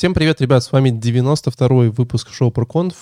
Всем 0.00 0.14
привет, 0.14 0.40
ребят, 0.40 0.64
с 0.64 0.72
вами 0.72 0.88
92-й 0.88 1.90
выпуск 1.90 2.30
шоу 2.32 2.50
ProConf, 2.50 2.94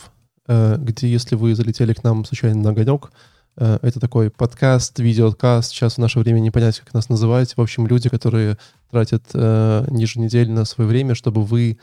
э, 0.49 0.79
где, 0.81 1.07
если 1.07 1.37
вы 1.37 1.55
залетели 1.55 1.93
к 1.93 2.03
нам 2.03 2.25
случайно 2.25 2.61
на 2.61 2.71
огонек, 2.71 3.13
э, 3.57 3.79
это 3.82 4.01
такой 4.01 4.30
подкаст, 4.30 4.98
видеокаст, 4.98 5.71
сейчас 5.71 5.95
в 5.95 5.98
наше 5.98 6.19
время 6.19 6.40
не 6.40 6.50
понять, 6.50 6.80
как 6.80 6.92
нас 6.92 7.08
называть. 7.08 7.56
В 7.56 7.61
общем, 7.61 7.87
люди, 7.87 8.08
которые 8.08 8.58
тратят 8.90 9.22
э, 9.32 9.87
еженедельно 9.92 10.64
свое 10.64 10.90
время, 10.90 11.14
чтобы 11.14 11.45
вы 11.45 11.79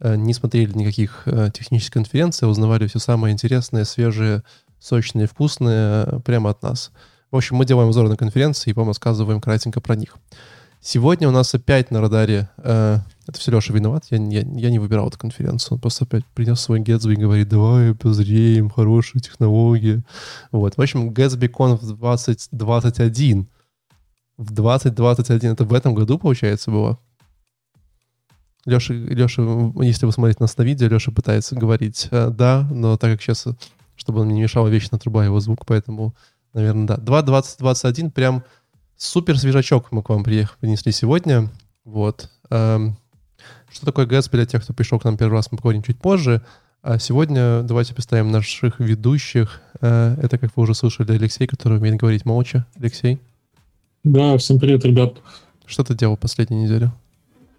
не 0.00 0.34
смотрели 0.34 0.76
никаких 0.76 1.26
технических 1.54 1.94
конференций, 1.94 2.46
а 2.46 2.50
узнавали 2.50 2.86
все 2.88 2.98
самое 2.98 3.32
интересное, 3.32 3.86
свежее, 3.86 4.42
сочное, 4.78 5.26
вкусное 5.26 6.20
прямо 6.26 6.50
от 6.50 6.62
нас. 6.62 6.92
В 7.30 7.36
общем, 7.36 7.56
мы 7.56 7.64
делаем 7.64 7.88
обзор 7.88 8.06
на 8.10 8.18
конференции 8.18 8.68
и 8.68 8.74
вам 8.74 8.88
рассказываем 8.88 9.40
кратенько 9.40 9.80
про 9.80 9.96
них. 9.96 10.18
Сегодня 10.80 11.28
у 11.28 11.32
нас 11.32 11.52
опять 11.54 11.90
на 11.90 12.00
радаре, 12.00 12.48
э, 12.58 12.98
это 13.26 13.38
все 13.38 13.50
Леша 13.50 13.74
виноват, 13.74 14.04
я, 14.10 14.18
я, 14.18 14.40
я 14.40 14.70
не 14.70 14.78
выбирал 14.78 15.08
эту 15.08 15.18
конференцию, 15.18 15.74
он 15.74 15.80
просто 15.80 16.04
опять 16.04 16.24
принес 16.26 16.60
свой 16.60 16.80
Gatsby 16.80 17.14
и 17.14 17.16
говорит, 17.16 17.48
давай 17.48 17.94
позреем, 17.94 18.70
хорошие 18.70 19.20
технологии. 19.20 20.02
Вот, 20.52 20.76
в 20.76 20.80
общем, 20.80 21.10
Gatsby 21.10 21.50
Conf 21.50 21.84
2021. 21.84 23.48
В 24.36 24.52
2021, 24.52 25.52
это 25.52 25.64
в 25.64 25.74
этом 25.74 25.94
году, 25.94 26.16
получается, 26.16 26.70
было? 26.70 27.00
Леша, 28.64 28.94
Леша, 28.94 29.42
если 29.82 30.06
вы 30.06 30.12
смотрите 30.12 30.38
нас 30.40 30.56
на 30.56 30.62
видео, 30.62 30.86
Леша 30.86 31.10
пытается 31.10 31.56
говорить 31.56 32.06
э, 32.12 32.30
«да», 32.30 32.68
но 32.70 32.96
так 32.96 33.12
как 33.12 33.22
сейчас, 33.22 33.46
чтобы 33.96 34.20
он 34.20 34.28
не 34.28 34.40
мешал 34.40 34.68
вечно 34.68 34.96
труба 34.96 35.24
его 35.24 35.40
звук, 35.40 35.66
поэтому, 35.66 36.14
наверное, 36.52 36.86
да. 36.86 36.96
2.2021 36.96 38.12
прям 38.12 38.44
Супер 38.98 39.38
свежачок 39.38 39.92
мы 39.92 40.02
к 40.02 40.08
вам 40.08 40.24
приехали, 40.24 40.56
принесли 40.60 40.90
сегодня. 40.90 41.48
Вот. 41.84 42.28
Эм, 42.50 42.96
что 43.72 43.86
такое 43.86 44.06
ГЭС 44.06 44.28
для 44.28 44.44
тех, 44.44 44.64
кто 44.64 44.74
пришел 44.74 44.98
к 44.98 45.04
нам 45.04 45.16
первый 45.16 45.34
раз, 45.34 45.52
мы 45.52 45.56
поговорим 45.56 45.84
чуть 45.84 46.00
позже. 46.00 46.42
А 46.82 46.98
сегодня 46.98 47.62
давайте 47.62 47.94
представим 47.94 48.32
наших 48.32 48.80
ведущих. 48.80 49.62
Э, 49.80 50.16
это, 50.20 50.36
как 50.36 50.50
вы 50.56 50.64
уже 50.64 50.74
слышали, 50.74 51.12
Алексей, 51.12 51.46
который 51.46 51.78
умеет 51.78 51.94
говорить 51.94 52.24
молча. 52.24 52.66
Алексей. 52.76 53.20
Да, 54.02 54.36
всем 54.36 54.58
привет, 54.58 54.84
ребят. 54.84 55.14
Что 55.64 55.84
ты 55.84 55.94
делал 55.94 56.16
последнюю 56.16 56.64
неделю? 56.64 56.92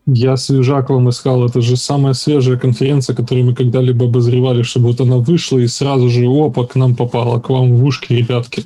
Я 0.08 0.36
свежак 0.36 0.90
вам 0.90 1.10
искал. 1.10 1.46
Это 1.46 1.62
же 1.62 1.78
самая 1.78 2.16
свежая 2.16 2.58
конференция, 2.58 3.16
которую 3.16 3.46
мы 3.46 3.56
когда-либо 3.56 4.08
обозревали, 4.08 4.64
чтобы 4.64 4.88
вот 4.88 5.00
она 5.00 5.16
вышла 5.16 5.58
и 5.60 5.68
сразу 5.68 6.10
же, 6.10 6.26
опа, 6.26 6.68
к 6.68 6.76
нам 6.76 6.98
попала, 6.98 7.40
к 7.40 7.50
вам 7.50 7.78
в 7.78 7.86
ушки, 7.86 8.12
ребятки. 8.12 8.66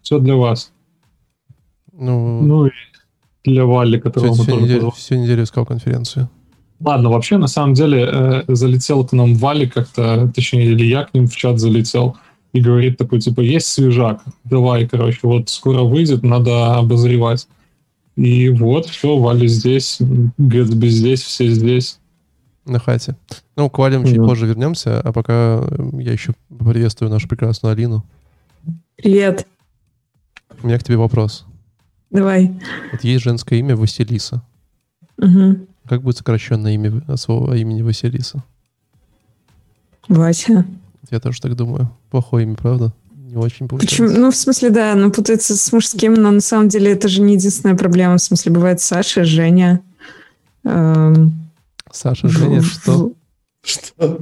Все 0.00 0.18
для 0.18 0.36
вас. 0.36 0.70
Ну, 1.98 2.42
ну 2.42 2.66
и 2.66 2.70
для 3.44 3.64
Вали, 3.64 3.98
которого 3.98 4.34
всю, 4.34 4.42
всю, 4.42 4.60
неделю, 4.60 4.90
всю 4.90 5.14
неделю 5.16 5.44
искал 5.44 5.64
конференцию. 5.64 6.28
Ладно, 6.80 7.10
вообще, 7.10 7.38
на 7.38 7.46
самом 7.46 7.74
деле, 7.74 8.08
э, 8.12 8.42
залетел 8.48 9.06
к 9.06 9.12
нам 9.12 9.34
Вали 9.34 9.66
как-то, 9.66 10.30
точнее, 10.34 10.66
или 10.66 10.84
я 10.84 11.04
к 11.04 11.14
ним 11.14 11.26
в 11.26 11.34
чат 11.34 11.58
залетел, 11.58 12.16
и 12.52 12.60
говорит 12.60 12.98
такой, 12.98 13.20
типа, 13.20 13.40
есть 13.40 13.66
свежак, 13.66 14.22
давай, 14.44 14.86
короче, 14.86 15.20
вот 15.22 15.48
скоро 15.48 15.82
выйдет, 15.82 16.22
надо 16.22 16.76
обозревать. 16.76 17.48
И 18.16 18.48
вот, 18.48 18.86
все, 18.86 19.16
Вали 19.16 19.46
здесь, 19.46 19.98
Гэтсби 20.38 20.88
здесь, 20.88 21.22
все 21.22 21.48
здесь. 21.48 21.98
На 22.64 22.78
хате. 22.78 23.16
Ну, 23.56 23.70
к 23.70 23.78
Валям 23.78 24.04
чуть 24.04 24.16
позже 24.16 24.46
вернемся, 24.46 25.00
а 25.00 25.12
пока 25.12 25.62
я 25.92 26.12
еще 26.12 26.34
приветствую 26.48 27.10
нашу 27.10 27.28
прекрасную 27.28 27.72
Алину. 27.72 28.04
Привет. 28.96 29.46
У 30.62 30.66
меня 30.66 30.78
к 30.78 30.82
тебе 30.82 30.96
вопрос. 30.96 31.45
Давай. 32.16 32.50
Вот 32.92 33.04
есть 33.04 33.24
женское 33.24 33.58
имя 33.58 33.76
Василиса. 33.76 34.42
Угу. 35.18 35.66
Как 35.86 36.00
будет 36.00 36.16
сокращенное 36.16 36.72
имя 36.72 37.02
своего 37.16 37.54
имени 37.54 37.82
Василиса? 37.82 38.42
Вася. 40.08 40.64
Я 41.10 41.20
тоже 41.20 41.42
так 41.42 41.54
думаю. 41.54 41.90
Плохое 42.10 42.46
имя, 42.46 42.54
правда? 42.54 42.94
Не 43.14 43.36
очень 43.36 43.68
получается. 43.68 44.02
Почему? 44.02 44.18
Ну, 44.18 44.30
в 44.30 44.36
смысле, 44.36 44.70
да, 44.70 44.92
оно 44.94 45.10
путается 45.10 45.54
с 45.54 45.72
мужским, 45.72 46.14
но 46.14 46.30
на 46.30 46.40
самом 46.40 46.68
деле 46.68 46.92
это 46.92 47.06
же 47.08 47.20
не 47.20 47.34
единственная 47.34 47.76
проблема. 47.76 48.16
В 48.16 48.22
смысле, 48.22 48.52
бывает 48.52 48.80
Саша, 48.80 49.24
Женя. 49.24 49.82
Эм... 50.64 51.50
Саша, 51.92 52.28
Женя, 52.28 52.62
что? 52.62 53.12
Что? 53.62 54.20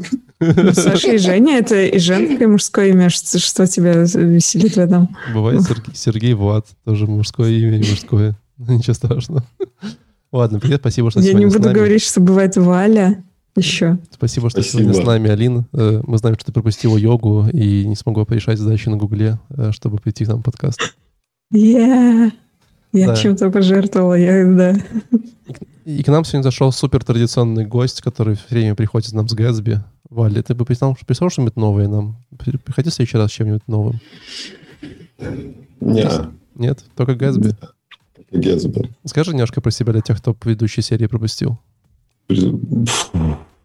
Ну, 0.56 0.72
Саша 0.74 1.12
и 1.12 1.18
Женя— 1.18 1.58
это 1.58 1.84
и 1.84 1.98
женское, 1.98 2.44
и 2.44 2.46
мужское 2.46 2.88
имя. 2.88 3.08
Что, 3.08 3.38
что 3.38 3.66
тебя 3.66 3.92
веселит 3.94 4.74
в 4.74 4.78
этом? 4.78 5.16
Бывает 5.32 5.62
Сергей, 5.62 5.94
Сергей 5.94 6.34
Влад, 6.34 6.66
тоже 6.84 7.06
мужское 7.06 7.50
имя 7.50 7.78
и 7.78 7.90
мужское. 7.90 8.36
Ничего 8.58 8.94
страшного. 8.94 9.44
Ладно, 10.32 10.60
привет, 10.60 10.80
спасибо, 10.80 11.10
что 11.10 11.20
Я 11.20 11.32
не 11.32 11.46
буду 11.46 11.70
говорить, 11.70 12.02
что 12.02 12.20
бывает 12.20 12.56
Валя 12.56 13.22
еще. 13.56 13.98
Спасибо, 14.10 14.50
что 14.50 14.62
спасибо. 14.62 14.82
сегодня 14.82 15.02
с 15.02 15.06
нами, 15.06 15.30
Алина. 15.30 15.66
Э, 15.72 16.00
мы 16.04 16.18
знаем, 16.18 16.36
что 16.36 16.46
ты 16.46 16.52
пропустила 16.52 16.96
йогу 16.96 17.46
и 17.52 17.86
не 17.86 17.94
смогла 17.94 18.24
порешать 18.24 18.58
задачи 18.58 18.88
на 18.88 18.96
Гугле, 18.96 19.38
э, 19.50 19.70
чтобы 19.72 19.98
прийти 19.98 20.24
к 20.24 20.28
нам 20.28 20.40
в 20.40 20.42
подкаст. 20.42 20.96
Yeah. 21.54 22.32
Я 22.94 23.08
да. 23.08 23.16
чем-то 23.16 23.50
пожертвовала, 23.50 24.14
я, 24.14 24.46
да. 24.46 24.76
И 25.84 26.04
к 26.04 26.08
нам 26.08 26.24
сегодня 26.24 26.44
зашел 26.44 26.70
супер 26.70 27.04
традиционный 27.04 27.66
гость, 27.66 28.00
который 28.00 28.36
все 28.36 28.46
время 28.50 28.76
приходит 28.76 29.12
нам 29.12 29.28
с 29.28 29.34
Гэтсби. 29.34 29.80
Валя, 30.08 30.44
ты 30.44 30.54
бы 30.54 30.64
прислал, 30.64 30.96
прислал 31.04 31.28
что-нибудь 31.28 31.56
новое 31.56 31.88
нам? 31.88 32.16
Приходи 32.38 32.90
в 32.90 32.94
следующий 32.94 33.18
раз 33.18 33.32
с 33.32 33.34
чем-нибудь 33.34 33.66
новым. 33.66 33.98
Нет. 35.80 36.28
Нет? 36.54 36.84
Только 36.94 37.16
Гэтсби? 37.16 37.56
Гэтсби. 38.30 38.92
Скажи 39.04 39.32
немножко 39.32 39.60
про 39.60 39.72
себя 39.72 39.92
для 39.92 40.00
тех, 40.00 40.18
кто 40.18 40.32
предыдущей 40.32 40.82
серии 40.82 41.08
пропустил. 41.08 41.58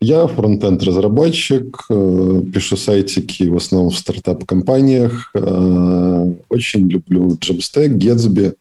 Я 0.02 0.26
фронтенд-разработчик, 0.26 1.86
э, 1.92 2.42
пишу 2.52 2.78
сайтики 2.78 3.44
в 3.44 3.58
основном 3.58 3.92
в 3.92 3.98
стартап-компаниях. 3.98 5.30
Э, 5.36 6.34
очень 6.50 6.88
люблю 6.88 7.36
Jamstack, 7.36 7.96
Gatsby 7.96 8.56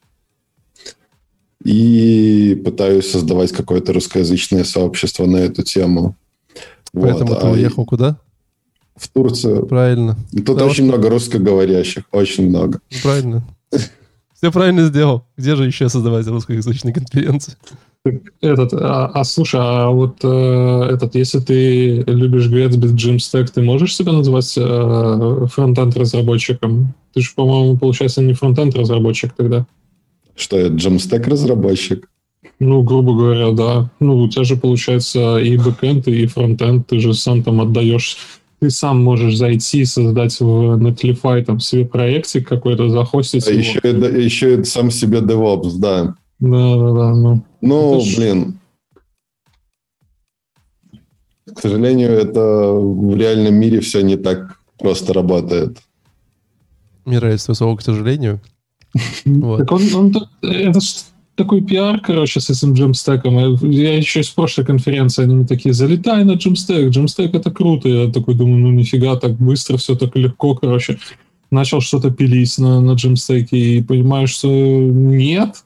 и 1.69 2.55
пытаюсь 2.65 3.11
создавать 3.11 3.53
какое-то 3.53 3.93
русскоязычное 3.93 4.65
сообщество 4.65 5.27
на 5.27 5.37
эту 5.37 5.63
тему. 5.63 6.17
Поэтому 6.95 7.33
вот. 7.33 7.41
ты 7.41 7.47
а 7.47 7.51
уехал 7.51 7.85
куда? 7.85 8.17
В 8.97 9.07
Турцию. 9.09 9.67
Правильно. 9.67 10.17
Тут 10.33 10.47
Потому 10.47 10.71
очень 10.71 10.85
что... 10.85 10.97
много 10.97 11.11
русскоговорящих, 11.11 12.05
очень 12.11 12.49
много. 12.49 12.81
Правильно. 13.03 13.47
Все 13.71 14.51
правильно 14.51 14.87
сделал. 14.87 15.27
Где 15.37 15.57
же 15.57 15.67
еще 15.67 15.91
создавать 15.91 16.27
русскоязычные 16.27 16.95
конференции? 16.95 17.53
Этот, 18.41 18.73
а, 18.73 19.11
а 19.13 19.25
слушай, 19.25 19.61
а 19.63 19.91
вот 19.91 20.21
э, 20.23 20.89
этот, 20.91 21.17
если 21.17 21.41
ты 21.41 22.03
любишь 22.07 22.49
Gatsby 22.49 22.95
Jamstack, 22.95 23.51
ты 23.53 23.61
можешь 23.61 23.95
себя 23.95 24.13
называть 24.13 24.55
э, 24.57 25.47
фронтенд 25.53 25.95
разработчиком? 25.99 26.95
Ты 27.13 27.21
же, 27.21 27.29
по-моему, 27.37 27.77
получается 27.77 28.23
не 28.23 28.33
фронтенд 28.33 28.75
разработчик 28.75 29.35
тогда. 29.35 29.67
Что 30.39 30.59
я, 30.59 30.69
Jamstack 30.69 31.29
разработчик? 31.29 32.09
Ну, 32.61 32.83
грубо 32.83 33.15
говоря, 33.15 33.51
да. 33.53 33.91
Ну, 34.01 34.17
у 34.17 34.29
тебя 34.29 34.45
же 34.45 34.57
получается 34.57 35.39
и 35.39 35.59
бэкэнд, 35.59 36.09
и 36.09 36.27
фронтенд, 36.27 36.87
ты 36.87 37.01
же 37.01 37.13
сам 37.13 37.43
там 37.43 37.61
отдаешь 37.61 38.17
ты 38.61 38.71
сам 38.71 39.03
можешь 39.03 39.37
зайти, 39.37 39.85
создать 39.85 40.39
в 40.41 40.79
Netlify 40.79 41.45
там 41.45 41.61
себе 41.61 41.85
проектик 41.85 42.49
какой-то, 42.49 42.89
захостить 42.89 43.47
а 43.47 43.53
его. 43.53 43.61
Еще, 43.61 44.25
еще 44.25 44.65
сам 44.65 44.91
себе 44.91 45.19
DevOps, 45.19 45.79
да. 45.79 46.17
Да, 46.41 46.77
да, 46.77 46.93
да. 46.93 47.15
Ну, 47.15 47.45
ну 47.61 48.03
блин. 48.17 48.59
К 51.55 51.61
сожалению, 51.61 52.11
это 52.11 52.73
в 52.73 53.17
реальном 53.17 53.55
мире 53.55 53.81
все 53.81 54.03
не 54.03 54.17
так 54.17 54.61
просто 54.79 55.13
работает. 55.13 55.79
Мне 57.05 57.19
нравится 57.19 57.55
слово 57.55 57.77
«к 57.77 57.83
сожалению». 57.83 58.41
Так 58.95 59.73
он, 59.73 59.83
он, 59.95 60.15
это 60.43 60.81
такой 61.39 61.63
пиар, 61.63 62.01
короче, 62.01 62.41
с 62.41 62.51
этим 62.51 62.75
джемстеком. 62.75 63.39
Я 63.71 63.97
еще 63.97 64.23
с 64.23 64.29
прошлой 64.29 64.65
конференции, 64.65 65.23
они 65.23 65.37
мне 65.37 65.47
такие, 65.47 65.73
залетай 65.73 66.25
на 66.25 66.33
джемстек, 66.33 66.91
джемстек 66.91 67.35
это 67.35 67.51
круто. 67.51 67.89
Я 67.89 68.13
такой 68.13 68.35
думаю, 68.35 68.59
ну 68.59 68.71
нифига, 68.73 69.17
так 69.17 69.37
быстро, 69.37 69.77
все 69.77 69.95
так 69.95 70.17
легко, 70.17 70.55
короче. 70.55 70.99
Начал 71.51 71.81
что-то 71.81 72.11
пилить 72.11 72.59
на, 72.59 72.81
на 72.81 72.93
джемстеке 72.93 73.57
и 73.57 73.83
понимаю, 73.83 74.27
что 74.27 74.49
нет, 74.51 75.65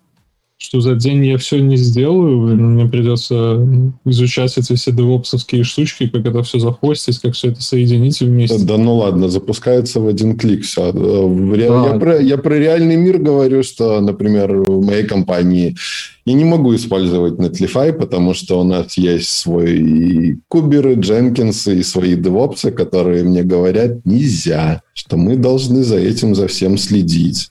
что 0.62 0.80
за 0.80 0.94
день 0.94 1.26
я 1.26 1.38
все 1.38 1.58
не 1.58 1.76
сделаю, 1.76 2.56
мне 2.56 2.86
придется 2.86 3.66
изучать 4.04 4.56
эти 4.56 4.76
все 4.76 4.92
девопсовские 4.92 5.64
штучки, 5.64 6.06
как 6.06 6.24
это 6.24 6.44
все 6.44 6.60
захостить, 6.60 7.18
как 7.18 7.34
все 7.34 7.48
это 7.48 7.60
соединить 7.60 8.20
вместе. 8.20 8.58
Да, 8.58 8.76
да 8.76 8.78
ну 8.78 8.94
ладно, 8.94 9.28
запускается 9.28 9.98
в 9.98 10.06
один 10.06 10.38
клик 10.38 10.62
все. 10.64 10.86
Я, 10.86 11.68
да. 11.68 11.86
я, 11.86 11.98
про, 11.98 12.22
я 12.22 12.38
про 12.38 12.54
реальный 12.54 12.94
мир 12.94 13.18
говорю, 13.18 13.64
что, 13.64 14.00
например, 14.00 14.56
в 14.56 14.86
моей 14.86 15.02
компании 15.02 15.76
я 16.24 16.34
не 16.34 16.44
могу 16.44 16.76
использовать 16.76 17.34
Netlify, 17.34 17.92
потому 17.92 18.32
что 18.32 18.60
у 18.60 18.64
нас 18.64 18.96
есть 18.96 19.30
свой 19.30 20.38
куберы, 20.46 20.94
Дженкинсы 20.94 21.80
и 21.80 21.82
свои 21.82 22.14
девопсы, 22.14 22.70
которые 22.70 23.24
мне 23.24 23.42
говорят 23.42 24.06
нельзя, 24.06 24.82
что 24.94 25.16
мы 25.16 25.34
должны 25.34 25.82
за 25.82 25.98
этим, 25.98 26.36
за 26.36 26.46
всем 26.46 26.78
следить. 26.78 27.50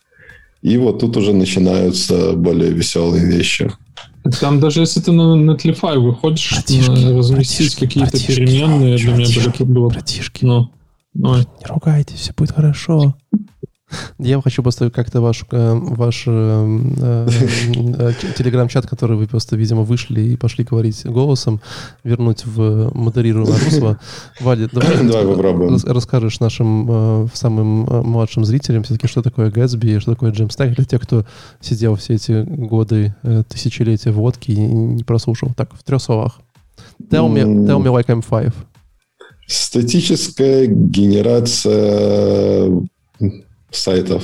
И 0.61 0.77
вот 0.77 0.99
тут 0.99 1.17
уже 1.17 1.33
начинаются 1.33 2.33
более 2.33 2.71
веселые 2.71 3.25
вещи. 3.25 3.71
Там 4.39 4.59
даже 4.59 4.81
если 4.81 4.99
ты 4.99 5.11
на 5.11 5.35
Netlify 5.35 5.97
выходишь, 5.97 6.51
братишки, 6.51 7.17
разместить 7.17 7.75
какие-то 7.75 8.17
переменные, 8.19 8.97
для 8.97 9.13
меня 9.15 9.65
было... 9.65 9.89
Братишки, 9.89 10.45
ну, 10.45 10.69
ну. 11.13 11.37
не 11.37 11.65
ругайтесь, 11.65 12.19
все 12.19 12.33
будет 12.37 12.51
хорошо. 12.51 13.15
Я 14.19 14.41
хочу 14.41 14.61
просто 14.63 14.89
как-то 14.89 15.21
ваш, 15.21 15.45
э, 15.51 15.73
ваш 15.73 16.23
э, 16.27 16.79
э, 16.97 18.13
телеграм-чат, 18.37 18.87
который 18.87 19.17
вы 19.17 19.27
просто, 19.27 19.55
видимо, 19.55 19.83
вышли 19.83 20.21
и 20.21 20.37
пошли 20.37 20.63
говорить 20.63 21.05
голосом, 21.05 21.61
вернуть 22.03 22.45
в 22.45 22.91
модерируемое 22.93 23.59
русло. 23.65 23.99
Валя, 24.39 24.69
давай, 24.71 25.07
давай 25.07 25.25
попробуем. 25.25 25.77
расскажешь 25.85 26.39
нашим 26.39 27.29
самым 27.33 27.83
младшим 28.07 28.45
зрителям 28.45 28.83
все-таки, 28.83 29.07
что 29.07 29.21
такое 29.21 29.49
Gatsby, 29.49 29.99
что 29.99 30.11
такое 30.11 30.31
Jamstack 30.31 30.75
для 30.75 30.85
тех, 30.85 31.01
кто 31.01 31.25
сидел 31.59 31.95
все 31.95 32.15
эти 32.15 32.43
годы, 32.43 33.15
тысячелетия 33.49 34.11
водки 34.11 34.51
и 34.51 34.59
не 34.59 35.03
прослушал. 35.03 35.51
Так, 35.55 35.73
в 35.73 35.83
трех 35.83 36.01
словах. 36.01 36.39
Tell 37.09 37.29
me, 37.31 37.43
tell 37.65 37.79
me 37.81 37.91
like 37.91 38.07
I'm 38.07 38.23
five. 38.27 38.53
Статическая 39.47 40.65
генерация 40.65 41.81
сайтов. 43.71 44.23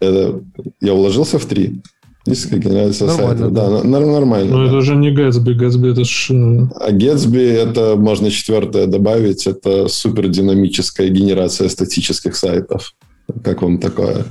Это 0.00 0.40
я 0.80 0.94
уложился 0.94 1.38
в 1.38 1.44
три. 1.46 1.82
Низкая 2.26 2.60
генерация 2.60 3.08
сайтов. 3.08 3.52
Да, 3.52 3.80
да 3.80 3.84
нормально. 3.84 4.56
Но 4.56 4.64
да. 4.64 4.68
это 4.68 4.80
же 4.82 4.94
не 4.94 5.10
Gatsby. 5.10 5.58
Gatsby 5.58 5.92
это 5.92 6.04
ж... 6.04 6.30
Э, 6.30 6.68
а 6.78 6.92
Gatsby 6.92 7.50
это 7.50 7.96
можно 7.96 8.30
четвертое 8.30 8.86
добавить. 8.86 9.46
Это 9.46 9.88
супер 9.88 10.28
динамическая 10.28 11.08
генерация 11.08 11.68
статических 11.68 12.36
сайтов. 12.36 12.94
Как 13.42 13.62
вам 13.62 13.78
такое? 13.78 14.26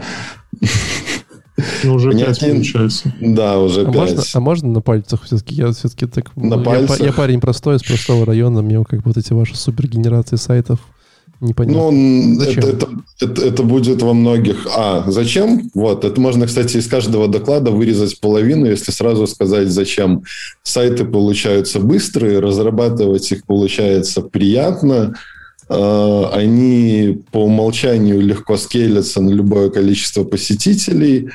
Ну, 1.84 1.96
уже 1.96 2.12
пять 2.12 2.40
получается. 2.40 3.14
Да, 3.20 3.60
уже 3.60 3.82
а 3.82 3.92
5. 3.92 3.96
Можно, 3.96 4.24
а 4.34 4.40
можно 4.40 4.70
на 4.70 4.82
пальцах 4.82 5.24
все-таки? 5.24 5.56
Я 5.56 5.72
все-таки 5.72 6.06
так... 6.06 6.36
На 6.36 6.56
я, 6.56 6.62
пальцах? 6.62 7.02
Я 7.02 7.12
парень 7.12 7.42
простой, 7.42 7.76
из 7.78 7.84
простого 7.84 8.26
района. 8.26 8.62
Мне 8.62 8.84
как 8.88 9.06
вот 9.06 9.18
эти 9.18 9.34
ваши 9.34 9.58
супер 9.58 9.88
генерации 9.88 10.36
сайтов 10.36 10.80
Непонятно. 11.42 11.92
Ну, 11.92 12.36
зачем? 12.36 12.64
Это, 12.64 12.70
это, 12.70 12.88
это, 13.22 13.46
это 13.46 13.64
будет 13.64 14.02
во 14.02 14.14
многих... 14.14 14.68
А, 14.76 15.06
зачем? 15.08 15.70
Вот, 15.74 16.04
это 16.04 16.20
можно, 16.20 16.48
кстати, 16.48 16.78
из 16.78 16.88
каждого 16.88 17.28
доклада 17.28 17.72
вырезать 17.72 18.20
половину, 18.20 18.66
если 18.66 18.92
сразу 18.92 19.26
сказать, 19.26 19.70
зачем. 19.70 20.24
Сайты 20.64 21.06
получаются 21.06 21.80
быстрые, 21.80 22.40
разрабатывать 22.40 23.32
их 23.32 23.46
получается 23.46 24.22
приятно, 24.22 25.16
а, 25.70 26.32
они 26.34 27.22
по 27.32 27.46
умолчанию 27.46 28.20
легко 28.20 28.58
скейлятся 28.58 29.22
на 29.22 29.30
любое 29.30 29.70
количество 29.70 30.26
посетителей, 30.26 31.30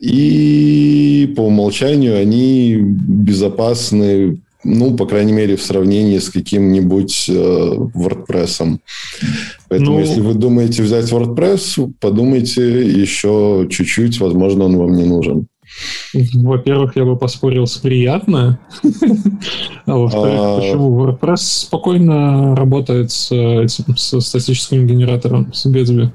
и 0.00 1.32
по 1.36 1.42
умолчанию 1.42 2.18
они 2.18 2.76
безопасны 2.76 4.40
ну, 4.64 4.96
по 4.96 5.06
крайней 5.06 5.32
мере, 5.32 5.56
в 5.56 5.62
сравнении 5.62 6.18
с 6.18 6.30
каким-нибудь 6.30 7.26
э, 7.28 7.32
WordPress. 7.32 8.78
Поэтому, 9.68 9.92
ну, 9.92 10.00
если 10.00 10.20
вы 10.20 10.34
думаете 10.34 10.82
взять 10.82 11.10
WordPress, 11.10 11.92
подумайте 12.00 12.82
еще 12.82 13.66
чуть-чуть, 13.70 14.20
возможно, 14.20 14.64
он 14.64 14.76
вам 14.76 14.94
не 14.94 15.04
нужен. 15.04 15.46
Во-первых, 16.34 16.96
я 16.96 17.04
бы 17.04 17.16
поспорил 17.16 17.66
с 17.66 17.78
приятно. 17.78 18.58
А 19.84 19.96
во-вторых, 19.96 20.38
а. 20.38 20.60
почему 20.60 21.04
WordPress 21.04 21.36
спокойно 21.38 22.54
работает 22.54 23.10
с, 23.10 23.32
с 23.66 24.20
статическим 24.20 24.86
генератором, 24.86 25.52
с 25.52 25.66
Gatsby? 25.66 26.10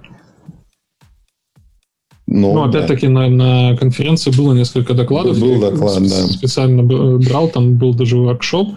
Но, 2.27 2.53
ну, 2.53 2.63
опять-таки, 2.63 3.07
да. 3.07 3.13
на, 3.13 3.29
на 3.29 3.77
конференции 3.77 4.31
было 4.31 4.53
несколько 4.53 4.93
докладов. 4.93 5.39
Был 5.39 5.61
доклад, 5.61 6.03
да. 6.03 6.27
Специально 6.27 6.83
брал, 6.83 7.47
там 7.47 7.77
был 7.77 7.93
даже 7.93 8.17
воркшоп, 8.17 8.75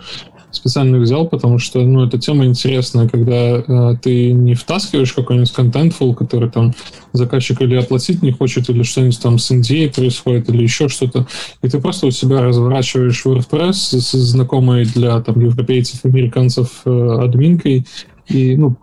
специально 0.52 0.98
взял, 0.98 1.26
потому 1.26 1.58
что, 1.58 1.80
ну, 1.80 2.06
эта 2.06 2.18
тема 2.18 2.44
интересная, 2.44 3.08
когда 3.08 3.58
э, 3.58 3.96
ты 4.00 4.32
не 4.32 4.54
втаскиваешь 4.54 5.12
какой-нибудь 5.12 5.52
контентфул, 5.52 6.14
который 6.14 6.48
там 6.48 6.74
заказчик 7.12 7.60
или 7.62 7.74
оплатить 7.74 8.22
не 8.22 8.32
хочет, 8.32 8.68
или 8.70 8.82
что-нибудь 8.82 9.20
там 9.20 9.38
с 9.38 9.50
NDA 9.50 9.94
происходит, 9.94 10.48
или 10.48 10.62
еще 10.62 10.88
что-то, 10.88 11.26
и 11.62 11.68
ты 11.68 11.80
просто 11.80 12.06
у 12.06 12.10
себя 12.10 12.42
разворачиваешь 12.42 13.24
WordPress 13.24 13.72
с 13.72 14.12
знакомой 14.12 14.84
для 14.84 15.20
там 15.20 15.40
европейцев, 15.40 16.04
американцев 16.04 16.82
э, 16.84 17.18
админкой, 17.20 17.86
и, 18.28 18.56
ну, 18.56 18.76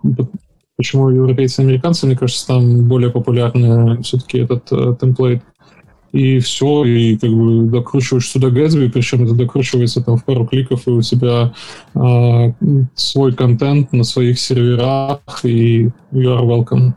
Почему 0.78 1.10
европейцы 1.10 1.60
и 1.60 1.64
американцы, 1.64 2.06
мне 2.06 2.16
кажется, 2.16 2.46
там 2.46 2.86
более 2.86 3.10
популярный 3.10 4.00
все-таки 4.04 4.38
этот 4.38 4.70
э, 4.70 4.94
темплейт. 5.00 5.42
И 6.12 6.38
все, 6.38 6.84
и 6.84 7.18
как 7.18 7.30
бы 7.30 7.64
докручиваешь 7.64 8.28
сюда 8.28 8.48
Gatsby, 8.48 8.88
причем 8.88 9.24
это 9.24 9.34
докручивается 9.34 10.04
там 10.04 10.16
в 10.16 10.24
пару 10.24 10.46
кликов, 10.46 10.86
и 10.86 10.90
у 10.90 11.02
тебя 11.02 11.52
э, 11.94 12.52
свой 12.94 13.34
контент 13.34 13.92
на 13.92 14.04
своих 14.04 14.38
серверах, 14.38 15.20
и 15.42 15.90
you 16.12 16.38
are 16.38 16.46
welcome. 16.46 16.92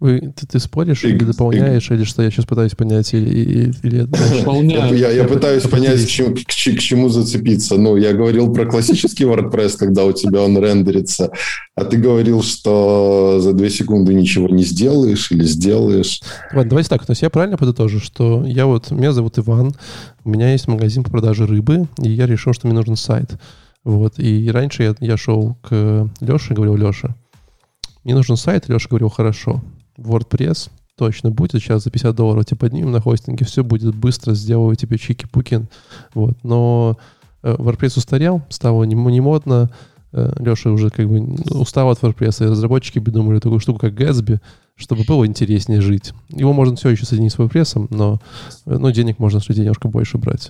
Вы, 0.00 0.32
ты, 0.36 0.46
ты 0.46 0.60
споришь 0.60 1.02
и, 1.02 1.08
или 1.08 1.24
дополняешь, 1.24 1.90
и... 1.90 1.94
или 1.94 2.04
что? 2.04 2.22
Я 2.22 2.30
сейчас 2.30 2.44
пытаюсь 2.44 2.74
понять, 2.74 3.12
или, 3.14 3.28
или, 3.28 3.74
или 3.82 4.08
я, 4.72 4.86
я, 4.94 5.10
я 5.10 5.24
пытаюсь 5.24 5.64
понять, 5.64 6.04
к 6.04 6.08
чему, 6.08 6.34
к, 6.36 6.46
к 6.46 6.78
чему 6.78 7.08
зацепиться. 7.08 7.76
Ну, 7.76 7.96
я 7.96 8.12
говорил 8.12 8.52
про 8.52 8.66
классический 8.66 9.24
WordPress, 9.24 9.76
когда 9.76 10.04
у 10.04 10.12
тебя 10.12 10.42
он 10.42 10.56
рендерится, 10.56 11.32
а 11.74 11.84
ты 11.84 11.96
говорил, 11.96 12.44
что 12.44 13.40
за 13.40 13.52
две 13.52 13.70
секунды 13.70 14.14
ничего 14.14 14.48
не 14.48 14.62
сделаешь 14.62 15.32
или 15.32 15.42
сделаешь. 15.42 16.20
Ладно, 16.52 16.70
давайте 16.70 16.90
так. 16.90 17.04
То 17.04 17.10
есть 17.12 17.22
я 17.22 17.30
правильно 17.30 17.56
подытожу, 17.56 17.98
что 17.98 18.44
я 18.46 18.66
вот, 18.66 18.92
меня 18.92 19.10
зовут 19.10 19.38
Иван, 19.38 19.74
у 20.24 20.30
меня 20.30 20.52
есть 20.52 20.68
магазин 20.68 21.02
по 21.02 21.10
продаже 21.10 21.44
рыбы, 21.46 21.88
и 22.00 22.10
я 22.10 22.26
решил, 22.26 22.52
что 22.52 22.68
мне 22.68 22.76
нужен 22.76 22.94
сайт. 22.94 23.32
Вот. 23.82 24.18
И 24.18 24.48
раньше 24.50 24.82
я, 24.82 24.94
я 25.00 25.16
шел 25.16 25.56
к 25.62 26.08
Леше 26.20 26.52
и 26.52 26.54
говорил, 26.54 26.76
Леша, 26.76 27.16
мне 28.04 28.14
нужен 28.14 28.36
сайт. 28.36 28.68
Леша 28.68 28.88
говорил, 28.88 29.08
хорошо. 29.08 29.62
WordPress 29.98 30.70
точно 30.96 31.30
будет. 31.30 31.52
Сейчас 31.52 31.84
за 31.84 31.90
50 31.90 32.14
долларов 32.14 32.44
тебе 32.44 32.58
поднимем 32.58 32.90
на 32.90 33.00
хостинге, 33.00 33.44
все 33.44 33.62
будет 33.64 33.94
быстро, 33.94 34.34
сделаю 34.34 34.74
тебе 34.76 34.98
чики-пуки. 34.98 35.66
Вот. 36.14 36.36
Но 36.42 36.98
э, 37.42 37.54
WordPress 37.54 37.98
устарел, 37.98 38.42
стало 38.48 38.84
не, 38.84 38.94
не 38.94 39.20
модно. 39.20 39.70
Э, 40.12 40.32
Леша 40.38 40.70
уже 40.70 40.90
как 40.90 41.08
бы 41.08 41.20
устал 41.50 41.90
от 41.90 42.00
WordPress, 42.00 42.44
и 42.44 42.50
разработчики 42.50 42.98
придумали 42.98 43.38
такую 43.38 43.60
штуку, 43.60 43.78
как 43.78 43.94
Gatsby, 43.94 44.40
чтобы 44.74 45.04
было 45.04 45.26
интереснее 45.26 45.80
жить. 45.80 46.12
Его 46.28 46.52
можно 46.52 46.76
все 46.76 46.90
еще 46.90 47.06
соединить 47.06 47.32
с 47.32 47.36
WordPress, 47.36 47.88
но, 47.90 48.20
э, 48.66 48.76
но 48.76 48.90
денег 48.90 49.18
можно 49.18 49.40
людей 49.48 49.62
немножко 49.62 49.88
больше 49.88 50.18
брать. 50.18 50.48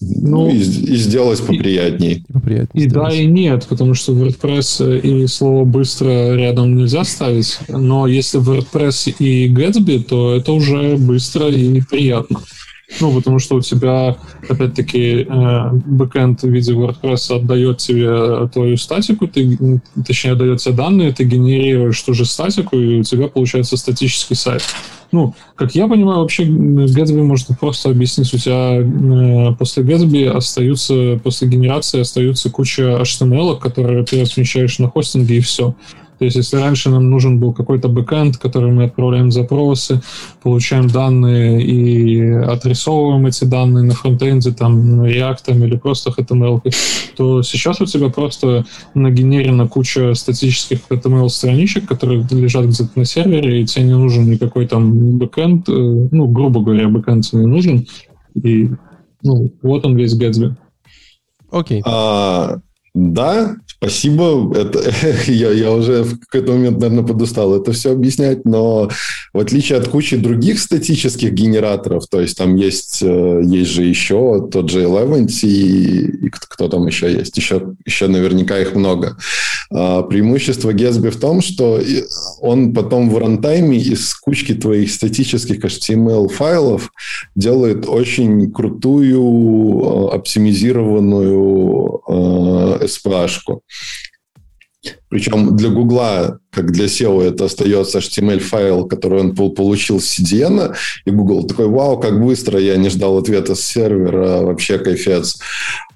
Ну, 0.00 0.48
и, 0.48 0.56
и 0.56 0.96
сделать 0.96 1.40
поприятней. 1.40 2.24
И, 2.26 2.32
поприятней 2.32 2.84
и 2.84 2.86
да, 2.86 3.12
и 3.12 3.26
нет, 3.26 3.66
потому 3.68 3.92
что 3.92 4.12
WordPress 4.12 4.98
и 5.00 5.26
слово 5.26 5.64
«быстро» 5.64 6.34
рядом 6.36 6.74
нельзя 6.74 7.04
ставить. 7.04 7.58
Но 7.68 8.06
если 8.06 8.40
WordPress 8.40 9.14
и 9.18 9.48
Gatsby, 9.52 10.02
то 10.02 10.34
это 10.34 10.52
уже 10.52 10.96
быстро 10.96 11.48
и 11.48 11.82
приятно. 11.82 12.40
Ну, 12.98 13.14
потому 13.14 13.38
что 13.38 13.56
у 13.56 13.60
тебя, 13.60 14.16
опять-таки, 14.48 15.26
э, 15.28 15.70
бэкэнд 15.72 16.42
в 16.42 16.48
виде 16.48 16.72
WordPress 16.72 17.36
отдает 17.36 17.78
тебе 17.78 18.48
твою 18.48 18.76
статику, 18.76 19.28
ты, 19.28 19.80
точнее, 20.06 20.32
отдает 20.32 20.58
тебе 20.58 20.74
данные, 20.74 21.12
ты 21.12 21.24
генерируешь 21.24 22.00
ту 22.02 22.14
же 22.14 22.24
статику, 22.24 22.76
и 22.76 23.00
у 23.00 23.02
тебя 23.02 23.28
получается 23.28 23.76
статический 23.76 24.36
сайт. 24.36 24.62
Ну, 25.12 25.34
как 25.56 25.74
я 25.74 25.88
понимаю, 25.88 26.20
вообще 26.20 26.44
Gatsby 26.44 27.22
можно 27.22 27.56
просто 27.56 27.90
объяснить. 27.90 28.32
У 28.32 28.38
тебя 28.38 28.76
э, 28.80 29.54
после 29.56 29.82
Gatsby 29.82 30.28
остаются, 30.28 31.20
после 31.22 31.48
генерации 31.48 32.00
остаются 32.00 32.50
куча 32.50 32.82
HTML, 33.00 33.58
которые 33.58 34.04
ты 34.04 34.20
размещаешь 34.20 34.78
на 34.78 34.88
хостинге, 34.88 35.38
и 35.38 35.40
все. 35.40 35.74
То 36.20 36.26
есть, 36.26 36.36
если 36.36 36.58
раньше 36.58 36.90
нам 36.90 37.08
нужен 37.08 37.40
был 37.40 37.54
какой-то 37.54 37.88
бэкэнд, 37.88 38.36
который 38.36 38.70
мы 38.72 38.84
отправляем 38.84 39.32
запросы, 39.32 40.02
получаем 40.42 40.86
данные 40.86 41.62
и 41.62 42.30
отрисовываем 42.30 43.24
эти 43.24 43.44
данные 43.44 43.84
на 43.84 43.94
фронтенде, 43.94 44.52
там, 44.52 45.02
React 45.02 45.64
или 45.64 45.78
просто 45.78 46.10
HTML, 46.10 46.60
то 47.16 47.42
сейчас 47.42 47.80
у 47.80 47.86
тебя 47.86 48.10
просто 48.10 48.66
нагенерена 48.92 49.66
куча 49.66 50.12
статических 50.12 50.80
HTML-страничек, 50.90 51.88
которые 51.88 52.26
лежат 52.30 52.66
где-то 52.66 52.90
на 52.96 53.06
сервере, 53.06 53.62
и 53.62 53.64
тебе 53.64 53.86
не 53.86 53.94
нужен 53.94 54.30
никакой 54.30 54.66
там 54.66 55.16
бэкэнд, 55.16 55.70
э, 55.70 55.72
ну, 55.72 56.26
грубо 56.26 56.60
говоря, 56.60 56.88
бэкэнд 56.88 57.24
тебе 57.24 57.40
не 57.40 57.46
нужен, 57.46 57.86
и 58.34 58.68
ну, 59.22 59.50
вот 59.62 59.86
он 59.86 59.96
весь 59.96 60.20
Gatsby. 60.20 60.54
Окей. 61.50 61.80
Okay. 61.80 61.82
А, 61.86 62.58
Да, 62.94 63.56
спасибо. 63.66 64.52
Это, 64.56 64.92
я, 65.30 65.50
я 65.52 65.72
уже 65.72 66.02
в 66.02 66.18
какой-то 66.18 66.52
момент, 66.52 66.80
наверное, 66.80 67.06
подустал 67.06 67.54
это 67.54 67.72
все 67.72 67.92
объяснять, 67.92 68.44
но 68.44 68.90
в 69.32 69.38
отличие 69.38 69.78
от 69.78 69.88
кучи 69.88 70.16
других 70.16 70.58
статических 70.58 71.32
генераторов, 71.32 72.08
то 72.08 72.20
есть 72.20 72.36
там 72.36 72.56
есть, 72.56 73.00
э, 73.02 73.42
есть 73.44 73.70
же 73.70 73.84
еще 73.84 74.48
тот 74.50 74.70
же 74.70 74.82
Eleventy 74.82 75.46
и, 75.46 76.26
и 76.26 76.30
кто 76.30 76.68
там 76.68 76.86
еще 76.86 77.12
есть, 77.12 77.36
еще, 77.36 77.74
еще 77.84 78.08
наверняка 78.08 78.58
их 78.58 78.74
много. 78.74 79.16
А, 79.72 80.02
преимущество 80.02 80.72
Gatsby 80.72 81.10
в 81.10 81.20
том, 81.20 81.40
что 81.40 81.80
он 82.40 82.74
потом 82.74 83.08
в 83.08 83.18
рантайме 83.18 83.78
из 83.78 84.14
кучки 84.14 84.52
твоих 84.54 84.90
статических 84.90 85.64
HTML-файлов 85.64 86.90
делает 87.36 87.88
очень 87.88 88.50
крутую 88.50 89.20
э, 89.20 90.08
оптимизированную 90.16 91.89
э, 92.10 92.84
SPA-шку. 92.84 93.62
Причем 95.10 95.56
для 95.56 95.68
Гугла, 95.68 96.38
как 96.50 96.72
для 96.72 96.86
SEO, 96.86 97.22
это 97.22 97.44
остается 97.44 97.98
HTML-файл, 97.98 98.86
который 98.86 99.20
он 99.20 99.34
получил 99.34 100.00
с 100.00 100.18
CDN, 100.18 100.74
и 101.04 101.10
Google 101.10 101.44
такой, 101.44 101.66
вау, 101.66 101.98
как 101.98 102.22
быстро, 102.22 102.58
я 102.58 102.76
не 102.76 102.88
ждал 102.88 103.18
ответа 103.18 103.54
с 103.54 103.60
сервера, 103.60 104.40
вообще 104.42 104.78
кайфец. 104.78 105.38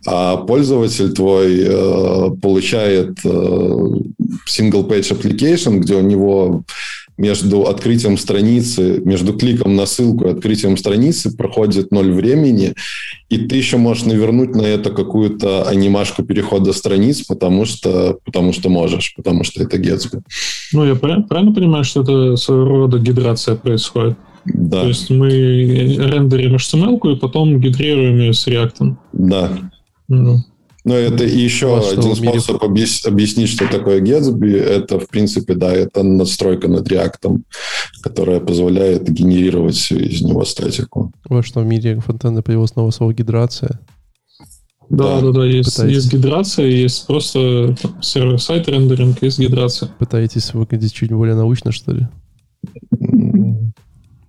А 0.06 0.37
пользователь 0.37 1.14
твой 1.14 1.62
э, 1.62 2.30
получает 2.42 3.18
э, 3.25 3.28
single-page 3.28 5.18
application, 5.18 5.78
где 5.78 5.94
у 5.94 6.02
него 6.02 6.64
между 7.16 7.62
открытием 7.62 8.18
страницы, 8.18 9.00
между 9.04 9.35
кликом 9.35 9.76
на 9.76 9.87
ссылку 9.87 10.26
и 10.26 10.30
открытием 10.30 10.76
страницы 10.76 11.37
проходит 11.37 11.92
ноль 11.92 12.12
времени, 12.12 12.75
и 13.28 13.38
ты 13.38 13.56
еще 13.56 13.76
можешь 13.76 14.04
навернуть 14.04 14.54
на 14.54 14.62
это 14.62 14.90
какую-то 14.90 15.68
анимашку 15.68 16.25
перехода 16.25 16.73
страниц, 16.73 17.23
потому 17.23 17.64
что, 17.64 18.18
потому 18.25 18.52
что 18.52 18.68
можешь, 18.68 19.14
потому 19.16 19.44
что 19.44 19.62
это 19.62 19.76
Gatsby. 19.76 20.21
Ну, 20.73 20.85
я 20.85 20.94
правильно 20.94 21.52
понимаю, 21.52 21.85
что 21.85 22.02
это 22.02 22.37
своего 22.37 22.68
рода 22.68 22.99
гидрация 22.99 23.54
происходит? 23.54 24.16
Да. 24.44 24.83
То 24.83 24.88
есть 24.88 25.09
мы 25.09 25.30
рендерим 25.30 26.56
HTML 26.56 27.12
и 27.12 27.16
потом 27.16 27.61
гидрируем 27.61 28.18
ее 28.18 28.35
с 28.35 28.47
React. 28.47 28.97
Да. 29.12 29.59
Ну. 30.09 30.44
Но 30.85 30.95
это 30.95 31.25
еще 31.25 31.69
вот 31.69 31.93
один 31.93 32.14
способ 32.14 32.62
объяс- 32.62 33.07
объяснить, 33.07 33.49
что 33.49 33.67
такое 33.67 34.03
Gatsby. 34.03 34.55
Это, 34.55 35.00
в 35.00 35.09
принципе, 35.09 35.55
да, 35.55 35.73
это 35.73 36.03
надстройка 36.03 36.69
над 36.69 36.87
React, 36.91 37.41
которая 38.03 38.41
позволяет 38.41 39.11
генерировать 39.11 39.91
из 39.91 40.21
него 40.21 40.45
статику. 40.45 41.11
Вот 41.29 41.47
что 41.47 41.61
в 41.61 41.67
мире 41.67 42.00
фронтенда 42.00 42.43
появилось 42.43 42.76
новое 42.76 42.91
слово 42.91 43.14
гидрация. 43.14 43.81
Да, 44.91 45.21
да, 45.21 45.21
да, 45.23 45.33
да 45.33 45.47
есть, 45.47 45.79
есть 45.79 46.12
гидрация, 46.12 46.67
есть 46.67 47.07
просто 47.07 47.75
сервер-сайт 48.03 48.69
рендеринг, 48.69 49.23
есть 49.23 49.38
гидрация. 49.38 49.88
Пытаетесь 49.99 50.53
выглядеть 50.53 50.93
чуть 50.93 51.11
более 51.11 51.35
научно, 51.35 51.73
что 51.73 51.93
ли? 51.93 52.09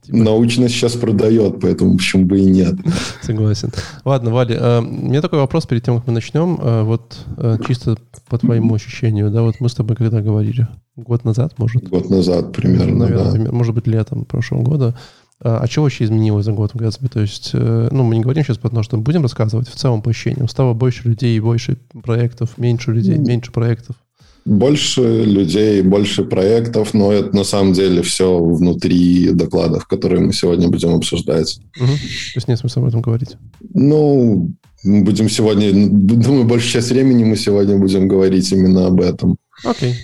Типа... 0.05 0.17
Научность 0.17 0.75
сейчас 0.75 0.93
продает, 0.93 1.59
поэтому 1.59 1.97
почему 1.97 2.25
бы 2.25 2.39
и 2.39 2.45
нет. 2.45 2.75
Согласен. 3.21 3.71
Ладно, 4.03 4.31
Валя, 4.31 4.55
э, 4.55 4.79
у 4.79 4.83
меня 4.83 5.21
такой 5.21 5.39
вопрос 5.39 5.65
перед 5.65 5.83
тем, 5.83 5.97
как 5.97 6.07
мы 6.07 6.13
начнем. 6.13 6.59
Э, 6.61 6.83
вот 6.83 7.17
э, 7.37 7.57
чисто 7.67 7.97
по 8.29 8.37
твоему 8.37 8.75
ощущению, 8.75 9.31
да, 9.31 9.41
вот 9.41 9.55
мы 9.59 9.69
с 9.69 9.73
тобой 9.73 9.95
когда 9.95 10.21
говорили? 10.21 10.67
Год 10.95 11.25
назад, 11.25 11.57
может? 11.57 11.89
Год 11.89 12.09
назад 12.09 12.53
примерно, 12.53 12.95
Наверное, 12.95 13.25
да. 13.25 13.31
Примерно, 13.31 13.53
может 13.53 13.73
быть, 13.73 13.87
летом 13.87 14.25
прошлого 14.25 14.61
года. 14.61 14.95
А 15.41 15.67
что 15.67 15.81
вообще 15.81 16.05
изменилось 16.05 16.45
за 16.45 16.53
год 16.53 16.71
в 16.73 16.77
Gatsby? 16.77 17.09
То 17.09 17.19
есть, 17.19 17.51
ну, 17.53 18.03
мы 18.03 18.15
не 18.15 18.21
говорим 18.21 18.45
сейчас 18.45 18.57
потому 18.57 18.83
что 18.83 18.97
будем 18.97 19.21
рассказывать 19.21 19.67
в 19.67 19.75
целом 19.75 20.01
по 20.01 20.11
ощущениям. 20.11 20.47
Стало 20.47 20.73
больше 20.73 21.09
людей, 21.09 21.37
больше 21.41 21.77
проектов, 22.03 22.57
меньше 22.57 22.93
людей, 22.93 23.17
меньше 23.17 23.51
проектов 23.51 23.97
больше 24.45 25.01
людей, 25.01 25.81
больше 25.81 26.23
проектов, 26.23 26.93
но 26.93 27.11
это 27.11 27.35
на 27.35 27.43
самом 27.43 27.73
деле 27.73 28.03
все 28.03 28.39
внутри 28.39 29.31
докладов, 29.31 29.87
которые 29.87 30.21
мы 30.21 30.33
сегодня 30.33 30.69
будем 30.69 30.93
обсуждать. 30.93 31.59
Угу. 31.79 31.87
То 31.87 32.35
есть 32.35 32.47
нет 32.47 32.59
смысла 32.59 32.83
об 32.83 32.87
этом 32.89 33.01
говорить? 33.01 33.37
Ну, 33.73 34.51
мы 34.83 35.03
будем 35.03 35.29
сегодня, 35.29 35.71
думаю, 35.73 36.45
большую 36.45 36.71
часть 36.71 36.91
времени 36.91 37.23
мы 37.23 37.35
сегодня 37.37 37.77
будем 37.77 38.07
говорить 38.07 38.51
именно 38.51 38.85
об 38.87 39.01
этом. 39.01 39.35
Окей. 39.63 39.95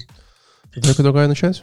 Тогда 0.74 0.95
предлагаю 0.95 1.29
начать. 1.29 1.62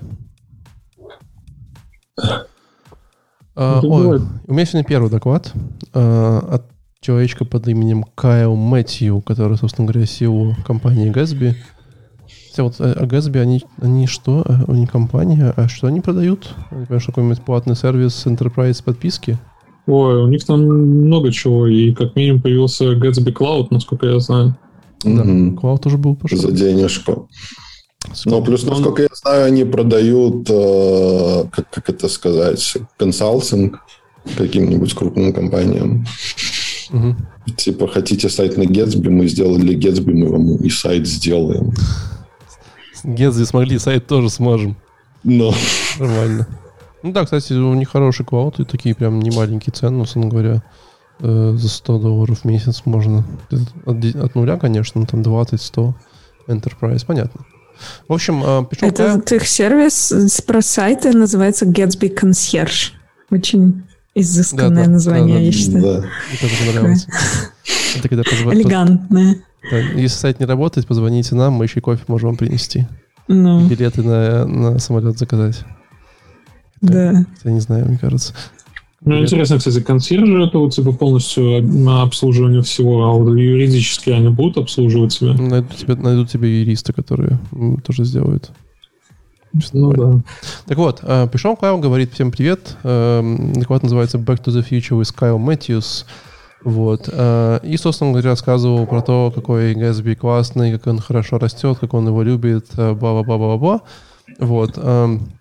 А, 3.56 3.80
ой, 3.82 4.20
у 4.46 4.52
меня 4.52 4.64
сегодня 4.64 4.84
первый 4.88 5.10
доклад 5.10 5.52
а, 5.92 6.38
от 6.48 6.70
человечка 7.00 7.44
под 7.44 7.66
именем 7.66 8.04
Кайл 8.14 8.54
Мэтью, 8.54 9.20
который, 9.20 9.56
собственно 9.56 9.88
говоря, 9.88 10.06
SEO 10.06 10.54
компании 10.64 11.10
Gatsby. 11.10 11.56
Хотя 12.58 12.64
вот 12.64 12.74
а 12.80 13.04
Gatsby, 13.04 13.40
они, 13.40 13.62
они 13.80 14.08
что? 14.08 14.42
Э, 14.44 14.64
они 14.66 14.86
компания, 14.86 15.54
а 15.56 15.68
что 15.68 15.86
они 15.86 16.00
продают? 16.00 16.48
Они, 16.72 16.86
понимаешь, 16.86 17.06
какой-нибудь 17.06 17.40
платный 17.42 17.76
сервис 17.76 18.26
Enterprise 18.26 18.82
подписки? 18.82 19.38
Ой, 19.86 20.22
у 20.24 20.26
них 20.26 20.44
там 20.44 20.62
много 20.62 21.30
чего, 21.30 21.68
и 21.68 21.92
как 21.92 22.16
минимум 22.16 22.42
появился 22.42 22.94
Gatsby 22.94 23.32
Cloud, 23.32 23.68
насколько 23.70 24.06
я 24.06 24.18
знаю. 24.18 24.56
Да, 25.04 25.22
mm-hmm. 25.22 25.54
Cloud 25.54 25.78
тоже 25.78 25.98
был 25.98 26.16
пошел. 26.16 26.36
За 26.36 26.50
денежку. 26.50 27.28
Но 28.24 28.42
плюс, 28.42 28.64
насколько 28.64 29.02
я 29.02 29.08
знаю, 29.12 29.46
они 29.46 29.62
продают, 29.62 30.50
э, 30.50 31.44
как, 31.52 31.70
как 31.70 31.90
это 31.90 32.08
сказать, 32.08 32.76
консалтинг 32.96 33.84
каким-нибудь 34.36 34.94
крупным 34.94 35.32
компаниям. 35.32 36.04
Угу. 36.90 37.16
Типа, 37.56 37.86
хотите 37.86 38.28
сайт 38.28 38.56
на 38.56 38.62
Gatsby, 38.62 39.10
мы 39.10 39.28
сделали 39.28 39.76
Gatsby, 39.76 40.12
мы 40.12 40.28
вам 40.28 40.56
и 40.56 40.70
сайт 40.70 41.06
сделаем. 41.06 41.72
Гензи 43.04 43.44
смогли, 43.44 43.78
сайт 43.78 44.06
тоже 44.06 44.30
сможем. 44.30 44.76
Но. 45.24 45.52
Нормально. 45.98 46.46
Ну 47.02 47.12
да, 47.12 47.24
кстати, 47.24 47.52
у 47.52 47.74
них 47.74 47.90
хорошие 47.90 48.26
квауты, 48.26 48.64
такие 48.64 48.94
прям 48.94 49.20
не 49.20 49.30
маленькие 49.30 49.72
цены, 49.72 49.98
условно 50.02 50.30
говоря. 50.30 50.62
Э, 51.20 51.54
за 51.56 51.68
100 51.68 51.98
долларов 51.98 52.40
в 52.40 52.44
месяц 52.44 52.82
можно. 52.84 53.24
От, 53.86 54.04
от 54.14 54.34
нуля, 54.34 54.56
конечно, 54.56 55.04
там 55.06 55.22
20-100 55.22 55.94
Enterprise, 56.46 57.04
понятно. 57.06 57.44
В 58.08 58.12
общем, 58.12 58.42
э, 58.44 58.64
пишу 58.70 58.86
Это 58.86 59.34
их 59.34 59.46
сервис 59.46 60.12
про 60.46 60.62
сайты 60.62 61.12
называется 61.12 61.66
Gatsby 61.66 62.16
Concierge. 62.16 62.92
Очень 63.30 63.84
изысканное 64.14 64.84
да, 64.84 64.90
название, 64.90 65.34
да, 65.36 65.40
да, 65.40 65.46
я 65.46 65.52
считаю. 65.52 65.82
Да. 65.82 66.08
Мне 66.28 66.38
тоже 66.40 66.56
когда 68.08 68.22
Элегантное. 68.52 69.42
Если 69.70 70.08
сайт 70.08 70.40
не 70.40 70.46
работает, 70.46 70.86
позвоните 70.86 71.34
нам, 71.34 71.54
мы 71.54 71.64
еще 71.64 71.80
кофе 71.80 72.02
можем 72.08 72.30
вам 72.30 72.36
принести. 72.36 72.86
Ну. 73.28 73.66
Билеты 73.68 74.02
на, 74.02 74.46
на 74.46 74.78
самолет 74.78 75.18
заказать. 75.18 75.64
Да. 76.80 77.24
Я 77.44 77.50
не 77.50 77.60
знаю, 77.60 77.86
мне 77.86 77.98
кажется. 77.98 78.34
Ну, 79.04 79.12
Билет. 79.12 79.28
интересно, 79.28 79.58
кстати, 79.58 79.80
консьержи 79.80 80.42
это 80.42 80.58
вот 80.58 80.74
типа 80.74 80.92
полностью 80.92 81.62
на 81.62 82.02
обслуживание 82.02 82.62
всего, 82.62 83.04
а 83.04 83.12
вот 83.12 83.34
юридически 83.36 84.10
они 84.10 84.28
будут 84.28 84.58
обслуживать 84.58 85.12
себя? 85.12 85.34
Найдут 85.34 85.76
тебе, 85.76 85.94
найдут 85.94 86.30
тебе 86.30 86.60
юристы, 86.60 86.92
которые 86.92 87.38
тоже 87.84 88.04
сделают. 88.04 88.50
Ну 89.72 89.92
да. 89.92 90.20
Так 90.66 90.78
вот, 90.78 91.00
э, 91.02 91.26
пришел 91.30 91.56
Кайл, 91.56 91.78
говорит 91.78 92.12
всем 92.12 92.30
привет. 92.30 92.76
Эм, 92.82 93.54
доклад 93.54 93.82
называется 93.82 94.18
Back 94.18 94.44
to 94.44 94.52
the 94.52 94.68
Future 94.68 95.00
with 95.00 95.14
Kyle 95.16 95.38
Matthews. 95.38 96.04
Вот. 96.64 97.08
Э, 97.10 97.60
и, 97.62 97.76
собственно 97.76 98.12
говоря, 98.12 98.30
рассказывал 98.30 98.86
про 98.86 99.00
то, 99.00 99.32
какой 99.34 99.74
Gatsby 99.74 100.16
классный, 100.16 100.72
как 100.72 100.86
он 100.86 100.98
хорошо 100.98 101.38
растет, 101.38 101.78
как 101.80 101.94
он 101.94 102.06
его 102.06 102.22
любит, 102.22 102.66
э, 102.76 102.92
бла-бла-бла-бла-бла. 102.92 103.82
Вот. 104.38 104.72
Эм, 104.76 105.32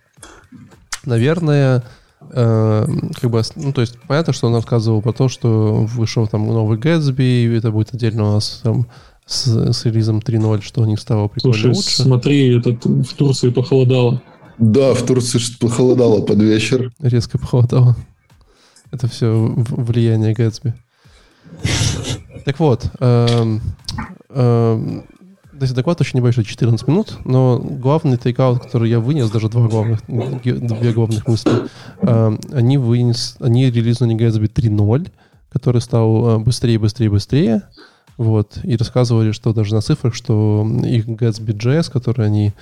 наверное, 1.05 1.83
э, 2.31 2.85
как 3.19 3.31
бы, 3.31 3.41
ну, 3.55 3.73
то 3.73 3.81
есть, 3.81 3.97
понятно, 4.07 4.33
что 4.33 4.47
он 4.47 4.55
рассказывал 4.55 5.01
про 5.01 5.13
то, 5.13 5.27
что 5.27 5.85
вышел 5.85 6.27
там 6.27 6.45
новый 6.47 6.77
Gatsby, 6.77 7.45
и 7.45 7.57
это 7.57 7.71
будет 7.71 7.93
отдельно 7.93 8.29
у 8.29 8.33
нас 8.33 8.61
там 8.63 8.87
с, 9.25 9.73
с 9.73 9.85
релизом 9.85 10.19
3.0, 10.19 10.61
что 10.61 10.81
у 10.81 10.85
них 10.85 10.99
стало 10.99 11.27
прикольно 11.27 11.53
Слушай, 11.53 11.75
лучше. 11.75 12.01
смотри, 12.03 12.57
этот, 12.57 12.85
в 12.85 13.13
Турции 13.15 13.49
похолодало. 13.49 14.21
Да, 14.57 14.93
в 14.93 15.03
Турции 15.03 15.39
что-то 15.39 15.67
похолодало 15.67 16.21
под 16.21 16.41
вечер. 16.41 16.91
Резко 16.99 17.37
похолодало. 17.37 17.95
Это 18.91 19.07
все 19.07 19.53
влияние 19.55 20.33
Гэтсби. 20.33 20.73
Так 22.45 22.59
вот, 22.59 22.89
эм, 22.99 23.61
эм, 24.29 25.03
то 25.59 25.73
доклад 25.73 25.99
очень 26.01 26.19
небольшой, 26.19 26.43
14 26.43 26.87
минут, 26.87 27.17
но 27.25 27.59
главный 27.59 28.17
тейкаут, 28.17 28.63
который 28.63 28.89
я 28.89 28.99
вынес, 28.99 29.29
даже 29.29 29.49
два 29.49 29.67
главных, 29.67 30.01
две 30.05 30.93
главных 30.93 31.27
мысли, 31.27 31.51
э, 32.01 32.37
они, 32.53 32.77
вынес, 32.77 33.37
они 33.39 33.69
релизнули 33.69 34.15
Gatsby 34.15 34.51
3.0, 34.51 35.11
который 35.49 35.81
стал 35.81 36.29
э, 36.29 36.37
быстрее, 36.39 36.79
быстрее, 36.79 37.09
быстрее, 37.09 37.61
вот, 38.17 38.59
и 38.63 38.75
рассказывали, 38.77 39.31
что 39.31 39.53
даже 39.53 39.75
на 39.75 39.81
цифрах, 39.81 40.13
что 40.13 40.67
их 40.83 41.07
Gatsby.js, 41.07 41.91
который 41.91 42.25
они 42.25 42.53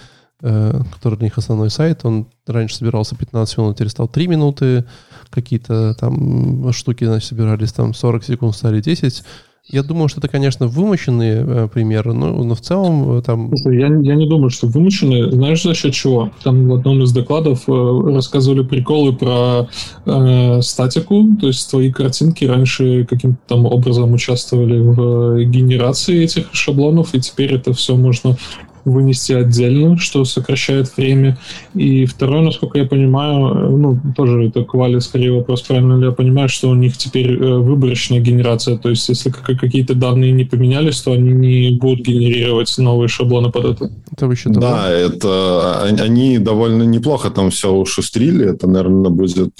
который 0.41 1.17
для 1.17 1.25
них 1.25 1.37
основной 1.37 1.69
сайт, 1.69 2.01
он 2.03 2.27
раньше 2.45 2.75
собирался 2.75 3.15
15 3.15 3.57
минут, 3.57 3.75
теперь 3.77 3.89
стал 3.89 4.07
3 4.07 4.27
минуты, 4.27 4.85
какие-то 5.29 5.95
там 5.95 6.71
штуки 6.73 7.05
значит, 7.05 7.29
собирались 7.29 7.73
там 7.73 7.93
40 7.93 8.23
секунд, 8.23 8.55
стали 8.55 8.81
10, 8.81 9.23
Я 9.67 9.81
думаю, 9.81 10.09
что 10.09 10.19
это, 10.19 10.27
конечно, 10.27 10.67
вымощенные 10.67 11.43
э, 11.43 11.67
примеры, 11.73 12.13
но, 12.13 12.43
но 12.43 12.53
в 12.53 12.61
целом 12.61 13.17
э, 13.17 13.21
там... 13.23 13.51
Я, 13.65 13.87
я 13.87 14.15
не 14.15 14.29
думаю, 14.29 14.51
что 14.51 14.67
вымощенные. 14.67 15.31
Знаешь, 15.31 15.63
за 15.63 15.73
счет 15.73 15.93
чего? 15.93 16.31
Там 16.43 16.67
в 16.67 16.73
одном 16.75 17.01
из 17.01 17.11
докладов 17.11 17.63
э, 17.67 17.71
рассказывали 18.13 18.63
приколы 18.63 19.13
про 19.13 19.67
э, 20.05 20.61
статику, 20.61 21.23
то 21.41 21.47
есть 21.47 21.67
твои 21.69 21.91
картинки 21.91 22.45
раньше 22.45 23.05
каким-то 23.09 23.39
там 23.47 23.65
образом 23.65 24.13
участвовали 24.13 24.79
в 24.79 25.43
генерации 25.45 26.23
этих 26.23 26.53
шаблонов, 26.53 27.15
и 27.15 27.19
теперь 27.19 27.55
это 27.55 27.73
все 27.73 27.95
можно 27.95 28.37
вынести 28.85 29.33
отдельно, 29.33 29.97
что 29.97 30.23
сокращает 30.25 30.95
время. 30.95 31.37
И 31.73 32.05
второе, 32.05 32.41
насколько 32.41 32.77
я 32.77 32.85
понимаю, 32.85 33.77
ну, 33.77 33.99
тоже 34.15 34.47
это 34.47 34.63
к 34.63 34.73
Вале 34.75 35.01
скорее 35.01 35.33
вопрос, 35.33 35.63
правильно 35.63 35.99
ли 35.99 36.05
я 36.05 36.11
понимаю, 36.11 36.49
что 36.49 36.69
у 36.69 36.75
них 36.75 36.97
теперь 36.97 37.31
э, 37.31 37.57
выборочная 37.57 38.19
генерация, 38.19 38.77
то 38.77 38.89
есть 38.89 39.09
если 39.09 39.31
какие-то 39.31 39.95
данные 39.95 40.31
не 40.31 40.45
поменялись, 40.45 41.01
то 41.01 41.11
они 41.11 41.31
не 41.31 41.77
будут 41.77 42.05
генерировать 42.05 42.73
новые 42.77 43.07
шаблоны 43.07 43.51
под 43.51 43.65
это. 43.65 43.91
Это 44.11 44.25
еще 44.27 44.49
да, 44.49 44.89
это 44.89 45.83
они 45.83 46.37
довольно 46.37 46.83
неплохо 46.83 47.29
там 47.29 47.49
все 47.49 47.71
ушустрили, 47.71 48.51
это, 48.53 48.67
наверное, 48.67 49.09
будет 49.09 49.53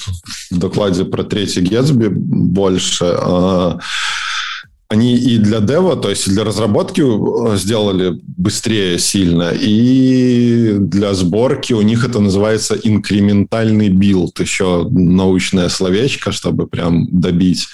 в 0.52 0.60
докладе 0.60 1.06
про 1.06 1.24
третий 1.24 1.62
Гетсби 1.62 2.08
больше. 2.08 3.06
Они 4.88 5.16
и 5.16 5.40
для 5.40 5.62
dev 5.62 5.82
а, 5.82 5.96
то 5.96 6.10
есть 6.10 6.30
для 6.30 6.44
разработки 6.44 7.02
э, 7.02 7.58
сделали 7.58 8.20
быстрее 8.38 9.00
сильно, 9.00 9.52
и 9.52 10.76
для 10.78 11.16
сборки 11.16 11.74
у 11.74 11.82
них 11.82 12.06
это 12.06 12.20
называется 12.20 12.76
инкрементальный 12.76 13.90
билд, 13.90 14.40
еще 14.40 14.88
научное 14.92 15.70
словечко, 15.70 16.32
чтобы 16.32 16.68
прям 16.68 17.08
добить. 17.10 17.68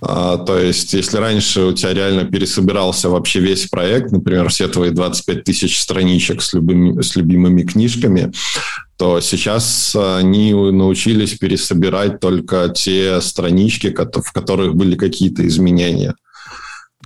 А, 0.00 0.36
то 0.36 0.58
есть, 0.58 0.92
если 0.92 1.16
раньше 1.16 1.62
у 1.62 1.72
тебя 1.72 1.94
реально 1.94 2.24
пересобирался 2.24 3.08
вообще 3.08 3.40
весь 3.40 3.66
проект, 3.66 4.12
например, 4.12 4.48
все 4.50 4.68
твои 4.68 4.90
25 4.90 5.42
тысяч 5.42 5.80
страничек 5.80 6.42
с, 6.42 6.52
любыми, 6.52 7.00
с 7.00 7.16
любимыми 7.16 7.62
книжками, 7.62 8.30
то 8.98 9.20
сейчас 9.20 9.96
они 9.96 10.52
научились 10.52 11.34
пересобирать 11.34 12.20
только 12.20 12.68
те 12.68 13.20
странички, 13.20 13.94
в 13.94 14.32
которых 14.32 14.74
были 14.74 14.96
какие-то 14.96 15.46
изменения. 15.46 16.14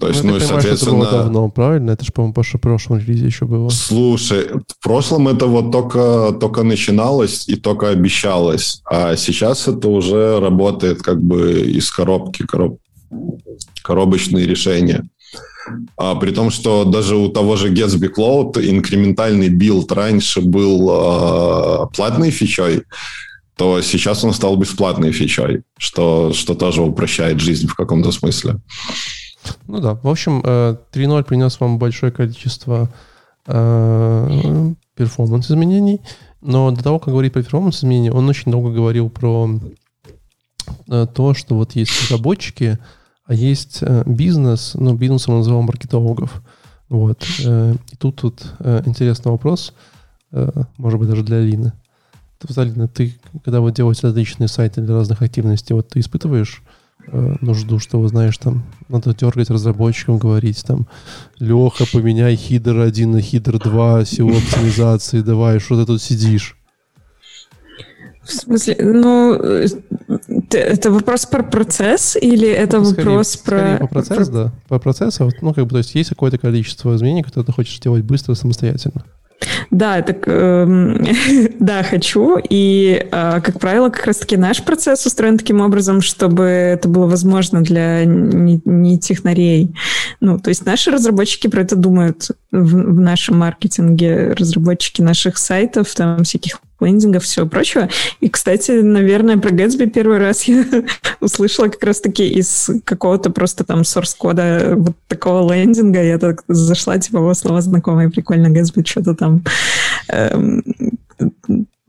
То 0.00 0.08
есть, 0.08 0.24
ну, 0.24 0.30
ну 0.30 0.36
и, 0.38 0.40
соответственно... 0.40 1.02
Это 1.02 1.10
было 1.10 1.22
давно, 1.24 1.50
правильно? 1.50 1.90
Это 1.90 2.06
же, 2.06 2.12
по-моему, 2.12 2.32
по 2.32 2.58
прошлом 2.58 2.98
релизе 2.98 3.26
еще 3.26 3.44
было. 3.44 3.68
Слушай, 3.68 4.48
в 4.48 4.82
прошлом 4.82 5.28
это 5.28 5.46
вот 5.46 5.70
только, 5.70 6.34
только 6.40 6.62
начиналось 6.62 7.46
и 7.46 7.56
только 7.56 7.90
обещалось, 7.90 8.80
а 8.90 9.14
сейчас 9.16 9.68
это 9.68 9.88
уже 9.88 10.40
работает 10.40 11.02
как 11.02 11.22
бы 11.22 11.60
из 11.60 11.90
коробки, 11.90 12.46
короб... 12.46 12.78
коробочные 13.82 14.46
решения. 14.46 15.06
А, 15.98 16.14
при 16.14 16.30
том, 16.30 16.50
что 16.50 16.84
даже 16.84 17.16
у 17.16 17.28
того 17.28 17.56
же 17.56 17.70
Gatsby 17.70 18.10
Cloud 18.16 18.58
инкрементальный 18.58 19.50
билд 19.50 19.92
раньше 19.92 20.40
был 20.40 20.88
а, 20.90 21.86
платной 21.94 22.30
фичой, 22.30 22.84
то 23.56 23.82
сейчас 23.82 24.24
он 24.24 24.32
стал 24.32 24.56
бесплатной 24.56 25.12
фичой, 25.12 25.64
что, 25.76 26.32
что 26.32 26.54
тоже 26.54 26.80
упрощает 26.80 27.40
жизнь 27.40 27.66
в 27.66 27.74
каком-то 27.74 28.10
смысле. 28.10 28.56
Ну 29.66 29.80
да, 29.80 29.94
в 29.94 30.08
общем, 30.08 30.40
3.0 30.40 31.20
э, 31.20 31.24
принес 31.24 31.60
вам 31.60 31.78
большое 31.78 32.12
количество 32.12 32.88
э, 33.46 34.72
перформанс-изменений, 34.94 36.00
но 36.40 36.70
до 36.70 36.82
того, 36.82 36.98
как 36.98 37.12
говорить 37.12 37.32
про 37.32 37.42
перформанс-изменения, 37.42 38.12
он 38.12 38.28
очень 38.28 38.52
долго 38.52 38.70
говорил 38.70 39.10
про 39.10 39.48
э, 40.88 41.06
то, 41.12 41.34
что 41.34 41.54
вот 41.54 41.72
есть 41.72 41.92
разработчики, 42.02 42.78
а 43.24 43.34
есть 43.34 43.82
бизнес, 44.06 44.72
ну, 44.74 44.94
бизнесом 44.94 45.34
он 45.34 45.40
называл 45.40 45.62
маркетологов. 45.62 46.42
Вот. 46.88 47.24
И 47.38 47.96
тут, 47.96 48.16
тут 48.16 48.42
интересный 48.84 49.30
вопрос, 49.30 49.72
может 50.32 50.98
быть, 50.98 51.08
даже 51.08 51.22
для 51.22 51.36
Алины. 51.36 51.72
Алина, 52.56 52.88
ты, 52.88 53.14
когда 53.44 53.60
вы 53.60 53.70
делаете 53.70 54.08
различные 54.08 54.48
сайты 54.48 54.80
для 54.80 54.94
разных 54.94 55.22
активностей, 55.22 55.74
вот 55.74 55.90
ты 55.90 56.00
испытываешь 56.00 56.64
нужду, 57.12 57.78
что 57.78 58.00
вы 58.00 58.08
знаешь, 58.08 58.38
там 58.38 58.64
надо 58.88 59.14
дергать 59.14 59.50
разработчикам, 59.50 60.18
говорить 60.18 60.64
там, 60.64 60.86
Леха, 61.38 61.84
поменяй 61.92 62.36
хидер 62.36 62.78
1 62.80 63.10
на 63.10 63.20
хидер 63.20 63.58
2, 63.58 64.02
SEO 64.02 64.36
оптимизации, 64.36 65.20
давай, 65.20 65.58
что 65.58 65.80
ты 65.80 65.86
тут 65.86 66.02
сидишь? 66.02 66.56
В 68.22 68.32
смысле, 68.32 68.76
ну, 68.78 69.34
э, 69.34 69.66
это 70.50 70.90
вопрос 70.90 71.26
про 71.26 71.42
процесс 71.42 72.16
или 72.16 72.48
это 72.48 72.78
ну, 72.78 72.84
вопрос 72.84 73.30
скорее, 73.30 73.78
про... 73.78 73.86
по 73.86 73.94
процесс, 73.94 74.28
про... 74.28 74.34
да, 74.34 74.52
по 74.68 74.78
процессу, 74.78 75.30
ну, 75.40 75.52
как 75.52 75.64
бы, 75.64 75.70
то 75.70 75.78
есть 75.78 75.94
есть 75.94 76.10
какое-то 76.10 76.38
количество 76.38 76.94
изменений, 76.94 77.22
которые 77.22 77.46
ты 77.46 77.52
хочешь 77.52 77.78
делать 77.80 78.04
быстро, 78.04 78.34
самостоятельно. 78.34 79.04
Да, 79.70 80.02
так, 80.02 80.24
э, 80.26 80.96
да, 81.60 81.82
хочу. 81.82 82.38
И, 82.48 83.06
э, 83.10 83.40
как 83.40 83.58
правило, 83.58 83.88
как 83.88 84.06
раз-таки 84.06 84.36
наш 84.36 84.62
процесс 84.62 85.06
устроен 85.06 85.38
таким 85.38 85.60
образом, 85.60 86.00
чтобы 86.00 86.44
это 86.44 86.88
было 86.88 87.06
возможно 87.06 87.62
для 87.62 88.04
не, 88.04 88.60
не 88.64 88.98
технарей. 88.98 89.74
Ну, 90.20 90.38
то 90.38 90.48
есть 90.48 90.66
наши 90.66 90.90
разработчики 90.90 91.46
про 91.48 91.62
это 91.62 91.76
думают 91.76 92.28
в, 92.50 92.92
в 92.92 93.00
нашем 93.00 93.38
маркетинге, 93.38 94.32
разработчики 94.32 95.02
наших 95.02 95.38
сайтов, 95.38 95.94
там 95.94 96.24
всяких 96.24 96.60
лендингов, 96.80 97.24
всего 97.24 97.46
прочего. 97.46 97.88
И, 98.20 98.28
кстати, 98.28 98.72
наверное, 98.72 99.36
про 99.36 99.50
Gatsby 99.50 99.88
первый 99.88 100.18
раз 100.18 100.44
я 100.44 100.64
услышала 101.20 101.68
как 101.68 101.82
раз-таки 101.82 102.28
из 102.28 102.70
какого-то 102.84 103.30
просто 103.30 103.64
там 103.64 103.80
source-кода 103.82 104.74
вот 104.76 104.96
такого 105.08 105.52
лендинга. 105.52 106.02
Я 106.02 106.18
так 106.18 106.44
зашла, 106.48 106.98
типа, 106.98 107.18
о, 107.18 107.34
слова 107.34 107.60
знакомые, 107.60 108.10
прикольно, 108.10 108.48
Gatsby, 108.48 108.86
что-то 108.86 109.14
там 109.14 109.42
эм, 110.08 110.62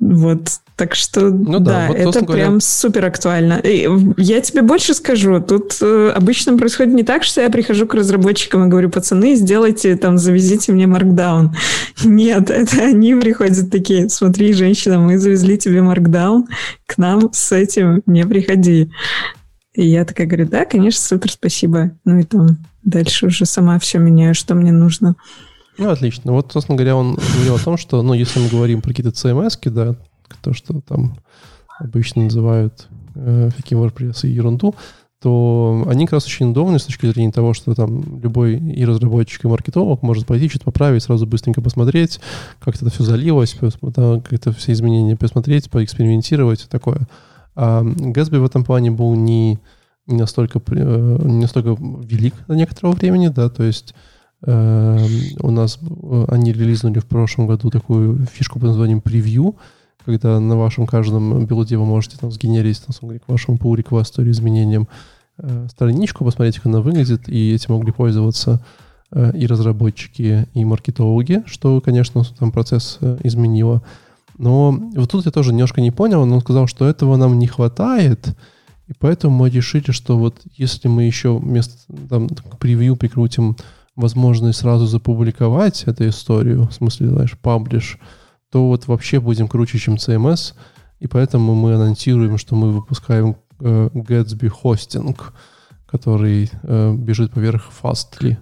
вот, 0.01 0.49
так 0.75 0.95
что 0.95 1.29
ну, 1.29 1.59
да, 1.59 1.85
да 1.85 1.87
вот, 1.89 1.97
это 1.97 2.25
говоря... 2.25 2.45
прям 2.45 2.59
супер 2.59 3.05
актуально. 3.05 3.61
И 3.63 3.87
я 4.17 4.41
тебе 4.41 4.63
больше 4.63 4.95
скажу, 4.95 5.39
тут 5.39 5.77
э, 5.79 6.11
обычно 6.15 6.57
происходит 6.57 6.95
не 6.95 7.03
так, 7.03 7.23
что 7.23 7.39
я 7.39 7.51
прихожу 7.51 7.85
к 7.85 7.93
разработчикам 7.93 8.65
и 8.65 8.67
говорю, 8.67 8.89
пацаны, 8.89 9.35
сделайте 9.35 9.95
там, 9.95 10.17
завезите 10.17 10.71
мне 10.71 10.85
Markdown. 10.85 11.49
Нет, 12.03 12.49
это 12.49 12.81
они 12.81 13.13
приходят 13.13 13.69
такие, 13.69 14.09
смотри, 14.09 14.53
женщина, 14.53 14.97
мы 14.97 15.19
завезли 15.19 15.55
тебе 15.59 15.81
Markdown, 15.81 16.45
к 16.87 16.97
нам 16.97 17.31
с 17.31 17.51
этим 17.51 18.01
не 18.07 18.25
приходи. 18.25 18.89
И 19.75 19.85
я 19.85 20.03
такая 20.03 20.25
говорю, 20.25 20.47
да, 20.47 20.65
конечно, 20.65 20.99
супер, 20.99 21.31
спасибо. 21.31 21.91
Ну 22.05 22.17
и 22.17 22.23
там 22.23 22.57
дальше 22.83 23.27
уже 23.27 23.45
сама 23.45 23.77
все 23.77 23.99
меняю, 23.99 24.33
что 24.33 24.55
мне 24.55 24.71
нужно. 24.71 25.15
Ну, 25.81 25.89
отлично. 25.89 26.31
Вот, 26.31 26.51
собственно 26.51 26.77
говоря, 26.77 26.95
он 26.95 27.15
говорил 27.15 27.55
о 27.55 27.59
том, 27.59 27.75
что, 27.75 28.03
ну, 28.03 28.13
если 28.13 28.39
мы 28.39 28.49
говорим 28.49 28.83
про 28.83 28.89
какие-то 28.89 29.09
CMS, 29.09 29.57
да, 29.71 29.95
то, 30.43 30.53
что 30.53 30.79
там 30.79 31.17
обычно 31.79 32.21
называют 32.21 32.87
э, 33.15 33.49
всякие 33.51 33.79
WordPress 33.79 34.27
и 34.27 34.31
ерунду, 34.31 34.75
то 35.23 35.83
они 35.87 36.05
как 36.05 36.13
раз 36.13 36.25
очень 36.27 36.51
удобны 36.51 36.77
с 36.77 36.83
точки 36.83 37.07
зрения 37.07 37.31
того, 37.31 37.55
что 37.55 37.73
там 37.73 38.21
любой 38.21 38.57
и 38.57 38.85
разработчик, 38.85 39.43
и 39.43 39.47
маркетолог 39.47 40.03
может 40.03 40.27
пойти, 40.27 40.49
что-то 40.49 40.65
поправить, 40.65 41.01
сразу 41.01 41.25
быстренько 41.25 41.61
посмотреть, 41.61 42.19
как 42.59 42.75
это 42.75 42.91
все 42.91 43.03
залилось, 43.03 43.57
как 43.59 43.73
это 44.31 44.51
все 44.51 44.73
изменения 44.73 45.15
посмотреть, 45.15 45.71
поэкспериментировать, 45.71 46.67
такое. 46.69 47.07
А 47.55 47.81
Gatsby 47.81 48.37
в 48.37 48.45
этом 48.45 48.63
плане 48.63 48.91
был 48.91 49.15
не, 49.15 49.57
не, 50.05 50.19
настолько, 50.19 50.61
э, 50.67 51.17
не 51.23 51.41
настолько 51.41 51.75
велик 51.79 52.35
до 52.47 52.53
некоторого 52.53 52.93
времени, 52.93 53.29
да, 53.29 53.49
то 53.49 53.63
есть 53.63 53.95
у 55.39 55.51
нас 55.51 55.77
э, 55.81 56.25
они 56.29 56.51
релизнули 56.51 56.99
в 56.99 57.05
прошлом 57.05 57.47
году 57.47 57.69
такую 57.69 58.25
фишку 58.25 58.59
под 58.59 58.69
названием 58.69 59.01
превью, 59.01 59.55
когда 60.03 60.39
на 60.39 60.57
вашем 60.57 60.87
каждом 60.87 61.45
билде 61.45 61.77
вы 61.77 61.85
можете 61.85 62.17
там 62.17 62.31
сгенерить, 62.31 62.77
самом 62.77 63.11
деле, 63.11 63.19
к 63.19 63.29
вашему 63.29 63.57
pull 63.57 63.75
реквесту 63.75 64.23
или 64.23 64.31
изменениям 64.31 64.87
э, 65.37 65.67
страничку, 65.69 66.25
посмотреть, 66.25 66.55
как 66.55 66.65
она 66.65 66.81
выглядит, 66.81 67.29
и 67.29 67.53
этим 67.53 67.75
могли 67.75 67.91
пользоваться 67.91 68.63
э, 69.11 69.31
и 69.37 69.45
разработчики, 69.45 70.47
и 70.55 70.65
маркетологи, 70.65 71.43
что, 71.45 71.79
конечно, 71.79 72.23
там 72.39 72.51
процесс 72.51 72.97
изменило. 73.23 73.83
Но 74.39 74.71
вот 74.71 75.11
тут 75.11 75.25
я 75.25 75.31
тоже 75.31 75.51
немножко 75.51 75.81
не 75.81 75.91
понял, 75.91 76.25
но 76.25 76.35
он 76.35 76.41
сказал, 76.41 76.65
что 76.65 76.87
этого 76.87 77.15
нам 77.15 77.37
не 77.37 77.45
хватает, 77.45 78.35
и 78.87 78.93
поэтому 78.99 79.37
мы 79.37 79.51
решили, 79.51 79.91
что 79.91 80.17
вот 80.17 80.41
если 80.57 80.87
мы 80.87 81.03
еще 81.03 81.37
вместо 81.37 81.77
там, 82.09 82.27
превью 82.59 82.95
прикрутим 82.95 83.55
возможность 83.95 84.59
сразу 84.59 84.85
запубликовать 84.85 85.83
эту 85.83 86.07
историю, 86.07 86.67
в 86.67 86.73
смысле, 86.73 87.09
знаешь, 87.09 87.37
паблиш, 87.37 87.97
то 88.51 88.67
вот 88.67 88.87
вообще 88.87 89.19
будем 89.19 89.47
круче, 89.47 89.77
чем 89.79 89.95
CMS, 89.95 90.53
и 90.99 91.07
поэтому 91.07 91.55
мы 91.55 91.73
анонсируем, 91.73 92.37
что 92.37 92.55
мы 92.55 92.71
выпускаем 92.71 93.37
э, 93.59 93.89
Gatsby 93.93 94.51
Hosting, 94.63 95.17
который 95.87 96.49
э, 96.63 96.93
бежит 96.95 97.31
поверх 97.31 97.71
Fastly. 97.81 98.37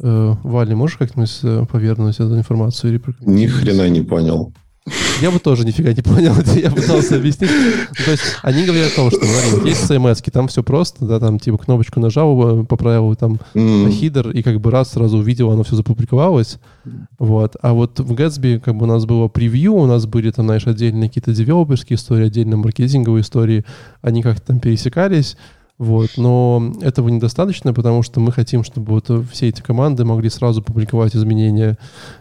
Э, 0.00 0.34
Валя, 0.42 0.76
можешь 0.76 0.96
как-нибудь 0.96 1.38
э, 1.42 1.64
повернуть 1.70 2.16
эту 2.16 2.36
информацию? 2.36 3.00
Ни 3.20 3.46
хрена 3.46 3.88
не 3.88 4.02
понял. 4.02 4.52
Я 5.20 5.30
бы 5.30 5.38
тоже 5.38 5.64
нифига 5.64 5.92
не 5.92 6.02
понял, 6.02 6.34
я 6.56 6.70
пытался 6.70 7.16
объяснить. 7.16 7.50
То 8.04 8.10
есть 8.10 8.22
они 8.42 8.64
говорят 8.64 8.92
о 8.92 8.96
том, 8.96 9.10
что, 9.10 9.24
есть 9.64 9.88
CMS, 9.88 10.30
там 10.32 10.48
все 10.48 10.62
просто, 10.62 11.04
да, 11.04 11.20
там 11.20 11.38
типа 11.38 11.58
кнопочку 11.58 12.00
нажал, 12.00 12.64
поправил 12.64 13.14
там 13.14 13.38
mm. 13.54 13.90
хидер, 13.92 14.30
и 14.30 14.42
как 14.42 14.60
бы 14.60 14.70
раз 14.70 14.92
сразу 14.92 15.18
увидел, 15.18 15.50
оно 15.52 15.62
все 15.62 15.76
запубликовалось. 15.76 16.58
Вот. 17.18 17.56
А 17.62 17.72
вот 17.72 18.00
в 18.00 18.12
Gatsby 18.12 18.58
как 18.58 18.74
бы 18.74 18.84
у 18.84 18.88
нас 18.88 19.04
было 19.04 19.28
превью, 19.28 19.74
у 19.74 19.86
нас 19.86 20.06
были 20.06 20.30
там, 20.32 20.46
знаешь, 20.46 20.66
отдельные 20.66 21.08
какие-то 21.08 21.32
девелоперские 21.32 21.96
истории, 21.96 22.26
отдельно 22.26 22.56
маркетинговые 22.56 23.22
истории, 23.22 23.64
они 24.00 24.22
как-то 24.22 24.48
там 24.48 24.60
пересекались. 24.60 25.36
Вот. 25.78 26.10
Но 26.16 26.72
этого 26.80 27.08
недостаточно, 27.08 27.72
потому 27.72 28.02
что 28.02 28.20
мы 28.20 28.32
хотим, 28.32 28.64
чтобы 28.64 28.92
вот 28.92 29.10
все 29.32 29.48
эти 29.48 29.62
команды 29.62 30.04
могли 30.04 30.28
сразу 30.30 30.62
публиковать 30.62 31.14
изменения 31.16 31.78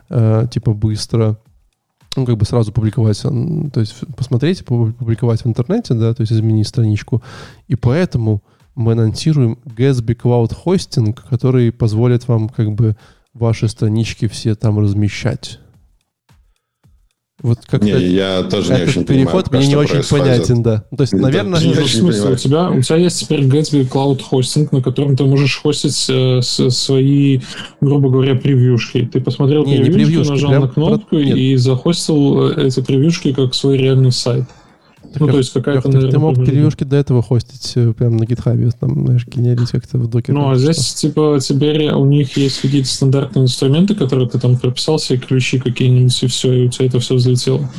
э, 0.10 0.48
типа 0.52 0.74
быстро, 0.74 1.38
ну, 2.16 2.26
как 2.26 2.38
бы 2.38 2.46
сразу 2.46 2.72
публиковать, 2.72 3.22
то 3.22 3.80
есть 3.80 3.96
посмотреть, 4.18 4.66
публиковать 4.66 5.44
в 5.44 5.48
интернете, 5.48 5.94
да, 5.94 6.14
то 6.14 6.22
есть 6.22 6.34
изменить 6.34 6.68
страничку. 6.68 7.24
И 7.68 7.76
поэтому 7.76 8.44
мы 8.76 8.94
анонсируем 8.94 9.58
Gatsby 9.66 10.16
Cloud 10.16 10.54
Hosting, 10.66 11.18
который 11.30 11.72
позволит 11.72 12.28
вам 12.28 12.50
как 12.50 12.74
бы 12.74 12.98
ваши 13.34 13.68
странички 13.68 14.28
все 14.28 14.56
там 14.56 14.80
размещать. 14.80 15.60
Вот 17.42 17.60
как 17.66 17.82
не, 17.82 17.92
я 17.92 18.44
тоже 18.44 18.76
не 18.76 18.84
очень 18.84 19.04
переход 19.04 19.50
понимаю, 19.50 19.66
мне 19.66 19.68
не 19.68 19.76
очень 19.76 19.94
происходит. 19.94 20.26
понятен, 20.26 20.64
да. 20.64 20.84
То 20.96 21.02
есть, 21.02 21.14
наверное... 21.14 21.60
Не, 21.60 21.74
в 21.74 21.88
смысле, 21.88 22.34
у 22.34 22.36
тебя, 22.36 22.70
у 22.70 22.82
тебя 22.82 22.98
есть 22.98 23.20
теперь 23.20 23.42
Gatsby 23.42 23.90
Cloud 23.90 24.22
Hosting, 24.32 24.68
на 24.72 24.82
котором 24.82 25.16
ты 25.16 25.24
можешь 25.24 25.60
хостить 25.60 26.06
э, 26.10 26.42
свои, 26.42 27.42
грубо 27.80 28.10
говоря, 28.10 28.36
превьюшки. 28.36 29.10
Ты 29.12 29.22
посмотрел 29.22 29.66
не, 29.66 29.78
превьюшки, 29.78 29.90
не 29.90 30.06
превьюшки 30.06 30.32
нажал 30.32 30.52
на 30.52 30.68
кнопку 30.68 31.10
про... 31.10 31.20
и 31.20 31.56
захостил 31.56 32.52
э, 32.52 32.68
эти 32.68 32.82
превьюшки 32.82 33.34
как 33.34 33.56
свой 33.56 33.78
реальный 33.78 34.12
сайт. 34.12 34.46
Так, 35.12 35.22
ну, 35.22 35.28
то 35.28 35.38
есть 35.38 35.52
какая-то, 35.52 35.82
ты, 35.82 35.90
наверное, 35.90 36.12
ты 36.12 36.20
мог 36.20 36.36
перевешки 36.36 36.86
до 36.86 36.96
этого 36.96 37.22
хостить 37.22 37.74
э, 37.76 37.92
прямо 37.92 38.18
на 38.18 38.26
гитхабе, 38.26 38.70
там, 38.72 39.06
знаешь, 39.06 39.28
генерить 39.28 39.70
как-то 39.70 39.98
в 39.98 40.08
докере. 40.08 40.38
Ну, 40.38 40.50
а 40.50 40.56
здесь, 40.56 40.88
что. 40.88 41.00
типа, 41.00 41.38
теперь 41.42 41.92
у 41.92 42.06
них 42.06 42.38
есть 42.38 42.62
какие-то 42.62 42.88
стандартные 42.88 43.44
инструменты, 43.44 43.94
которые 43.94 44.30
ты 44.30 44.40
там 44.40 44.58
прописал, 44.58 45.00
себе 45.00 45.20
ключи 45.20 45.60
какие-нибудь, 45.60 46.24
и 46.24 46.28
все, 46.28 46.54
и 46.54 46.68
у 46.68 46.70
тебя 46.70 46.86
это 46.86 47.00
все 47.00 47.16
взлетело. 47.16 47.70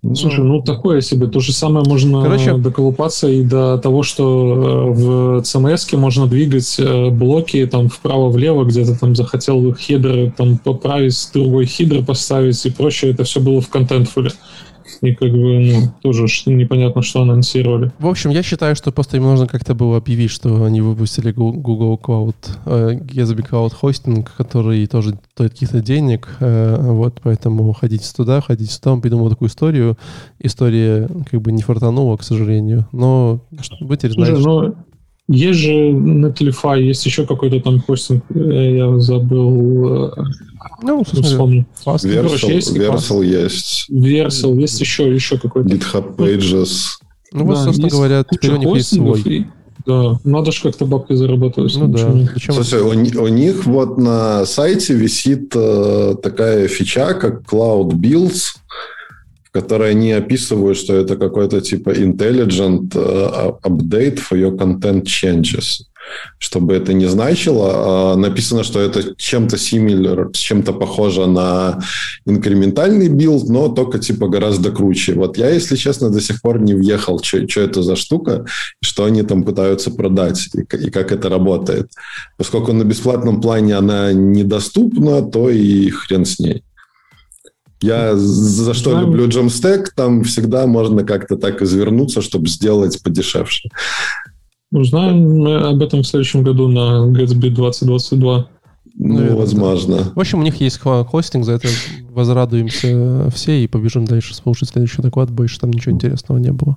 Ну, 0.00 0.14
Слушай, 0.14 0.44
ну 0.44 0.62
такое 0.62 1.00
себе. 1.00 1.26
То 1.26 1.40
же 1.40 1.52
самое 1.52 1.84
можно 1.84 2.22
Короче, 2.22 2.56
доколупаться 2.56 3.28
и 3.28 3.42
до 3.42 3.78
того, 3.78 4.04
что 4.04 4.24
э, 4.24 4.90
в 4.92 5.38
CMS 5.40 5.96
можно 5.96 6.28
двигать 6.28 6.76
э, 6.78 7.10
блоки 7.10 7.66
там 7.66 7.88
вправо-влево, 7.88 8.64
где-то 8.64 8.98
там 8.98 9.16
захотел 9.16 9.74
header 9.74 10.30
там 10.36 10.58
поправить, 10.58 11.30
другой 11.34 11.66
header 11.66 12.04
поставить 12.04 12.64
и 12.64 12.70
прочее. 12.70 13.10
Это 13.10 13.24
все 13.24 13.40
было 13.40 13.60
в 13.60 13.68
Contentful 13.68 14.24
е 14.24 14.30
и 15.00 15.14
как 15.14 15.30
бы, 15.30 15.58
ну, 15.58 15.92
тоже 16.02 16.24
непонятно, 16.46 17.02
что 17.02 17.22
анонсировали. 17.22 17.92
В 17.98 18.06
общем, 18.06 18.30
я 18.30 18.42
считаю, 18.42 18.76
что 18.76 18.92
просто 18.92 19.16
им 19.16 19.24
нужно 19.24 19.46
как-то 19.46 19.74
было 19.74 19.96
объявить, 19.96 20.30
что 20.30 20.64
они 20.64 20.80
выпустили 20.80 21.32
Google 21.32 22.00
Cloud, 22.02 22.34
э, 22.66 22.94
Gatsby 22.94 23.48
Cloud 23.48 23.72
Hosting, 23.80 24.26
который 24.36 24.86
тоже 24.86 25.18
стоит 25.34 25.52
каких-то 25.52 25.80
денег, 25.80 26.28
э, 26.40 26.76
вот, 26.80 27.20
поэтому 27.22 27.72
ходите 27.72 28.06
туда, 28.14 28.40
ходите 28.40 28.72
сюда, 28.72 28.92
он 28.92 29.00
придумал 29.00 29.30
такую 29.30 29.48
историю. 29.48 29.96
История 30.38 31.08
как 31.30 31.40
бы 31.40 31.52
не 31.52 31.62
фартанула, 31.62 32.16
к 32.16 32.22
сожалению, 32.22 32.86
но 32.92 33.40
вы 33.80 33.96
теперь 33.96 34.12
знаете, 34.12 34.36
Слушай, 34.36 34.68
но... 34.68 34.74
Есть 35.28 35.58
же 35.58 35.72
Netlify, 35.90 36.80
есть 36.80 37.04
еще 37.04 37.26
какой-то 37.26 37.60
там 37.60 37.80
хостинг, 37.80 38.24
э, 38.34 38.76
я 38.78 38.98
забыл. 38.98 40.06
Э, 40.06 40.10
ну, 40.82 41.04
вспомню. 41.04 41.66
Versal, 41.84 42.54
есть, 42.54 42.74
Versal 42.74 43.24
есть. 43.24 43.90
Versal, 43.90 44.58
есть 44.58 44.80
еще, 44.80 45.14
еще 45.14 45.38
какой-то. 45.38 45.68
GitHub 45.68 46.16
Pages. 46.16 46.98
Ну, 47.32 47.44
вот, 47.44 47.56
да, 47.56 47.64
собственно 47.64 47.88
говоря, 47.90 48.24
теперь 48.30 48.52
у 48.52 48.56
них 48.56 48.76
есть 48.76 48.94
свой. 48.94 49.20
И, 49.20 49.46
да, 49.84 50.18
надо 50.24 50.50
же 50.50 50.62
как-то 50.62 50.86
бабки 50.86 51.12
зарабатывать. 51.12 51.76
Ну 51.76 51.88
да. 51.88 52.10
Слушай, 52.50 52.80
у, 52.80 52.88
у 53.22 53.28
них 53.28 53.66
вот 53.66 53.98
на 53.98 54.46
сайте 54.46 54.94
висит 54.94 55.52
э, 55.54 56.14
такая 56.22 56.68
фича, 56.68 57.12
как 57.12 57.42
Cloud 57.42 57.90
Builds, 57.90 58.56
в 59.48 59.52
которой 59.52 59.92
они 59.92 60.12
описывают, 60.12 60.76
что 60.76 60.94
это 60.94 61.16
какой-то 61.16 61.60
типа 61.60 61.90
intelligent 61.90 62.90
uh, 62.90 63.58
update 63.62 64.18
for 64.18 64.38
your 64.38 64.56
content 64.56 65.04
changes. 65.04 65.84
Что 66.38 66.62
бы 66.62 66.74
это 66.74 66.94
не 66.94 67.04
значило, 67.04 67.72
а 67.74 68.16
написано, 68.16 68.62
что 68.62 68.80
это 68.80 69.14
чем-то 69.16 69.56
similar, 69.56 70.32
чем-то 70.32 70.72
похоже 70.72 71.26
на 71.26 71.80
инкрементальный 72.24 73.08
билд, 73.08 73.48
но 73.50 73.68
только 73.68 73.98
типа 73.98 74.28
гораздо 74.28 74.70
круче. 74.70 75.14
Вот 75.14 75.36
я, 75.36 75.50
если 75.50 75.76
честно, 75.76 76.08
до 76.08 76.20
сих 76.20 76.40
пор 76.40 76.60
не 76.60 76.72
въехал, 76.72 77.22
что 77.22 77.60
это 77.60 77.82
за 77.82 77.94
штука, 77.96 78.46
что 78.82 79.04
они 79.04 79.22
там 79.22 79.42
пытаются 79.42 79.90
продать 79.90 80.48
и, 80.54 80.60
и 80.60 80.90
как 80.90 81.12
это 81.12 81.28
работает. 81.28 81.90
Поскольку 82.38 82.72
на 82.72 82.84
бесплатном 82.84 83.42
плане 83.42 83.76
она 83.76 84.12
недоступна, 84.12 85.22
то 85.22 85.50
и 85.50 85.90
хрен 85.90 86.24
с 86.24 86.38
ней. 86.38 86.62
Я 87.80 88.16
за 88.16 88.74
что 88.74 88.90
Знаем. 88.90 89.06
люблю 89.06 89.28
Jamstack, 89.28 89.86
там 89.94 90.24
всегда 90.24 90.66
можно 90.66 91.04
как-то 91.04 91.36
так 91.36 91.62
извернуться, 91.62 92.22
чтобы 92.22 92.48
сделать 92.48 93.00
подешевше. 93.02 93.68
Узнаем 94.70 95.46
об 95.46 95.80
этом 95.82 96.02
в 96.02 96.06
следующем 96.06 96.42
году 96.42 96.68
на 96.68 97.06
Gatsby 97.06 97.50
2022. 97.50 98.48
Ну, 99.00 99.14
Наверное, 99.14 99.36
возможно. 99.36 99.96
Да. 99.98 100.12
В 100.16 100.20
общем, 100.20 100.40
у 100.40 100.42
них 100.42 100.60
есть 100.60 100.78
хостинг, 100.80 101.44
за 101.44 101.52
это 101.52 101.68
возрадуемся 102.10 103.30
все 103.32 103.62
и 103.62 103.68
побежим 103.68 104.04
дальше 104.04 104.34
слушать 104.34 104.70
следующий 104.70 105.00
доклад. 105.02 105.30
Больше 105.30 105.60
там 105.60 105.70
ничего 105.70 105.94
интересного 105.94 106.38
не 106.38 106.50
было. 106.50 106.74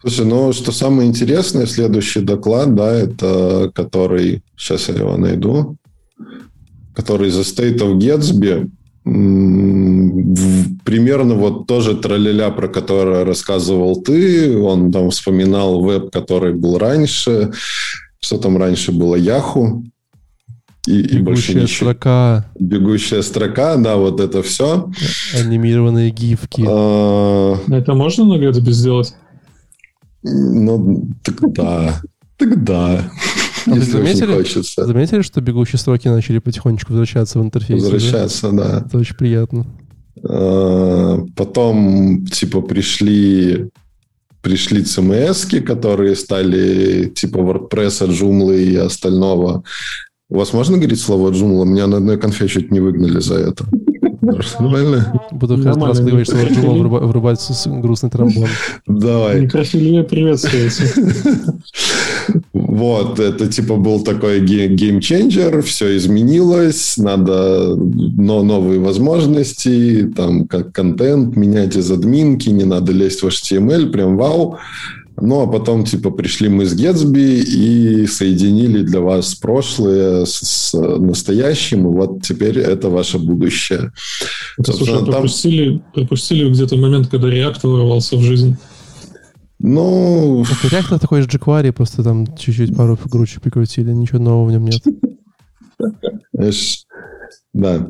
Слушай, 0.00 0.24
ну, 0.24 0.52
что 0.54 0.72
самое 0.72 1.06
интересное, 1.06 1.66
следующий 1.66 2.20
доклад, 2.20 2.74
да, 2.74 2.92
это 2.92 3.70
который, 3.74 4.42
сейчас 4.56 4.88
я 4.88 4.94
его 4.94 5.18
найду, 5.18 5.76
который 6.94 7.28
за 7.28 7.42
State 7.42 7.80
of 7.80 7.98
Gatsby, 7.98 8.70
примерно 10.84 11.34
вот 11.34 11.66
тоже 11.66 11.96
тролля, 11.96 12.50
про 12.50 12.68
который 12.68 13.24
рассказывал 13.24 14.02
ты. 14.02 14.58
Он 14.58 14.92
там 14.92 15.10
вспоминал 15.10 15.82
веб, 15.82 16.10
который 16.10 16.52
был 16.54 16.78
раньше. 16.78 17.50
Что 18.20 18.38
там 18.38 18.56
раньше 18.58 18.92
было? 18.92 19.14
Яху. 19.16 19.84
И, 20.86 21.02
Бегущая 21.02 21.18
и 21.18 21.22
больше 21.22 21.54
ничего. 21.54 21.90
строка. 21.90 22.46
Бегущая 22.58 23.22
строка, 23.22 23.76
да, 23.76 23.96
вот 23.96 24.20
это 24.20 24.42
все. 24.42 24.90
Анимированные 25.38 26.10
гифки. 26.10 26.64
А... 26.66 27.56
Это 27.70 27.94
можно 27.94 28.24
на 28.24 28.34
Gatsby 28.34 28.70
сделать? 28.70 29.14
Ну, 30.22 31.08
так 31.22 32.64
да. 32.64 33.10
А 33.66 33.70
вы 33.70 33.80
заметили, 33.80 34.64
заметили, 34.76 35.22
что 35.22 35.40
бегущие 35.40 35.78
строки 35.78 36.08
начали 36.08 36.38
потихонечку 36.38 36.92
возвращаться 36.92 37.38
в 37.38 37.42
интерфейс? 37.42 37.82
Возвращаться, 37.82 38.50
да? 38.50 38.68
да. 38.68 38.84
Это 38.86 38.98
очень 38.98 39.16
приятно. 39.16 39.66
А, 40.22 41.24
потом, 41.36 42.24
типа, 42.26 42.60
пришли 42.60 43.68
пришли 44.42 44.82
CMS, 44.82 45.60
которые 45.60 46.16
стали 46.16 47.12
типа 47.14 47.38
WordPress, 47.38 48.08
Joomla 48.08 48.58
и 48.58 48.76
остального. 48.76 49.62
У 50.30 50.38
вас 50.38 50.52
можно 50.52 50.78
говорить 50.78 51.00
слово 51.00 51.30
Joomla? 51.30 51.66
Меня 51.66 51.86
на 51.86 51.98
одной 51.98 52.18
конфе 52.18 52.48
чуть 52.48 52.70
не 52.70 52.80
выгнали 52.80 53.20
за 53.20 53.34
это. 53.34 53.66
Нормально? 54.20 55.20
Буду 55.30 55.62
каждый 55.62 55.86
раз, 55.86 56.00
говоришь 56.00 56.28
слово 56.28 56.46
Joomla, 56.46 57.06
врубать 57.06 57.40
грустный 57.66 58.10
тромбон. 58.10 58.48
Давай. 58.86 59.40
Некрасивее 59.40 60.04
приветствуется. 60.04 60.84
Вот, 62.52 63.18
это 63.18 63.48
типа 63.48 63.76
был 63.76 64.02
такой 64.02 64.40
геймченджер, 64.40 65.62
все 65.62 65.96
изменилось, 65.96 66.96
надо 66.98 67.74
но 67.76 68.42
новые 68.42 68.78
возможности, 68.78 70.12
там 70.14 70.46
как 70.46 70.72
контент 70.72 71.36
менять 71.36 71.76
из 71.76 71.90
админки, 71.90 72.48
не 72.50 72.64
надо 72.64 72.92
лезть 72.92 73.22
в 73.22 73.26
HTML, 73.26 73.90
прям 73.90 74.16
вау. 74.16 74.58
Ну, 75.20 75.42
а 75.42 75.46
потом, 75.46 75.84
типа, 75.84 76.10
пришли 76.10 76.48
мы 76.48 76.64
с 76.64 76.74
Gatsby 76.74 77.42
и 77.42 78.06
соединили 78.06 78.82
для 78.82 79.00
вас 79.00 79.34
прошлое 79.34 80.24
с, 80.24 80.32
с 80.32 80.72
настоящим, 80.74 81.86
и 81.86 81.94
вот 81.94 82.22
теперь 82.22 82.58
это 82.58 82.88
ваше 82.88 83.18
будущее. 83.18 83.92
Это, 84.58 84.72
слушай, 84.72 84.94
там... 84.94 85.06
пропустили, 85.06 85.82
пропустили 85.94 86.50
где-то 86.50 86.76
момент, 86.76 87.08
когда 87.08 87.28
React 87.28 87.60
ворвался 87.64 88.16
в 88.16 88.22
жизнь. 88.22 88.56
Ну... 89.58 90.42
React 90.42 90.98
такой 90.98 91.22
же 91.22 91.28
jQuery, 91.28 91.72
просто 91.72 92.02
там 92.02 92.26
чуть-чуть 92.36 92.74
пару 92.74 92.96
фигурочек 92.96 93.42
прикрутили, 93.42 93.92
ничего 93.92 94.18
нового 94.18 94.48
в 94.48 94.52
нем 94.52 94.64
нет. 94.64 94.82
Да. 97.52 97.88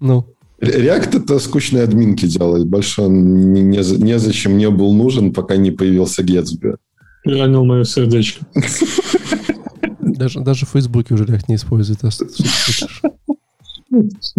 Ну. 0.00 0.26
React 0.60 1.22
это 1.22 1.38
скучные 1.38 1.84
админки 1.84 2.26
делает. 2.26 2.66
Больше 2.66 3.02
он 3.02 3.52
не, 3.52 3.62
не, 3.62 3.78
незачем 3.78 4.58
не 4.58 4.68
был 4.70 4.92
нужен, 4.92 5.32
пока 5.32 5.56
не 5.56 5.70
появился 5.70 6.22
Gatsby. 6.22 6.76
Ранил 7.24 7.64
мое 7.64 7.84
сердечко. 7.84 8.44
Даже, 10.00 10.40
даже 10.40 10.66
в 10.66 10.70
Фейсбуке 10.70 11.14
уже 11.14 11.24
React 11.24 11.44
не 11.48 11.54
использует. 11.54 12.00
А 12.02 12.10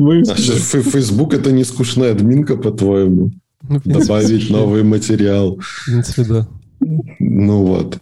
Facebook 0.02 1.34
это 1.34 1.52
не 1.52 1.64
скучная 1.64 2.12
админка, 2.12 2.58
по-твоему? 2.58 3.32
Ну, 3.68 3.82
Добавить 3.86 4.50
новый 4.50 4.84
материал. 4.84 5.58
В 5.60 5.86
принципе, 5.86 6.24
да. 6.24 6.48
Ну 7.20 7.64
вот. 7.66 7.98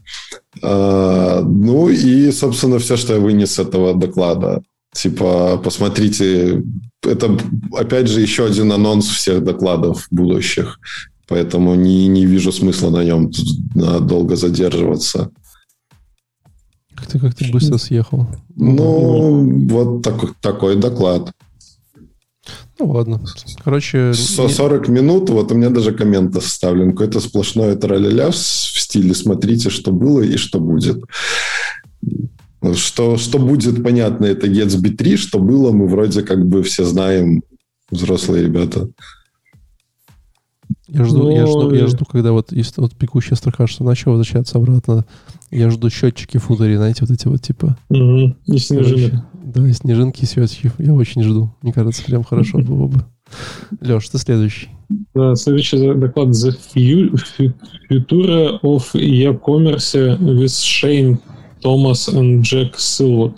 А, 0.62 1.42
ну 1.42 1.90
и, 1.90 2.32
собственно, 2.32 2.80
все, 2.80 2.96
что 2.98 3.14
я 3.16 3.20
вынес 3.20 3.54
с 3.54 3.60
этого 3.60 3.94
доклада. 3.94 4.62
Типа, 4.94 5.58
посмотрите, 5.64 6.64
это, 7.04 7.38
опять 7.74 8.08
же, 8.08 8.22
еще 8.22 8.46
один 8.46 8.72
анонс 8.72 9.08
всех 9.08 9.44
докладов 9.44 10.08
будущих. 10.12 10.80
Поэтому 11.28 11.76
не, 11.76 12.08
не 12.08 12.26
вижу 12.26 12.52
смысла 12.52 12.90
на 12.90 13.04
нем 13.04 13.32
долго 13.76 14.36
задерживаться. 14.36 15.30
Как 16.96 17.08
ты, 17.08 17.20
как 17.20 17.36
ты 17.36 17.52
быстро 17.52 17.78
съехал. 17.78 18.28
Ну, 18.56 19.68
вот 19.68 20.02
так, 20.02 20.40
такой 20.42 20.78
доклад. 20.78 21.32
Ну 22.80 22.92
ладно. 22.92 23.22
Короче... 23.64 24.14
40 24.14 24.88
не... 24.88 24.96
минут, 24.96 25.30
вот 25.30 25.52
у 25.52 25.56
меня 25.56 25.70
даже 25.70 25.92
коммент 25.92 26.36
оставлен. 26.36 26.92
Какой-то 26.92 27.20
сплошной 27.20 27.76
траля 27.76 28.32
в 28.32 28.36
стиле 28.36 29.14
«смотрите, 29.14 29.70
что 29.70 29.92
было 29.92 30.22
и 30.22 30.38
что 30.38 30.60
будет». 30.60 31.04
Что, 32.76 33.18
что 33.18 33.40
будет, 33.40 33.84
понятно, 33.84 34.26
это 34.26 34.48
Gatsby 34.48 34.96
3, 34.96 35.18
что 35.18 35.40
было, 35.40 35.72
мы 35.72 35.88
вроде 35.88 36.24
как 36.24 36.46
бы 36.46 36.64
все 36.64 36.84
знаем, 36.84 37.44
взрослые 37.90 38.46
ребята. 38.46 38.90
Я 40.88 41.04
жду, 41.04 41.24
Но... 41.24 41.32
я 41.32 41.46
жду, 41.46 41.74
я 41.74 41.88
жду, 41.88 42.06
когда 42.06 42.32
вот 42.32 42.52
есть 42.54 42.78
вот 42.78 42.96
пекущая 42.96 43.36
строка, 43.36 43.68
что 43.68 43.84
начал 43.84 44.12
возвращаться 44.12 44.58
обратно. 44.58 45.06
Я 45.52 45.70
жду 45.70 45.90
счетчики 45.90 46.38
в 46.38 46.44
футере, 46.44 46.78
знаете, 46.78 47.00
вот 47.02 47.12
эти 47.12 47.28
вот 47.28 47.42
типа. 47.42 47.78
Угу. 47.90 48.36
И 48.46 48.58
снежинки. 48.58 49.22
Да, 49.34 49.68
и 49.68 49.74
снежинки, 49.74 50.24
и 50.24 50.26
счетчики. 50.26 50.72
Я 50.78 50.94
очень 50.94 51.24
жду. 51.24 51.54
Мне 51.62 51.74
кажется, 51.74 52.04
прям 52.04 52.24
хорошо 52.24 52.58
было 52.60 52.88
бы. 52.88 53.04
Леш, 53.82 54.08
ты 54.08 54.18
следующий. 54.18 54.70
Да, 55.14 55.36
следующий 55.36 55.94
доклад 55.94 56.30
The 56.30 56.56
Future 57.90 58.62
of 58.62 58.98
E-Commerce 58.98 60.18
with 60.20 60.46
Shane 60.48 61.20
Thomas 61.68 62.08
and 62.08 62.44
Jack 62.44 62.78
Silwood. 62.78 63.34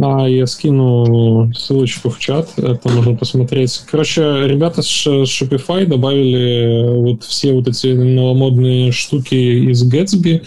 А 0.00 0.26
я 0.26 0.46
скину 0.46 1.52
ссылочку 1.52 2.08
в 2.08 2.18
чат, 2.18 2.48
это 2.56 2.88
можно 2.88 3.14
посмотреть. 3.14 3.82
Короче, 3.90 4.22
ребята 4.46 4.80
с 4.80 5.06
Shopify 5.06 5.84
добавили 5.84 6.96
вот 6.96 7.24
все 7.24 7.52
вот 7.52 7.68
эти 7.68 7.88
новомодные 7.88 8.92
штуки 8.92 9.34
из 9.34 9.86
Gatsby 9.92 10.46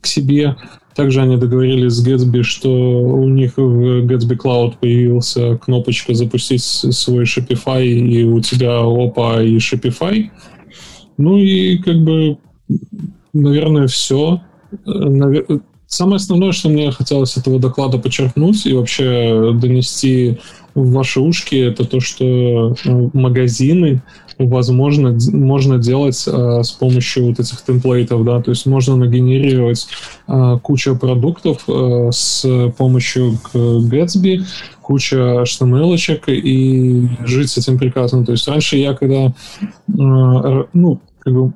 к 0.00 0.06
себе. 0.06 0.56
Также 0.94 1.20
они 1.20 1.36
договорились 1.36 1.92
с 1.92 2.06
Gatsby, 2.06 2.42
что 2.42 2.70
у 2.70 3.28
них 3.28 3.58
в 3.58 4.06
Gatsby 4.06 4.38
Cloud 4.38 4.74
появился 4.80 5.58
кнопочка 5.58 6.14
запустить 6.14 6.62
свой 6.62 7.24
Shopify, 7.24 7.84
и 7.84 8.24
у 8.24 8.40
тебя 8.40 8.78
опа 8.80 9.42
и 9.42 9.58
Shopify. 9.58 10.30
Ну 11.18 11.36
и 11.36 11.76
как 11.78 12.02
бы, 12.02 12.38
наверное, 13.34 13.88
все. 13.88 14.40
Самое 15.94 16.16
основное, 16.16 16.50
что 16.50 16.70
мне 16.70 16.90
хотелось 16.90 17.36
этого 17.36 17.60
доклада 17.60 17.98
подчеркнуть 17.98 18.66
и 18.66 18.72
вообще 18.72 19.52
донести 19.54 20.40
в 20.74 20.90
ваши 20.90 21.20
ушки, 21.20 21.54
это 21.54 21.84
то, 21.84 22.00
что 22.00 22.74
э, 22.84 23.08
магазины 23.12 24.02
возможно 24.36 25.16
можно 25.30 25.78
делать 25.78 26.24
э, 26.26 26.62
с 26.64 26.72
помощью 26.72 27.28
вот 27.28 27.38
этих 27.38 27.62
темплейтов, 27.62 28.24
да, 28.24 28.42
то 28.42 28.50
есть 28.50 28.66
можно 28.66 28.96
нагенерировать 28.96 29.86
э, 30.26 30.58
кучу 30.64 30.96
продуктов 30.96 31.62
э, 31.68 32.08
с 32.10 32.44
помощью 32.76 33.38
Gatsby, 33.54 34.42
куча 34.82 35.44
html 35.44 35.96
и 36.32 37.08
жить 37.24 37.50
с 37.50 37.58
этим 37.58 37.78
прекрасно. 37.78 38.26
То 38.26 38.32
есть 38.32 38.48
раньше 38.48 38.78
я 38.78 38.94
когда, 38.94 39.26
э, 39.26 39.32
ну, 40.72 41.00
как 41.20 41.32
бы 41.32 41.52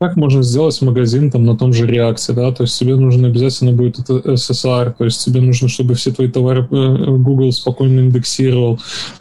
как 0.00 0.16
можно 0.16 0.42
сделать 0.42 0.80
магазин 0.80 1.30
там 1.30 1.44
на 1.44 1.58
том 1.58 1.74
же 1.74 1.86
реакции, 1.86 2.32
да, 2.32 2.50
то 2.52 2.62
есть 2.62 2.78
тебе 2.78 2.96
нужно 2.96 3.28
обязательно 3.28 3.72
будет 3.72 3.98
это 3.98 4.14
SSR, 4.32 4.94
то 4.96 5.04
есть 5.04 5.22
тебе 5.22 5.42
нужно, 5.42 5.68
чтобы 5.68 5.92
все 5.92 6.10
твои 6.10 6.28
товары 6.28 6.66
э, 6.70 7.16
Google 7.18 7.52
спокойно 7.52 8.00
индексировал, 8.00 8.78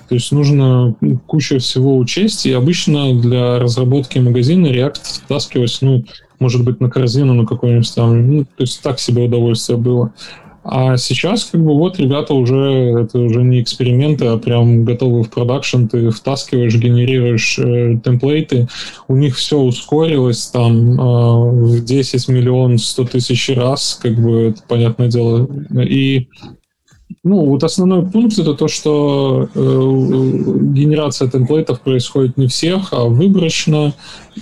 то 0.08 0.15
есть 0.15 0.32
нужно 0.32 0.96
кучу 1.28 1.60
всего 1.60 1.98
учесть, 1.98 2.46
и 2.46 2.54
обычно 2.54 3.13
для 3.13 3.60
разработки 3.60 4.20
магазина 4.20 4.68
React 4.68 5.24
втаскивать, 5.26 5.78
ну, 5.82 6.06
может 6.39 6.63
быть, 6.63 6.80
на 6.80 6.89
корзину 6.89 7.34
на 7.34 7.46
какой-нибудь 7.46 7.94
там, 7.94 8.38
ну, 8.38 8.44
то 8.46 8.62
есть 8.63 8.82
так 8.82 9.02
себе 9.02 9.26
удовольствие 9.26 9.78
было. 9.78 10.13
А 10.72 10.98
сейчас, 10.98 11.46
как 11.46 11.64
бы, 11.64 11.74
вот 11.74 11.98
ребята 11.98 12.36
уже, 12.36 13.02
это 13.02 13.18
уже 13.18 13.42
не 13.42 13.62
эксперименты, 13.62 14.26
а 14.26 14.38
прям 14.38 14.86
готовы 14.86 15.24
в 15.24 15.30
продакшн, 15.30 15.88
ты 15.88 16.12
втаскиваешь, 16.12 16.76
генерируешь 16.76 17.58
э, 17.58 18.00
темплейты, 18.04 18.68
у 19.08 19.16
них 19.16 19.36
все 19.36 19.58
ускорилось 19.58 20.46
там 20.48 20.94
э, 20.94 21.52
в 21.52 21.84
10 21.84 22.28
миллион 22.28 22.78
100 22.78 23.06
тысяч 23.06 23.50
раз, 23.50 24.00
как 24.02 24.16
бы, 24.16 24.50
это 24.50 24.62
понятное 24.68 25.08
дело. 25.08 25.48
И 25.82 26.28
ну, 27.24 27.46
вот 27.46 27.64
основной 27.66 28.06
пункт 28.06 28.40
это 28.40 28.54
то, 28.54 28.70
что 28.70 29.50
э, 29.54 29.60
генерация 29.60 31.30
темплейтов 31.30 31.82
происходит 31.82 32.38
не 32.38 32.48
всех, 32.48 32.94
а 32.94 33.04
выборочно. 33.06 33.94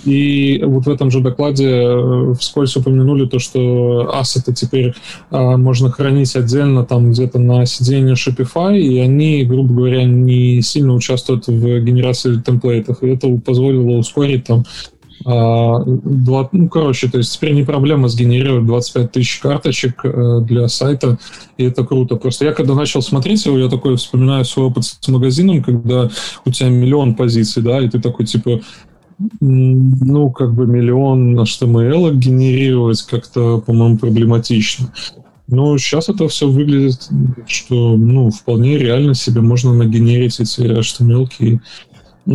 И 0.04 0.62
вот 0.64 0.86
в 0.86 0.88
этом 0.88 1.10
же 1.10 1.20
докладе 1.20 1.68
э, 1.68 2.34
вскользь 2.38 2.76
упомянули 2.76 3.26
то, 3.26 3.40
что 3.40 4.12
ассеты 4.14 4.54
теперь 4.54 4.94
э, 5.30 5.56
можно 5.56 5.90
хранить 5.90 6.36
отдельно 6.36 6.84
там 6.84 7.10
где-то 7.10 7.40
на 7.40 7.66
сиденье 7.66 8.14
Shopify, 8.14 8.78
и 8.78 9.00
они, 9.00 9.42
грубо 9.42 9.74
говоря, 9.74 10.04
не 10.04 10.62
сильно 10.62 10.94
участвуют 10.94 11.48
в 11.48 11.80
генерации 11.80 12.36
темплейтов. 12.36 13.02
И 13.02 13.08
это 13.08 13.28
позволило 13.44 13.98
ускорить 13.98 14.44
там 14.44 14.64
2, 15.24 16.40
а, 16.40 16.48
ну, 16.52 16.68
короче, 16.68 17.08
то 17.08 17.18
есть 17.18 17.34
теперь 17.34 17.52
не 17.52 17.64
проблема 17.64 18.08
сгенерировать 18.08 18.66
25 18.66 19.12
тысяч 19.12 19.38
карточек 19.40 20.00
э, 20.04 20.40
для 20.42 20.68
сайта, 20.68 21.18
и 21.56 21.64
это 21.64 21.84
круто. 21.84 22.16
Просто 22.16 22.44
я 22.44 22.52
когда 22.52 22.74
начал 22.74 23.02
смотреть 23.02 23.44
его, 23.46 23.58
я 23.58 23.68
такой 23.68 23.96
вспоминаю 23.96 24.44
свой 24.44 24.66
опыт 24.66 24.84
с 24.84 25.08
магазином, 25.08 25.62
когда 25.62 26.10
у 26.44 26.50
тебя 26.50 26.68
миллион 26.68 27.14
позиций, 27.14 27.62
да, 27.62 27.80
и 27.80 27.88
ты 27.88 28.00
такой, 28.00 28.26
типа, 28.26 28.60
ну, 29.40 30.30
как 30.30 30.54
бы 30.54 30.66
миллион 30.66 31.38
HTML 31.38 32.14
генерировать 32.14 33.02
как-то, 33.02 33.58
по-моему, 33.58 33.98
проблематично. 33.98 34.92
Но 35.48 35.78
сейчас 35.78 36.10
это 36.10 36.28
все 36.28 36.46
выглядит, 36.46 37.08
что, 37.46 37.96
ну, 37.96 38.30
вполне 38.30 38.76
реально 38.76 39.14
себе 39.14 39.40
можно 39.40 39.72
нагенерить 39.72 40.38
эти 40.40 40.60
HTML 40.60 41.28
ну, 41.40 41.60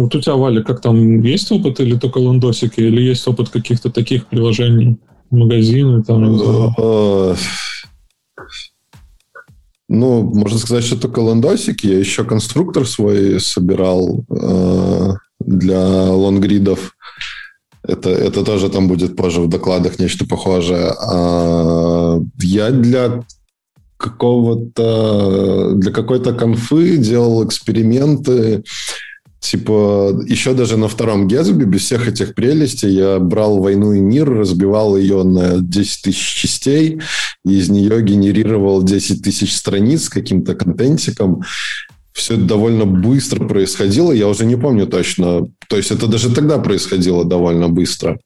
вот 0.01 0.15
у 0.15 0.21
тебя, 0.21 0.35
Валя, 0.35 0.63
как 0.63 0.81
там, 0.81 1.21
есть 1.21 1.51
опыт 1.51 1.79
или 1.79 1.95
только 1.95 2.17
ландосики, 2.17 2.79
или 2.79 3.01
есть 3.01 3.27
опыт 3.27 3.49
каких-то 3.49 3.91
таких 3.91 4.25
приложений, 4.25 4.97
магазины 5.29 6.03
там? 6.03 6.73
Э, 6.77 7.35
ну, 9.87 10.23
можно 10.23 10.57
сказать, 10.57 10.83
что 10.83 10.99
только 10.99 11.19
ландосики. 11.19 11.85
Я 11.85 11.99
еще 11.99 12.23
конструктор 12.23 12.87
свой 12.87 13.39
собирал 13.39 14.25
э, 14.29 15.11
для 15.39 16.11
лонгридов. 16.11 16.95
Это, 17.83 18.09
это 18.09 18.43
тоже 18.43 18.69
там 18.69 18.87
будет 18.87 19.15
позже 19.15 19.41
в 19.41 19.49
докладах 19.49 19.99
нечто 19.99 20.25
похожее. 20.25 20.91
А 20.99 22.19
я 22.41 22.71
для 22.71 23.23
какого-то 23.97 25.73
для 25.75 25.91
какой-то 25.91 26.33
конфы 26.33 26.97
делал 26.97 27.45
эксперименты 27.45 28.63
Типа, 29.43 30.23
еще 30.25 30.53
даже 30.53 30.77
на 30.77 30.87
втором 30.87 31.27
Гетсби, 31.27 31.65
без 31.65 31.81
всех 31.81 32.07
этих 32.07 32.33
прелестей, 32.33 32.91
я 32.91 33.19
брал 33.19 33.59
«Войну 33.59 33.91
и 33.91 33.99
мир», 33.99 34.29
разбивал 34.33 34.95
ее 34.95 35.23
на 35.23 35.59
10 35.59 36.01
тысяч 36.01 36.41
частей, 36.41 37.01
и 37.45 37.51
из 37.51 37.69
нее 37.69 38.01
генерировал 38.01 38.81
10 38.83 39.21
тысяч 39.21 39.53
страниц 39.53 40.05
с 40.05 40.09
каким-то 40.09 40.55
контентиком. 40.55 41.43
Все 42.13 42.35
это 42.35 42.43
довольно 42.43 42.85
быстро 42.85 43.45
происходило, 43.45 44.13
я 44.13 44.29
уже 44.29 44.45
не 44.45 44.55
помню 44.55 44.87
точно. 44.87 45.45
То 45.67 45.75
есть 45.75 45.91
это 45.91 46.07
даже 46.07 46.33
тогда 46.33 46.57
происходило 46.57 47.25
довольно 47.25 47.67
быстро. 47.67 48.19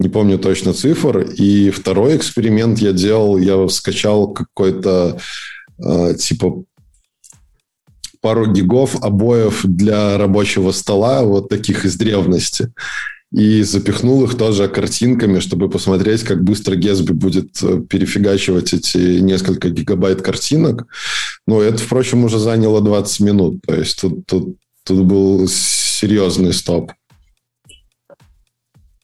Не 0.00 0.08
помню 0.08 0.40
точно 0.40 0.72
цифр. 0.72 1.18
И 1.20 1.70
второй 1.70 2.16
эксперимент 2.16 2.80
я 2.80 2.92
делал, 2.92 3.38
я 3.38 3.68
скачал 3.68 4.32
какой-то 4.32 5.20
э, 5.78 6.14
типа 6.18 6.64
пару 8.20 8.52
гигов 8.52 8.96
обоев 9.02 9.60
для 9.64 10.18
рабочего 10.18 10.72
стола, 10.72 11.22
вот 11.22 11.48
таких 11.48 11.84
из 11.84 11.96
древности. 11.96 12.72
И 13.30 13.62
запихнул 13.62 14.24
их 14.24 14.38
тоже 14.38 14.68
картинками, 14.68 15.40
чтобы 15.40 15.68
посмотреть, 15.68 16.22
как 16.22 16.42
быстро 16.42 16.76
Гесби 16.76 17.12
будет 17.12 17.62
э, 17.62 17.80
перефигачивать 17.80 18.72
эти 18.72 19.20
несколько 19.20 19.68
гигабайт 19.68 20.22
картинок. 20.22 20.86
Ну, 21.46 21.60
это, 21.60 21.76
впрочем, 21.76 22.24
уже 22.24 22.38
заняло 22.38 22.80
20 22.80 23.20
минут. 23.20 23.60
То 23.66 23.74
есть 23.74 24.00
тут, 24.00 24.24
тут, 24.26 24.56
тут 24.82 25.04
был 25.04 25.46
серьезный 25.46 26.54
стоп. 26.54 26.92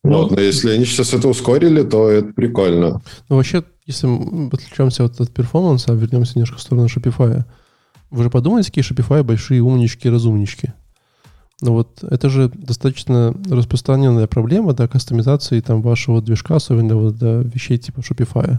Ну, 0.05 0.18
вот, 0.18 0.31
но 0.31 0.40
если 0.40 0.70
они 0.70 0.87
сейчас 0.87 1.12
это 1.12 1.29
ускорили, 1.29 1.83
то 1.83 2.09
это 2.09 2.33
прикольно. 2.33 3.03
Ну, 3.29 3.37
вообще, 3.37 3.62
если 3.87 4.07
мы 4.07 4.48
отвлечемся 4.48 5.03
вот 5.03 5.20
от 5.20 5.33
перформанса, 5.33 5.92
вернемся 5.92 6.33
немножко 6.37 6.59
в 6.59 6.62
сторону 6.62 6.87
Shopify, 6.87 7.44
Вы 8.14 8.22
же 8.22 8.31
подумайте, 8.31 8.70
какие 8.70 8.88
Shopify 8.88 9.24
большие 9.24 9.61
умнички-разумнички. 9.61 10.72
Ну 11.61 11.72
вот 11.72 12.05
это 12.05 12.31
же 12.31 12.48
достаточно 12.48 13.35
распространенная 13.50 14.29
проблема, 14.29 14.72
да, 14.72 14.87
кастомизации 14.87 15.59
там 15.59 15.83
вашего 15.83 16.22
движка, 16.22 16.55
особенно 16.55 16.94
вот 16.94 17.16
для 17.16 17.38
вещей 17.38 17.77
типа 17.77 18.00
Shopify. 18.00 18.59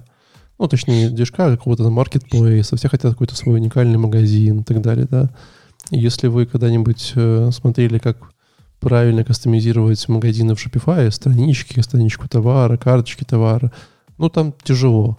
Ну, 0.59 0.67
точнее, 0.67 1.03
не 1.03 1.15
движка, 1.15 1.45
а 1.45 1.51
какого-то 1.51 1.89
маркетплейса, 1.89 2.75
все 2.75 2.89
хотят 2.89 3.13
какой-то 3.13 3.37
свой 3.37 3.55
уникальный 3.55 3.97
магазин 3.97 4.59
и 4.59 4.63
так 4.65 4.81
далее, 4.81 5.07
да. 5.09 5.29
Если 5.89 6.27
вы 6.27 6.45
когда-нибудь 6.47 7.13
э, 7.15 7.49
смотрели, 7.53 7.97
как 7.97 8.17
правильно 8.81 9.23
кастомизировать 9.23 10.05
магазины 10.09 10.53
в 10.53 10.65
Shopify, 10.65 11.09
странички, 11.11 11.79
страничку 11.79 12.27
товара, 12.27 12.75
карточки 12.75 13.23
товара, 13.23 13.71
ну, 14.17 14.27
там 14.27 14.53
тяжело. 14.63 15.17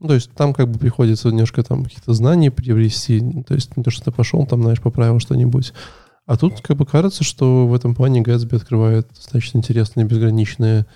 Ну, 0.00 0.08
то 0.08 0.14
есть 0.14 0.30
там 0.32 0.54
как 0.54 0.70
бы 0.70 0.78
приходится 0.78 1.28
немножко 1.28 1.62
там 1.62 1.84
какие-то 1.84 2.12
знания 2.12 2.50
приобрести. 2.50 3.20
То 3.46 3.54
есть 3.54 3.76
не 3.76 3.82
то, 3.82 3.90
что 3.90 4.04
ты 4.04 4.12
пошел, 4.12 4.46
там, 4.46 4.62
знаешь, 4.62 4.80
поправил 4.80 5.18
что-нибудь. 5.18 5.72
А 6.26 6.36
тут 6.36 6.60
как 6.60 6.76
бы 6.76 6.84
кажется, 6.84 7.24
что 7.24 7.66
в 7.66 7.74
этом 7.74 7.94
плане 7.94 8.22
Gatsby 8.22 8.56
открывает 8.56 9.08
достаточно 9.08 9.58
интересные 9.58 10.04
безграничные 10.04 10.86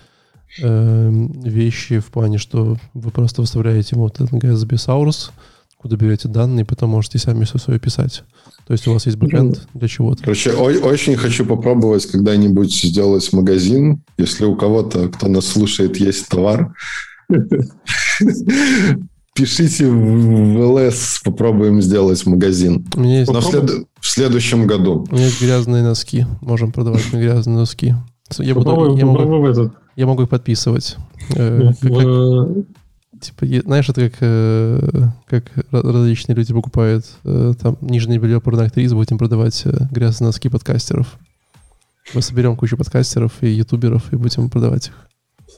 э, 0.61 1.11
вещи 1.43 1.99
в 1.99 2.11
плане, 2.11 2.37
что 2.37 2.77
вы 2.93 3.09
просто 3.09 3.41
выставляете 3.41 3.95
вот 3.95 4.21
этот 4.21 4.31
Gatsby 4.31 4.75
Source, 4.75 5.31
куда 5.77 5.97
берете 5.97 6.27
данные, 6.27 6.65
потом 6.65 6.91
можете 6.91 7.17
сами 7.17 7.43
все 7.45 7.57
свое 7.57 7.79
писать. 7.79 8.23
То 8.67 8.73
есть 8.73 8.87
у 8.87 8.93
вас 8.93 9.05
есть 9.05 9.17
бэкэнд 9.17 9.67
для 9.73 9.87
чего-то. 9.87 10.21
Короче, 10.21 10.53
очень 10.53 11.17
хочу 11.17 11.45
попробовать 11.45 12.05
когда-нибудь 12.05 12.71
сделать 12.71 13.33
магазин. 13.33 14.03
Если 14.17 14.45
у 14.45 14.55
кого-то, 14.55 15.09
кто 15.09 15.27
нас 15.27 15.47
слушает, 15.47 15.97
есть 15.97 16.29
товар, 16.29 16.73
Пишите 19.35 19.89
в 19.89 20.59
ЛС, 20.59 21.21
попробуем 21.23 21.81
сделать 21.81 22.23
магазин. 22.27 22.85
У 22.95 22.99
меня 22.99 23.19
есть... 23.21 23.31
Но 23.31 23.41
в, 23.41 23.45
след... 23.45 23.69
в 23.99 24.07
следующем 24.07 24.67
году. 24.67 25.07
У 25.09 25.15
меня 25.15 25.25
есть 25.25 25.41
грязные 25.41 25.81
носки. 25.81 26.27
Можем 26.41 26.71
продавать 26.71 27.11
грязные 27.11 27.57
носки. 27.57 27.95
Я, 28.37 28.53
буду, 28.53 28.95
я, 28.95 29.05
могу, 29.05 29.47
этот. 29.47 29.73
я 29.95 30.05
могу 30.05 30.23
их 30.23 30.29
подписывать. 30.29 30.97
Э, 31.35 31.71
как, 31.81 31.91
как, 31.91 33.19
типа, 33.19 33.61
знаешь, 33.65 33.89
это 33.89 34.09
как, 34.09 34.17
э, 34.21 35.07
как 35.27 35.51
различные 35.71 36.35
люди 36.35 36.53
покупают 36.53 37.05
э, 37.23 37.53
там 37.59 37.77
нижнее 37.81 38.19
белье 38.19 38.39
порноактрис, 38.39 38.93
будем 38.93 39.17
продавать 39.17 39.65
грязные 39.91 40.27
носки 40.27 40.49
подкастеров. 40.49 41.17
Мы 42.13 42.21
соберем 42.21 42.55
кучу 42.55 42.77
подкастеров 42.77 43.31
и 43.41 43.47
ютуберов 43.47 44.13
и 44.13 44.15
будем 44.15 44.49
продавать 44.49 44.87
их. 44.87 45.07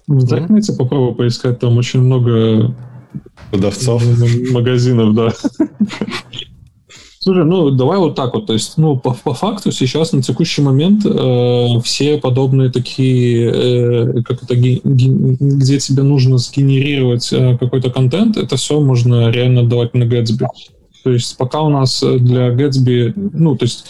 В 0.08 0.22
интернете 0.22 0.74
попробую 0.74 1.15
поискать, 1.15 1.60
там 1.60 1.78
очень 1.78 2.02
много 2.02 2.76
продавцов. 3.52 4.04
Магазинов, 4.52 5.15
да. 5.15 5.34
Слушай, 7.26 7.44
ну 7.44 7.72
давай 7.72 7.98
вот 7.98 8.13
так 8.13 8.36
вот, 8.36 8.46
то 8.46 8.54
есть, 8.54 8.78
ну 8.78 8.98
по, 8.98 9.15
по 9.15 9.34
факту 9.34 9.72
сейчас 9.72 10.13
на 10.13 10.22
текущий 10.22 10.62
момент 10.62 11.04
э, 11.08 11.80
все 11.84 12.20
подобные 12.20 12.70
такие, 12.70 13.52
э, 13.52 14.22
как 14.22 14.44
это, 14.44 14.56
ги, 14.56 14.80
ги, 14.84 15.10
где 15.39 15.80
тебе 15.80 16.04
нужно 16.04 16.38
сгенерировать 16.38 17.34
э, 17.34 17.58
какой-то 17.58 17.89
контент, 17.89 18.38
это 18.38 18.58
все 18.58 18.80
можно 18.80 19.32
реально 19.32 19.68
давать 19.68 19.96
на 19.96 20.04
Gatsby. 20.04 20.46
То 21.04 21.10
есть 21.10 21.36
пока 21.36 21.63
у 21.63 21.70
нас 21.70 22.04
для 22.04 22.54
Gatsby, 22.54 23.13
ну 23.15 23.56
то 23.56 23.65
есть 23.65 23.88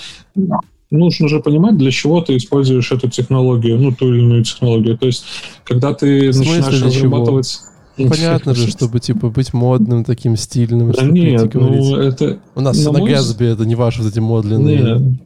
нужно 0.98 1.28
же 1.28 1.40
понимать, 1.40 1.78
для 1.78 1.92
чего 1.92 2.22
ты 2.22 2.38
используешь 2.38 2.92
эту 2.92 3.10
технологию, 3.10 3.80
ну, 3.80 3.92
ту 3.92 4.14
или 4.14 4.22
иную 4.22 4.44
технологию. 4.44 4.98
То 4.98 5.08
есть, 5.08 5.26
когда 5.64 5.94
ты 5.94 6.28
начинаешь 6.28 6.82
разрабатывать... 6.82 7.60
Ну, 7.98 8.10
понятно 8.10 8.54
же, 8.54 8.68
чтобы 8.68 9.00
типа 9.00 9.30
быть 9.30 9.54
модным, 9.54 10.04
таким 10.04 10.36
стильным. 10.36 10.92
Да 10.92 11.04
нет, 11.04 11.54
ну 11.54 11.96
это... 11.96 12.40
У 12.54 12.62
нас 12.62 12.84
на, 12.84 12.92
на 12.92 12.98
Gatsby 12.98 13.54
это 13.54 13.66
не 13.66 13.76
ваши 13.76 14.02
вот 14.02 14.12
эти 14.12 14.20
модленные... 14.20 14.80
Нет. 14.80 15.20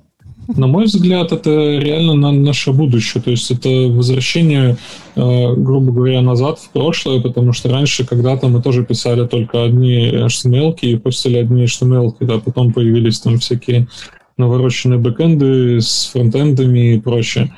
На 0.56 0.66
мой 0.66 0.86
взгляд, 0.86 1.32
это 1.32 1.78
реально 1.78 2.16
на 2.16 2.32
наше 2.32 2.72
будущее. 2.72 3.22
То 3.22 3.30
есть 3.30 3.52
это 3.52 3.70
возвращение, 3.70 4.78
э, 5.16 5.54
грубо 5.56 5.92
говоря, 5.92 6.22
назад 6.22 6.58
в 6.58 6.70
прошлое, 6.72 7.22
потому 7.22 7.54
что 7.54 7.70
раньше 7.70 8.04
когда-то 8.04 8.48
мы 8.48 8.62
тоже 8.62 8.84
писали 8.84 9.28
только 9.28 9.64
одни 9.64 10.10
HTML 10.10 10.76
и 10.82 10.96
постили 10.98 11.38
одни 11.38 11.66
HTML, 11.66 12.16
да, 12.22 12.40
потом 12.40 12.74
появились 12.74 13.20
там 13.20 13.38
всякие 13.38 13.88
навороченные 14.40 14.98
бэкэнды 14.98 15.82
с 15.82 16.10
фронтендами 16.12 16.96
и 16.96 17.00
прочее. 17.00 17.52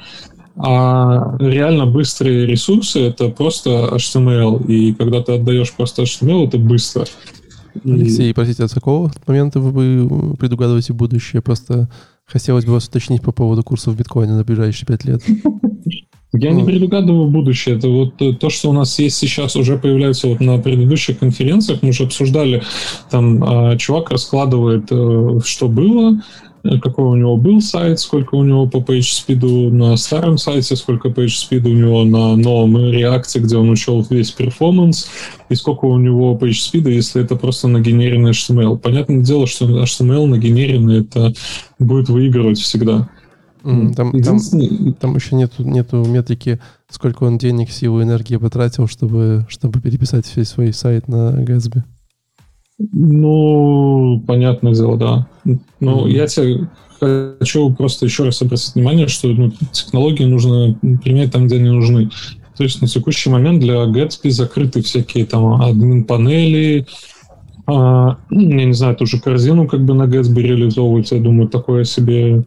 А 0.58 1.38
реально 1.40 1.86
быстрые 1.86 2.46
ресурсы— 2.46 3.00
это 3.02 3.30
просто 3.30 3.90
HTML. 3.94 4.66
И 4.68 4.94
когда 4.94 5.22
ты 5.22 5.34
отдаешь 5.34 5.72
просто 5.72 6.04
HTML, 6.04 6.48
это 6.48 6.58
быстро. 6.58 7.06
Алексей, 7.86 8.30
и... 8.30 8.34
простите, 8.34 8.64
от 8.64 8.74
какого 8.74 9.12
момента 9.28 9.60
вы 9.60 10.36
предугадываете 10.36 10.94
будущее? 10.94 11.42
Просто 11.42 11.90
хотелось 12.26 12.66
бы 12.66 12.74
вас 12.74 12.88
уточнить 12.88 13.22
по 13.22 13.32
поводу 13.32 13.64
курсов 13.64 13.96
биткоина 13.96 14.38
на 14.38 14.44
ближайшие 14.44 14.86
пять 14.86 15.06
лет. 15.06 15.24
Я 16.34 16.52
не 16.52 16.64
предугадываю 16.64 17.30
будущее. 17.30 17.78
Это 17.78 17.90
вот 17.90 18.14
то, 18.40 18.50
что 18.50 18.70
у 18.70 18.74
нас 18.74 18.98
есть 19.00 19.18
сейчас, 19.18 19.56
уже 19.58 19.78
появляется 19.78 20.28
вот 20.28 20.40
на 20.40 20.58
предыдущих 20.60 21.20
конференциях. 21.20 21.82
Мы 21.82 21.90
уже 21.90 22.04
обсуждали, 22.04 22.64
там 23.10 23.44
а, 23.44 23.78
чувак 23.78 24.12
раскладывает, 24.12 24.86
э, 24.92 25.40
что 25.44 25.68
было, 25.68 26.22
Э, 26.51 26.51
какой 26.82 27.06
у 27.06 27.16
него 27.16 27.38
был 27.38 27.62
сайт, 27.62 28.00
сколько 28.00 28.36
у 28.36 28.44
него 28.44 28.68
по 28.68 28.78
PageSpeed 28.78 29.72
на 29.72 29.98
старом 29.98 30.38
сайте, 30.38 30.76
сколько 30.76 31.10
PageSpeed 31.10 31.68
у 31.68 31.74
него 31.74 32.04
на 32.04 32.36
новом 32.36 32.78
реакте, 32.92 33.40
где 33.40 33.58
он 33.58 33.70
учел 33.70 34.06
весь 34.10 34.32
перформанс, 34.32 35.08
и 35.50 35.56
сколько 35.56 35.86
у 35.86 35.98
него 35.98 36.38
PageSpeed, 36.40 36.90
если 36.92 37.24
это 37.24 37.36
просто 37.36 37.68
нагенеренный 37.68 38.32
HTML. 38.32 38.78
Понятное 38.78 39.24
дело, 39.24 39.48
что 39.48 39.66
HTML 39.66 40.28
нагенеренный 40.28 41.02
это 41.02 41.34
будет 41.80 42.10
выигрывать 42.10 42.60
всегда. 42.60 43.10
Mm, 43.64 43.94
там, 43.94 44.22
там, 44.24 44.94
там 44.94 45.16
еще 45.16 45.36
нету, 45.36 45.64
нету 45.64 46.04
метрики, 46.04 46.60
сколько 46.90 47.24
он 47.24 47.38
денег, 47.38 47.70
силы, 47.70 48.04
энергии 48.04 48.38
потратил, 48.38 48.88
чтобы, 48.88 49.46
чтобы 49.50 49.80
переписать 49.80 50.26
весь 50.36 50.50
свой 50.50 50.74
сайт 50.74 51.08
на 51.08 51.44
Gatsby. 51.44 51.84
Ну, 52.92 54.24
понятное 54.26 54.74
дело, 54.74 54.98
да. 54.98 55.28
Ну, 55.80 56.08
я 56.08 56.28
тебе 56.28 56.68
хочу 57.00 57.72
просто 57.74 58.06
еще 58.06 58.26
раз 58.26 58.42
обратить 58.42 58.76
внимание, 58.76 59.08
что 59.08 59.28
ну, 59.28 59.52
технологии 59.72 60.26
нужно 60.26 60.78
применять 61.04 61.32
там, 61.32 61.48
где 61.48 61.58
они 61.58 61.70
нужны. 61.70 62.10
То 62.58 62.64
есть 62.64 62.82
на 62.82 62.88
текущий 62.88 63.30
момент 63.30 63.60
для 63.60 63.86
Gatsby 63.86 64.30
закрыты 64.30 64.82
всякие 64.82 65.26
там 65.26 65.62
админ-панели, 65.62 66.86
а, 67.66 68.18
я 68.30 68.66
не 68.66 68.74
знаю, 68.74 68.96
ту 68.96 69.06
же 69.06 69.20
корзину 69.20 69.68
как 69.68 69.84
бы 69.84 69.94
на 69.94 70.04
Gatsby 70.04 70.42
реализовывать, 70.42 71.12
я 71.12 71.20
думаю, 71.20 71.48
такое 71.50 71.84
себе... 71.84 72.44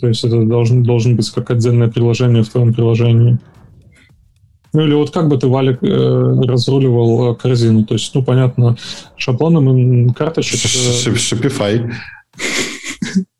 То 0.00 0.08
есть 0.08 0.24
это 0.24 0.42
должен, 0.46 0.82
должен 0.82 1.14
быть 1.14 1.28
как 1.30 1.50
отдельное 1.50 1.88
приложение 1.88 2.42
в 2.42 2.48
твоем 2.48 2.72
приложении. 2.72 3.38
Ну 4.72 4.84
или 4.84 4.94
вот 4.94 5.10
как 5.10 5.28
бы 5.28 5.36
ты, 5.36 5.48
Валик, 5.48 5.82
э, 5.82 6.40
разруливал 6.46 7.32
э, 7.32 7.36
корзину? 7.36 7.84
То 7.84 7.94
есть, 7.94 8.14
ну, 8.14 8.22
понятно, 8.22 8.76
шаблоном 9.16 10.14
карточек... 10.14 10.60
Shopify. 10.60 11.90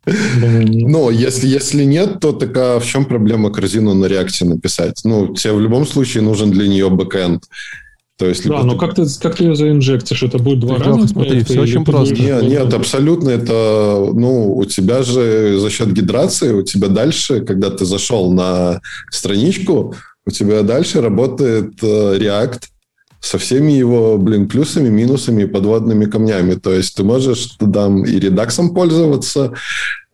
Но 0.07 1.11
если, 1.11 1.47
если 1.47 1.85
нет, 1.85 2.21
то 2.21 2.33
такая 2.33 2.81
в 2.81 2.87
чем 2.87 3.05
проблема 3.05 3.51
корзину 3.51 3.95
на 3.95 4.07
реакции 4.07 4.45
написать? 4.45 5.01
Ну, 5.05 5.35
тебе 5.35 5.53
в 5.53 5.61
любом 5.61 5.87
случае 5.87 6.23
нужен 6.23 6.51
для 6.51 6.69
нее 6.69 6.91
бэкэнд. 6.91 7.45
То 8.21 8.27
есть, 8.27 8.47
да, 8.47 8.63
но 8.65 8.75
ты... 8.75 8.79
как, 8.79 8.95
ты, 8.95 9.07
как 9.19 9.37
ты 9.37 9.45
ее 9.45 9.55
заинжектишь? 9.55 10.23
Это 10.23 10.39
будет 10.39 10.61
два 10.61 10.77
раза? 10.77 11.09
Смотри, 11.09 11.43
все 11.43 11.61
очень 11.61 11.85
просто. 11.87 12.15
Нет, 12.15 12.43
нет, 12.43 12.75
абсолютно. 12.75 13.31
Это, 13.31 14.11
ну, 14.13 14.55
у 14.55 14.65
тебя 14.67 15.03
же 15.03 15.59
за 15.59 15.71
счет 15.71 15.91
гидрации, 15.93 16.53
у 16.53 16.63
тебя 16.63 16.89
дальше, 16.89 17.41
когда 17.41 17.71
ты 17.71 17.87
зашел 17.87 18.31
на 18.31 18.83
страничку, 19.11 19.95
у 20.31 20.33
тебя 20.33 20.63
дальше 20.63 21.01
работает 21.01 21.83
э, 21.83 22.19
React 22.19 22.63
со 23.21 23.37
всеми 23.37 23.73
его, 23.73 24.17
блин, 24.17 24.49
плюсами, 24.49 24.89
минусами 24.89 25.43
и 25.43 25.47
подводными 25.47 26.07
камнями. 26.07 26.55
То 26.55 26.73
есть 26.73 26.97
ты 26.97 27.05
можешь 27.05 27.57
там 27.59 28.05
и 28.05 28.19
редаксом 28.19 28.73
пользоваться, 28.73 29.53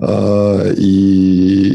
э, 0.01 0.75
и, 0.77 1.69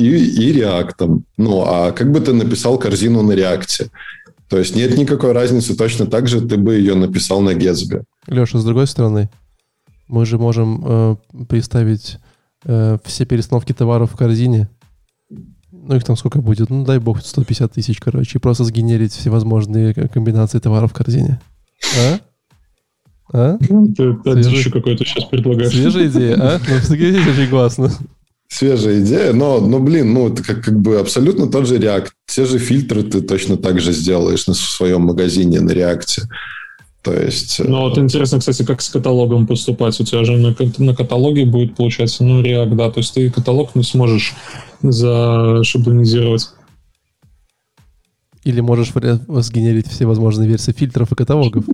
и, 0.00 0.48
и 0.48 0.60
React. 0.60 1.22
Ну, 1.36 1.64
а 1.66 1.92
как 1.92 2.10
бы 2.10 2.20
ты 2.20 2.32
написал 2.32 2.78
корзину 2.78 3.22
на 3.22 3.32
React? 3.32 3.90
То 4.48 4.58
есть 4.58 4.76
нет 4.76 4.96
никакой 4.96 5.32
разницы, 5.32 5.76
точно 5.76 6.06
так 6.06 6.28
же 6.28 6.40
ты 6.40 6.56
бы 6.56 6.74
ее 6.74 6.94
написал 6.94 7.40
на 7.40 7.50
Gatsby. 7.50 8.02
Леша, 8.26 8.58
с 8.58 8.64
другой 8.64 8.86
стороны, 8.86 9.30
мы 10.08 10.26
же 10.26 10.38
можем 10.38 10.84
э, 10.86 11.16
представить 11.48 12.18
э, 12.64 12.98
все 13.04 13.24
перестановки 13.24 13.72
товаров 13.72 14.12
в 14.12 14.16
корзине 14.16 14.68
ну 15.86 15.96
их 15.96 16.04
там 16.04 16.16
сколько 16.16 16.40
будет, 16.40 16.70
ну 16.70 16.84
дай 16.84 16.98
бог 16.98 17.20
150 17.20 17.72
тысяч, 17.72 18.00
короче, 18.00 18.38
и 18.38 18.40
просто 18.40 18.64
сгенерить 18.64 19.12
всевозможные 19.12 19.94
комбинации 19.94 20.58
товаров 20.58 20.92
в 20.92 20.94
корзине. 20.94 21.40
А? 21.98 22.18
А? 23.32 23.58
Ты, 23.58 24.14
ты 24.14 24.30
еще 24.30 24.70
какой-то 24.70 25.04
сейчас 25.04 25.24
предлагаешь. 25.24 25.72
Свежая 25.72 26.06
идея, 26.08 26.36
а? 26.40 26.60
Ну, 26.60 26.78
согласитесь, 26.80 27.26
очень 27.26 27.50
классно. 27.50 27.92
Свежая 28.48 29.00
идея, 29.00 29.32
но, 29.32 29.60
но 29.60 29.80
блин, 29.80 30.12
ну, 30.12 30.28
это 30.28 30.42
как, 30.42 30.62
как 30.62 30.80
бы 30.80 30.98
абсолютно 30.98 31.48
тот 31.48 31.66
же 31.66 31.78
React. 31.78 32.08
Те 32.26 32.44
же 32.44 32.58
фильтры 32.58 33.02
ты 33.02 33.20
точно 33.20 33.56
так 33.56 33.80
же 33.80 33.92
сделаешь 33.92 34.46
на 34.46 34.54
своем 34.54 35.02
магазине 35.02 35.60
на 35.60 35.70
React. 35.70 36.22
То 37.04 37.12
есть... 37.12 37.60
Ну, 37.62 37.82
вот 37.82 37.98
интересно, 37.98 38.38
кстати, 38.38 38.64
как 38.64 38.80
с 38.80 38.88
каталогом 38.88 39.46
поступать. 39.46 40.00
У 40.00 40.04
тебя 40.04 40.24
же 40.24 40.38
на, 40.38 40.56
на 40.78 40.96
каталоге 40.96 41.44
будет, 41.44 41.76
получается, 41.76 42.24
ну, 42.24 42.42
React, 42.42 42.74
да, 42.74 42.90
то 42.90 43.00
есть 43.00 43.12
ты 43.12 43.30
каталог 43.30 43.74
не 43.74 43.82
сможешь 43.82 44.34
зашаблонизировать. 44.80 46.48
Или 48.44 48.60
можешь 48.60 48.92
сгенерить 48.92 49.88
все 49.88 50.06
возможные 50.06 50.48
версии 50.48 50.72
фильтров 50.72 51.12
и 51.12 51.14
каталогов. 51.14 51.64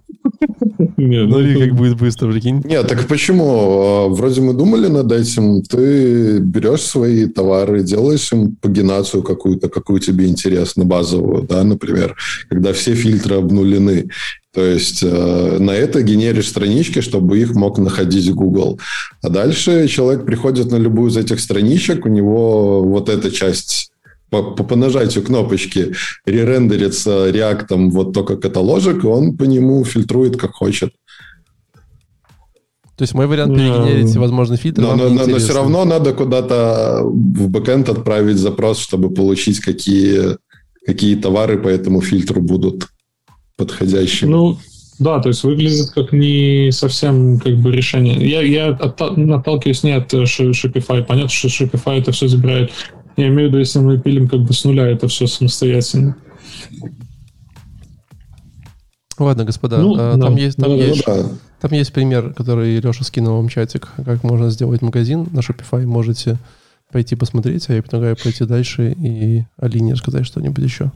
Нет, 1.00 1.28
ну, 1.28 1.38
ну 1.38 1.58
как 1.58 1.74
будет 1.74 1.96
быстро, 1.96 2.30
прикинь. 2.30 2.62
Нет, 2.64 2.86
так 2.86 3.06
почему? 3.06 3.46
А, 3.48 4.08
вроде 4.08 4.42
мы 4.42 4.52
думали 4.52 4.86
над 4.86 5.10
этим. 5.10 5.62
Ты 5.62 6.38
берешь 6.40 6.82
свои 6.82 7.26
товары, 7.26 7.82
делаешь 7.82 8.30
им 8.32 8.56
пагинацию 8.56 9.22
какую-то, 9.22 9.68
какую 9.68 10.00
тебе 10.00 10.26
интересно, 10.26 10.84
базовую, 10.84 11.44
да, 11.44 11.64
например, 11.64 12.16
когда 12.50 12.72
все 12.74 12.94
фильтры 12.94 13.36
обнулены. 13.36 14.10
То 14.52 14.64
есть 14.64 15.02
э, 15.02 15.58
на 15.58 15.70
это 15.70 16.02
генеришь 16.02 16.48
странички, 16.48 17.00
чтобы 17.00 17.38
их 17.38 17.54
мог 17.54 17.78
находить 17.78 18.32
Google. 18.34 18.80
А 19.22 19.30
дальше 19.30 19.86
человек 19.86 20.26
приходит 20.26 20.70
на 20.70 20.76
любую 20.76 21.10
из 21.10 21.16
этих 21.16 21.40
страничек, 21.40 22.04
у 22.04 22.08
него 22.08 22.82
вот 22.82 23.08
эта 23.08 23.30
часть 23.30 23.90
по, 24.30 24.42
по 24.42 24.76
нажатию 24.76 25.24
кнопочки 25.24 25.92
ререндерится 26.24 27.30
реактом 27.30 27.90
вот 27.90 28.14
только 28.14 28.36
каталожик, 28.36 29.04
и 29.04 29.06
он 29.06 29.36
по 29.36 29.44
нему 29.44 29.84
фильтрует 29.84 30.36
как 30.36 30.52
хочет. 30.52 30.92
То 32.96 33.04
есть 33.04 33.14
мой 33.14 33.26
вариант 33.26 33.54
перегенерить 33.54 34.14
возможно 34.16 34.56
фильтры. 34.56 34.84
Но, 34.84 34.94
но, 34.94 35.08
но, 35.08 35.26
но 35.26 35.38
все 35.38 35.54
равно 35.54 35.84
надо 35.86 36.12
куда-то 36.12 37.00
в 37.02 37.48
бэкэнд 37.48 37.88
отправить 37.88 38.36
запрос, 38.36 38.78
чтобы 38.78 39.08
получить, 39.08 39.60
какие, 39.60 40.36
какие 40.84 41.16
товары 41.16 41.58
по 41.58 41.68
этому 41.68 42.02
фильтру 42.02 42.42
будут 42.42 42.88
подходящими. 43.56 44.28
Ну, 44.28 44.58
да, 44.98 45.18
то 45.18 45.30
есть 45.30 45.44
выглядит 45.44 45.90
как 45.94 46.12
не 46.12 46.70
совсем 46.72 47.40
как 47.40 47.56
бы 47.56 47.72
решение. 47.72 48.16
Я, 48.28 48.42
я 48.42 48.68
отталкиваюсь 48.68 49.82
не 49.82 49.92
от 49.92 50.12
Shopify. 50.12 51.02
Понятно, 51.02 51.30
что 51.30 51.48
Shopify 51.48 52.00
это 52.00 52.12
все 52.12 52.28
забирает 52.28 52.70
я 53.16 53.28
имею 53.28 53.48
в 53.48 53.50
виду, 53.50 53.58
если 53.58 53.78
мы 53.78 53.98
пилим 53.98 54.28
как 54.28 54.40
бы 54.40 54.52
с 54.52 54.64
нуля 54.64 54.86
это 54.86 55.08
все 55.08 55.26
самостоятельно. 55.26 56.16
Ладно, 59.18 59.44
господа, 59.44 59.78
ну, 59.78 59.94
а, 59.98 60.12
там, 60.18 60.34
да, 60.34 60.40
есть, 60.40 60.56
там, 60.56 60.70
да, 60.70 60.76
есть, 60.76 61.04
да. 61.04 61.28
там 61.60 61.72
есть 61.72 61.92
пример, 61.92 62.32
который 62.32 62.80
Леша 62.80 63.04
скинул 63.04 63.36
вам 63.36 63.50
чатик, 63.50 63.88
как 64.02 64.24
можно 64.24 64.48
сделать 64.48 64.80
магазин 64.80 65.28
на 65.32 65.40
Shopify. 65.40 65.84
Можете 65.84 66.38
пойти 66.90 67.16
посмотреть, 67.16 67.68
а 67.68 67.74
я 67.74 67.82
предлагаю 67.82 68.16
пойти 68.16 68.44
дальше 68.44 68.92
и 68.92 69.44
Алине 69.58 69.92
рассказать 69.92 70.24
что-нибудь 70.24 70.64
еще. 70.64 70.90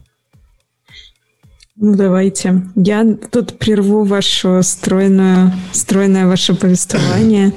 Ну, 1.76 1.96
давайте. 1.96 2.62
Я 2.76 3.04
тут 3.30 3.58
прерву 3.58 4.04
ваше 4.04 4.62
стройное, 4.62 5.52
стройное 5.72 6.26
ваше 6.26 6.54
повествование. 6.54 7.52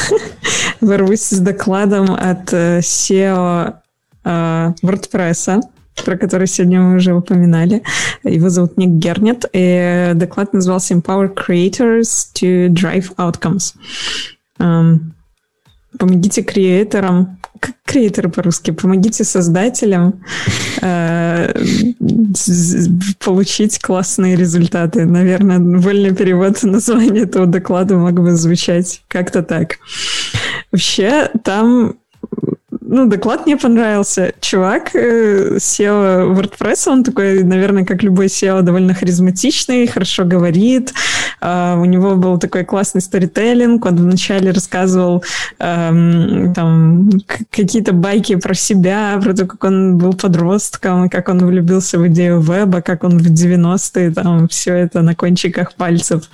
Ворвусь 0.80 1.28
с 1.28 1.38
докладом 1.38 2.10
от 2.10 2.52
э, 2.54 2.78
SEO 2.78 3.74
э, 4.24 4.72
WordPress, 4.82 5.60
про 6.06 6.16
который 6.16 6.46
сегодня 6.46 6.80
мы 6.80 6.96
уже 6.96 7.14
упоминали. 7.14 7.82
Его 8.22 8.48
зовут 8.48 8.78
Ник 8.78 8.90
Гернет, 8.90 9.44
и 9.52 10.12
доклад 10.14 10.54
назывался 10.54 10.94
Empower 10.94 11.30
Creators 11.34 12.32
to 12.34 12.68
Drive 12.68 13.14
Outcomes. 13.16 13.74
Эм, 14.58 15.14
помогите 15.98 16.42
креаторам, 16.42 17.38
как 17.64 17.76
креаторы 17.86 18.28
по-русски, 18.28 18.72
помогите 18.72 19.24
создателям 19.24 20.20
э, 20.82 21.52
получить 23.24 23.78
классные 23.78 24.36
результаты. 24.36 25.06
Наверное, 25.06 25.58
вольный 25.58 26.14
перевод 26.14 26.62
названия 26.62 27.22
этого 27.22 27.46
доклада 27.46 27.96
мог 27.96 28.12
бы 28.12 28.36
звучать 28.36 29.02
как-то 29.08 29.42
так. 29.42 29.78
Вообще, 30.72 31.30
там 31.42 31.94
ну, 32.86 33.06
доклад 33.06 33.46
мне 33.46 33.56
понравился. 33.56 34.32
Чувак, 34.40 34.94
э, 34.94 35.56
SEO 35.56 36.34
WordPress, 36.34 36.88
он 36.88 37.02
такой, 37.02 37.42
наверное, 37.42 37.84
как 37.84 38.02
любой 38.02 38.26
SEO, 38.26 38.60
довольно 38.62 38.94
харизматичный, 38.94 39.86
хорошо 39.86 40.24
говорит. 40.24 40.92
Uh, 41.40 41.80
у 41.80 41.84
него 41.84 42.14
был 42.14 42.38
такой 42.38 42.64
классный 42.64 43.00
сторителлинг. 43.00 43.84
Он 43.84 43.96
вначале 43.96 44.50
рассказывал 44.50 45.24
um, 45.58 46.54
там 46.54 47.10
какие-то 47.50 47.92
байки 47.92 48.36
про 48.36 48.54
себя, 48.54 49.20
про 49.22 49.34
то, 49.34 49.46
как 49.46 49.64
он 49.64 49.98
был 49.98 50.14
подростком, 50.14 51.10
как 51.10 51.28
он 51.28 51.44
влюбился 51.44 51.98
в 51.98 52.06
идею 52.08 52.40
веба, 52.40 52.80
как 52.80 53.04
он 53.04 53.18
в 53.18 53.26
90-е 53.26 54.10
там 54.12 54.48
все 54.48 54.74
это 54.74 55.02
на 55.02 55.14
кончиках 55.14 55.74
пальцев 55.74 56.30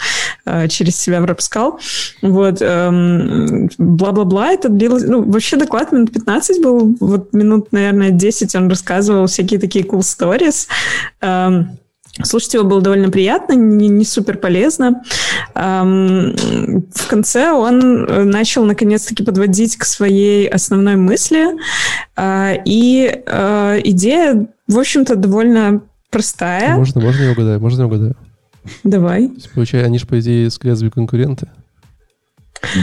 uh, 0.46 0.68
через 0.68 0.96
себя 0.96 1.20
пропускал. 1.20 1.80
Вот. 2.22 2.60
Um, 2.62 3.68
бла-бла-бла. 3.78 4.52
Это 4.52 4.68
длилось... 4.68 5.04
Ну, 5.04 5.22
вообще 5.22 5.56
доклад 5.56 5.92
минут 5.92 6.12
15 6.12 6.49
15 6.50 6.62
был, 6.62 6.96
вот 7.00 7.32
минут, 7.32 7.72
наверное, 7.72 8.10
10 8.10 8.54
он 8.54 8.68
рассказывал 8.68 9.26
всякие 9.26 9.60
такие 9.60 9.84
cool 9.84 10.00
stories. 10.00 10.66
Эм, 11.20 11.78
слушать 12.22 12.54
его 12.54 12.64
было 12.64 12.80
довольно 12.80 13.10
приятно, 13.10 13.54
не, 13.54 13.88
не 13.88 14.04
супер 14.04 14.38
полезно. 14.38 15.02
Эм, 15.54 16.34
в 16.94 17.08
конце 17.08 17.52
он 17.52 18.28
начал 18.30 18.64
наконец-таки 18.64 19.22
подводить 19.22 19.76
к 19.76 19.84
своей 19.84 20.48
основной 20.48 20.96
мысли. 20.96 21.46
Э, 22.16 22.56
и 22.64 23.22
э, 23.24 23.80
идея, 23.84 24.46
в 24.66 24.78
общем-то, 24.78 25.16
довольно 25.16 25.82
простая. 26.10 26.76
Можно, 26.76 27.00
можно 27.00 27.22
я 27.22 27.32
угадаю? 27.32 27.60
Можно 27.60 27.80
я 27.82 27.86
угадаю? 27.86 28.16
Давай. 28.84 29.30
Есть, 29.34 29.50
получается, 29.52 29.86
они 29.86 29.98
же, 29.98 30.06
по 30.06 30.20
идее, 30.20 30.50
с 30.50 30.58
Gatsby 30.60 30.90
конкуренты. 30.90 31.48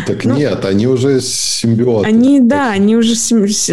Так 0.05 0.25
ну, 0.25 0.35
нет, 0.35 0.65
они 0.65 0.87
уже 0.87 1.21
симбиоты. 1.21 2.07
Они, 2.07 2.39
да, 2.39 2.71
они 2.71 2.95
уже, 2.95 3.13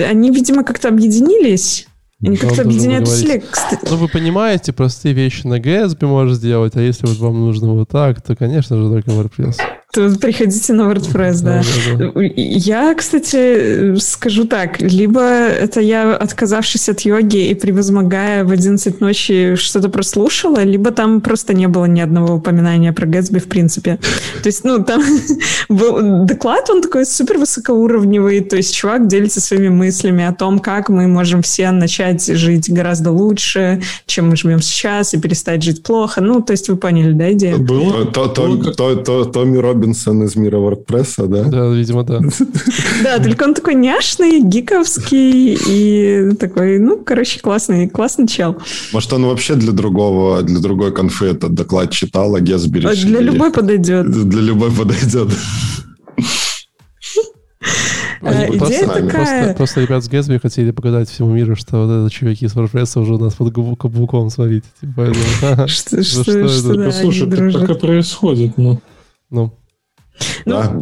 они, 0.04 0.30
видимо, 0.30 0.62
как-то 0.64 0.88
объединились. 0.88 1.86
Они 2.26 2.36
как-то 2.36 2.62
объединяют 2.62 3.08
усилия. 3.08 3.42
Ну, 3.90 3.96
вы 3.96 4.08
понимаете, 4.08 4.72
простые 4.72 5.14
вещи 5.14 5.46
на 5.46 5.58
Gatsby 5.58 6.06
можно 6.06 6.34
сделать, 6.34 6.76
а 6.76 6.80
если 6.80 7.06
вот 7.06 7.18
вам 7.18 7.40
нужно 7.40 7.72
вот 7.72 7.88
так, 7.88 8.22
то, 8.22 8.36
конечно 8.36 8.76
же, 8.76 8.88
только 8.88 9.10
WordPress 9.10 9.56
то 9.94 10.10
приходите 10.20 10.72
на 10.72 10.82
WordPress, 10.90 11.42
да. 11.42 11.62
Я, 12.34 12.94
кстати, 12.94 13.96
скажу 13.98 14.44
так, 14.44 14.80
либо 14.80 15.20
это 15.20 15.80
я, 15.80 16.16
отказавшись 16.16 16.88
от 16.88 17.00
йоги 17.02 17.46
и 17.46 17.54
превозмогая 17.54 18.44
в 18.44 18.50
11 18.50 19.00
ночи, 19.00 19.54
что-то 19.54 19.88
прослушала, 19.88 20.64
либо 20.64 20.90
там 20.90 21.20
просто 21.20 21.54
не 21.54 21.68
было 21.68 21.84
ни 21.84 22.00
одного 22.00 22.34
упоминания 22.34 22.92
про 22.92 23.06
Гэтсби 23.06 23.38
в 23.38 23.48
принципе. 23.48 24.00
То 24.42 24.48
есть, 24.48 24.64
ну, 24.64 24.82
там 24.82 25.00
был 25.68 26.24
доклад, 26.24 26.68
он 26.70 26.82
такой 26.82 27.06
супер 27.06 27.38
высокоуровневый, 27.38 28.40
то 28.40 28.56
есть 28.56 28.74
чувак 28.74 29.06
делится 29.06 29.40
своими 29.40 29.68
мыслями 29.68 30.24
о 30.24 30.32
том, 30.32 30.58
как 30.58 30.88
мы 30.88 31.06
можем 31.06 31.42
все 31.42 31.70
начать 31.70 32.13
жить 32.22 32.70
гораздо 32.70 33.10
лучше, 33.10 33.82
чем 34.06 34.28
мы 34.28 34.36
живем 34.36 34.60
сейчас, 34.60 35.14
и 35.14 35.18
перестать 35.18 35.62
жить 35.62 35.82
плохо. 35.82 36.20
Ну, 36.20 36.40
то 36.40 36.52
есть 36.52 36.68
вы 36.68 36.76
поняли, 36.76 37.12
да, 37.12 37.32
идею? 37.32 37.58
Было. 37.58 38.04
Томми 38.04 39.56
Робин 39.58 39.84
Робинсон 39.84 40.22
из 40.22 40.36
мира 40.36 40.58
WordPress, 40.58 41.26
да? 41.26 41.44
Да, 41.44 41.68
видимо, 41.68 42.04
да. 42.04 42.20
Да, 43.02 43.18
только 43.18 43.44
он 43.44 43.54
такой 43.54 43.74
няшный, 43.74 44.40
гиковский 44.40 45.58
и 45.66 46.34
такой, 46.36 46.78
ну, 46.78 46.98
короче, 46.98 47.40
классный, 47.40 47.88
классный 47.88 48.26
чел. 48.26 48.56
Может, 48.92 49.12
он 49.12 49.26
вообще 49.26 49.54
для 49.54 49.72
другого, 49.72 50.42
для 50.42 50.58
другой 50.60 50.92
конфы 50.92 51.26
этот 51.26 51.54
доклад 51.54 51.90
читал, 51.90 52.34
а 52.34 52.40
Гесби 52.40 52.84
а 52.84 52.94
Для 52.94 53.20
любой 53.20 53.50
подойдет. 53.52 54.10
Для 54.10 54.40
любой 54.40 54.70
подойдет. 54.70 55.28
Они 58.36 58.56
Идея 58.56 58.58
просто, 58.58 58.86
такая... 58.86 59.10
просто, 59.10 59.54
просто 59.56 59.80
ребят 59.82 60.04
с 60.04 60.08
Гэтсби 60.08 60.38
хотели 60.38 60.70
показать 60.70 61.08
всему 61.08 61.30
миру, 61.30 61.56
что 61.56 61.86
вот 61.86 61.90
это 61.90 62.10
чуваки 62.14 62.46
с 62.46 62.54
WordPress 62.54 63.00
уже 63.00 63.14
у 63.14 63.18
нас 63.18 63.34
под 63.34 63.54
каблуком 63.54 64.30
смотрите. 64.30 64.66
Типа, 64.80 65.12
что, 65.68 66.02
что, 66.02 66.48
что, 66.48 66.74
да, 66.74 66.92
Слушай, 66.92 67.30
как 67.30 67.62
это 67.62 67.74
происходит? 67.74 68.56
Ну, 68.56 68.80
ну. 69.30 69.52
Ну, 70.44 70.52
да. 70.52 70.72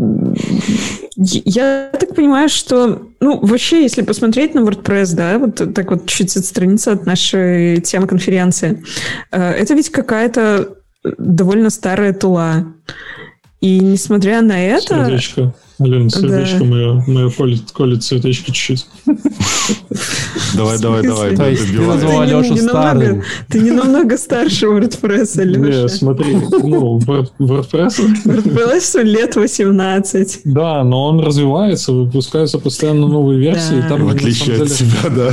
Я 1.17 1.91
так 1.99 2.15
понимаю, 2.15 2.49
что, 2.49 3.03
ну, 3.21 3.39
вообще, 3.41 3.83
если 3.83 4.03
посмотреть 4.03 4.55
на 4.55 4.61
WordPress, 4.61 5.15
да, 5.15 5.39
вот 5.39 5.75
так 5.75 5.91
вот 5.91 6.07
чуть 6.07 6.37
отстраниться 6.37 6.93
от 6.93 7.07
нашей 7.07 7.81
темы 7.81 8.07
конференции, 8.07 8.83
э, 9.31 9.41
это 9.41 9.75
ведь 9.75 9.91
какая-то 9.91 10.77
довольно 11.19 11.71
старая 11.71 12.13
тула. 12.13 12.75
И 13.63 13.79
несмотря 13.79 14.43
на 14.43 14.61
это... 14.61 15.05
Сердечко. 15.07 15.55
Блин, 15.79 16.11
сердечко 16.11 16.59
да. 16.59 16.65
мое, 16.65 17.05
мое 17.07 17.31
колет, 17.31 17.71
колет 17.73 18.03
сердечко 18.03 18.47
чуть-чуть. 18.47 18.87
Давай, 20.57 20.79
давай, 20.81 21.03
давай. 21.03 21.37
Ты 21.37 21.81
назвал 21.81 22.21
Алешу 22.23 22.57
старым. 22.57 23.23
Ты 23.49 23.61
не 23.61 23.71
намного 23.71 24.19
старше 24.19 24.67
WordPress, 24.67 25.41
Алеша. 25.41 25.61
Не, 25.61 25.89
смотри, 25.89 26.35
ну, 26.35 26.99
WordPress... 26.99 28.01
WordPress 28.25 29.03
лет 29.05 29.37
18. 29.37 30.41
Да, 30.45 30.83
но 30.83 31.07
он 31.07 31.21
развивается, 31.21 31.93
выпускаются 31.93 32.59
постоянно 32.59 33.07
новые 33.07 33.39
версии. 33.39 33.81
В 33.81 34.09
отличие 34.09 34.61
от 34.61 34.71
себя, 34.71 35.09
да. 35.09 35.33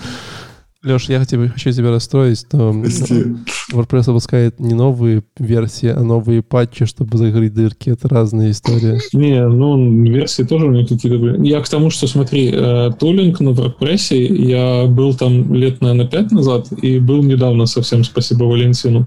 Леш, 0.82 1.10
я 1.10 1.22
тебе, 1.26 1.48
хочу 1.48 1.72
тебя 1.72 1.90
расстроить, 1.90 2.46
но 2.52 2.70
WordPress 2.72 4.06
выпускает 4.06 4.60
не 4.60 4.72
новые 4.72 5.22
версии, 5.38 5.88
а 5.88 6.00
новые 6.00 6.42
патчи, 6.42 6.86
чтобы 6.86 7.18
закрыть 7.18 7.52
дырки. 7.52 7.90
Это 7.90 8.08
разные 8.08 8.52
истории. 8.52 8.98
Не, 9.12 9.46
ну, 9.46 10.02
версии 10.04 10.42
тоже 10.42 10.66
у 10.66 10.70
них 10.70 10.88
какие-то 10.88 11.42
Я 11.42 11.60
к 11.60 11.68
тому, 11.68 11.90
что, 11.90 12.06
смотри, 12.06 12.50
э, 12.50 12.92
тулинг 12.98 13.40
на 13.40 13.50
WordPress, 13.50 14.14
я 14.14 14.86
был 14.86 15.12
там 15.12 15.52
лет, 15.52 15.82
наверное, 15.82 16.08
пять 16.08 16.32
назад, 16.32 16.68
и 16.80 16.98
был 16.98 17.22
недавно 17.22 17.66
совсем, 17.66 18.02
спасибо 18.02 18.44
Валентину. 18.44 19.06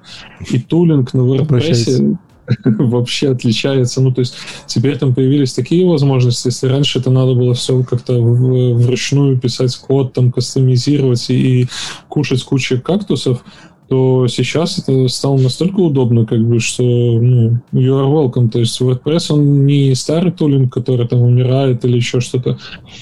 И 0.51 0.59
тулинг 0.59 1.11
на 1.15 1.21
WordPress 1.21 2.17
вообще 2.65 3.31
отличается. 3.31 4.01
Ну, 4.01 4.11
то 4.11 4.19
есть 4.19 4.35
теперь 4.67 4.97
там 4.97 5.13
появились 5.13 5.53
такие 5.53 5.87
возможности, 5.87 6.47
если 6.47 6.67
раньше 6.67 6.99
это 6.99 7.09
надо 7.09 7.33
было 7.33 7.53
все 7.53 7.83
как-то 7.83 8.21
вручную 8.21 9.37
писать 9.39 9.75
код, 9.77 10.13
там 10.13 10.31
кастомизировать 10.31 11.29
и, 11.29 11.61
и 11.61 11.67
кушать 12.09 12.43
кучу 12.43 12.81
кактусов, 12.81 13.43
то 13.89 14.27
сейчас 14.27 14.79
это 14.79 15.07
стало 15.07 15.37
настолько 15.37 15.79
удобно, 15.79 16.25
как 16.25 16.39
бы, 16.45 16.59
что 16.59 16.83
ну, 16.83 17.59
you 17.73 17.91
are 17.91 18.09
welcome. 18.09 18.49
То 18.49 18.59
есть 18.59 18.79
WordPress, 18.81 19.33
он 19.33 19.65
не 19.65 19.93
старый 19.95 20.31
тулинг, 20.31 20.73
который 20.73 21.07
там 21.07 21.21
умирает 21.21 21.83
или 21.85 21.97
еще 21.97 22.19
что-то. 22.19 22.57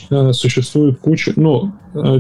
А, 0.10 0.34
существует 0.34 1.00
куча... 1.00 1.34
Ну, 1.36 1.72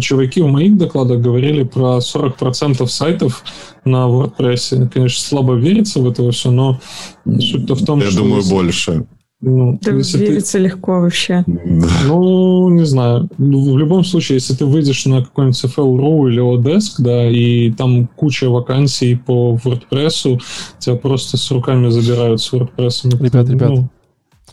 чуваки 0.01 0.41
в 0.41 0.47
моих 0.47 0.77
докладах 0.77 1.21
говорили 1.21 1.63
про 1.63 1.97
40% 1.99 2.85
сайтов 2.87 3.43
на 3.85 4.07
WordPress. 4.07 4.89
Конечно, 4.89 5.21
слабо 5.21 5.55
верится 5.55 5.99
в 5.99 6.09
это 6.09 6.29
все, 6.31 6.51
но 6.51 6.79
суть-то 7.25 7.75
в 7.75 7.85
том, 7.85 7.99
Я 7.99 8.11
что... 8.11 8.21
Я 8.21 8.27
думаю, 8.27 8.43
больше. 8.49 9.05
Ну, 9.41 9.79
да 9.81 9.91
верится 9.91 10.57
ты... 10.57 10.63
легко 10.63 11.01
вообще. 11.01 11.43
Ну, 11.47 12.69
не 12.69 12.85
знаю. 12.85 13.27
Ну, 13.39 13.73
в 13.73 13.77
любом 13.77 14.03
случае, 14.03 14.35
если 14.35 14.53
ты 14.53 14.65
выйдешь 14.65 15.05
на 15.05 15.23
какой-нибудь 15.23 15.63
CFL.ru 15.63 16.29
или 16.29 16.41
Odesk, 16.41 16.95
да, 16.99 17.27
и 17.27 17.71
там 17.71 18.07
куча 18.07 18.49
вакансий 18.49 19.15
по 19.15 19.57
WordPress, 19.63 20.39
тебя 20.77 20.95
просто 20.95 21.37
с 21.37 21.49
руками 21.49 21.89
забирают 21.89 22.41
с 22.41 22.53
WordPress. 22.53 23.09
Ребят, 23.19 23.49
ребят, 23.49 23.69
ну, 23.69 23.89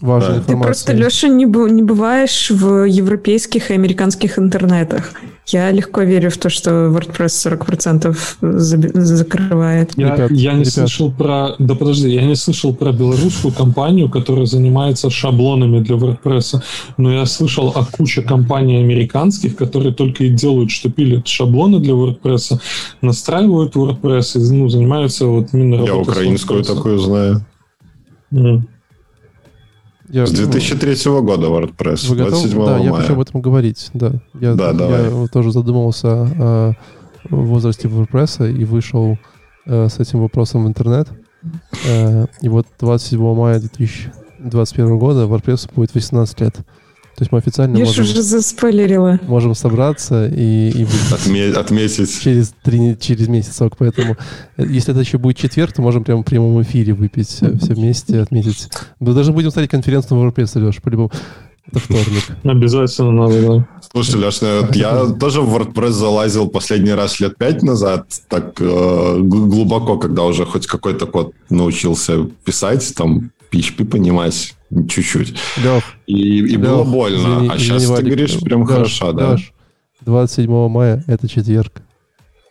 важная 0.01 0.35
да. 0.35 0.39
информация. 0.41 0.87
Ты 0.87 0.93
просто, 0.93 0.93
Леша, 0.93 1.29
не, 1.29 1.45
не 1.45 1.83
бываешь 1.83 2.51
в 2.51 2.85
европейских 2.85 3.71
и 3.71 3.75
американских 3.75 4.39
интернетах. 4.39 5.13
Я 5.47 5.71
легко 5.71 6.03
верю 6.03 6.31
в 6.31 6.37
то, 6.37 6.51
что 6.51 6.71
WordPress 6.71 7.59
40% 7.63 8.17
закрывает. 9.01 9.93
Я, 9.97 10.15
ребят, 10.15 10.31
я 10.31 10.53
не 10.53 10.61
ребят. 10.61 10.75
слышал 10.75 11.11
про... 11.11 11.55
Да 11.59 11.75
подожди, 11.75 12.11
я 12.11 12.23
не 12.23 12.37
слышал 12.37 12.75
про 12.75 12.93
белорусскую 12.93 13.55
компанию, 13.55 14.11
которая 14.11 14.45
занимается 14.45 15.09
шаблонами 15.09 15.81
для 15.81 15.97
WordPress, 15.97 16.63
но 16.99 17.13
я 17.13 17.25
слышал 17.25 17.73
о 17.75 17.85
куче 17.85 18.21
компаний 18.21 18.77
американских, 18.77 19.57
которые 19.57 19.95
только 19.95 20.25
и 20.25 20.29
делают, 20.29 20.71
что 20.71 20.91
пилят 20.91 21.27
шаблоны 21.27 21.81
для 21.81 21.95
WordPress, 21.95 22.61
настраивают 23.01 23.75
WordPress 23.75 24.39
и 24.39 24.53
ну, 24.53 24.69
занимаются 24.69 25.27
вот 25.27 25.49
именно 25.55 25.83
Я 25.83 25.97
украинскую 25.97 26.63
такую 26.63 26.99
знаю. 26.99 27.47
Mm. 28.33 28.61
Я, 30.11 30.27
С 30.27 30.33
2003 30.33 30.97
ну, 31.07 31.23
года 31.23 31.49
WordPress, 31.49 32.09
вы 32.09 32.17
готовы? 32.17 32.49
27 32.49 32.65
да, 32.65 32.71
мая. 32.71 32.83
я 32.83 32.93
хочу 32.93 33.13
об 33.13 33.21
этом 33.21 33.41
говорить, 33.43 33.91
да. 33.93 34.13
Я, 34.41 34.55
да, 34.55 34.73
давай. 34.73 35.05
я 35.05 35.27
тоже 35.27 35.53
задумался 35.53 36.09
о 36.09 36.75
возрасте 37.29 37.89
WordPress 37.89 38.51
и 38.51 38.65
вышел 38.65 39.19
э, 39.67 39.89
с 39.89 39.99
этим 39.99 40.21
вопросом 40.21 40.65
в 40.65 40.69
интернет. 40.69 41.09
Э, 41.87 42.27
и 42.41 42.49
вот 42.49 42.67
27 42.81 43.35
мая 43.35 43.61
2021 43.61 44.99
года 44.99 45.25
WordPress 45.25 45.71
будет 45.75 45.95
18 45.95 46.41
лет. 46.41 46.57
То 47.19 47.23
есть 47.23 47.33
мы 47.33 47.39
официально 47.39 47.77
Я 47.77 47.85
можем, 47.85 48.05
уже 48.05 48.23
заспойлерила. 48.23 49.19
можем 49.27 49.57
собраться 49.57 50.29
и, 50.29 50.71
и 50.71 50.85
Отме- 51.11 51.53
отметить 51.53 52.21
через, 52.23 52.55
три, 52.63 52.97
через 53.01 53.27
месяц. 53.27 53.61
Поэтому, 53.77 54.17
э, 54.57 54.65
если 54.69 54.93
это 54.93 55.01
еще 55.01 55.19
будет 55.19 55.37
четверг, 55.37 55.73
то 55.73 55.83
можем 55.83 56.05
прямо 56.05 56.23
в 56.23 56.25
прямом 56.25 56.63
эфире 56.63 56.95
выпить 56.95 57.27
все, 57.27 57.59
все 57.59 57.75
вместе, 57.75 58.21
отметить. 58.21 58.69
Мы 59.01 59.15
даже 59.15 59.33
будем 59.33 59.51
ставить 59.51 59.69
конференцию 59.69 60.17
на 60.17 60.29
WordPress, 60.29 60.65
Леш, 60.65 60.81
по-любому. 60.81 61.11
Это 61.67 61.81
вторник. 61.81 62.23
Обязательно 62.45 63.11
надо, 63.11 63.43
да. 63.43 63.69
Слушай, 63.91 64.21
Леш, 64.21 64.41
ну, 64.41 64.69
я 64.75 65.07
тоже 65.07 65.41
в 65.41 65.53
WordPress 65.53 65.91
залазил 65.91 66.47
последний 66.47 66.93
раз 66.93 67.19
лет 67.19 67.37
пять 67.37 67.65
назад, 67.65 68.07
так 68.29 68.61
э, 68.61 69.19
глубоко, 69.23 69.99
когда 69.99 70.23
уже 70.23 70.47
хоть 70.47 70.69
какой-то 70.69 71.07
код 71.07 71.33
научился 71.51 72.27
писать, 72.45 72.95
там 72.95 73.33
PHP 73.53 73.85
понимать 73.85 74.55
чуть-чуть. 74.89 75.35
Лех, 75.63 75.85
и, 76.07 76.39
и 76.39 76.57
Лех, 76.57 76.61
было 76.61 76.85
больно. 76.85 77.17
Извини, 77.17 77.49
а 77.49 77.59
сейчас 77.59 77.85
извини, 77.85 77.97
ты 77.97 78.03
говоришь 78.05 78.39
прям 78.41 78.63
Леш, 78.63 78.71
хорошо, 78.71 79.13
да? 79.13 79.33
Леш, 79.33 79.53
27 80.03 80.69
мая 80.69 81.05
это 81.07 81.29
четверг. 81.29 81.83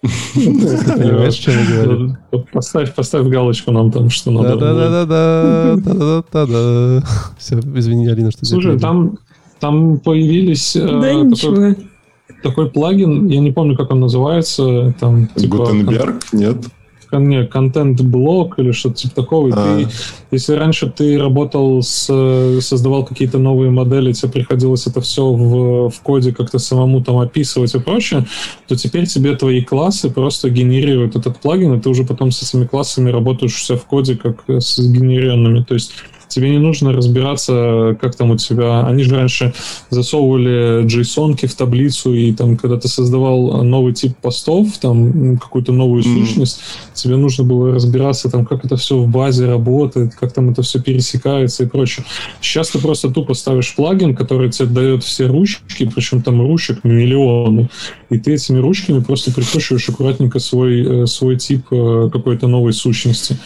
Понимаешь, 0.02 1.34
что 1.34 1.52
я 1.52 1.66
говорю? 1.66 2.18
Поставь, 2.52 2.94
поставь 2.94 3.26
галочку 3.28 3.72
нам 3.72 3.92
там, 3.92 4.10
что 4.10 4.32
надо. 4.32 4.56
Да-да-да-да-да-да-да. 4.56 7.04
Все, 7.38 7.60
извини, 7.60 8.08
Алина, 8.08 8.32
что 8.32 8.46
Слушай, 8.46 8.80
там, 8.80 9.18
там 9.60 10.00
появились... 10.00 10.76
Да 10.76 11.14
ничего. 11.14 11.76
Такой 12.44 12.70
плагин, 12.70 13.28
я 13.28 13.40
не 13.40 13.52
помню, 13.52 13.76
как 13.76 13.90
он 13.92 14.02
называется. 14.02 14.94
Там, 15.00 15.28
типа, 15.36 15.58
Гутенберг? 15.58 16.32
Нет 16.32 16.58
не, 17.14 17.46
контент-блок 17.46 18.60
или 18.60 18.72
что-то 18.72 18.96
типа 18.96 19.16
такого. 19.16 19.50
А. 19.54 19.78
Ты, 19.78 19.88
если 20.32 20.54
раньше 20.54 20.90
ты 20.90 21.18
работал 21.18 21.82
с, 21.82 22.06
создавал 22.62 23.06
какие-то 23.06 23.38
новые 23.38 23.72
модели, 23.72 24.12
тебе 24.12 24.32
приходилось 24.32 24.88
это 24.88 25.02
все 25.02 25.32
в, 25.32 25.90
в 25.90 26.02
коде 26.02 26.34
как-то 26.34 26.60
самому 26.60 27.04
там 27.04 27.18
описывать 27.18 27.74
и 27.76 27.80
прочее, 27.80 28.26
то 28.68 28.76
теперь 28.76 29.08
тебе 29.08 29.36
твои 29.36 29.64
классы 29.64 30.10
просто 30.10 30.50
генерируют 30.50 31.16
этот 31.16 31.40
плагин, 31.40 31.74
и 31.76 31.80
ты 31.80 31.90
уже 31.90 32.04
потом 32.04 32.32
с 32.32 32.42
этими 32.44 32.66
классами 32.66 33.10
работаешь 33.10 33.56
все 33.56 33.78
в 33.78 33.86
коде 33.86 34.16
как 34.16 34.44
с 34.48 34.80
генерированными. 34.80 35.64
То 35.64 35.76
есть 35.76 35.94
тебе 36.38 36.52
не 36.52 36.60
нужно 36.60 36.94
разбираться, 36.94 37.98
как 38.00 38.16
там 38.16 38.30
у 38.30 38.38
тебя... 38.38 38.86
Они 38.86 39.04
же 39.04 39.16
раньше 39.16 39.56
засовывали 39.90 40.86
json 40.86 41.36
в 41.36 41.56
таблицу, 41.56 42.14
и 42.14 42.32
там, 42.32 42.58
когда 42.58 42.78
ты 42.78 42.88
создавал 42.88 43.64
новый 43.64 43.94
тип 43.94 44.16
постов, 44.22 44.78
там, 44.78 45.40
какую-то 45.40 45.72
новую 45.72 46.04
mm. 46.04 46.14
сущность, 46.14 46.60
тебе 46.94 47.16
нужно 47.16 47.44
было 47.44 47.74
разбираться, 47.74 48.30
там, 48.30 48.46
как 48.46 48.66
это 48.66 48.78
все 48.78 48.98
в 48.98 49.08
базе 49.08 49.48
работает, 49.48 50.14
как 50.14 50.32
там 50.32 50.52
это 50.52 50.62
все 50.62 50.80
пересекается 50.80 51.64
и 51.64 51.68
прочее. 51.68 52.06
Сейчас 52.40 52.70
ты 52.70 52.78
просто 52.78 53.10
тупо 53.10 53.34
ставишь 53.34 53.74
плагин, 53.76 54.16
который 54.16 54.52
тебе 54.52 54.68
дает 54.68 55.04
все 55.04 55.26
ручки, 55.26 55.90
причем 55.94 56.22
там 56.22 56.40
ручек 56.40 56.84
миллионы, 56.84 57.68
и 58.12 58.20
ты 58.20 58.36
этими 58.36 58.60
ручками 58.60 59.00
просто 59.00 59.32
прикручиваешь 59.32 59.90
аккуратненько 59.90 60.38
свой, 60.38 61.04
э, 61.04 61.08
свой 61.08 61.38
тип 61.38 61.66
э, 61.72 62.10
какой-то 62.14 62.48
новой 62.48 62.74
сущности. 62.74 63.38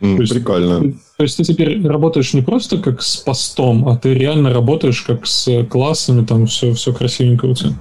Mm, 0.00 0.16
то 0.16 0.22
есть, 0.22 0.32
прикольно. 0.32 0.92
То 1.16 1.22
есть 1.24 1.36
ты 1.36 1.44
теперь 1.44 1.84
работаешь 1.86 2.32
не 2.34 2.42
просто 2.42 2.78
как 2.78 3.02
с 3.02 3.16
постом, 3.16 3.88
а 3.88 3.96
ты 3.96 4.14
реально 4.14 4.52
работаешь 4.52 5.02
как 5.02 5.26
с 5.26 5.64
классами, 5.64 6.24
там 6.24 6.46
все, 6.46 6.72
все 6.72 6.92
красивенько 6.92 7.46
у 7.46 7.54
тебя. 7.54 7.74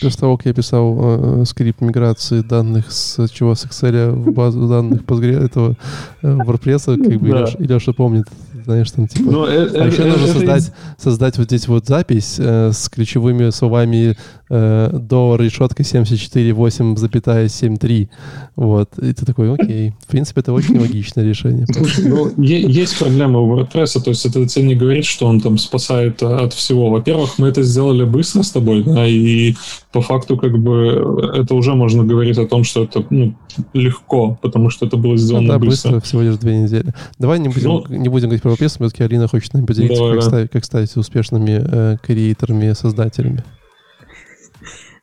После 0.00 0.20
того, 0.20 0.36
как 0.36 0.46
я 0.46 0.54
писал 0.54 1.40
э, 1.40 1.44
скрипт 1.44 1.80
миграции 1.80 2.40
данных 2.40 2.92
с 2.92 3.28
чего 3.30 3.54
с 3.56 3.64
Excel 3.64 4.12
в 4.12 4.32
базу 4.32 4.68
данных 4.68 5.02
Postgre 5.02 5.44
этого 5.44 5.76
э, 6.22 6.26
WordPress, 6.28 7.02
как 7.02 7.20
бы 7.20 7.30
да. 7.30 7.46
Илеша 7.58 7.92
помнит, 7.92 8.26
знаешь, 8.64 8.90
там 8.92 9.08
типа. 9.08 9.30
Но, 9.30 9.48
э, 9.48 9.68
а 9.74 9.86
еще 9.86 10.02
э, 10.02 10.06
нужно 10.06 10.26
создать, 10.28 10.72
создать 10.98 11.38
вот 11.38 11.46
здесь 11.46 11.66
вот 11.66 11.86
запись 11.86 12.36
э, 12.38 12.70
с 12.72 12.88
ключевыми 12.88 13.50
словами 13.50 14.16
э, 14.50 14.90
до 14.92 15.36
решетка 15.36 15.82
74,8,73. 15.82 18.08
Вот. 18.56 18.98
И 18.98 19.12
ты 19.12 19.24
такой, 19.24 19.52
окей. 19.52 19.94
В 20.00 20.06
принципе, 20.06 20.40
это 20.40 20.52
очень 20.52 20.78
логичное 20.78 21.24
решение. 21.24 21.66
Ну, 21.98 22.32
есть 22.38 22.98
проблема 22.98 23.40
у 23.40 23.56
WordPress, 23.56 24.02
то 24.02 24.10
есть 24.10 24.26
это 24.26 24.46
тебе 24.46 24.66
не 24.66 24.74
говорит, 24.74 25.04
что 25.04 25.26
он 25.26 25.40
там 25.40 25.58
спасает 25.58 26.22
от 26.22 26.52
всего. 26.52 26.90
Во-первых, 26.90 27.38
мы 27.38 27.48
это 27.48 27.62
сделали 27.62 28.04
быстро 28.04 28.42
с 28.42 28.50
тобой, 28.50 28.82
да, 28.82 29.06
и 29.06 29.54
по 29.92 30.00
факту 30.00 30.36
как 30.36 30.58
бы 30.58 31.32
это 31.34 31.54
уже 31.54 31.74
можно 31.74 32.04
говорить 32.04 32.38
о 32.38 32.46
том, 32.46 32.64
что 32.64 32.84
это 32.84 33.04
ну, 33.10 33.34
легко, 33.72 34.38
потому 34.42 34.70
что 34.70 34.86
это 34.86 34.96
было 34.96 35.16
сделано 35.16 35.46
ну, 35.46 35.52
да, 35.52 35.58
быстро. 35.58 35.92
быстро. 35.92 36.06
всего 36.06 36.22
лишь 36.22 36.36
две 36.36 36.58
недели. 36.58 36.92
Давай 37.18 37.38
не 37.38 37.48
будем, 37.48 37.68
ну, 37.68 37.84
не 37.88 38.08
будем 38.08 38.28
говорить 38.28 38.42
про 38.42 38.52
WordPress, 38.52 38.68
все-таки 38.68 39.02
Алина 39.02 39.28
хочет 39.28 39.52
нам 39.54 39.66
поделиться, 39.66 39.96
давай, 39.96 40.14
как, 40.14 40.24
да. 40.24 40.28
стать, 40.28 40.50
как 40.50 40.64
стать 40.64 40.96
успешными 40.96 41.62
э, 41.64 41.96
креаторами, 42.02 42.72
создателями. 42.72 43.44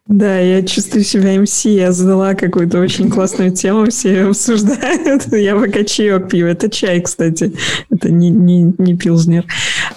Да, 0.08 0.38
я 0.38 0.62
чувствую 0.62 1.04
себя 1.04 1.40
МС, 1.42 1.66
я 1.66 1.92
задала 1.92 2.36
какую-то 2.36 2.80
очень 2.80 3.10
классную 3.10 3.52
тему, 3.52 3.90
все 3.90 4.26
обсуждают, 4.26 5.26
я 5.34 5.56
пока 5.56 5.84
чаек 5.84 6.30
пью, 6.30 6.46
это 6.46 6.70
чай, 6.70 7.02
кстати, 7.02 7.54
это 7.90 8.12
не, 8.12 8.30
не, 8.30 8.72
не 8.78 8.96
пилзнер. 8.96 9.46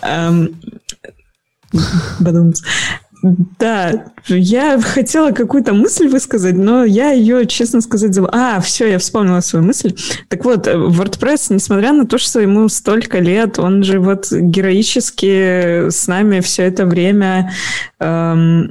Эм, 0.01 0.59
да, 3.59 4.13
я 4.29 4.81
хотела 4.81 5.33
какую-то 5.33 5.75
мысль 5.75 6.09
высказать, 6.09 6.55
но 6.55 6.85
я 6.85 7.11
ее, 7.11 7.47
честно 7.47 7.81
сказать, 7.81 8.15
забыла. 8.15 8.31
А, 8.33 8.61
все, 8.61 8.87
я 8.87 8.99
вспомнила 8.99 9.41
свою 9.41 9.65
мысль. 9.65 9.95
Так 10.29 10.45
вот, 10.45 10.67
WordPress, 10.67 11.53
несмотря 11.53 11.93
на 11.93 12.07
то, 12.07 12.17
что 12.17 12.41
ему 12.41 12.69
столько 12.69 13.19
лет, 13.19 13.59
он 13.59 13.83
же 13.83 13.99
вот 13.99 14.31
героически 14.31 15.91
с 15.91 16.07
нами 16.07 16.41
все 16.41 16.63
это 16.63 16.87
время 16.87 17.53
эм, 17.99 18.71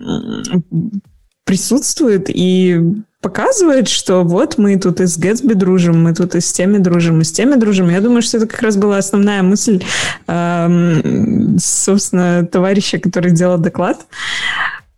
присутствует 1.47 2.29
и 2.29 2.79
показывает, 3.21 3.87
что 3.87 4.23
вот 4.23 4.57
мы 4.57 4.77
тут 4.77 5.01
и 5.01 5.07
с 5.07 5.17
Гэтсби 5.17 5.53
дружим, 5.53 6.03
мы 6.03 6.13
тут 6.13 6.35
и 6.35 6.41
с 6.41 6.51
теми 6.51 6.77
дружим, 6.77 7.21
и 7.21 7.23
с 7.23 7.31
теми 7.31 7.55
дружим. 7.55 7.89
Я 7.89 8.01
думаю, 8.01 8.21
что 8.21 8.37
это 8.37 8.45
как 8.45 8.61
раз 8.61 8.77
была 8.77 8.97
основная 8.97 9.41
мысль, 9.41 9.83
э, 10.27 11.57
собственно, 11.57 12.45
товарища, 12.45 12.99
который 12.99 13.31
делал 13.31 13.57
доклад. 13.57 14.05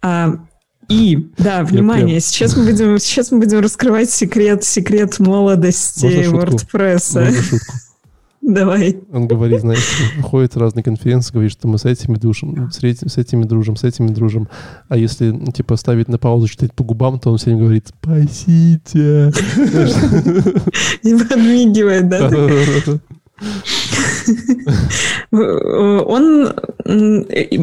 А, 0.02 0.36
и, 0.90 1.30
да, 1.38 1.64
внимание, 1.64 2.20
сейчас 2.20 2.58
мы 2.58 2.66
будем, 2.66 3.00
сейчас 3.00 3.32
мы 3.32 3.40
будем 3.40 3.60
раскрывать 3.60 4.10
секрет, 4.10 4.64
секрет 4.64 5.20
молодости 5.20 6.28
WordPress. 6.30 7.62
Давай. 8.50 8.98
Он 9.14 9.28
говорит, 9.28 9.62
знаешь, 9.62 9.86
ходит 10.24 10.58
разные 10.58 10.84
конференции, 10.84 11.32
говорит, 11.34 11.52
что 11.52 11.68
мы 11.68 11.78
с 11.78 11.86
этими 11.86 12.16
дружим, 12.16 12.72
с, 12.72 12.84
этим, 12.84 13.08
с 13.08 13.18
этими 13.18 13.44
дружим, 13.44 13.76
с 13.76 13.84
этими 13.84 14.08
дружим. 14.08 14.50
А 14.88 14.98
если, 14.98 15.32
типа, 15.52 15.76
ставить 15.76 16.08
на 16.08 16.18
паузу, 16.18 16.48
читать 16.48 16.74
по 16.74 16.84
губам, 16.84 17.20
то 17.20 17.30
он 17.32 17.38
всем 17.38 17.60
говорит 17.60 17.90
«Спасите!» 17.90 19.32
И 21.04 21.16
подмигивает, 21.16 22.10
да? 22.10 22.30
Он... 25.32 26.54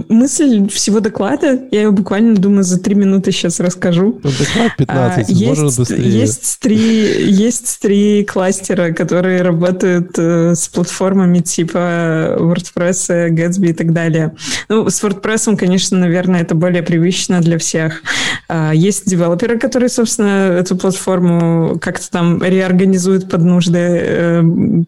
Мысль 0.08 0.68
всего 0.68 1.00
доклада, 1.00 1.58
я 1.72 1.82
его 1.82 1.92
буквально, 1.92 2.36
думаю, 2.36 2.62
за 2.62 2.78
три 2.78 2.94
минуты 2.94 3.32
сейчас 3.32 3.58
расскажу. 3.58 4.20
Ну, 4.22 4.30
доклад 4.30 4.76
15, 4.78 5.28
а, 5.28 5.32
есть, 5.32 5.78
быстрее. 5.78 6.10
Есть 6.10 6.58
три, 6.60 7.30
есть 7.32 7.80
три 7.80 8.24
кластера, 8.24 8.92
которые 8.92 9.42
работают 9.42 10.16
э, 10.16 10.54
с 10.54 10.68
платформами 10.68 11.40
типа 11.40 12.36
WordPress, 12.38 13.30
Gatsby 13.30 13.70
и 13.70 13.72
так 13.72 13.92
далее. 13.92 14.36
Ну, 14.68 14.88
с 14.88 15.02
WordPress, 15.02 15.56
конечно, 15.56 15.98
наверное, 15.98 16.42
это 16.42 16.54
более 16.54 16.82
привычно 16.82 17.40
для 17.40 17.58
всех. 17.58 18.02
А, 18.48 18.72
есть 18.72 19.08
девелоперы, 19.08 19.58
которые, 19.58 19.88
собственно, 19.88 20.52
эту 20.52 20.76
платформу 20.76 21.78
как-то 21.80 22.10
там 22.10 22.42
реорганизуют 22.42 23.28
под 23.28 23.42
нужды 23.42 23.78
э, 23.80 24.42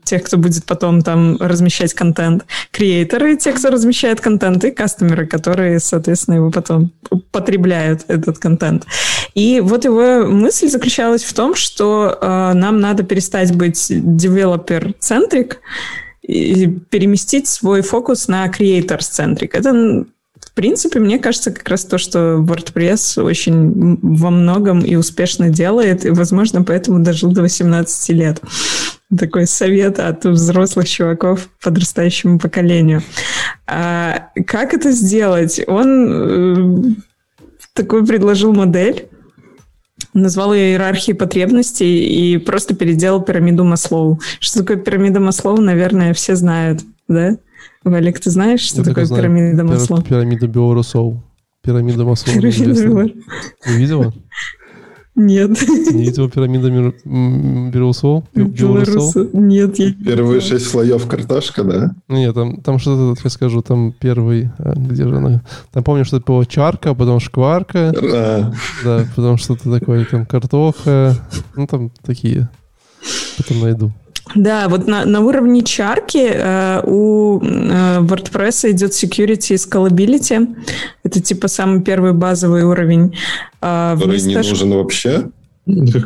тех, 0.04 0.22
кто 0.22 0.36
будет 0.36 0.64
потом 0.64 1.02
там 1.02 1.37
размещать 1.38 1.94
контент. 1.94 2.46
Креаторы, 2.70 3.36
те, 3.36 3.52
кто 3.52 3.70
размещает 3.70 4.20
контент, 4.20 4.64
и 4.64 4.70
кастомеры, 4.70 5.26
которые, 5.26 5.80
соответственно, 5.80 6.36
его 6.36 6.50
потом 6.50 6.92
потребляют, 7.30 8.04
этот 8.08 8.38
контент. 8.38 8.86
И 9.34 9.60
вот 9.60 9.84
его 9.84 10.26
мысль 10.26 10.68
заключалась 10.68 11.24
в 11.24 11.32
том, 11.32 11.54
что 11.54 12.18
э, 12.20 12.52
нам 12.54 12.80
надо 12.80 13.02
перестать 13.02 13.54
быть 13.54 13.86
девелопер-центрик 13.88 15.60
и 16.22 16.66
переместить 16.90 17.48
свой 17.48 17.82
фокус 17.82 18.28
на 18.28 18.46
creator-центрик. 18.48 19.54
Это 19.54 19.72
в 19.72 20.06
принципе, 20.58 20.98
мне 20.98 21.20
кажется, 21.20 21.52
как 21.52 21.68
раз 21.68 21.84
то, 21.84 21.98
что 21.98 22.44
WordPress 22.44 23.22
очень 23.22 23.96
во 24.02 24.30
многом 24.30 24.80
и 24.80 24.96
успешно 24.96 25.50
делает, 25.50 26.04
и, 26.04 26.10
возможно, 26.10 26.64
поэтому 26.64 26.98
дожил 26.98 27.30
до 27.30 27.42
18 27.42 28.08
лет. 28.08 28.40
Такой 29.16 29.46
совет 29.46 30.00
от 30.00 30.24
взрослых 30.24 30.88
чуваков 30.88 31.48
подрастающему 31.62 32.40
поколению. 32.40 33.04
А 33.68 34.30
как 34.48 34.74
это 34.74 34.90
сделать? 34.90 35.60
Он 35.68 36.88
э, 36.88 36.92
такой 37.72 38.04
предложил 38.04 38.52
модель, 38.52 39.06
назвал 40.12 40.54
ее 40.54 40.72
иерархией 40.72 41.16
потребностей 41.16 42.34
и 42.34 42.36
просто 42.38 42.74
переделал 42.74 43.22
пирамиду 43.22 43.62
Маслоу. 43.62 44.18
Что 44.40 44.62
такое 44.62 44.78
пирамида 44.78 45.20
Маслоу, 45.20 45.60
наверное, 45.60 46.14
все 46.14 46.34
знают, 46.34 46.80
да? 47.06 47.36
Валик, 47.90 48.20
ты 48.20 48.30
знаешь, 48.30 48.60
что 48.60 48.78
Я 48.78 48.84
такое 48.84 49.04
знаю. 49.04 49.22
пирамида 49.22 49.64
Маслоу? 49.64 50.02
Пирамида 50.02 50.46
Биорусоу. 50.46 51.22
Пирамида 51.62 52.04
Маслоу. 52.04 52.36
Пирамида 52.40 53.14
Ты 53.64 53.76
видела? 53.76 54.12
Нет. 55.18 55.50
Не 55.92 56.04
видел 56.04 56.30
пирамида 56.30 56.94
Белорусов? 57.04 58.24
Нет. 59.32 59.78
Я 59.78 59.92
Первые 59.92 60.40
шесть 60.40 60.68
слоев 60.68 61.08
картошка, 61.08 61.64
да? 61.64 61.96
Нет, 62.08 62.34
там, 62.34 62.60
там 62.62 62.78
что-то, 62.78 63.20
сейчас 63.20 63.32
скажу, 63.32 63.60
там 63.60 63.92
первый, 63.92 64.50
а, 64.58 64.74
где 64.76 65.08
же 65.08 65.16
она? 65.16 65.42
Там 65.72 65.82
помню, 65.82 66.04
что 66.04 66.18
это 66.18 66.26
было 66.26 66.46
чарка, 66.46 66.94
потом 66.94 67.18
шкварка. 67.18 67.92
А. 68.00 68.52
Да, 68.84 69.04
потом 69.16 69.38
что-то 69.38 69.76
такое, 69.76 70.04
там 70.04 70.24
картоха. 70.24 71.16
Ну, 71.56 71.66
там 71.66 71.90
такие. 72.04 72.48
Потом 73.38 73.60
найду. 73.60 73.92
Да, 74.34 74.68
вот 74.68 74.86
на, 74.86 75.04
на 75.04 75.20
уровне 75.20 75.62
чарки 75.62 76.30
э, 76.32 76.82
у 76.84 77.40
э, 77.40 78.00
WordPress 78.00 78.70
идет 78.70 78.92
security 78.92 79.54
и 79.54 79.56
scalability. 79.56 80.56
Это 81.02 81.20
типа 81.20 81.48
самый 81.48 81.82
первый 81.82 82.12
базовый 82.12 82.64
уровень. 82.64 83.16
Э, 83.60 83.94
Который 83.94 84.20
не 84.20 84.36
нужен 84.36 84.70
вообще? 84.70 85.28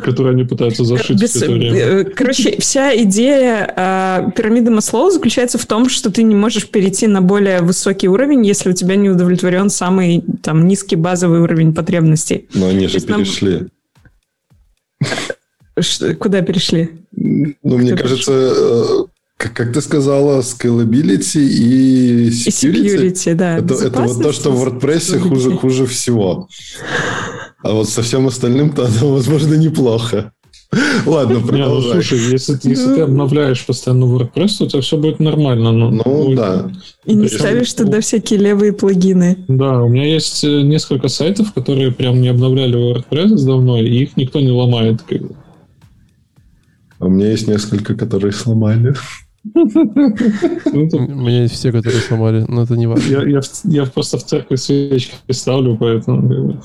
Который 0.03 0.33
они 0.33 0.43
пытаются 0.43 0.83
зашить 0.83 1.21
Без, 1.21 1.31
все 1.31 1.45
это 1.45 1.53
время. 1.53 1.79
Э, 1.79 2.03
короче, 2.03 2.57
вся 2.59 2.95
идея 3.03 3.73
э, 3.75 4.31
пирамиды 4.35 4.71
Маслоу 4.71 5.09
заключается 5.09 5.57
в 5.57 5.65
том, 5.65 5.89
что 5.89 6.11
ты 6.11 6.23
не 6.23 6.35
можешь 6.35 6.67
перейти 6.67 7.07
на 7.07 7.21
более 7.21 7.61
высокий 7.61 8.09
уровень, 8.09 8.45
если 8.45 8.71
у 8.71 8.73
тебя 8.73 8.95
не 8.95 9.09
удовлетворен 9.09 9.69
самый 9.69 10.23
там 10.41 10.67
низкий 10.67 10.97
базовый 10.97 11.39
уровень 11.39 11.73
потребностей. 11.73 12.47
Но 12.53 12.67
они 12.67 12.87
же 12.87 12.99
перешли. 12.99 13.59
Нам... 13.59 15.09
Куда 16.19 16.41
перешли? 16.41 16.89
Ну, 17.11 17.53
Кто 17.65 17.77
мне 17.77 17.95
кажется, 17.95 18.31
э, 18.31 18.83
как, 19.37 19.53
как 19.53 19.73
ты 19.73 19.81
сказала, 19.81 20.41
scalability 20.41 21.39
и 21.39 22.29
security. 22.29 22.69
И 22.69 23.05
security, 23.07 23.33
да. 23.35 23.57
Это, 23.57 23.73
это 23.73 24.01
вот 24.01 24.21
то, 24.21 24.31
что 24.31 24.51
в 24.51 24.63
WordPress 24.63 25.19
хуже, 25.19 25.57
хуже 25.57 25.85
всего. 25.85 26.47
А 27.63 27.71
вот 27.71 27.89
со 27.89 28.01
всем 28.01 28.27
остальным-то 28.27 28.85
оно, 28.85 29.13
возможно, 29.13 29.55
неплохо. 29.55 30.33
Ладно, 31.05 31.39
продолжай. 31.39 31.91
Не, 31.91 31.97
ну, 31.97 32.01
слушай, 32.01 32.19
если, 32.31 32.57
если 32.63 32.95
ты 32.95 33.01
обновляешь 33.01 33.65
постоянно 33.65 34.05
WordPress, 34.05 34.57
то 34.57 34.65
у 34.65 34.67
тебя 34.67 34.81
все 34.81 34.97
будет 34.97 35.19
нормально. 35.19 35.71
Но, 35.71 35.91
ну, 35.91 36.03
ну 36.05 36.35
да. 36.35 36.71
И 37.05 37.13
не 37.13 37.27
ставишь 37.27 37.73
туда 37.73 38.01
всякие 38.01 38.39
левые 38.39 38.73
плагины. 38.73 39.37
Да, 39.47 39.83
у 39.83 39.89
меня 39.89 40.05
есть 40.05 40.43
э, 40.43 40.61
несколько 40.61 41.09
сайтов, 41.09 41.53
которые 41.53 41.91
прям 41.91 42.21
не 42.21 42.29
обновляли 42.29 42.75
WordPress 42.75 43.45
давно, 43.45 43.79
и 43.79 44.03
их 44.03 44.17
никто 44.17 44.39
не 44.39 44.51
ломает. 44.51 45.01
А 47.03 47.05
у 47.05 47.09
меня 47.09 47.31
есть 47.31 47.49
несколько, 47.49 47.95
которые 47.95 48.31
сломали. 48.31 48.95
У 49.43 49.57
меня 49.57 51.41
есть 51.41 51.53
все, 51.53 51.73
которые 51.73 51.99
сломали, 51.99 52.45
но 52.47 52.63
это 52.63 52.77
не 52.77 52.87
важно. 52.87 53.11
Я, 53.11 53.23
я, 53.23 53.41
я 53.65 53.85
просто 53.85 54.17
в 54.19 54.23
церкви 54.23 54.55
свечки 54.55 55.13
ставлю, 55.31 55.75
поэтому... 55.75 56.61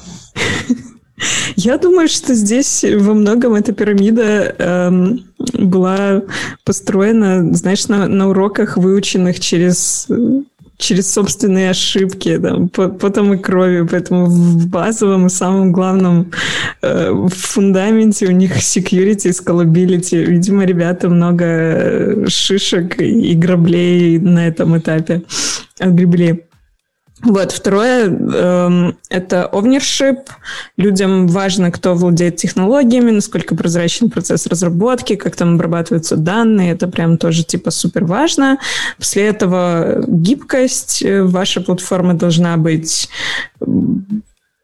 Я 1.57 1.77
думаю, 1.79 2.07
что 2.07 2.35
здесь 2.35 2.85
во 2.85 3.15
многом 3.15 3.55
эта 3.55 3.73
пирамида 3.73 4.55
эм, 4.59 5.25
была 5.55 6.23
построена, 6.65 7.53
знаешь, 7.53 7.89
на, 7.89 8.07
на 8.07 8.29
уроках, 8.29 8.77
выученных 8.77 9.41
через 9.41 10.07
через 10.79 11.13
собственные 11.13 11.71
ошибки, 11.71 12.39
там, 12.39 12.69
потом 12.69 13.35
и 13.35 13.37
крови. 13.37 13.87
Поэтому 13.91 14.27
в 14.27 14.69
базовом 14.69 15.27
и 15.27 15.31
самом 15.31 15.73
главном 15.73 16.31
э, 16.83 17.13
фундаменте 17.29 18.27
у 18.27 18.31
них 18.31 18.57
security 18.57 19.29
и 19.29 19.31
scalability. 19.31 20.25
Видимо, 20.25 20.65
ребята 20.65 21.09
много 21.09 21.45
э, 21.45 22.27
шишек 22.29 23.01
и 23.01 23.35
граблей 23.35 24.19
на 24.19 24.47
этом 24.47 24.79
этапе 24.79 25.23
отгребли. 25.81 26.48
Вот, 27.23 27.51
второе 27.51 28.09
э,– 28.09 28.93
это 29.09 29.51
ownership. 29.53 30.29
Людям 30.77 31.27
важно, 31.27 31.73
кто 31.73 31.95
владеет 31.95 32.37
технологиями, 32.37 33.11
насколько 33.11 33.57
прозрачен 33.57 34.09
процесс 34.09 34.47
разработки, 34.47 35.17
как 35.17 35.35
там 35.35 35.55
обрабатываются 35.55 36.17
данные. 36.17 36.73
Это 36.73 36.87
прям 36.87 37.19
тоже 37.19 37.43
типа 37.43 37.73
супер 37.73 38.05
важно. 38.05 38.59
После 38.99 39.25
этого 39.25 40.05
гибкость. 40.07 41.05
Ваша 41.05 41.61
платформа 41.61 42.15
должна 42.15 42.57
быть 42.57 43.09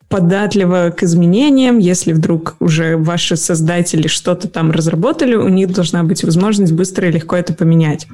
податлива 0.09 0.95
к 0.97 1.03
изменениям. 1.03 1.79
Если 1.79 2.13
вдруг 2.13 2.55
уже 2.61 2.97
ваши 2.97 3.37
создатели 3.37 4.07
что-то 4.07 4.47
там 4.47 4.71
разработали, 4.71 5.35
у 5.35 5.49
них 5.49 5.73
должна 5.73 6.05
быть 6.05 6.23
возможность 6.23 6.73
быстро 6.73 7.09
и 7.09 7.13
легко 7.13 7.35
это 7.35 7.53
поменять. 7.53 8.07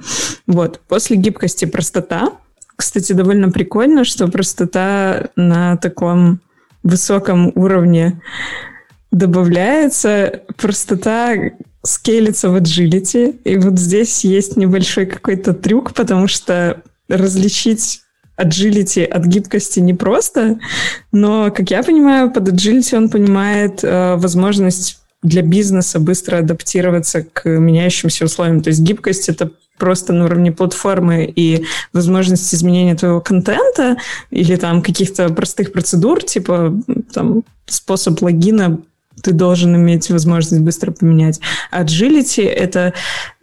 Вот. 0.47 0.81
После 0.89 1.17
гибкости 1.17 1.67
простота– 1.67 2.31
кстати, 2.81 3.13
довольно 3.13 3.51
прикольно, 3.51 4.05
что 4.05 4.27
простота 4.29 5.29
на 5.37 5.77
таком 5.77 6.41
высоком 6.83 7.53
уровне 7.55 8.23
добавляется. 9.11 10.41
Простота 10.57 11.35
скейлится 11.83 12.49
в 12.49 12.57
agility. 12.57 13.39
И 13.45 13.59
вот 13.59 13.79
здесь 13.79 14.25
есть 14.25 14.57
небольшой 14.57 15.05
какой-то 15.05 15.53
трюк, 15.53 15.93
потому 15.93 16.27
что 16.27 16.83
различить 17.07 18.01
agility 18.39 19.05
от 19.05 19.27
гибкости 19.27 19.81
непросто, 19.81 20.59
но, 21.13 21.51
как 21.51 21.71
я 21.71 21.83
понимаю, 21.83 22.31
под 22.31 22.49
agility 22.49 22.97
он 22.97 23.11
понимает 23.11 23.85
э, 23.85 24.17
возможность 24.17 25.03
для 25.23 25.43
бизнеса 25.43 26.01
быстро 26.01 26.39
адаптироваться 26.39 27.25
к 27.25 27.47
меняющимся 27.47 28.25
условиям. 28.25 28.63
То 28.63 28.71
есть 28.71 28.81
гибкость— 28.81 29.29
это 29.29 29.51
просто 29.81 30.13
на 30.13 30.27
уровне 30.27 30.53
платформы 30.53 31.25
и 31.25 31.65
возможности 31.93 32.55
изменения 32.55 32.95
твоего 32.95 33.21
контента 33.21 33.97
или 34.31 34.55
там 34.57 34.83
каких-то 34.83 35.29
простых 35.31 35.73
процедур, 35.73 36.23
типа 36.23 36.73
там 37.13 37.43
способ 37.67 38.23
логина 38.23 38.79
ты 39.23 39.33
должен 39.33 39.75
иметь 39.77 40.11
возможность 40.11 40.63
быстро 40.63 40.93
поменять. 40.93 41.41
Agility— 41.73 42.47
это 42.47 42.95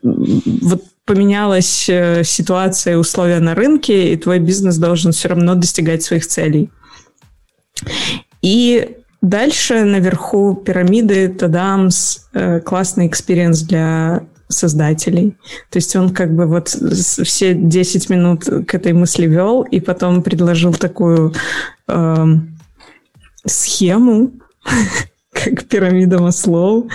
вот 0.03 0.83
поменялась 1.05 1.87
э, 1.87 2.23
ситуация 2.23 2.97
условия 2.97 3.39
на 3.39 3.55
рынке, 3.55 4.13
и 4.13 4.17
твой 4.17 4.39
бизнес 4.39 4.77
должен 4.77 5.11
все 5.11 5.29
равно 5.29 5.55
достигать 5.55 6.03
своих 6.03 6.27
целей. 6.27 6.69
И 8.41 8.97
дальше 9.21 9.83
наверху 9.83 10.55
пирамиды 10.55 11.29
Тадам 11.29 12.27
э, 12.33 12.59
классный 12.59 13.07
experience 13.07 13.61
для 13.61 14.23
создателей. 14.47 15.35
То 15.69 15.77
есть 15.77 15.95
он 15.95 16.13
как 16.13 16.35
бы 16.35 16.45
вот 16.45 16.69
все 16.69 17.53
10 17.53 18.09
минут 18.09 18.45
к 18.45 18.73
этой 18.73 18.93
мысли 18.93 19.27
вел, 19.27 19.63
и 19.63 19.79
потом 19.79 20.23
предложил 20.23 20.73
такую 20.73 21.33
э, 21.87 22.25
схему, 23.45 24.31
как 25.31 25.65
пирамида 25.65 26.19
Маслоу, 26.19 26.89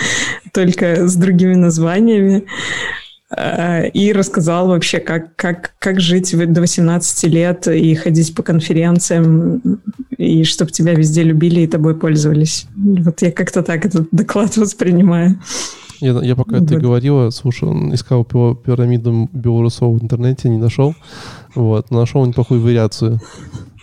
только 0.53 1.09
с 1.09 1.15
другими 1.15 1.55
названиями. 1.55 2.45
Э, 3.37 3.89
и 3.89 4.13
рассказал 4.13 4.69
вообще, 4.69 4.99
как, 5.01 5.35
как, 5.37 5.75
как 5.79 6.01
жить 6.01 6.35
до 6.53 6.61
18 6.61 7.25
лет 7.25 7.69
и 7.69 7.95
ходить 7.95 8.35
по 8.35 8.43
конференциям, 8.43 9.63
и 10.17 10.45
чтобы 10.45 10.71
тебя 10.71 10.95
везде 10.95 11.23
любили 11.23 11.61
и 11.61 11.67
тобой 11.67 11.95
пользовались. 11.95 12.67
Вот 12.77 13.23
я 13.23 13.33
как-то 13.33 13.63
так 13.63 13.85
этот 13.85 14.09
доклад 14.11 14.57
воспринимаю. 14.57 15.39
Я, 16.03 16.21
я 16.21 16.35
пока 16.35 16.59
вот. 16.59 16.69
ты 16.69 16.81
говорила, 16.81 17.31
слушай, 17.31 17.69
он 17.69 17.95
искал 17.95 18.25
пирамиду 18.25 19.31
белорусов 19.33 19.95
в 19.95 20.03
интернете, 20.03 20.49
не 20.49 20.59
нашел. 20.59 20.97
Вот, 21.55 21.93
нашел 21.93 22.27
неплохую 22.27 22.61
вариацию. 22.61 23.21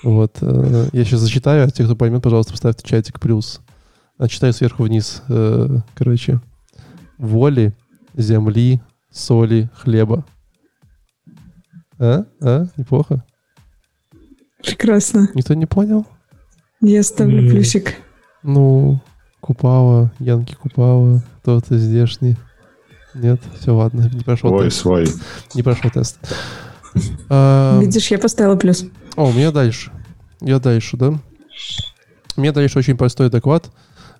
Вот, 0.03 0.37
э, 0.41 0.89
я 0.91 1.05
сейчас 1.05 1.21
зачитаю, 1.21 1.63
а 1.63 1.69
те, 1.69 1.85
кто 1.85 1.95
поймет, 1.95 2.21
пожалуйста, 2.21 2.51
поставьте 2.51 2.85
чатик 2.85 3.21
плюс. 3.21 3.61
А 4.17 4.27
читаю 4.27 4.51
сверху 4.51 4.83
вниз. 4.83 5.23
Э, 5.29 5.77
короче, 5.95 6.41
воли, 7.17 7.73
земли, 8.17 8.81
соли, 9.09 9.69
хлеба. 9.73 10.25
А? 11.99 12.25
А? 12.41 12.67
Неплохо? 12.75 13.23
Прекрасно. 14.61 15.29
Никто 15.35 15.53
не 15.53 15.67
понял? 15.67 16.05
Я 16.81 17.01
ставлю 17.03 17.49
плюсик. 17.49 17.95
Ну, 18.43 18.99
Купава, 19.39 20.11
Янки 20.19 20.55
Купава, 20.55 21.23
кто-то 21.49 21.79
здешний. 21.79 22.37
Нет, 23.15 23.41
все, 23.59 23.75
ладно, 23.75 24.07
не 24.13 24.21
прошел 24.21 24.53
Ой, 24.53 24.65
тест. 24.65 24.81
свой. 24.81 25.07
Не 25.55 25.63
прошел 25.63 25.89
тест. 25.89 26.19
А, 27.27 27.79
Видишь, 27.81 28.11
я 28.11 28.19
поставила 28.19 28.55
плюс. 28.55 28.85
О, 29.15 29.29
у 29.29 29.33
меня 29.33 29.51
дальше. 29.51 29.91
Я 30.41 30.59
дальше, 30.59 30.95
да? 30.95 31.15
У 32.37 32.41
меня 32.41 32.51
дальше 32.51 32.77
очень 32.77 32.97
простой 32.97 33.31
доклад. 33.31 33.71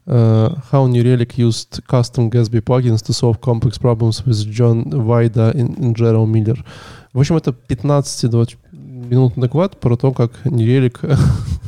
Uh, 0.08 0.58
how 0.72 0.88
New 0.88 1.04
Relic 1.04 1.38
used 1.38 1.86
custom 1.88 2.32
Gatsby 2.32 2.62
plugins 2.62 3.04
to 3.04 3.14
solve 3.14 3.40
complex 3.42 3.78
problems 3.78 4.26
with 4.26 4.50
John 4.50 4.90
Вайда 4.90 5.52
and, 5.54 5.78
and 5.78 5.94
Gerald 5.94 6.30
Miller. 6.30 6.58
В 7.14 7.20
общем, 7.20 7.38
это 7.38 7.52
15-20 7.52 8.58
минутный 8.72 9.42
доклад 9.42 9.80
про 9.80 9.96
то, 9.98 10.12
как 10.12 10.32
New 10.46 10.66
Relic... 10.66 10.98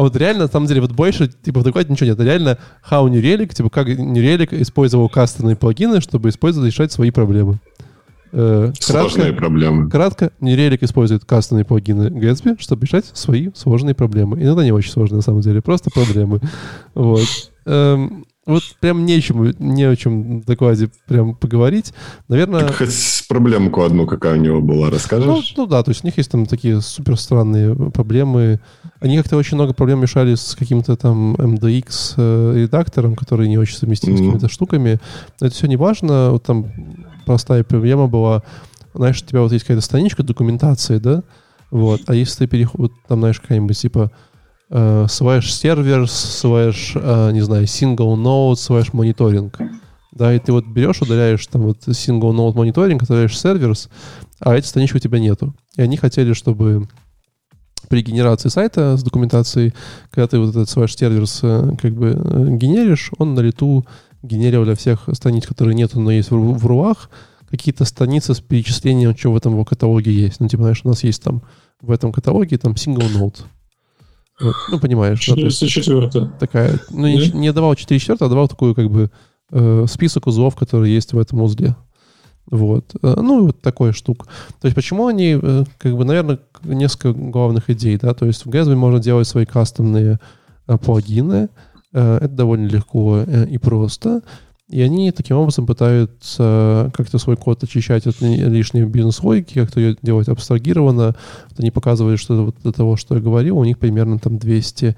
а 0.00 0.02
вот 0.02 0.16
реально, 0.16 0.44
на 0.44 0.48
самом 0.48 0.66
деле, 0.66 0.80
вот 0.80 0.92
больше, 0.92 1.28
типа, 1.28 1.60
в 1.60 1.62
докладе 1.62 1.92
ничего 1.92 2.06
нет. 2.06 2.14
Это 2.14 2.24
реально 2.24 2.56
how 2.90 3.06
New 3.06 3.20
Relic, 3.20 3.54
типа, 3.54 3.68
как 3.68 3.86
New 3.86 4.24
Relic 4.24 4.48
использовал 4.62 5.10
кастомные 5.10 5.56
плагины, 5.56 6.00
чтобы 6.00 6.30
использовать, 6.30 6.72
решать 6.72 6.90
свои 6.90 7.10
проблемы. 7.10 7.58
Э, 8.32 8.72
сложные 8.80 9.26
кратко, 9.26 9.38
проблемы. 9.38 9.90
Кратко, 9.90 10.30
Нерелик 10.40 10.82
использует 10.84 11.26
кастомные 11.26 11.66
плагины 11.66 12.08
Gatsby, 12.08 12.56
чтобы 12.58 12.86
решать 12.86 13.10
свои 13.12 13.50
сложные 13.54 13.94
проблемы. 13.94 14.42
Иногда 14.42 14.64
не 14.64 14.72
очень 14.72 14.90
сложные, 14.90 15.16
на 15.16 15.22
самом 15.22 15.42
деле, 15.42 15.60
просто 15.60 15.90
проблемы. 15.90 16.40
Вот. 16.94 17.28
Эм, 17.66 18.24
вот 18.46 18.62
прям 18.80 19.04
нечему, 19.04 19.52
не 19.58 19.84
о 19.84 19.94
чем 19.96 20.40
в 20.40 20.44
докладе 20.44 20.90
прям 21.06 21.34
поговорить. 21.34 21.92
Наверное... 22.28 22.66
Так 22.66 22.76
хоть 22.76 23.24
проблемку 23.28 23.82
одну, 23.82 24.06
какая 24.06 24.34
у 24.34 24.40
него 24.40 24.60
была, 24.60 24.90
расскажешь? 24.90 25.26
Ну, 25.26 25.42
ну 25.56 25.66
да, 25.66 25.82
то 25.82 25.90
есть 25.90 26.02
у 26.04 26.06
них 26.06 26.16
есть 26.16 26.30
там 26.30 26.46
такие 26.46 26.80
супер 26.80 27.18
странные 27.18 27.74
проблемы. 27.90 28.60
Они 29.00 29.18
как-то 29.18 29.36
очень 29.36 29.56
много 29.56 29.74
проблем 29.74 30.02
решали 30.02 30.34
с 30.34 30.56
каким-то 30.58 30.96
там 30.96 31.34
MDX 31.34 32.14
э, 32.16 33.14
который 33.14 33.48
не 33.48 33.58
очень 33.58 33.76
совместим 33.76 34.12
mm-hmm. 34.12 34.16
с 34.16 34.18
какими-то 34.18 34.48
штуками. 34.48 35.00
Но 35.40 35.46
это 35.46 35.56
все 35.56 35.66
не 35.66 35.76
важно. 35.76 36.30
Вот 36.30 36.42
там 36.42 36.66
простая 37.26 37.62
проблема 37.62 38.08
была, 38.08 38.42
знаешь, 38.94 39.22
у 39.22 39.26
тебя 39.26 39.42
вот 39.42 39.52
есть 39.52 39.64
какая-то 39.64 39.84
страничка 39.84 40.22
документации, 40.22 40.98
да, 40.98 41.22
вот, 41.70 42.00
а 42.06 42.14
если 42.14 42.38
ты 42.38 42.46
переходишь, 42.48 42.96
там, 43.06 43.20
знаешь, 43.20 43.40
какая-нибудь, 43.40 43.78
типа, 43.78 44.10
slash 44.70 45.48
сервер, 45.48 46.02
slash, 46.04 46.92
э, 46.94 47.32
не 47.32 47.40
знаю, 47.40 47.64
single 47.64 48.16
node, 48.16 48.54
slash 48.54 48.90
мониторинг, 48.92 49.58
да, 50.12 50.34
и 50.34 50.38
ты 50.38 50.52
вот 50.52 50.66
берешь, 50.66 51.02
удаляешь 51.02 51.46
там 51.46 51.62
вот 51.62 51.78
single 51.88 52.32
node 52.32 52.56
мониторинг, 52.56 53.02
удаляешь 53.02 53.38
серверс, 53.38 53.88
а 54.38 54.56
эти 54.56 54.66
странички 54.66 54.96
у 54.96 55.00
тебя 55.00 55.18
нету. 55.18 55.54
И 55.76 55.82
они 55.82 55.96
хотели, 55.96 56.32
чтобы 56.32 56.88
при 57.88 58.02
генерации 58.02 58.48
сайта 58.48 58.96
с 58.96 59.02
документацией, 59.02 59.74
когда 60.10 60.28
ты 60.28 60.38
вот 60.38 60.50
этот 60.50 60.68
slash 60.68 60.96
серверс 60.96 61.40
э, 61.42 61.72
как 61.80 61.92
бы 61.94 62.08
э, 62.10 62.56
генеришь, 62.56 63.10
он 63.18 63.34
на 63.34 63.40
лету 63.40 63.84
генерировал 64.22 64.66
для 64.66 64.74
всех 64.76 65.08
страниц, 65.12 65.46
которые 65.46 65.74
нету, 65.74 65.98
но 66.00 66.10
есть 66.10 66.30
в, 66.30 66.36
в 66.36 66.66
руах, 66.66 67.10
какие-то 67.50 67.84
страницы 67.84 68.34
с 68.34 68.40
перечислением, 68.40 69.16
что 69.16 69.32
в 69.32 69.36
этом 69.36 69.52
его 69.52 69.64
каталоге 69.64 70.12
есть. 70.12 70.40
Ну, 70.40 70.48
типа, 70.48 70.62
знаешь, 70.62 70.82
у 70.84 70.88
нас 70.88 71.02
есть 71.02 71.22
там 71.22 71.42
в 71.80 71.90
этом 71.90 72.12
каталоге 72.12 72.58
там 72.58 72.72
single 72.74 73.10
note. 73.12 73.40
Ну, 74.40 74.78
понимаешь. 74.80 75.20
404 75.20 76.10
да, 76.12 76.26
Такая, 76.38 76.80
ну, 76.90 77.06
не, 77.06 77.30
не 77.30 77.52
давал 77.52 77.74
404, 77.74 78.18
а 78.20 78.28
давал 78.28 78.48
такую, 78.48 78.74
как 78.74 78.90
бы, 78.90 79.10
э, 79.50 79.86
список 79.88 80.26
узлов, 80.26 80.56
которые 80.56 80.94
есть 80.94 81.12
в 81.12 81.18
этом 81.18 81.42
узле. 81.42 81.76
Вот. 82.46 82.94
Э, 83.02 83.14
ну, 83.20 83.46
вот 83.46 83.60
такой 83.60 83.92
штук. 83.92 84.26
То 84.60 84.66
есть, 84.66 84.74
почему 84.74 85.06
они, 85.06 85.38
э, 85.40 85.64
как 85.78 85.96
бы, 85.96 86.04
наверное, 86.04 86.40
несколько 86.64 87.12
главных 87.12 87.70
идей, 87.70 87.96
да, 87.96 88.14
то 88.14 88.26
есть 88.26 88.46
в 88.46 88.48
Gatsby 88.48 88.76
можно 88.76 88.98
делать 88.98 89.28
свои 89.28 89.44
кастомные 89.44 90.18
э, 90.66 90.78
плагины, 90.78 91.48
Э, 91.92 92.18
это 92.18 92.28
довольно 92.34 92.66
легко 92.66 93.24
э, 93.26 93.46
и 93.46 93.58
просто. 93.58 94.22
И 94.70 94.80
они 94.82 95.10
таким 95.10 95.36
образом 95.36 95.66
пытаются 95.66 96.90
как-то 96.94 97.18
свой 97.18 97.36
код 97.36 97.62
очищать 97.64 98.06
от 98.06 98.20
лишней 98.20 98.84
бизнес-логики, 98.84 99.54
как-то 99.60 99.80
ее 99.80 99.96
делать 100.00 100.28
абстрагированно. 100.28 101.16
Вот 101.50 101.60
они 101.60 101.70
показывали, 101.70 102.16
что 102.16 102.46
вот 102.46 102.56
до 102.62 102.72
того, 102.72 102.96
что 102.96 103.16
я 103.16 103.20
говорил, 103.20 103.58
у 103.58 103.64
них 103.64 103.78
примерно 103.78 104.18
там 104.18 104.38
200 104.38 104.96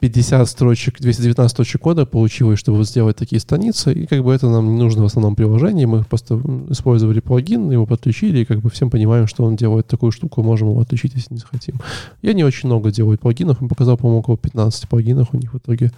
50 0.00 0.48
строчек, 0.48 1.00
219 1.00 1.50
строчек 1.50 1.80
кода 1.80 2.04
получилось, 2.04 2.58
чтобы 2.58 2.84
сделать 2.84 3.16
такие 3.16 3.40
страницы, 3.40 3.90
и 3.90 4.06
как 4.06 4.22
бы 4.22 4.34
это 4.34 4.50
нам 4.50 4.74
не 4.74 4.82
нужно 4.82 5.02
в 5.02 5.06
основном 5.06 5.34
приложении, 5.34 5.86
мы 5.86 6.04
просто 6.04 6.34
использовали 6.68 7.20
плагин, 7.20 7.70
его 7.70 7.86
подключили, 7.86 8.40
и 8.40 8.44
как 8.44 8.58
бы 8.58 8.68
всем 8.68 8.90
понимаем, 8.90 9.26
что 9.26 9.44
он 9.44 9.56
делает 9.56 9.86
такую 9.86 10.12
штуку, 10.12 10.42
можем 10.42 10.68
его 10.68 10.80
отключить, 10.80 11.14
если 11.14 11.32
не 11.32 11.40
захотим. 11.40 11.76
Я 12.20 12.34
не 12.34 12.44
очень 12.44 12.68
много 12.68 12.90
делаю 12.90 13.16
плагинов, 13.16 13.62
он 13.62 13.68
показал, 13.68 13.96
по-моему, 13.96 14.20
около 14.20 14.36
15 14.36 14.88
плагинов 14.90 15.28
у 15.32 15.38
них 15.38 15.54
в 15.54 15.58
итоге 15.58 15.90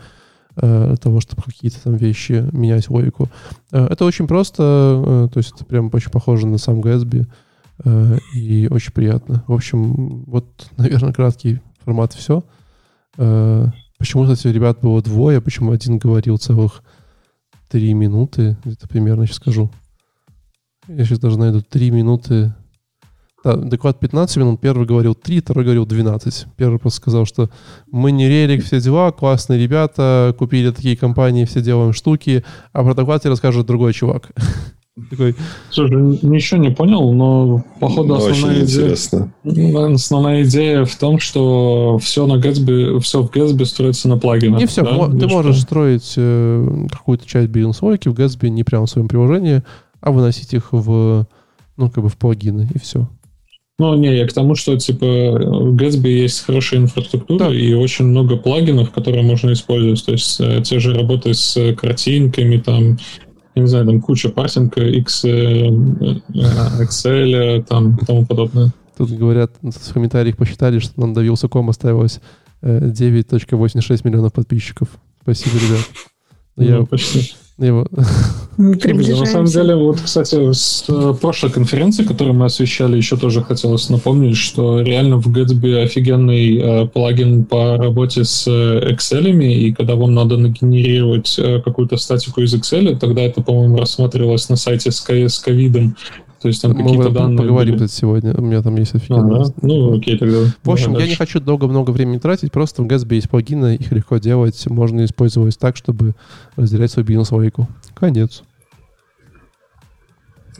того, 0.56 1.20
чтобы 1.20 1.42
какие-то 1.42 1.82
там 1.82 1.96
вещи 1.96 2.48
менять 2.52 2.88
логику. 2.88 3.28
Э, 3.72 3.86
это 3.90 4.04
очень 4.04 4.26
просто, 4.26 5.02
э, 5.06 5.28
то 5.32 5.38
есть 5.38 5.52
это 5.54 5.64
прям 5.64 5.90
очень 5.92 6.10
похоже 6.10 6.46
на 6.46 6.58
сам 6.58 6.80
Gatsby, 6.80 7.26
э, 7.84 8.18
и 8.34 8.68
очень 8.70 8.92
приятно. 8.92 9.44
В 9.46 9.52
общем, 9.52 10.24
вот, 10.24 10.70
наверное, 10.76 11.12
краткий 11.12 11.60
формат 11.84 12.14
все. 12.14 12.42
Э, 13.18 13.68
Почему, 13.98 14.24
кстати, 14.24 14.48
ребят 14.48 14.80
было 14.80 15.00
двое, 15.00 15.40
почему 15.40 15.72
один 15.72 15.98
говорил 15.98 16.36
целых 16.36 16.82
три 17.68 17.94
минуты, 17.94 18.56
где-то 18.64 18.88
примерно 18.88 19.26
сейчас 19.26 19.36
скажу. 19.36 19.70
Я 20.86 21.04
сейчас 21.04 21.18
даже 21.18 21.38
найду 21.38 21.62
три 21.62 21.90
минуты. 21.90 22.54
Да, 23.46 23.54
доклад 23.54 24.00
15 24.00 24.38
минут, 24.38 24.60
первый 24.60 24.88
говорил 24.88 25.14
3, 25.14 25.40
второй 25.40 25.62
говорил 25.62 25.86
12. 25.86 26.46
Первый 26.56 26.80
просто 26.80 26.96
сказал, 26.96 27.26
что 27.26 27.48
мы 27.92 28.10
не 28.10 28.28
релик, 28.28 28.64
все 28.64 28.80
дела, 28.80 29.12
классные 29.12 29.62
ребята, 29.62 30.34
купили 30.36 30.72
такие 30.72 30.96
компании, 30.96 31.44
все 31.44 31.62
делаем 31.62 31.92
штуки, 31.92 32.44
а 32.72 32.82
про 32.82 32.94
доклад 32.94 33.22
тебе 33.22 33.30
расскажет 33.30 33.64
другой 33.64 33.92
чувак. 33.92 34.32
Такой... 35.10 35.36
Слушай, 35.70 36.18
ничего 36.22 36.60
не 36.60 36.70
понял, 36.70 37.12
но 37.12 37.62
походу 37.78 38.08
ну, 38.08 38.14
основная 38.16 38.64
идея, 38.64 39.94
основная 39.94 40.42
идея 40.42 40.84
в 40.84 40.96
том, 40.96 41.20
что 41.20 42.00
все 42.02 42.26
на 42.26 42.40
Gatsby, 42.40 42.98
все 42.98 43.22
в 43.22 43.30
Gatsby 43.30 43.64
строится 43.64 44.08
на 44.08 44.18
плагинах. 44.18 44.58
Не 44.58 44.66
все, 44.66 44.82
да? 44.82 45.06
ты 45.06 45.24
Или 45.24 45.26
можешь 45.26 45.58
что? 45.58 45.66
строить 45.66 46.14
э, 46.16 46.86
какую-то 46.90 47.28
часть 47.28 47.50
бизнес-логики 47.50 48.08
в 48.08 48.14
Gatsby 48.14 48.48
не 48.48 48.64
прямо 48.64 48.86
в 48.86 48.90
своем 48.90 49.06
приложении, 49.06 49.62
а 50.00 50.10
выносить 50.10 50.52
их 50.52 50.72
в, 50.72 51.28
ну, 51.76 51.90
как 51.90 52.02
бы 52.02 52.08
в 52.08 52.16
плагины, 52.16 52.68
и 52.74 52.78
все. 52.80 53.08
Ну, 53.78 53.94
не, 53.94 54.16
я 54.16 54.26
к 54.26 54.32
тому, 54.32 54.54
что, 54.54 54.78
типа, 54.78 55.04
в 55.04 55.76
Gatsby 55.76 56.08
есть 56.08 56.40
хорошая 56.46 56.80
инфраструктура 56.80 57.50
да. 57.50 57.54
и 57.54 57.74
очень 57.74 58.06
много 58.06 58.38
плагинов, 58.38 58.90
которые 58.90 59.22
можно 59.22 59.52
использовать. 59.52 60.02
То 60.04 60.12
есть, 60.12 60.40
э, 60.40 60.62
те 60.62 60.78
же 60.78 60.94
работы 60.94 61.34
с 61.34 61.74
картинками, 61.74 62.56
там, 62.56 62.98
я 63.54 63.62
не 63.62 63.68
знаю, 63.68 63.84
там 63.84 64.00
куча 64.00 64.30
парсинга 64.30 64.82
X, 64.82 65.26
Excel, 66.84 67.64
там 67.64 67.98
тому 67.98 68.24
подобное. 68.24 68.72
Тут 68.96 69.10
говорят, 69.10 69.52
в 69.60 69.92
комментариях 69.92 70.38
посчитали, 70.38 70.78
что 70.78 70.98
нам 70.98 71.12
до 71.12 71.20
Вилсаком 71.20 71.68
осталось 71.68 72.20
9.86 72.62 74.00
миллионов 74.04 74.32
подписчиков. 74.32 74.88
Спасибо, 75.20 75.56
ребят. 75.56 75.84
Ну, 76.56 76.64
я, 76.64 76.82
почти. 76.86 77.34
Его... 77.58 77.86
На 78.58 79.26
самом 79.26 79.46
деле, 79.46 79.76
вот, 79.76 80.00
кстати, 80.00 80.52
с 80.52 80.84
э, 80.88 81.14
прошлой 81.20 81.50
конференции, 81.50 82.04
которую 82.04 82.34
мы 82.34 82.46
освещали, 82.46 82.96
еще 82.96 83.16
тоже 83.16 83.42
хотелось 83.42 83.88
напомнить, 83.88 84.36
что 84.36 84.80
реально 84.80 85.18
в 85.18 85.26
Gatsby 85.28 85.82
офигенный 85.82 86.56
э, 86.56 86.86
плагин 86.86 87.44
по 87.44 87.76
работе 87.76 88.24
с 88.24 88.46
э, 88.46 88.92
Excel, 88.92 89.42
и 89.42 89.72
когда 89.72 89.94
вам 89.94 90.14
надо 90.14 90.36
нагенерировать 90.36 91.38
э, 91.38 91.60
какую-то 91.62 91.96
статику 91.96 92.42
из 92.42 92.54
Excel, 92.54 92.98
тогда 92.98 93.22
это, 93.22 93.42
по-моему, 93.42 93.78
рассматривалось 93.78 94.48
на 94.48 94.56
сайте 94.56 94.90
с, 94.90 95.02
с 95.06 95.38
ковидом, 95.38 95.96
то 96.40 96.48
есть 96.48 96.62
там 96.62 96.72
Мы 96.72 96.82
какие-то 96.82 97.10
данные... 97.10 97.38
поговорим 97.38 97.76
были. 97.76 97.86
сегодня, 97.88 98.34
у 98.34 98.42
меня 98.42 98.62
там 98.62 98.76
есть 98.76 98.94
офигенно. 98.94 99.42
Ага. 99.42 99.54
Ну, 99.62 99.96
окей, 99.96 100.18
тогда... 100.18 100.38
В 100.62 100.70
общем, 100.70 100.92
я 100.92 100.98
дальше. 100.98 101.10
не 101.10 101.16
хочу 101.16 101.40
долго-много 101.40 101.90
времени 101.90 102.18
тратить, 102.18 102.52
просто 102.52 102.82
в 102.82 102.86
Gatsby 102.86 103.14
есть 103.14 103.30
плагины, 103.30 103.76
их 103.76 103.90
легко 103.92 104.18
делать, 104.18 104.66
можно 104.68 105.04
использовать 105.04 105.58
так, 105.58 105.76
чтобы 105.76 106.14
разделять 106.56 106.90
свой 106.90 107.04
бизнес-логику. 107.04 107.68
Конец. 107.94 108.42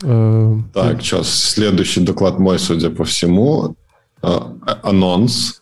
Э, 0.03 0.57
так, 0.73 1.01
сейчас 1.01 1.29
следующий 1.29 2.01
доклад 2.01 2.39
мой, 2.39 2.59
судя 2.59 2.89
по 2.89 3.03
всему. 3.03 3.75
Э, 4.21 4.39
анонс. 4.83 5.61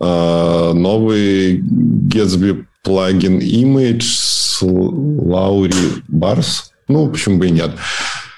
Э, 0.00 0.72
новый 0.74 1.60
Gatsby 1.60 2.64
плагин 2.82 3.38
Image 3.38 4.02
с 4.02 4.58
Лаури 4.62 6.02
Барс. 6.08 6.72
Ну, 6.88 7.08
почему 7.08 7.38
бы 7.38 7.48
и 7.48 7.50
нет. 7.50 7.70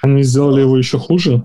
Они 0.07 0.22
сделали 0.22 0.61
его 0.61 0.78
еще 0.78 0.98
хуже? 0.98 1.42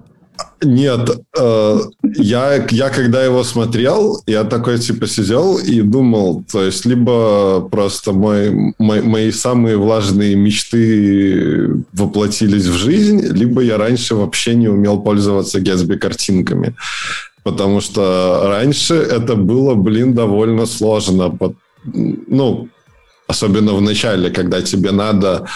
Нет, 0.64 1.10
э, 1.40 1.80
я, 2.04 2.68
я 2.70 2.90
когда 2.90 3.24
его 3.24 3.44
смотрел, 3.44 4.22
я 4.28 4.44
такой 4.44 4.78
типа 4.78 5.08
сидел 5.08 5.58
и 5.58 5.82
думал, 5.82 6.44
то 6.52 6.64
есть 6.64 6.86
либо 6.86 7.68
просто 7.72 8.12
мой, 8.14 8.74
мой, 8.78 9.02
мои 9.02 9.32
самые 9.32 9.78
влажные 9.78 10.36
мечты 10.36 11.84
воплотились 11.94 12.68
в 12.68 12.74
жизнь, 12.74 13.22
либо 13.34 13.62
я 13.62 13.78
раньше 13.78 14.16
вообще 14.16 14.54
не 14.54 14.68
умел 14.68 15.02
пользоваться 15.02 15.60
Gatsby 15.60 15.98
картинками. 15.98 16.76
Потому 17.44 17.82
что 17.82 18.42
раньше 18.46 18.94
это 18.94 19.36
было, 19.36 19.74
блин, 19.74 20.14
довольно 20.14 20.68
сложно. 20.68 21.36
Ну, 21.84 22.70
особенно 23.28 23.74
в 23.74 23.82
начале, 23.82 24.30
когда 24.30 24.62
тебе 24.62 24.92
надо 24.92 25.48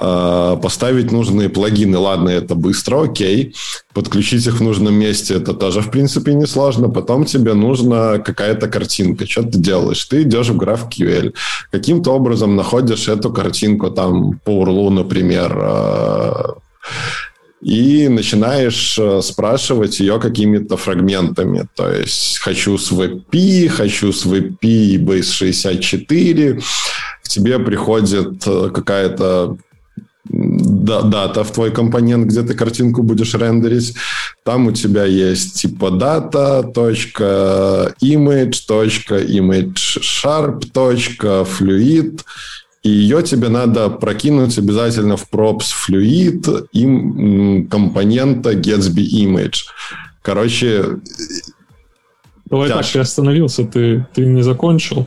поставить 0.00 1.12
нужные 1.12 1.50
плагины. 1.50 1.98
Ладно, 1.98 2.30
это 2.30 2.54
быстро, 2.54 3.04
окей. 3.04 3.54
Подключить 3.92 4.46
их 4.46 4.60
в 4.60 4.62
нужном 4.62 4.94
месте, 4.94 5.34
это 5.34 5.52
тоже, 5.52 5.82
в 5.82 5.90
принципе, 5.90 6.32
не 6.32 6.46
сложно. 6.46 6.88
Потом 6.88 7.24
тебе 7.26 7.52
нужна 7.52 8.18
какая-то 8.18 8.68
картинка. 8.68 9.26
Что 9.26 9.42
ты 9.42 9.58
делаешь? 9.58 10.04
Ты 10.06 10.22
идешь 10.22 10.48
в 10.48 10.58
GraphQL. 10.58 11.34
Каким-то 11.70 12.12
образом 12.12 12.56
находишь 12.56 13.08
эту 13.08 13.30
картинку 13.30 13.90
там 13.90 14.38
по 14.44 14.50
URL, 14.50 14.90
например, 14.90 15.58
а, 15.60 16.54
и 17.60 18.08
начинаешь 18.08 18.98
э, 18.98 19.20
спрашивать 19.22 20.00
ее 20.00 20.18
какими-то 20.18 20.76
фрагментами. 20.76 21.68
То 21.74 21.92
есть 21.92 22.38
хочу 22.38 22.78
с 22.78 22.90
WebP, 22.90 23.68
хочу 23.68 24.12
с 24.12 24.24
WebP 24.24 24.96
Base64, 24.96 26.62
к 27.22 27.28
тебе 27.28 27.58
приходит 27.58 28.42
э, 28.46 28.70
какая-то 30.32 31.02
дата 31.02 31.44
в 31.44 31.50
твой 31.52 31.70
компонент, 31.70 32.26
где 32.26 32.42
ты 32.42 32.54
картинку 32.54 33.02
будешь 33.02 33.34
рендерить. 33.34 33.94
Там 34.44 34.66
у 34.66 34.72
тебя 34.72 35.04
есть 35.04 35.60
типа 35.60 35.90
дата, 35.90 36.62
точка, 36.74 37.94
image, 38.02 38.66
точка, 38.66 39.18
image 39.18 40.00
sharp, 40.00 40.66
точка, 40.72 41.44
fluid, 41.44 42.20
и 42.82 42.88
ее 42.88 43.22
тебе 43.22 43.48
надо 43.48 43.90
прокинуть 43.90 44.58
обязательно 44.58 45.16
в 45.16 45.26
props 45.30 45.72
fluid 45.88 46.66
им 46.72 47.68
компонента 47.68 48.52
Gatsby 48.52 49.06
image. 49.24 49.64
Короче, 50.22 50.84
Давай 52.46 52.68
тяжко. 52.68 52.82
так, 52.82 52.92
ты 52.92 52.98
остановился, 52.98 53.64
ты, 53.64 54.06
ты 54.14 54.26
не 54.26 54.42
закончил. 54.42 55.06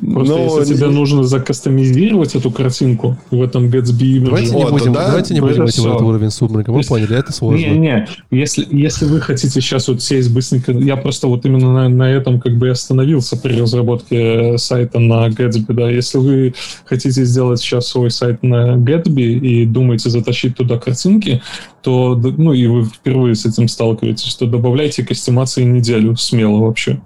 Просто 0.00 0.34
Но 0.34 0.58
если 0.58 0.74
тебе 0.74 0.88
нужно 0.88 1.24
закастомизировать 1.24 2.34
эту 2.34 2.50
картинку 2.50 3.16
в 3.30 3.42
этом 3.42 3.66
Gatsby 3.66 4.18
image... 4.18 4.24
Давайте 4.24 4.54
не 4.54 4.64
будем, 4.64 4.92
да, 4.92 5.06
давайте 5.06 5.34
не 5.34 5.40
будем 5.40 5.66
идти 5.66 5.80
в 5.80 5.86
этот 5.86 6.02
уровень 6.02 6.30
субмарка. 6.30 6.72
Мы 6.72 6.82
поняли, 6.82 7.16
это 7.16 7.32
сложно. 7.32 7.64
Не-не, 7.64 8.08
если, 8.30 8.66
если 8.70 9.06
вы 9.06 9.20
хотите 9.20 9.60
сейчас 9.60 9.88
вот 9.88 10.02
сесть 10.02 10.32
быстренько... 10.32 10.72
Я 10.72 10.96
просто 10.96 11.28
вот 11.28 11.46
именно 11.46 11.72
на, 11.72 11.88
на 11.88 12.10
этом 12.10 12.40
как 12.40 12.56
бы 12.56 12.70
остановился 12.70 13.36
при 13.36 13.58
разработке 13.58 14.58
сайта 14.58 14.98
на 14.98 15.28
Gatsby, 15.28 15.72
да. 15.72 15.90
Если 15.90 16.18
вы 16.18 16.54
хотите 16.84 17.24
сделать 17.24 17.60
сейчас 17.60 17.88
свой 17.88 18.10
сайт 18.10 18.42
на 18.42 18.76
Gatsby 18.76 19.22
и 19.22 19.64
думаете 19.64 20.10
затащить 20.10 20.56
туда 20.56 20.78
картинки, 20.78 21.42
то, 21.82 22.14
ну, 22.16 22.52
и 22.52 22.66
вы 22.66 22.84
впервые 22.84 23.34
с 23.34 23.46
этим 23.46 23.68
сталкиваетесь, 23.68 24.34
то 24.34 24.46
добавляйте 24.46 25.04
кастомации 25.04 25.62
неделю 25.64 26.16
смело 26.16 26.60
вообще. 26.60 27.00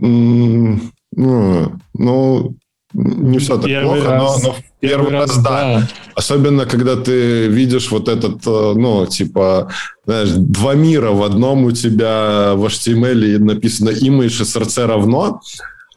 Mm, 0.00 0.80
ну, 1.12 1.72
ну, 1.94 2.56
не 2.92 3.38
все 3.38 3.56
так 3.56 3.66
первый 3.66 4.00
плохо, 4.00 4.10
раз, 4.10 4.42
но, 4.42 4.48
но 4.48 4.54
в 4.54 4.62
первый, 4.80 5.04
первый 5.04 5.12
раз, 5.12 5.30
раз 5.30 5.42
да. 5.42 5.50
да. 5.50 5.88
Особенно, 6.14 6.66
когда 6.66 6.96
ты 6.96 7.46
видишь 7.46 7.90
вот 7.90 8.08
этот, 8.08 8.46
э, 8.46 8.72
ну, 8.74 9.06
типа, 9.06 9.70
знаешь, 10.04 10.30
два 10.30 10.74
мира. 10.74 11.10
В 11.10 11.22
одном 11.22 11.64
у 11.64 11.72
тебя 11.72 12.54
в 12.54 12.64
HTML 12.64 13.38
написано 13.38 13.90
image 13.90 14.42
src 14.42 14.86
равно, 14.86 15.40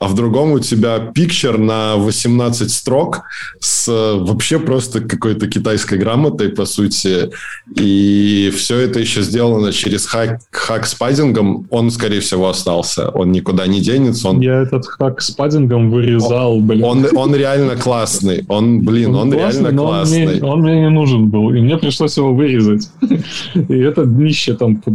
а 0.03 0.07
в 0.07 0.15
другом 0.15 0.51
у 0.51 0.59
тебя 0.59 0.99
пикчер 0.99 1.57
на 1.57 1.95
18 1.95 2.69
строк 2.69 3.21
с 3.59 3.87
э, 3.87 4.17
вообще 4.19 4.59
просто 4.59 4.99
какой-то 4.99 5.47
китайской 5.47 5.97
грамотой, 5.97 6.49
по 6.49 6.65
сути. 6.65 7.29
И 7.73 8.51
все 8.53 8.79
это 8.79 8.99
еще 8.99 9.21
сделано 9.21 9.71
через 9.71 10.05
хак, 10.05 10.41
хак 10.51 10.87
с 10.87 10.93
паддингом. 10.93 11.67
Он, 11.69 11.89
скорее 11.89 12.19
всего, 12.19 12.49
остался. 12.49 13.07
Он 13.11 13.31
никуда 13.31 13.65
не 13.65 13.79
денется. 13.79 14.27
Он... 14.27 14.41
Я 14.41 14.63
этот 14.63 14.85
хак 14.85 15.21
с 15.21 15.31
паддингом 15.31 15.89
вырезал, 15.89 16.57
он, 16.57 16.67
блин. 16.67 16.83
Он, 16.83 17.05
он 17.15 17.33
реально 17.33 17.77
классный. 17.77 18.43
Он, 18.49 18.81
блин, 18.81 19.15
он, 19.15 19.15
он 19.15 19.31
классный, 19.31 19.61
реально 19.61 19.77
классный. 19.81 20.25
Он 20.25 20.31
мне, 20.31 20.43
он 20.43 20.59
мне 20.59 20.81
не 20.81 20.89
нужен 20.89 21.29
был, 21.29 21.49
и 21.53 21.61
мне 21.61 21.77
пришлось 21.77 22.17
его 22.17 22.33
вырезать. 22.33 22.89
И 23.53 23.77
это 23.77 24.03
днище 24.03 24.55
там 24.55 24.75
по, 24.75 24.91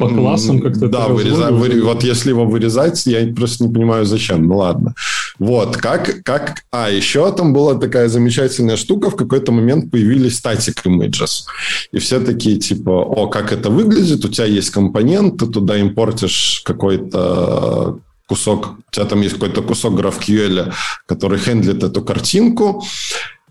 по 0.00 0.08
классам 0.08 0.60
как-то... 0.60 0.88
Да, 0.88 1.06
вырезать. 1.06 1.52
Вот 1.84 2.02
если 2.02 2.30
его 2.30 2.46
вырезать, 2.46 3.06
я 3.06 3.32
просто 3.32 3.66
не 3.66 3.72
понимаю, 3.72 4.04
зачем 4.04 4.39
ну 4.40 4.56
ладно. 4.58 4.94
Вот, 5.38 5.76
как, 5.76 6.22
как... 6.22 6.62
А, 6.70 6.90
еще 6.90 7.32
там 7.32 7.52
была 7.52 7.74
такая 7.74 8.08
замечательная 8.08 8.76
штука, 8.76 9.10
в 9.10 9.16
какой-то 9.16 9.52
момент 9.52 9.90
появились 9.90 10.40
static 10.40 10.84
images. 10.84 11.44
И 11.92 11.98
все 11.98 12.20
такие, 12.20 12.58
типа, 12.58 12.90
о, 12.90 13.26
как 13.28 13.52
это 13.52 13.70
выглядит, 13.70 14.24
у 14.24 14.28
тебя 14.28 14.46
есть 14.46 14.70
компонент, 14.70 15.38
ты 15.38 15.46
туда 15.46 15.78
импортишь 15.78 16.62
какой-то 16.64 18.00
кусок, 18.26 18.74
у 18.88 18.90
тебя 18.92 19.06
там 19.06 19.22
есть 19.22 19.34
какой-то 19.34 19.62
кусок 19.62 19.98
GraphQL, 19.98 20.72
который 21.06 21.38
хендлит 21.38 21.82
эту 21.82 22.02
картинку, 22.02 22.84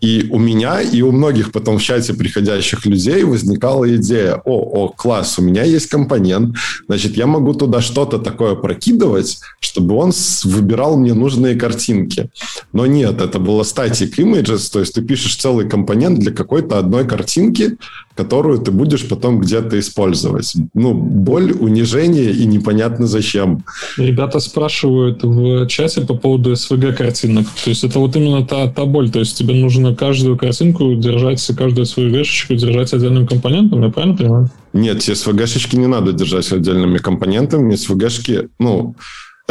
и 0.00 0.28
у 0.30 0.38
меня, 0.38 0.80
и 0.80 1.02
у 1.02 1.12
многих 1.12 1.52
потом 1.52 1.78
в 1.78 1.82
чате 1.82 2.14
приходящих 2.14 2.86
людей 2.86 3.22
возникала 3.24 3.96
идея, 3.96 4.40
о, 4.44 4.84
о, 4.84 4.88
класс, 4.88 5.38
у 5.38 5.42
меня 5.42 5.62
есть 5.62 5.86
компонент, 5.88 6.56
значит, 6.88 7.16
я 7.16 7.26
могу 7.26 7.54
туда 7.54 7.80
что-то 7.80 8.18
такое 8.18 8.54
прокидывать, 8.54 9.38
чтобы 9.60 9.94
он 9.96 10.12
выбирал 10.44 10.96
мне 10.96 11.14
нужные 11.14 11.54
картинки. 11.54 12.30
Но 12.72 12.86
нет, 12.86 13.20
это 13.20 13.38
было 13.38 13.62
static 13.62 14.16
images, 14.16 14.72
то 14.72 14.80
есть 14.80 14.94
ты 14.94 15.02
пишешь 15.02 15.36
целый 15.36 15.68
компонент 15.68 16.18
для 16.18 16.32
какой-то 16.32 16.78
одной 16.78 17.06
картинки, 17.06 17.76
которую 18.20 18.58
ты 18.58 18.70
будешь 18.70 19.08
потом 19.08 19.40
где-то 19.40 19.78
использовать. 19.78 20.54
Ну, 20.74 20.92
боль, 20.92 21.52
унижение 21.52 22.30
и 22.32 22.44
непонятно 22.44 23.06
зачем. 23.06 23.64
Ребята 23.96 24.40
спрашивают 24.40 25.22
в 25.22 25.66
чате 25.68 26.02
по 26.02 26.14
поводу 26.14 26.52
SVG 26.52 26.92
картинок. 26.92 27.46
То 27.64 27.70
есть 27.70 27.84
это 27.84 27.98
вот 27.98 28.16
именно 28.16 28.46
та, 28.46 28.68
та 28.68 28.84
боль. 28.84 29.10
То 29.10 29.20
есть 29.20 29.38
тебе 29.38 29.54
нужно 29.54 29.89
каждую 29.94 30.36
картинку 30.36 30.94
держать, 30.94 31.44
каждую 31.56 31.86
свою 31.86 32.10
вешечку 32.10 32.54
держать 32.54 32.92
отдельным 32.92 33.26
компонентом, 33.26 33.82
я 33.82 33.90
правильно 33.90 34.16
понимаю? 34.16 34.50
Нет, 34.72 34.98
SVG-шечки 34.98 35.76
не 35.76 35.86
надо 35.86 36.12
держать 36.12 36.50
отдельными 36.52 36.98
компонентами. 36.98 37.74
SVG-шки, 37.74 38.48
ну, 38.58 38.94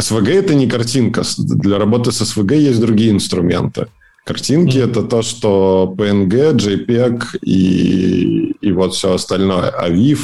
SVG 0.00 0.32
это 0.32 0.54
не 0.54 0.66
картинка. 0.66 1.22
Для 1.38 1.78
работы 1.78 2.12
с 2.12 2.22
SVG 2.22 2.56
есть 2.56 2.80
другие 2.80 3.10
инструменты. 3.10 3.86
Картинки 4.24 4.76
mm-hmm. 4.76 4.90
это 4.90 5.02
то, 5.02 5.22
что 5.22 5.94
PNG, 5.96 6.54
JPEG 6.54 7.38
и, 7.42 8.54
и 8.60 8.72
вот 8.72 8.94
все 8.94 9.14
остальное. 9.14 9.72
AVIF, 9.72 10.18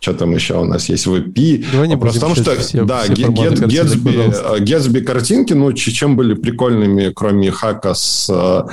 что 0.00 0.14
там 0.14 0.34
еще 0.34 0.60
у 0.60 0.64
нас 0.64 0.88
есть 0.88 1.06
VP. 1.06 1.66
Давай 1.72 1.88
не 1.88 1.94
Вопрос 1.94 2.16
в 2.16 2.34
что, 2.36 2.56
все, 2.56 2.84
да, 2.84 3.02
все 3.02 3.12
Gatsby, 3.14 4.60
Gatsby 4.60 5.00
картинки, 5.02 5.52
ну, 5.54 5.72
чем 5.72 6.16
были 6.16 6.34
прикольными, 6.34 7.12
кроме 7.14 7.50
хака 7.50 7.94
с 7.94 8.66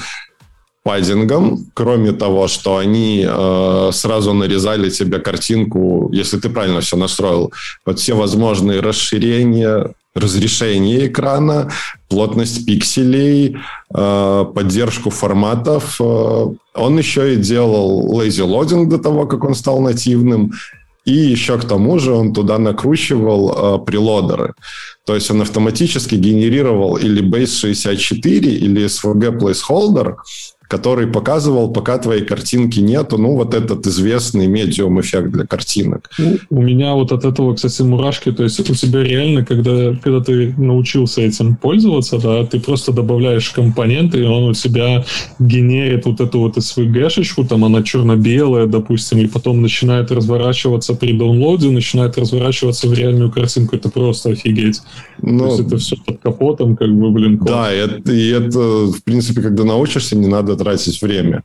паддингом, 0.86 1.66
кроме 1.74 2.12
того, 2.12 2.48
что 2.48 2.78
они 2.78 3.26
э, 3.28 3.90
сразу 3.92 4.34
нарезали 4.34 4.92
тебе 4.92 5.18
картинку, 5.18 6.10
если 6.14 6.38
ты 6.38 6.48
правильно 6.50 6.80
все 6.80 6.96
настроил, 6.96 7.52
под 7.84 7.98
все 7.98 8.14
возможные 8.14 8.82
расширения, 8.82 9.96
разрешение 10.14 11.08
экрана, 11.08 11.72
плотность 12.08 12.68
пикселей, 12.68 13.58
э, 13.96 14.46
поддержку 14.54 15.10
форматов. 15.10 16.00
Э, 16.00 16.46
он 16.76 16.98
еще 17.00 17.34
и 17.34 17.38
делал 17.38 18.22
loading 18.22 18.86
до 18.86 19.00
того, 19.00 19.26
как 19.26 19.44
он 19.44 19.56
стал 19.56 19.82
нативным. 19.82 20.52
И 21.06 21.14
еще 21.14 21.58
к 21.58 21.66
тому 21.66 22.00
же 22.00 22.12
он 22.14 22.34
туда 22.34 22.58
накручивал 22.58 23.52
э, 23.52 23.86
прелодеры. 23.86 24.54
То 25.06 25.16
есть 25.16 25.32
он 25.32 25.42
автоматически 25.42 26.16
генерировал 26.16 26.98
или 26.98 27.24
Base64, 27.24 28.40
или 28.40 28.86
SVG 28.86 29.40
placeholder, 29.40 30.16
который 30.68 31.08
показывал, 31.08 31.72
пока 31.72 31.98
твоей 31.98 32.24
картинки 32.24 32.80
нету, 32.80 33.18
ну, 33.18 33.36
вот 33.36 33.54
этот 33.54 33.86
известный 33.88 34.48
медиум 34.48 35.00
эффект 35.00 35.32
для 35.32 35.46
картинок. 35.46 36.10
Ну, 36.18 36.38
у 36.50 36.62
меня 36.62 36.94
вот 36.94 37.12
от 37.12 37.26
этого, 37.26 37.54
кстати, 37.54 37.82
мурашки, 37.84 38.32
то 38.32 38.44
есть 38.44 38.60
у 38.60 38.76
тебя 38.76 39.04
реально, 39.04 39.46
когда, 39.46 39.96
когда 39.96 40.22
ты 40.22 40.54
научился 40.58 41.22
этим 41.22 41.56
пользоваться, 41.56 42.18
да, 42.20 42.46
ты 42.46 42.60
просто 42.60 42.92
добавляешь 42.92 43.50
компоненты, 43.50 44.20
и 44.20 44.24
он 44.24 44.44
у 44.50 44.54
тебя 44.54 45.06
генерит 45.40 46.06
вот 46.06 46.20
эту 46.20 46.40
вот 46.40 46.58
SVG-шечку, 46.58 47.46
там 47.48 47.64
она 47.64 47.84
черно-белая, 47.84 48.66
допустим, 48.66 49.20
и 49.20 49.28
потом 49.28 49.62
начинает 49.62 50.12
разворачиваться 50.12 50.96
при 50.96 51.14
даунлоде, 51.14 51.70
начинает 51.70 52.18
разворачиваться 52.18 52.88
в 52.88 52.94
реальную 52.94 53.32
картинку, 53.32 53.76
это 53.76 53.90
просто 53.90 54.32
офигеть. 54.32 54.82
Ну, 55.22 55.40
то 55.40 55.46
есть 55.46 55.60
это 55.60 55.78
все 55.78 55.96
под 56.06 56.20
капотом, 56.20 56.76
как 56.76 56.90
бы, 56.94 57.12
блин. 57.12 57.38
Класс. 57.38 57.52
Да, 57.52 57.74
и 57.74 57.78
это, 57.78 58.12
и 58.12 58.28
это, 58.30 58.60
в 58.60 59.04
принципе, 59.04 59.42
когда 59.42 59.64
научишься, 59.64 60.16
не 60.16 60.28
надо 60.28 60.55
тратить 60.56 61.02
время. 61.02 61.44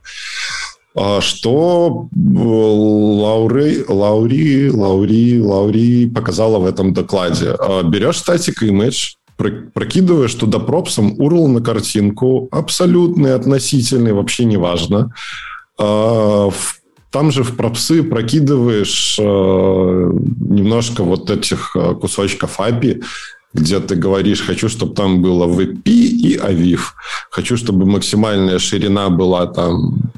А 0.93 1.21
что 1.21 2.09
э, 2.11 2.17
Лаури, 2.17 3.85
Лаури, 3.87 4.69
Лаури, 4.69 5.41
Лаури 5.41 6.09
показала 6.09 6.59
в 6.59 6.65
этом 6.65 6.93
докладе? 6.93 7.55
А, 7.57 7.83
берешь 7.83 8.17
статик 8.17 8.61
image, 8.63 9.15
прокидываешь 9.73 10.33
туда 10.33 10.59
пропсом 10.59 11.13
URL 11.13 11.47
на 11.47 11.61
картинку, 11.61 12.49
абсолютный, 12.51 13.33
относительный, 13.35 14.11
вообще 14.11 14.43
не 14.43 14.57
важно. 14.57 15.13
А, 15.79 16.49
там 17.11 17.31
же 17.31 17.43
в 17.43 17.57
пропсы 17.57 18.03
прокидываешь 18.03 19.17
э, 19.19 19.23
немножко 19.23 21.03
вот 21.03 21.29
этих 21.29 21.75
э, 21.75 21.93
кусочков 21.95 22.59
API, 22.59 23.03
где 23.53 23.79
ты 23.79 23.95
говоришь, 23.95 24.41
хочу, 24.41 24.69
чтобы 24.69 24.95
там 24.95 25.21
было 25.21 25.45
VP 25.45 25.83
и 25.85 26.37
AVIF. 26.37 26.79
Хочу, 27.29 27.57
чтобы 27.57 27.85
максимальная 27.85 28.59
ширина 28.59 29.09
была 29.09 29.45
там 29.47 30.11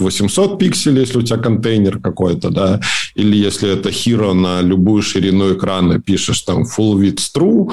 800 0.00 0.58
пикселей, 0.58 1.00
если 1.00 1.18
у 1.18 1.22
тебя 1.22 1.38
контейнер 1.38 1.98
какой-то, 2.00 2.50
да, 2.50 2.80
или 3.14 3.36
если 3.36 3.70
это 3.70 3.90
Hero 3.90 4.32
на 4.32 4.62
любую 4.62 5.02
ширину 5.02 5.54
экрана 5.54 6.00
пишешь 6.00 6.40
там 6.42 6.62
full 6.62 6.94
width 6.94 7.20
true, 7.36 7.72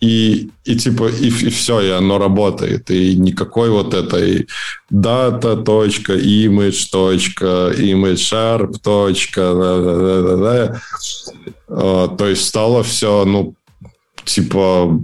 и, 0.00 0.50
и 0.64 0.76
типа, 0.76 1.08
и, 1.08 1.28
и 1.28 1.50
все, 1.50 1.80
и 1.80 1.88
оно 1.88 2.18
работает. 2.18 2.90
И 2.90 3.16
никакой 3.16 3.70
вот 3.70 3.94
этой 3.94 4.46
data, 4.92 5.62
точка, 5.62 6.12
image, 6.14 6.90
точка, 6.92 7.72
image 7.74 8.16
sharp, 8.16 8.74
точка, 8.82 9.54
да, 9.54 9.80
да, 9.80 10.22
да, 10.22 10.36
да. 10.36 10.80
А, 11.68 12.08
то 12.08 12.26
есть 12.26 12.44
стало 12.44 12.82
все, 12.82 13.24
ну, 13.24 13.54
типа, 14.26 15.00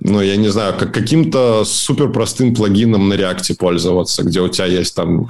ну, 0.00 0.20
я 0.20 0.36
не 0.36 0.48
знаю, 0.48 0.74
как 0.78 0.94
каким-то 0.94 1.64
супер 1.64 2.12
простым 2.12 2.54
плагином 2.54 3.08
на 3.08 3.14
реакте 3.14 3.54
пользоваться, 3.54 4.22
где 4.22 4.40
у 4.40 4.48
тебя 4.48 4.66
есть 4.66 4.94
там 4.94 5.28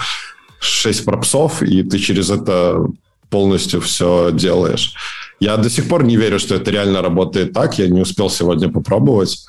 6 0.61 1.05
пропсов, 1.05 1.63
и 1.63 1.83
ты 1.83 1.99
через 1.99 2.31
это 2.31 2.85
полностью 3.31 3.81
все 3.81 4.31
делаешь. 4.33 4.95
Я 5.41 5.57
до 5.57 5.71
сих 5.71 5.89
пор 5.89 6.05
не 6.05 6.17
верю, 6.17 6.39
что 6.39 6.55
это 6.55 6.71
реально 6.71 7.03
работает 7.03 7.53
так. 7.53 7.79
Я 7.79 7.89
не 7.89 8.01
успел 8.01 8.31
сегодня 8.31 8.69
попробовать. 8.69 9.47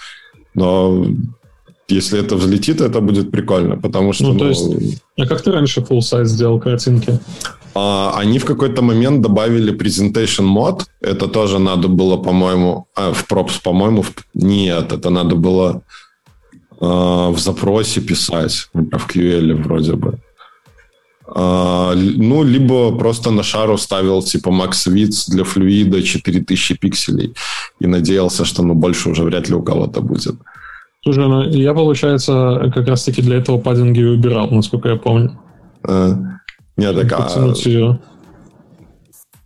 Но 0.53 1.07
если 1.87 2.19
это 2.19 2.35
взлетит, 2.35 2.81
это 2.81 3.01
будет 3.01 3.31
прикольно, 3.31 3.77
потому 3.77 4.13
что... 4.13 4.25
Ну, 4.25 4.37
то 4.37 4.43
ну, 4.45 4.49
есть... 4.49 5.01
А 5.17 5.25
как 5.25 5.41
ты 5.41 5.51
раньше 5.51 5.81
full 5.81 5.99
size 5.99 6.25
сделал 6.25 6.59
картинки? 6.59 7.19
А, 7.75 8.13
они 8.17 8.39
в 8.39 8.45
какой-то 8.45 8.81
момент 8.81 9.21
добавили 9.21 9.73
presentation 9.73 10.43
мод. 10.43 10.85
Это 11.01 11.27
тоже 11.27 11.59
надо 11.59 11.87
было, 11.87 12.17
по-моему... 12.17 12.87
А, 12.95 13.11
в 13.11 13.25
props, 13.29 13.61
по-моему... 13.63 14.01
В... 14.01 14.13
Нет, 14.33 14.91
это 14.91 15.09
надо 15.09 15.35
было 15.35 15.81
а, 16.79 17.29
в 17.29 17.39
запросе 17.39 18.01
писать. 18.01 18.69
В 18.73 19.07
QL 19.07 19.53
вроде 19.63 19.93
бы. 19.93 20.19
А, 21.35 21.93
ну, 21.95 22.43
либо 22.43 22.97
просто 22.97 23.31
на 23.31 23.43
шару 23.43 23.77
ставил 23.77 24.23
типа 24.23 24.49
Max 24.49 24.87
Width 24.87 25.29
для 25.29 25.43
флюида 25.43 26.01
4000 26.01 26.75
пикселей 26.75 27.35
и 27.79 27.87
надеялся, 27.87 28.45
что 28.45 28.63
ну 28.63 28.73
больше 28.73 29.09
уже 29.09 29.23
вряд 29.23 29.49
ли 29.49 29.55
у 29.55 29.61
кого-то 29.61 30.01
будет. 30.01 30.35
Слушай, 31.03 31.27
ну 31.27 31.43
я, 31.43 31.73
получается, 31.73 32.71
как 32.73 32.87
раз-таки 32.87 33.21
для 33.21 33.37
этого 33.37 33.59
паддинги 33.59 34.03
убирал, 34.03 34.49
насколько 34.49 34.89
я 34.89 34.95
помню. 34.95 35.39
А, 35.83 36.38
нет, 36.79 36.95
так 36.95 37.19
а... 37.19 37.53
ее. 37.65 37.99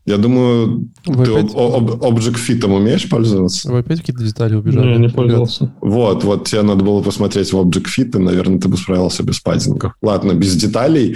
Я 0.06 0.18
думаю, 0.18 0.90
Вы 1.06 1.26
ты 1.26 1.32
опять... 1.32 1.54
об, 1.56 1.90
Object 2.04 2.36
Fit 2.36 2.66
умеешь 2.66 3.08
пользоваться? 3.08 3.72
Вы 3.72 3.80
опять 3.80 4.00
какие-то 4.00 4.24
детали 4.24 4.56
убежали? 4.56 4.94
Не, 4.94 4.98
не 4.98 5.10
пользовался. 5.10 5.74
Вот, 5.80 6.26
вот 6.26 6.48
тебе 6.48 6.62
надо 6.62 6.84
было 6.84 7.02
посмотреть 7.02 7.54
в 7.54 7.58
Object 7.58 7.86
Fit, 7.98 8.18
и, 8.18 8.22
наверное, 8.22 8.60
ты 8.60 8.68
бы 8.68 8.76
справился 8.76 9.24
без 9.24 9.40
паддингов. 9.40 9.94
Ладно, 10.02 10.34
без 10.34 10.56
деталей. 10.58 11.16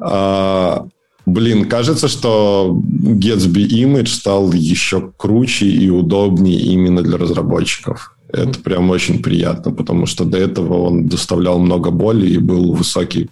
А, 0.00 0.86
блин, 1.26 1.68
кажется, 1.68 2.08
что 2.08 2.80
Gatsby 2.82 3.68
Image 3.68 4.08
стал 4.08 4.50
еще 4.52 5.12
круче 5.18 5.66
и 5.66 5.90
удобнее 5.90 6.58
именно 6.58 7.02
для 7.02 7.18
разработчиков. 7.18 8.16
Это 8.32 8.58
прям 8.60 8.90
очень 8.90 9.22
приятно, 9.22 9.72
потому 9.72 10.06
что 10.06 10.24
до 10.24 10.38
этого 10.38 10.86
он 10.86 11.06
доставлял 11.06 11.58
много 11.58 11.90
боли 11.90 12.28
и 12.28 12.38
был 12.38 12.72
высокий 12.72 13.28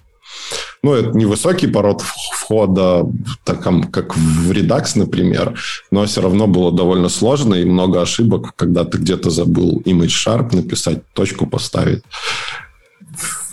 ну, 0.85 0.93
это 0.93 1.17
не 1.17 1.25
высокий 1.25 1.67
пород 1.67 2.03
входа, 2.03 3.07
так, 3.43 3.63
как 3.91 4.15
в 4.17 4.51
Redux, 4.51 4.99
например, 4.99 5.59
но 5.91 6.05
все 6.05 6.21
равно 6.21 6.47
было 6.47 6.71
довольно 6.71 7.09
сложно 7.09 7.55
и 7.55 7.65
много 7.65 8.03
ошибок, 8.03 8.55
когда 8.55 8.85
ты 8.85 8.99
где-то 8.99 9.31
забыл 9.31 9.81
image 9.87 10.09
sharp 10.09 10.55
написать, 10.55 11.03
точку 11.15 11.47
поставить. 11.47 12.03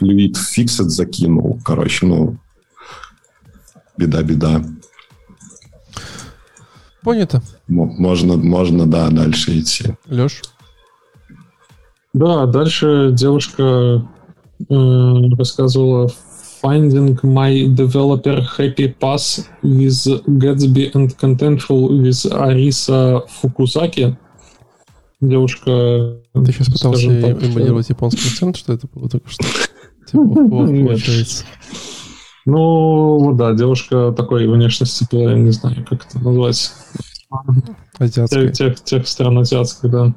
Fluid 0.02 0.34
fixed 0.34 0.90
закинул. 0.90 1.58
Короче, 1.64 2.06
ну, 2.06 2.38
беда-беда. 3.98 4.66
Понято. 7.02 7.42
Можно, 7.70 8.36
можно, 8.36 8.88
да, 8.88 9.10
дальше 9.10 9.58
идти. 9.58 9.96
Леш? 10.08 10.42
Да, 12.14 12.46
дальше 12.46 13.12
девушка 13.14 14.06
э, 14.70 14.76
рассказывала 15.38 16.12
Finding 16.62 17.18
my 17.24 17.68
developer 17.74 18.40
happy 18.40 18.88
path 18.90 19.50
with 19.64 20.06
Gatsby 20.28 20.94
and 20.94 21.18
Contentful 21.18 22.02
with 22.02 22.26
Арisa 22.32 23.24
Фукусаки. 23.42 24.16
Девушка... 25.20 26.18
Ты 26.34 26.52
сейчас 26.52 26.68
пытался 26.68 27.08
эмулировать 27.08 27.90
японский 27.90 28.28
акцент, 28.28 28.58
что 28.58 28.74
это 28.74 28.88
было 28.94 29.10
только 29.10 29.30
что? 29.30 29.44
Типа. 30.06 30.26
Ну, 32.46 33.20
вот 33.20 33.38
да, 33.38 33.54
девушка 33.54 34.14
такой 34.16 34.48
внешности 34.48 35.08
была, 35.12 35.32
я 35.32 35.38
не 35.38 35.52
знаю, 35.52 35.86
как 35.88 36.06
это 36.06 36.20
назвать. 36.20 36.74
Азиатская. 38.00 38.48
Тех, 38.48 38.76
тех, 38.76 38.84
тех 38.84 39.08
стран 39.08 39.38
азиатских, 39.38 39.90
да. 39.90 40.14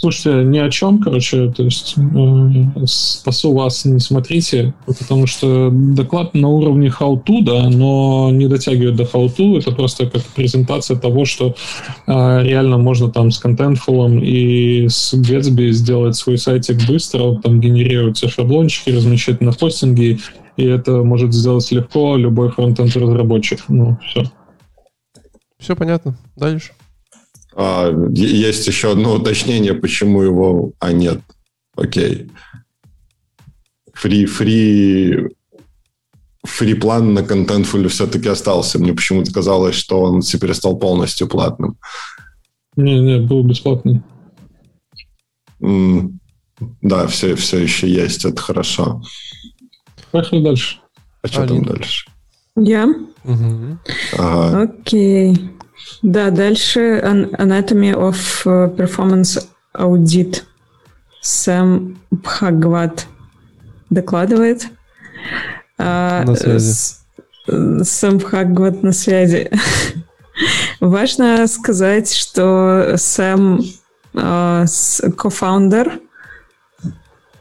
Слушайте, 0.00 0.44
ни 0.44 0.58
о 0.58 0.70
чем, 0.70 1.00
короче, 1.00 1.50
то 1.50 1.64
есть 1.64 1.96
э, 1.96 2.84
спасу 2.86 3.52
вас, 3.52 3.84
не 3.84 3.98
смотрите, 3.98 4.72
потому 4.86 5.26
что 5.26 5.70
доклад 5.72 6.34
на 6.34 6.46
уровне 6.46 6.86
how-to, 6.86 7.42
да, 7.42 7.68
но 7.68 8.30
не 8.30 8.46
дотягивает 8.46 8.94
до 8.94 9.02
how-to, 9.02 9.58
это 9.58 9.72
просто 9.72 10.08
как 10.08 10.22
презентация 10.36 10.96
того, 10.96 11.24
что 11.24 11.56
э, 12.06 12.42
реально 12.44 12.78
можно 12.78 13.10
там 13.10 13.32
с 13.32 13.44
Contentful 13.44 14.24
и 14.24 14.86
с 14.88 15.14
Gatsby 15.14 15.70
сделать 15.70 16.14
свой 16.14 16.38
сайтик 16.38 16.76
быстро, 16.86 17.34
там 17.42 17.60
генерировать 17.60 18.18
все 18.18 18.28
шаблончики, 18.28 18.90
размещать 18.90 19.40
на 19.40 19.50
хостинге, 19.50 20.20
и 20.56 20.64
это 20.64 21.02
может 21.02 21.34
сделать 21.34 21.68
легко 21.72 22.14
любой 22.16 22.52
фронтенд 22.52 22.96
разработчик. 22.96 23.64
Ну, 23.66 23.98
все. 24.06 24.22
Все 25.58 25.74
понятно. 25.74 26.16
Дальше. 26.36 26.70
А, 27.60 27.90
есть 28.12 28.68
еще 28.68 28.92
одно 28.92 29.14
уточнение, 29.14 29.74
почему 29.74 30.22
его... 30.22 30.72
А, 30.78 30.92
нет. 30.92 31.20
Окей. 31.74 32.30
Фри, 33.92 34.26
фри, 34.26 35.28
фри 36.44 36.74
план 36.74 37.14
на 37.14 37.18
Contentful 37.18 37.88
все-таки 37.88 38.28
остался. 38.28 38.78
Мне 38.78 38.92
почему-то 38.92 39.32
казалось, 39.32 39.74
что 39.74 40.00
он 40.00 40.20
теперь 40.20 40.54
стал 40.54 40.78
полностью 40.78 41.26
платным. 41.26 41.76
Не, 42.76 43.00
не, 43.00 43.18
был 43.18 43.42
бесплатный. 43.42 44.02
Mm, 45.60 46.12
да, 46.80 47.08
все, 47.08 47.34
все 47.34 47.58
еще 47.58 47.90
есть, 47.90 48.24
это 48.24 48.40
хорошо. 48.40 49.02
Поехали 50.12 50.44
дальше. 50.44 50.78
А 51.22 51.26
что 51.26 51.44
там 51.44 51.64
дальше? 51.64 52.08
Я? 52.54 52.86
Угу. 53.24 53.78
Ага. 54.16 54.62
Окей. 54.62 55.57
Да, 56.02 56.30
дальше 56.30 57.00
Anatomy 57.02 57.92
of 57.92 58.16
э, 58.44 58.74
Performance 58.76 59.46
Audit. 59.74 60.42
Сэм 61.20 61.98
Бхагват 62.10 63.06
докладывает. 63.90 64.68
А, 65.78 66.24
на 66.24 66.36
связи. 66.36 66.94
Сэм 67.82 68.18
Бхагват 68.18 68.82
на 68.82 68.92
связи. 68.92 69.50
Важно 70.80 71.46
сказать, 71.48 72.12
что 72.12 72.94
Сэм 72.96 73.60
э, 74.14 74.64
co-founder 75.16 76.00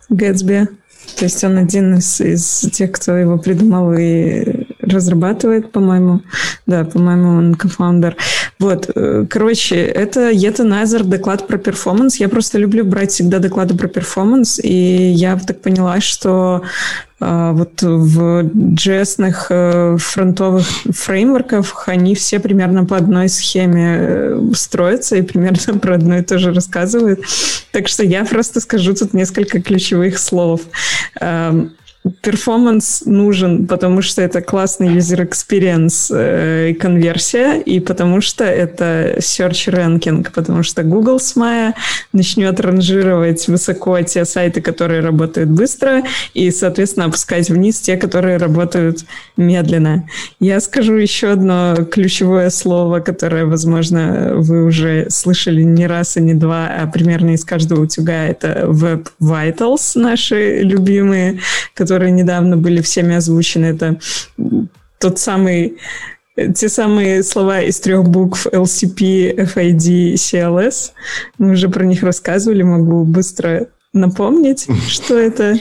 Gatsby. 0.10 0.68
То 1.18 1.26
есть 1.26 1.44
он 1.44 1.58
один 1.58 1.96
из, 1.98 2.20
из 2.22 2.70
тех, 2.74 2.92
кто 2.92 3.16
его 3.16 3.38
придумал 3.38 3.94
и 3.94 4.57
разрабатывает, 4.88 5.72
по-моему. 5.72 6.22
Да, 6.66 6.86
по-моему, 6.86 7.38
он 7.38 7.56
co-founder. 7.56 8.16
Вот, 8.60 8.90
э, 8.94 9.26
короче, 9.30 9.76
это 9.76 10.32
yet 10.32 10.64
another 10.64 11.04
доклад 11.04 11.48
про 11.48 11.58
performance. 11.58 12.18
Я 12.18 12.30
просто 12.30 12.58
люблю 12.58 12.84
брать 12.84 13.12
всегда 13.12 13.40
доклады 13.40 13.78
про 13.78 13.88
performance, 13.88 14.60
и 14.62 15.12
я 15.12 15.38
так 15.38 15.62
поняла, 15.62 16.02
что 16.02 16.64
а, 17.20 17.52
вот 17.54 17.82
в 17.82 18.44
JS-ных 18.44 19.48
э, 19.50 19.98
фронтовых 20.00 20.68
фреймворках 20.92 21.88
они 21.88 22.14
все 22.14 22.40
примерно 22.40 22.86
по 22.86 22.96
одной 22.96 23.28
схеме 23.28 23.98
э, 24.00 24.42
строятся 24.54 25.16
и 25.16 25.24
примерно 25.24 25.80
про 25.80 25.96
одно 25.96 26.18
и 26.18 26.22
то 26.22 26.38
же 26.38 26.54
рассказывают. 26.54 27.22
Так 27.72 27.88
что 27.88 28.04
я 28.04 28.24
просто 28.24 28.60
скажу 28.60 28.94
тут 28.94 29.14
несколько 29.14 29.62
ключевых 29.62 30.20
слов 30.20 30.62
перформанс 32.22 33.04
нужен, 33.06 33.68
потому 33.68 34.02
что 34.02 34.22
это 34.22 34.42
классный 34.42 34.96
user 34.96 35.28
experience 35.28 36.14
э, 36.14 36.74
конверсия, 36.74 37.60
и 37.60 37.80
потому 37.80 38.22
что 38.22 38.44
это 38.44 39.16
search 39.20 39.72
ranking, 39.72 40.28
потому 40.34 40.64
что 40.64 40.84
Google 40.84 41.20
с 41.20 41.36
мая 41.36 41.74
начнет 42.14 42.60
ранжировать 42.60 43.48
высоко 43.48 44.02
те 44.02 44.26
сайты, 44.26 44.62
которые 44.62 45.02
работают 45.02 45.50
быстро, 45.50 46.04
и, 46.34 46.52
соответственно, 46.52 47.08
опускать 47.08 47.50
вниз 47.50 47.80
те, 47.80 47.98
которые 47.98 48.38
работают 48.38 49.06
медленно. 49.36 50.08
Я 50.40 50.60
скажу 50.60 50.96
еще 50.96 51.32
одно 51.32 51.76
ключевое 51.92 52.50
слово, 52.50 53.00
которое, 53.00 53.46
возможно, 53.46 54.34
вы 54.36 54.66
уже 54.66 55.08
слышали 55.10 55.64
не 55.64 55.88
раз 55.88 56.18
и 56.18 56.22
не 56.22 56.34
два, 56.34 56.68
а 56.68 56.88
примерно 56.88 57.32
из 57.32 57.44
каждого 57.44 57.82
утюга. 57.82 58.26
Это 58.26 58.66
Web 58.68 59.08
Vitals, 59.22 59.92
наши 59.96 60.60
любимые, 60.62 61.40
которые 61.74 61.97
которые 61.98 62.12
недавно 62.12 62.58
были 62.58 62.82
всеми 62.82 63.16
озвучены. 63.16 63.66
Это 63.66 64.00
тот 65.00 65.18
самый 65.18 65.78
те 66.56 66.70
самые 66.70 67.24
слова 67.24 67.62
из 67.62 67.80
трех 67.80 68.08
букв 68.08 68.46
LCP, 68.46 69.36
FID, 69.56 70.14
CLS. 70.14 70.92
Мы 71.40 71.54
уже 71.54 71.70
про 71.70 71.84
них 71.84 72.04
рассказывали, 72.04 72.62
могу 72.62 73.04
быстро 73.04 73.66
напомнить, 73.94 74.68
что 74.88 75.18
это. 75.18 75.58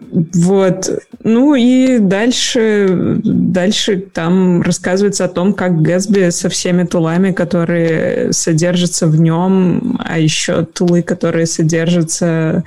Вот. 0.00 0.90
Ну 1.24 1.54
и 1.54 1.98
дальше, 1.98 3.18
дальше 3.24 3.96
там 3.98 4.62
рассказывается 4.62 5.24
о 5.24 5.28
том, 5.28 5.54
как 5.54 5.72
Gatsby 5.72 6.30
со 6.30 6.48
всеми 6.48 6.84
тулами, 6.84 7.32
которые 7.32 8.32
содержатся 8.32 9.06
в 9.06 9.18
нем, 9.18 9.98
а 10.04 10.18
еще 10.18 10.64
тулы, 10.64 11.02
которые 11.02 11.46
содержатся 11.46 12.64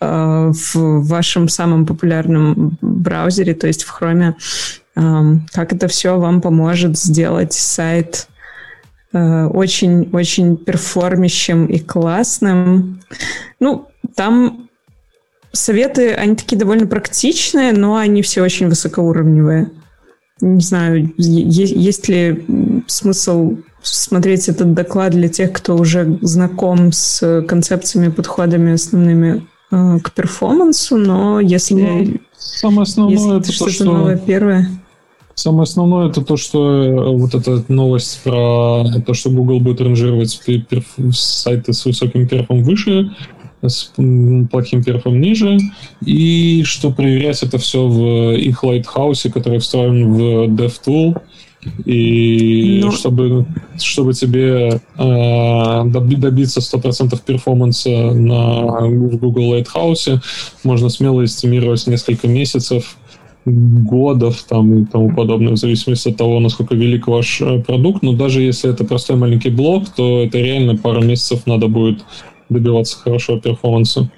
э, 0.00 0.52
в 0.52 1.06
вашем 1.06 1.48
самом 1.48 1.86
популярном 1.86 2.78
браузере, 2.80 3.54
то 3.54 3.66
есть 3.66 3.84
в 3.84 4.00
Chrome, 4.00 4.34
э, 4.96 5.38
как 5.52 5.72
это 5.72 5.86
все 5.86 6.18
вам 6.18 6.40
поможет 6.40 6.98
сделать 6.98 7.52
сайт 7.52 8.26
очень-очень 9.12 10.54
э, 10.54 10.56
перформящим 10.56 11.66
и 11.66 11.78
классным. 11.78 13.00
Ну, 13.58 13.88
там 14.14 14.69
советы, 15.52 16.12
они 16.12 16.36
такие 16.36 16.58
довольно 16.58 16.86
практичные, 16.86 17.72
но 17.72 17.96
они 17.96 18.22
все 18.22 18.42
очень 18.42 18.68
высокоуровневые. 18.68 19.70
Не 20.40 20.60
знаю, 20.60 21.12
есть, 21.16 22.08
ли 22.08 22.46
смысл 22.86 23.56
смотреть 23.82 24.48
этот 24.48 24.74
доклад 24.74 25.12
для 25.12 25.28
тех, 25.28 25.52
кто 25.52 25.76
уже 25.76 26.18
знаком 26.22 26.92
с 26.92 27.42
концепциями, 27.46 28.10
подходами 28.10 28.72
основными 28.72 29.46
э, 29.70 29.98
к 30.02 30.12
перформансу, 30.12 30.96
но 30.96 31.40
если... 31.40 31.74
Ну, 31.74 32.20
самое 32.38 32.82
основное 32.82 33.16
если 33.16 33.38
это 33.38 33.52
что-то 33.52 33.72
что... 33.72 33.84
новое 33.84 34.16
первое. 34.16 34.68
Самое 35.34 35.62
основное 35.62 36.10
это 36.10 36.22
то, 36.22 36.36
что 36.36 36.82
э, 36.82 37.16
вот 37.16 37.34
эта 37.34 37.64
новость 37.68 38.20
про 38.22 38.84
то, 39.06 39.14
что 39.14 39.30
Google 39.30 39.60
будет 39.60 39.80
ранжировать 39.80 40.38
сайты 41.12 41.72
с 41.72 41.84
высоким 41.84 42.28
перфом 42.28 42.62
выше, 42.62 43.10
с 43.62 43.92
плохим 44.50 44.82
перфом 44.82 45.20
ниже, 45.20 45.58
и 46.04 46.62
что 46.64 46.90
проверять 46.90 47.42
это 47.42 47.58
все 47.58 47.86
в 47.86 48.34
их 48.34 48.62
лайтхаусе, 48.62 49.30
который 49.30 49.58
встроен 49.58 50.12
в 50.12 50.20
DevTool, 50.48 51.20
и 51.84 52.80
ну... 52.82 52.90
чтобы, 52.90 53.46
чтобы 53.78 54.14
тебе 54.14 54.80
э, 54.96 55.84
добиться 55.84 56.60
100% 56.60 57.18
перформанса 57.24 57.90
на, 57.90 58.88
Google 58.88 59.54
Lighthouse, 59.54 60.20
можно 60.64 60.88
смело 60.88 61.22
эстимировать 61.24 61.86
несколько 61.86 62.28
месяцев, 62.28 62.96
годов 63.46 64.42
там, 64.48 64.82
и 64.82 64.84
тому 64.86 65.14
подобное, 65.14 65.52
в 65.52 65.56
зависимости 65.56 66.10
от 66.10 66.16
того, 66.16 66.40
насколько 66.40 66.74
велик 66.74 67.06
ваш 67.08 67.40
э, 67.40 67.60
продукт. 67.60 68.02
Но 68.02 68.12
даже 68.12 68.42
если 68.42 68.70
это 68.70 68.84
простой 68.84 69.16
маленький 69.16 69.50
блок, 69.50 69.88
то 69.88 70.22
это 70.22 70.38
реально 70.38 70.76
пару 70.76 71.02
месяцев 71.02 71.46
надо 71.46 71.68
будет 71.68 72.04
добиваться 72.50 72.98
хорошего 72.98 73.40
перформанса. 73.40 74.10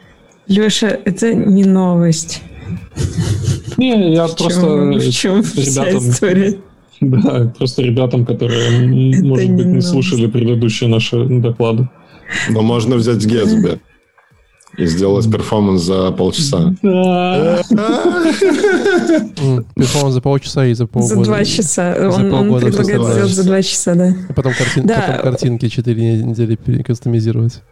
Леша, 0.48 0.88
это 0.88 1.32
не 1.32 1.64
новость. 1.64 2.42
Не, 3.76 4.14
я 4.14 4.26
в 4.26 4.36
просто 4.36 4.60
чем, 4.60 4.92
в 5.00 5.10
чем 5.12 5.42
ребятам... 5.56 6.10
история? 6.10 6.58
Да, 7.00 7.52
просто 7.56 7.82
ребятам, 7.82 8.24
которые, 8.24 9.12
это 9.12 9.24
может 9.24 9.50
быть, 9.50 9.66
не, 9.66 9.72
не 9.74 9.80
слушали 9.80 10.26
предыдущие 10.26 10.88
наши 10.88 11.24
доклады. 11.24 11.88
Но 12.48 12.62
можно 12.62 12.96
взять 12.96 13.24
Гетсби 13.24 13.80
и 14.78 14.86
сделать 14.86 15.30
performance 15.30 15.82
за 15.82 16.12
полчаса. 16.12 16.74
Performance 19.74 20.14
за 20.14 20.20
полчаса 20.20 20.66
и 20.66 20.74
за 20.74 20.86
полгода. 20.86 21.16
За 21.16 21.24
два 21.24 21.44
часа. 21.44 21.94
Он, 21.98 22.32
он 22.32 22.60
предлагает 22.60 23.02
сделать 23.02 23.32
за 23.32 23.44
два 23.44 23.62
часа, 23.62 23.94
да. 23.94 24.08
И 24.10 24.32
потом, 24.34 24.54
картин, 24.54 24.86
да. 24.86 25.00
потом 25.00 25.32
картинки 25.32 25.68
четыре 25.68 26.22
недели 26.22 26.56
кастомизировать. 26.82 27.62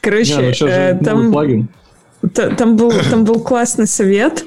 Короче, 0.00 0.36
Не, 0.36 0.54
ну, 0.60 0.66
э, 0.66 0.98
там... 1.02 1.32
Плагин. 1.32 1.68
Там 2.34 2.76
был, 2.76 2.92
там 3.10 3.24
был 3.24 3.40
классный 3.40 3.88
совет 3.88 4.44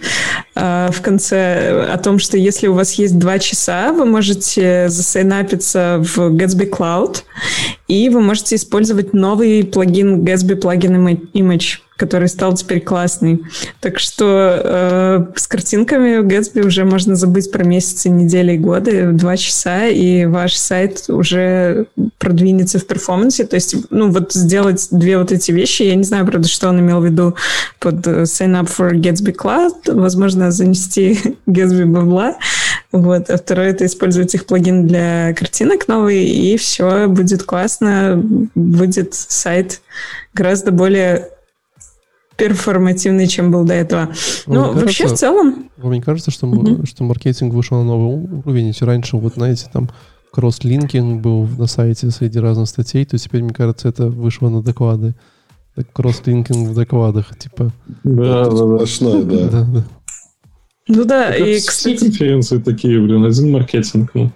э, 0.55 0.89
в 0.93 1.01
конце 1.01 1.85
о 1.91 1.97
том, 1.97 2.19
что 2.19 2.37
если 2.37 2.67
у 2.67 2.73
вас 2.73 2.93
есть 2.93 3.19
два 3.19 3.37
часа, 3.37 3.91
вы 3.91 4.05
можете 4.05 4.87
за 4.87 5.03
sign 5.03 5.34
up 5.34 5.50
иться 5.50 5.97
в 6.01 6.17
Gatsby 6.33 6.69
Cloud, 6.69 7.23
и 7.87 8.09
вы 8.09 8.21
можете 8.21 8.55
использовать 8.55 9.13
новый 9.13 9.63
плагин 9.63 10.23
Gatsby 10.23 10.59
Plugin 10.59 11.19
Image 11.33 11.79
который 11.97 12.27
стал 12.27 12.53
теперь 12.53 12.81
классный. 12.81 13.41
Так 13.79 13.99
что 13.99 14.61
э, 14.63 15.25
с 15.35 15.47
картинками 15.47 16.17
в 16.17 16.27
Gatsby 16.27 16.65
уже 16.65 16.83
можно 16.83 17.15
забыть 17.15 17.51
про 17.51 17.63
месяцы, 17.63 18.09
недели 18.09 18.53
и 18.53 18.57
годы, 18.57 19.11
два 19.13 19.37
часа, 19.37 19.87
и 19.87 20.25
ваш 20.25 20.55
сайт 20.55 21.05
уже 21.07 21.87
продвинется 22.17 22.79
в 22.79 22.85
перформансе. 22.85 23.45
То 23.45 23.55
есть, 23.55 23.75
ну, 23.89 24.11
вот 24.11 24.33
сделать 24.33 24.87
две 24.91 25.17
вот 25.17 25.31
эти 25.31 25.51
вещи, 25.51 25.83
я 25.83 25.95
не 25.95 26.03
знаю, 26.03 26.25
правда, 26.25 26.47
что 26.47 26.69
он 26.69 26.79
имел 26.79 26.99
в 26.99 27.05
виду 27.05 27.35
под 27.79 28.05
э, 28.07 28.23
sign 28.23 28.59
up 28.61 28.69
for 28.69 28.91
Gatsby 28.91 29.33
Cloud, 29.33 29.93
возможно, 29.93 30.51
занести 30.51 31.17
Gatsby 31.47 31.85
бабла, 31.85 32.35
вот. 33.01 33.29
А 33.29 33.37
второе— 33.37 33.69
это 33.71 33.85
использовать 33.85 34.33
их 34.35 34.45
плагин 34.45 34.87
для 34.87 35.33
картинок 35.33 35.87
новый, 35.87 36.25
и 36.25 36.57
все 36.57 37.07
будет 37.07 37.43
классно, 37.43 38.21
будет 38.55 39.13
сайт 39.13 39.81
гораздо 40.33 40.71
более 40.71 41.29
перформативный, 42.37 43.27
чем 43.27 43.51
был 43.51 43.63
до 43.63 43.73
этого. 43.73 44.09
Ну, 44.47 44.73
кажется, 44.73 44.79
вообще 44.79 45.07
в 45.07 45.13
целом... 45.13 45.69
Мне 45.77 46.01
кажется, 46.01 46.31
что, 46.31 46.47
mm-hmm. 46.47 46.85
что 46.85 47.03
маркетинг 47.03 47.53
вышел 47.53 47.77
на 47.77 47.85
новый 47.85 48.41
уровень. 48.45 48.67
Если 48.67 48.85
раньше, 48.85 49.17
вот 49.17 49.35
знаете, 49.35 49.67
там 49.71 49.89
cross-linking 50.31 51.21
был 51.21 51.47
на 51.57 51.67
сайте 51.67 52.11
среди 52.11 52.39
разных 52.39 52.67
статей, 52.67 53.05
то 53.05 53.17
теперь, 53.17 53.43
мне 53.43 53.53
кажется, 53.53 53.87
это 53.87 54.07
вышло 54.07 54.49
на 54.49 54.61
доклады. 54.61 55.15
Cross-linking 55.93 56.69
в 56.69 56.73
докладах, 56.73 57.37
типа. 57.37 57.71
Да, 58.03 58.49
да, 58.49 58.77
да. 58.79 59.49
да, 59.49 59.65
да. 59.65 59.83
Ну 60.87 61.03
да, 61.03 61.29
это 61.29 61.45
и, 61.45 61.59
кстати... 61.59 61.97
конференции 61.97 62.59
такие, 62.59 62.99
блин, 62.99 63.25
один 63.25 63.51
маркетинг, 63.51 64.11
ну. 64.13 64.31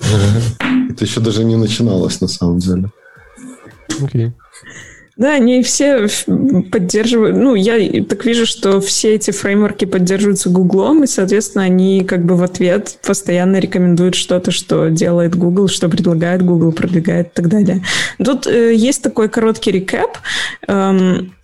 Это 0.90 1.04
еще 1.04 1.20
даже 1.20 1.44
не 1.44 1.56
начиналось, 1.56 2.20
на 2.20 2.28
самом 2.28 2.58
деле. 2.58 2.90
Окей. 4.00 4.26
Okay. 4.26 4.32
Да, 5.18 5.32
они 5.32 5.64
все 5.64 6.06
поддерживают. 6.70 7.36
Ну, 7.36 7.56
я 7.56 8.04
так 8.04 8.24
вижу, 8.24 8.46
что 8.46 8.80
все 8.80 9.16
эти 9.16 9.32
фреймворки 9.32 9.84
поддерживаются 9.84 10.48
Гуглом, 10.48 11.02
и, 11.02 11.08
соответственно, 11.08 11.64
они 11.64 12.04
как 12.04 12.24
бы 12.24 12.36
в 12.36 12.42
ответ 12.44 12.96
постоянно 13.04 13.58
рекомендуют 13.58 14.14
что-то, 14.14 14.52
что 14.52 14.90
делает 14.90 15.34
Google, 15.34 15.66
что 15.66 15.88
предлагает 15.88 16.44
Google, 16.44 16.70
продвигает 16.70 17.26
и 17.26 17.30
так 17.34 17.48
далее. 17.48 17.82
Тут 18.24 18.46
э, 18.46 18.72
есть 18.76 19.02
такой 19.02 19.28
короткий 19.28 19.72
рекэп. 19.72 20.10
Эм, 20.68 21.34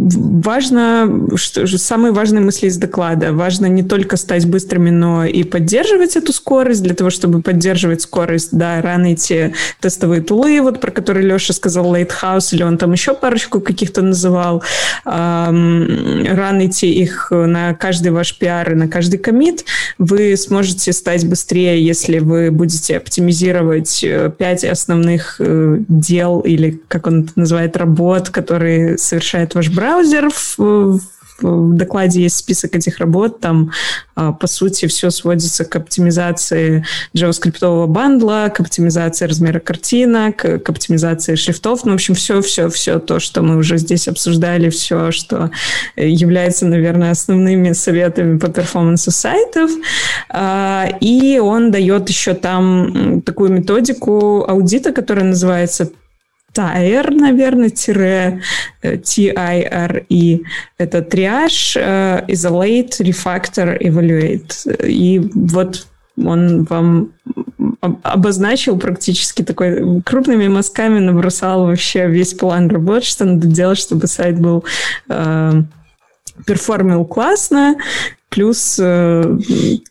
важно, 0.00 1.28
что, 1.36 1.66
самые 1.66 2.12
важные 2.12 2.40
мысли 2.40 2.66
из 2.66 2.76
доклада. 2.76 3.32
Важно 3.32 3.66
не 3.66 3.82
только 3.82 4.16
стать 4.16 4.46
быстрыми, 4.46 4.90
но 4.90 5.24
и 5.24 5.42
поддерживать 5.42 6.16
эту 6.16 6.32
скорость. 6.32 6.82
Для 6.82 6.94
того, 6.94 7.10
чтобы 7.10 7.42
поддерживать 7.42 8.02
скорость, 8.02 8.48
да, 8.52 8.80
рано 8.80 9.14
идти 9.14 9.52
тестовые 9.80 10.22
тулы, 10.22 10.60
вот 10.62 10.80
про 10.80 10.90
которые 10.90 11.26
Леша 11.26 11.52
сказал, 11.52 11.94
Lighthouse, 11.94 12.48
или 12.52 12.62
он 12.62 12.78
там 12.78 12.92
еще 12.92 13.14
парочку 13.14 13.60
каких-то 13.60 14.02
называл. 14.02 14.62
Эм, 15.04 16.24
рано 16.34 16.66
идти 16.66 16.90
их 16.92 17.28
на 17.30 17.74
каждый 17.74 18.12
ваш 18.12 18.38
пиар 18.38 18.72
и 18.72 18.76
на 18.76 18.88
каждый 18.88 19.18
комит. 19.18 19.64
Вы 19.98 20.36
сможете 20.36 20.92
стать 20.92 21.26
быстрее, 21.28 21.84
если 21.84 22.20
вы 22.20 22.50
будете 22.50 22.96
оптимизировать 22.96 24.02
э, 24.02 24.30
пять 24.36 24.64
основных 24.64 25.36
э, 25.40 25.78
дел 25.88 26.40
или, 26.40 26.80
как 26.88 27.06
он 27.06 27.24
это 27.24 27.32
называет, 27.36 27.76
работ, 27.76 28.30
которые 28.30 28.96
совершает 28.96 29.54
ваш 29.54 29.68
бренд 29.68 29.89
браузер. 29.90 30.30
В, 30.30 31.00
в 31.42 31.74
докладе 31.74 32.22
есть 32.22 32.36
список 32.36 32.76
этих 32.76 32.98
работ. 32.98 33.40
Там, 33.40 33.72
а, 34.14 34.32
по 34.32 34.46
сути, 34.46 34.86
все 34.86 35.10
сводится 35.10 35.64
к 35.64 35.74
оптимизации 35.74 36.84
JavaScript 37.14 37.86
бандла, 37.86 38.52
к 38.54 38.60
оптимизации 38.60 39.24
размера 39.24 39.58
картинок, 39.58 40.36
к 40.36 40.68
оптимизации 40.68 41.34
шрифтов. 41.34 41.84
Ну, 41.84 41.92
в 41.92 41.94
общем, 41.94 42.14
все-все-все 42.14 42.98
то, 42.98 43.20
что 43.20 43.42
мы 43.42 43.56
уже 43.56 43.78
здесь 43.78 44.06
обсуждали, 44.06 44.68
все, 44.68 45.10
что 45.10 45.50
является, 45.96 46.66
наверное, 46.66 47.10
основными 47.12 47.72
советами 47.72 48.38
по 48.38 48.48
перформансу 48.48 49.10
сайтов. 49.10 49.70
А, 50.28 50.88
и 51.00 51.38
он 51.38 51.70
дает 51.70 52.08
еще 52.08 52.34
там 52.34 53.22
такую 53.22 53.50
методику 53.50 54.44
аудита, 54.48 54.92
которая 54.92 55.24
называется 55.24 55.90
TIRE, 56.52 57.10
наверное, 57.10 57.70
тире 57.70 58.42
T-I-R-E. 58.82 60.40
Это 60.78 61.02
триаж, 61.02 61.76
isolate, 61.76 63.00
refactor, 63.00 63.78
evaluate. 63.80 64.86
И 64.86 65.18
вот 65.34 65.86
он 66.16 66.64
вам 66.64 67.12
обозначил 68.02 68.78
практически 68.78 69.42
такой 69.42 70.02
крупными 70.02 70.48
мазками 70.48 70.98
набросал 70.98 71.66
вообще 71.66 72.08
весь 72.08 72.34
план 72.34 72.68
работ, 72.68 73.04
что 73.04 73.24
надо 73.24 73.46
делать, 73.46 73.78
чтобы 73.78 74.06
сайт 74.06 74.38
был 74.38 74.64
э, 75.08 75.52
perform 76.46 76.91
ил 76.91 77.04
классно, 77.04 77.76
плюс 78.28 78.78
э, 78.80 79.38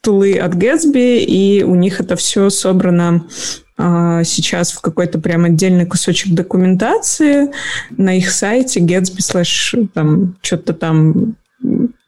tool 0.01 0.30
ы 0.30 0.37
от 0.37 0.55
Gatsby, 0.55 1.19
и 1.19 1.63
у 1.63 1.75
них 1.75 1.99
это 1.99 2.15
все 2.15 2.49
собрано 2.49 3.25
а, 3.68 3.68
сейчас 3.79 4.73
в 4.73 4.81
какой-то 4.81 5.19
прям 5.19 5.45
отдельный 5.45 5.85
кусочек 5.85 6.33
документации 6.33 7.49
на 7.91 8.17
их 8.17 8.29
сайте 8.29 8.81
Gatsby 8.81 9.19
slash 9.19 9.87
там 9.93 10.35
что-то 10.41 10.73
там 10.73 11.35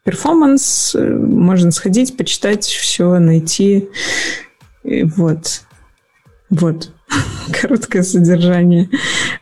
performance. 0.04 0.94
Можно 0.94 1.70
сходить, 1.70 2.16
почитать 2.16 2.64
все, 2.64 3.18
найти. 3.18 3.88
И 4.84 5.04
вот. 5.04 5.62
Вот. 6.50 6.90
Короткое 7.60 8.02
содержание 8.02 8.90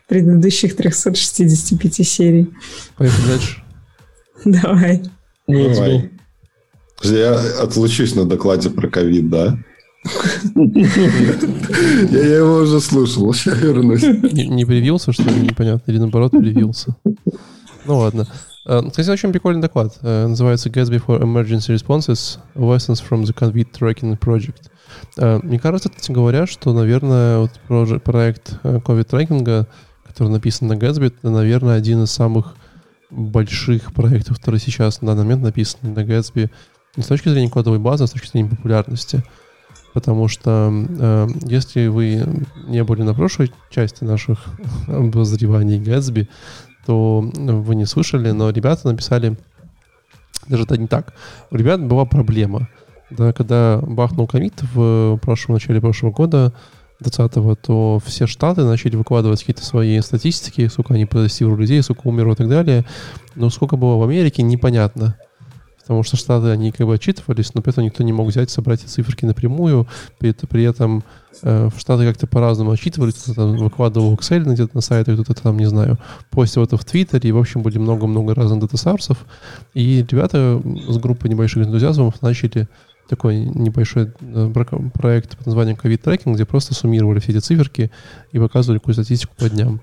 предыдущих 0.07 0.75
365 0.75 2.07
серий. 2.07 2.53
Поехали 2.95 3.27
дальше. 3.27 3.63
Давай. 4.45 5.03
Давай. 5.47 6.11
Я 7.03 7.33
отлучусь 7.61 8.15
на 8.15 8.25
докладе 8.25 8.69
про 8.69 8.87
ковид, 8.87 9.29
да? 9.29 9.57
Я 12.11 12.37
его 12.37 12.57
уже 12.57 12.79
слушал, 12.79 13.33
сейчас 13.35 13.59
вернусь. 13.61 14.01
Не 14.03 14.65
привился, 14.65 15.13
что 15.13 15.23
ли, 15.23 15.41
непонятно, 15.41 15.91
или 15.91 15.99
наоборот 15.99 16.31
привился? 16.31 16.95
Ну 17.85 17.97
ладно. 17.97 18.27
Э, 18.65 18.81
кстати, 18.87 19.09
очень 19.09 19.31
прикольный 19.31 19.61
доклад. 19.61 19.97
Э, 20.01 20.27
называется 20.27 20.69
Gatsby 20.69 21.03
for 21.05 21.21
Emergency 21.21 21.75
Responses 21.75 22.39
Lessons 22.55 23.03
from 23.07 23.23
the 23.23 23.33
COVID 23.35 23.67
Tracking 23.71 24.17
Project. 24.19 24.69
Э, 25.17 25.39
мне 25.43 25.59
кажется, 25.59 25.89
кстати 25.89 26.11
говоря, 26.11 26.47
что, 26.47 26.73
наверное, 26.73 27.39
вот 27.39 27.51
проект 28.03 28.59
COVID 28.63 29.03
трекинга, 29.03 29.67
который 30.07 30.29
написан 30.29 30.67
на 30.67 30.73
Gatsby, 30.73 31.07
это, 31.07 31.29
наверное, 31.29 31.75
один 31.75 32.03
из 32.03 32.11
самых 32.11 32.55
больших 33.11 33.93
проектов, 33.93 34.39
которые 34.39 34.59
сейчас 34.59 35.01
на 35.01 35.09
данный 35.09 35.23
момент 35.23 35.43
написаны 35.43 35.93
на 35.93 35.99
Gatsby 35.99 36.49
не 36.97 37.03
с 37.03 37.07
точки 37.07 37.29
зрения 37.29 37.49
кодовой 37.49 37.79
базы, 37.79 38.03
а 38.03 38.07
с 38.07 38.11
точки 38.11 38.27
зрения 38.27 38.49
популярности 38.49 39.23
потому 39.93 40.27
что 40.27 40.71
э, 40.71 41.27
если 41.43 41.87
вы 41.87 42.25
не 42.67 42.83
были 42.83 43.03
на 43.03 43.13
прошлой 43.13 43.51
части 43.69 44.03
наших 44.03 44.45
обозреваний 44.87 45.79
Gatsby, 45.79 46.27
то 46.85 47.21
вы 47.21 47.75
не 47.75 47.85
слышали, 47.85 48.31
но 48.31 48.49
ребята 48.49 48.87
написали, 48.87 49.37
даже 50.47 50.63
это 50.63 50.77
не 50.77 50.87
так, 50.87 51.13
у 51.51 51.55
ребят 51.55 51.83
была 51.83 52.05
проблема, 52.05 52.69
да, 53.09 53.33
когда 53.33 53.79
бахнул 53.81 54.27
комит 54.27 54.61
в 54.73 55.17
прошлом 55.17 55.55
начале 55.55 55.81
прошлого 55.81 56.11
года, 56.11 56.53
20-го, 57.03 57.55
то 57.55 57.99
все 58.05 58.27
штаты 58.27 58.63
начали 58.63 58.95
выкладывать 58.95 59.39
какие-то 59.39 59.65
свои 59.65 59.99
статистики, 60.01 60.67
сколько 60.67 60.93
они 60.93 61.05
протестировали 61.05 61.61
людей, 61.61 61.81
сколько 61.81 62.07
умерло 62.07 62.33
и 62.33 62.35
так 62.35 62.47
далее. 62.47 62.85
Но 63.33 63.49
сколько 63.49 63.75
было 63.75 63.95
в 63.95 64.03
Америке, 64.03 64.43
непонятно 64.43 65.17
потому 65.91 66.03
что 66.03 66.15
Штаты, 66.15 66.47
они 66.47 66.71
как 66.71 66.87
бы 66.87 66.93
отчитывались, 66.93 67.53
но 67.53 67.61
при 67.61 67.73
этом 67.73 67.83
никто 67.83 68.01
не 68.01 68.13
мог 68.13 68.29
взять, 68.29 68.49
собрать 68.49 68.81
эти 68.81 68.87
циферки 68.87 69.25
напрямую, 69.25 69.89
при, 70.19 70.31
при 70.31 70.63
этом 70.63 71.03
э, 71.43 71.69
Штаты 71.77 72.07
как-то 72.07 72.27
по-разному 72.27 72.71
отчитывались, 72.71 73.15
кто-то 73.15 73.33
там 73.33 73.57
выкладывал 73.57 74.13
Excel 74.13 74.49
где-то 74.49 74.73
на 74.73 74.79
сайте, 74.79 75.11
кто-то 75.11 75.33
там, 75.33 75.57
не 75.57 75.65
знаю, 75.65 75.97
постил 76.29 76.63
это 76.63 76.77
в 76.77 76.85
Твиттере, 76.85 77.29
и, 77.29 77.33
в 77.33 77.37
общем, 77.37 77.61
были 77.61 77.77
много-много 77.77 78.33
разных 78.33 78.61
дата-сарсов, 78.61 79.25
и 79.73 80.05
ребята 80.09 80.61
с 80.87 80.97
группы 80.97 81.27
небольших 81.27 81.67
энтузиазмов 81.67 82.21
начали 82.21 82.69
такой 83.09 83.39
небольшой 83.39 84.13
э, 84.21 84.53
проект 84.93 85.35
под 85.35 85.45
названием 85.45 85.75
COVID 85.75 86.01
Tracking, 86.03 86.35
где 86.35 86.45
просто 86.45 86.73
суммировали 86.73 87.19
все 87.19 87.33
эти 87.33 87.39
циферки 87.39 87.91
и 88.31 88.39
показывали 88.39 88.77
какую 88.77 88.93
статистику 88.93 89.33
по 89.37 89.49
дням. 89.49 89.81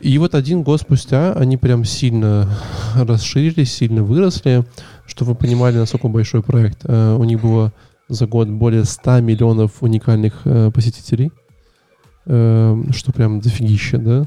И 0.00 0.16
вот 0.18 0.34
один 0.34 0.62
год 0.62 0.80
спустя 0.80 1.32
они 1.32 1.56
прям 1.56 1.84
сильно 1.84 2.48
расширились, 2.94 3.72
сильно 3.72 4.04
выросли, 4.04 4.64
чтобы 5.08 5.32
вы 5.32 5.34
понимали, 5.36 5.76
насколько 5.76 6.06
большой 6.06 6.42
проект. 6.42 6.84
Uh, 6.84 7.16
у 7.16 7.24
них 7.24 7.40
было 7.40 7.72
за 8.08 8.26
год 8.26 8.48
более 8.48 8.84
100 8.84 9.20
миллионов 9.20 9.82
уникальных 9.82 10.46
uh, 10.46 10.70
посетителей, 10.70 11.32
uh, 12.26 12.92
что 12.92 13.12
прям 13.12 13.40
дофигища, 13.40 13.98
да? 13.98 14.26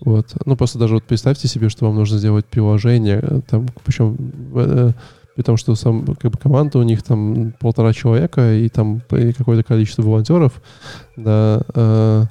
Вот. 0.00 0.34
Ну, 0.44 0.56
просто 0.56 0.78
даже 0.78 0.94
вот 0.94 1.04
представьте 1.04 1.46
себе, 1.46 1.68
что 1.68 1.86
вам 1.86 1.94
нужно 1.94 2.18
сделать 2.18 2.46
приложение, 2.46 3.42
там, 3.48 3.68
причем 3.84 4.16
при 5.34 5.42
том, 5.42 5.56
что 5.56 5.74
сам, 5.74 6.04
как 6.06 6.32
бы 6.32 6.38
команда 6.38 6.78
у 6.78 6.82
них 6.82 7.02
там 7.02 7.52
полтора 7.58 7.92
человека 7.92 8.54
и 8.54 8.68
там 8.68 9.02
какое-то 9.08 9.62
количество 9.62 10.02
волонтеров, 10.02 10.62
да, 11.16 11.62
э, 11.74 12.24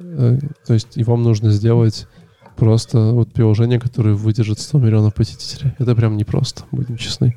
э, 0.00 0.38
то 0.66 0.74
есть 0.74 0.96
и 0.96 1.04
вам 1.04 1.22
нужно 1.22 1.50
сделать 1.50 2.08
просто 2.60 2.98
вот 3.12 3.32
приложение, 3.32 3.80
которое 3.80 4.14
выдержит 4.14 4.60
100 4.60 4.78
миллионов 4.78 5.14
посетителей. 5.14 5.72
Это 5.78 5.96
прям 5.96 6.18
непросто, 6.18 6.64
будем 6.70 6.98
честны. 6.98 7.34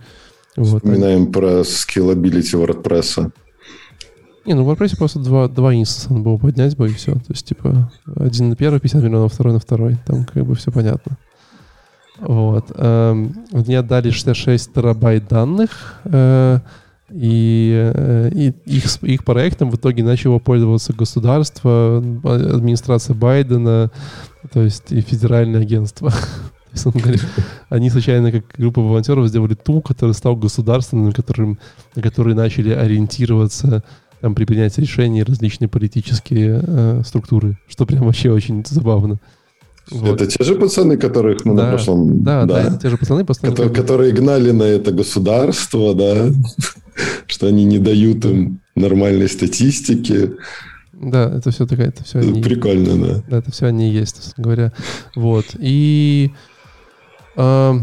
Вот. 0.58 0.84
Вспоминаем 0.84 1.32
про 1.32 1.62
scalability 1.62 2.60
WordPress. 2.60 3.32
Не, 4.46 4.54
ну 4.54 4.66
в 4.66 4.70
WordPress 4.70 4.98
просто 4.98 5.20
два, 5.20 5.48
два 5.48 5.74
инстанса 5.74 6.10
надо 6.12 6.26
было 6.26 6.38
поднять 6.38 6.76
бы 6.76 6.90
и 6.90 6.94
все. 6.94 7.14
То 7.14 7.30
есть, 7.30 7.48
типа, 7.48 7.90
один 8.18 8.50
на 8.50 8.58
первый 8.58 8.82
50 8.82 9.02
миллионов, 9.02 9.32
второй 9.32 9.54
на 9.54 9.60
второй. 9.60 9.98
Там 10.06 10.26
как 10.26 10.46
бы 10.46 10.56
все 10.56 10.74
понятно. 10.74 11.18
Вот. 12.20 12.66
Эм, 12.76 13.46
мне 13.52 13.80
отдали 13.80 14.10
66 14.10 14.74
терабайт 14.74 15.30
данных, 15.30 16.02
э, 16.04 16.60
и, 17.14 17.92
э, 17.94 18.32
и 18.34 18.54
их, 18.66 19.04
их 19.04 19.24
проектом 19.24 19.70
в 19.70 19.76
итоге 19.76 20.04
начало 20.04 20.40
пользоваться 20.40 20.94
государство, 20.94 21.98
администрация 21.98 23.14
Байдена, 23.14 23.92
то 24.52 24.62
есть 24.62 24.92
и 24.92 25.02
федеральное 25.02 25.62
агентство. 25.62 26.12
Они 27.70 27.92
случайно, 27.92 28.32
как 28.32 28.46
группа 28.58 28.82
волонтеров, 28.82 29.28
сделали 29.28 29.54
ту, 29.54 29.82
который 29.82 30.14
стал 30.14 30.36
государственным, 30.36 31.12
которым, 31.12 31.60
на 31.96 32.02
который 32.02 32.34
начали 32.34 32.72
ориентироваться 32.72 33.84
там, 34.22 34.34
при 34.34 34.46
принятии 34.46 34.82
решений 34.82 35.22
различные 35.22 35.68
политические 35.68 36.64
э, 36.66 37.02
структуры, 37.06 37.60
что 37.68 37.86
прям 37.86 38.06
вообще 38.06 38.32
очень 38.32 38.66
забавно. 38.68 39.20
Вот. 39.92 40.22
Это 40.22 40.32
те 40.32 40.44
же 40.44 40.56
пацаны, 40.56 40.98
которых 40.98 41.46
мы 41.46 41.56
да, 41.56 41.64
на 41.64 41.70
прошлом... 41.70 42.24
Да, 42.24 42.46
да, 42.46 42.54
да, 42.54 42.62
это 42.70 42.80
те 42.80 42.90
же 42.90 42.98
пацаны, 42.98 43.26
постоянно... 43.26 43.56
которые, 43.56 43.76
которые 43.76 44.14
гнали 44.14 44.52
на 44.52 44.64
это 44.64 44.92
государство, 44.94 45.94
да, 45.94 46.32
что 47.28 47.48
они 47.48 47.66
не 47.66 47.80
дают 47.80 48.26
им 48.26 48.62
нормальной 48.76 49.30
статистики. 49.30 50.32
Да, 50.94 51.32
это 51.36 51.52
все 51.52 51.66
такая, 51.66 51.90
это 51.90 52.04
все 52.04 52.20
они... 52.20 52.42
Прикольно, 52.42 52.98
да. 52.98 53.24
Да, 53.28 53.38
это 53.40 53.52
все 53.52 53.68
они 53.68 53.90
есть, 53.90 54.16
собственно 54.16 54.44
говоря. 54.44 54.74
Вот. 55.16 55.46
И 55.60 56.32
э, 57.36 57.74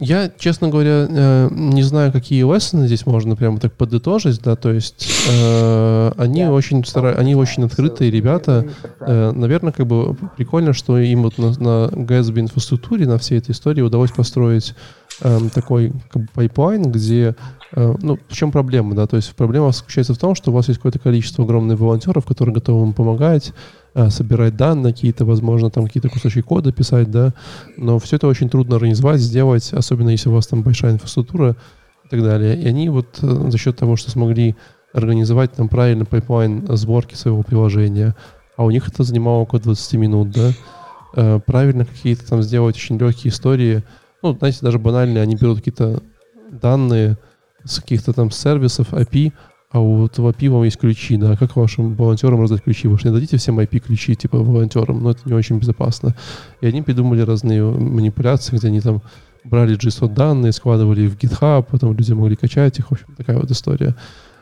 я, 0.00 0.30
честно 0.38 0.68
говоря, 0.68 1.06
э, 1.08 1.48
не 1.52 1.82
знаю, 1.82 2.12
какие 2.12 2.42
lesson 2.42 2.80
ы 2.80 2.86
здесь 2.86 3.06
можно 3.06 3.36
прямо 3.36 3.60
так 3.60 3.72
подытожить, 3.74 4.40
да, 4.42 4.56
то 4.56 4.72
есть 4.72 5.08
э, 5.30 6.12
они 6.16 6.42
yeah. 6.42 6.52
очень 6.52 6.84
стара... 6.84 7.14
они 7.14 7.36
очень 7.36 7.64
открытые 7.64 8.10
ребята. 8.10 8.66
Э, 9.00 9.30
наверное, 9.32 9.72
как 9.72 9.86
бы 9.86 10.16
прикольно, 10.36 10.72
что 10.72 10.98
им 10.98 11.22
вот 11.22 11.38
на, 11.38 11.50
на 11.60 11.88
Gatsby 11.90 12.40
инфраструктуре, 12.40 13.06
на 13.06 13.18
всей 13.18 13.38
этой 13.38 13.52
истории 13.52 13.82
удалось 13.82 14.10
построить 14.10 14.74
э, 15.20 15.38
такой 15.54 15.92
как 16.10 16.22
бы, 16.22 16.28
pipeline, 16.34 16.90
где 16.90 17.34
Э, 17.76 17.94
ну, 18.00 18.18
в 18.28 18.32
чем 18.34 18.52
проблема, 18.52 18.94
да? 18.94 19.06
То 19.06 19.16
есть 19.16 19.34
проблема 19.34 19.72
заключается 19.72 20.14
в 20.14 20.18
том, 20.18 20.34
что 20.34 20.50
у 20.50 20.54
вас 20.54 20.68
есть 20.68 20.78
какое-то 20.78 21.00
количество 21.00 21.44
огромных 21.44 21.78
волонтеров, 21.78 22.24
которые 22.24 22.54
готовы 22.54 22.80
вам 22.80 22.92
помогать, 22.92 23.52
э, 23.94 24.10
собирать 24.10 24.56
данные 24.56 24.92
какие-то, 24.92 25.24
возможно, 25.24 25.70
там 25.70 25.86
какие-то 25.86 26.08
кусочки 26.08 26.40
кода 26.40 26.72
писать, 26.72 27.10
да, 27.10 27.34
но 27.76 27.98
все 27.98 28.16
это 28.16 28.28
очень 28.28 28.48
трудно 28.48 28.76
организовать, 28.76 29.20
сделать, 29.20 29.72
особенно 29.72 30.10
если 30.10 30.28
у 30.28 30.32
вас 30.32 30.46
там 30.46 30.62
большая 30.62 30.92
инфраструктура 30.92 31.56
и 32.04 32.08
так 32.08 32.22
далее. 32.22 32.56
И 32.56 32.66
они 32.68 32.88
вот 32.90 33.18
э, 33.22 33.50
за 33.50 33.58
счет 33.58 33.76
того, 33.76 33.96
что 33.96 34.10
смогли 34.10 34.54
организовать 34.92 35.52
там 35.52 35.68
правильный 35.68 36.06
pipeline 36.06 36.64
сборки 36.76 37.16
своего 37.16 37.42
приложения, 37.42 38.14
а 38.56 38.64
у 38.64 38.70
них 38.70 38.86
это 38.86 39.02
занимало 39.02 39.40
около 39.40 39.60
20 39.60 39.94
минут, 39.94 40.30
да, 40.30 41.40
правильно 41.40 41.84
какие-то 41.84 42.28
там 42.28 42.42
сделать 42.42 42.76
очень 42.76 42.98
легкие 42.98 43.32
истории, 43.32 43.82
ну, 44.24 44.36
знаете, 44.36 44.58
даже 44.62 44.78
банальные, 44.78 45.22
они 45.22 45.36
берут 45.36 45.58
какие-то 45.58 46.02
данные, 46.50 47.18
с 47.64 47.78
каких-то 47.78 48.12
там 48.12 48.30
сервисов 48.30 48.92
API, 48.92 49.32
а 49.70 49.80
вот 49.80 50.18
в 50.18 50.26
API 50.26 50.50
вам 50.50 50.62
есть 50.62 50.78
ключи, 50.78 51.16
да, 51.16 51.36
как 51.36 51.56
вашим 51.56 51.94
волонтерам 51.94 52.40
раздать 52.40 52.62
ключи? 52.62 52.88
Вы 52.88 52.98
же 52.98 53.08
не 53.08 53.14
дадите 53.14 53.36
всем 53.36 53.58
IP-ключи, 53.58 54.14
типа, 54.14 54.38
волонтерам, 54.38 55.02
но 55.02 55.10
это 55.10 55.20
не 55.26 55.34
очень 55.34 55.58
безопасно. 55.58 56.14
И 56.60 56.66
они 56.66 56.80
придумали 56.80 57.20
разные 57.20 57.62
манипуляции, 57.64 58.56
где 58.56 58.68
они 58.68 58.80
там 58.80 59.02
брали 59.44 59.76
JSON-данные, 59.76 60.52
складывали 60.52 61.02
их 61.02 61.12
в 61.12 61.18
GitHub, 61.18 61.66
потом 61.70 61.94
люди 61.94 62.12
могли 62.12 62.36
качать 62.36 62.78
их, 62.78 62.88
в 62.88 62.92
общем, 62.92 63.14
такая 63.16 63.36
вот 63.36 63.50
история. 63.50 63.94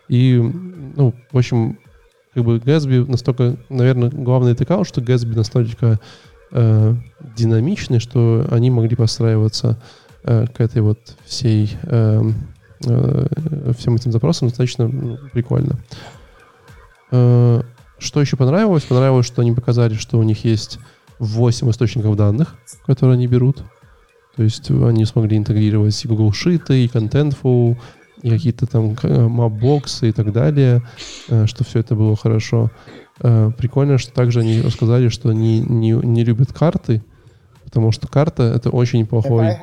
И, 0.09 0.37
ну, 0.97 1.15
в 1.33 1.39
общем, 1.39 1.79
как 2.35 2.45
бы 2.45 2.59
Gatsby 2.59 3.11
настолько, 3.11 3.57
наверное, 3.69 4.11
главный 4.11 4.55
такая, 4.55 4.85
что 4.85 5.01
Gatsby 5.01 5.35
настолько 5.35 5.99
э, 6.53 6.95
динамичный, 7.37 7.99
что 7.99 8.47
они 8.51 8.71
могли 8.71 8.95
подстраиваться 8.97 9.79
э, 10.25 10.47
к 10.47 10.61
этой 10.61 10.83
вот 10.83 11.17
всей 11.27 11.77
э, 11.83 12.23
Э, 12.87 13.73
всем 13.77 13.95
этим 13.95 14.13
запросам 14.13 14.49
достаточно 14.49 14.89
ну, 14.89 15.19
прикольно. 15.33 15.79
Э, 17.11 17.63
что 17.99 18.21
еще 18.21 18.37
понравилось? 18.37 18.85
Понравилось, 18.85 19.27
что 19.27 19.43
они 19.43 19.53
показали, 19.53 19.95
что 19.95 20.19
у 20.19 20.23
них 20.23 20.45
есть 20.45 20.79
8 21.19 21.71
источников 21.71 22.17
данных, 22.17 22.57
которые 22.87 23.15
они 23.15 23.27
берут. 23.27 23.63
То 24.37 24.43
есть 24.43 24.71
они 24.71 25.05
смогли 25.05 25.37
интегрировать 25.37 26.05
и 26.05 26.09
Google 26.09 26.31
Sheet, 26.31 26.75
и 26.75 26.87
Contentful, 26.87 27.77
и 28.23 28.31
какие-то 28.31 28.67
там 28.67 28.97
мапбоксы 29.03 30.09
и 30.09 30.13
так 30.13 30.33
далее, 30.33 30.83
э, 31.29 31.47
что 31.47 31.65
все 31.65 31.81
это 31.81 31.95
было 31.95 32.17
хорошо. 32.17 32.71
Прикольно, 33.23 33.99
что 33.99 34.13
также 34.13 34.41
они 34.41 34.61
рассказали, 34.61 35.09
что 35.09 35.29
они 35.29 35.61
не, 35.61 35.93
не 35.93 36.25
любят 36.25 36.53
карты, 36.53 37.03
потому 37.65 37.93
что 37.93 38.09
карта— 38.09 38.43
это 38.57 38.71
очень 38.71 39.07
плохой, 39.07 39.57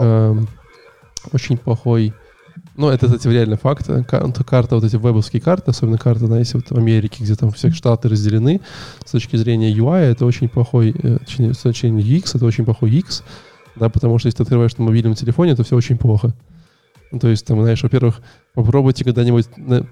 э, 0.00 0.36
очень 1.32 1.56
плохой 1.56 2.12
ну, 2.76 2.88
это, 2.88 3.06
кстати, 3.06 3.28
реально 3.28 3.56
факт. 3.56 3.88
Карта, 4.46 4.74
вот 4.74 4.84
эти 4.84 4.96
вебовские 4.96 5.40
карты, 5.40 5.70
особенно 5.70 5.98
карта, 5.98 6.26
знаете, 6.26 6.52
вот 6.54 6.70
в 6.70 6.76
Америке, 6.76 7.22
где 7.22 7.34
там 7.36 7.50
все 7.52 7.70
штаты 7.70 8.08
разделены, 8.08 8.60
с 9.04 9.12
точки 9.12 9.36
зрения 9.36 9.72
UI, 9.72 10.00
это 10.00 10.26
очень 10.26 10.48
плохой, 10.48 10.94
э, 10.96 11.18
точнее, 11.18 11.54
с 11.54 11.58
точки 11.58 11.86
зрения 11.86 12.02
UX, 12.02 12.32
это 12.34 12.44
очень 12.44 12.64
плохой 12.64 12.90
UX, 12.90 13.22
да, 13.76 13.88
потому 13.88 14.18
что 14.18 14.26
если 14.26 14.38
ты 14.38 14.42
открываешь 14.42 14.76
на 14.76 14.84
мобильном 14.84 15.14
телефоне, 15.14 15.54
то 15.54 15.62
все 15.62 15.76
очень 15.76 15.98
плохо. 15.98 16.34
Ну, 17.10 17.18
то 17.18 17.28
есть, 17.28 17.46
там, 17.46 17.60
знаешь, 17.60 17.82
во-первых, 17.82 18.20
попробуйте 18.54 19.04
когда-нибудь, 19.04 19.46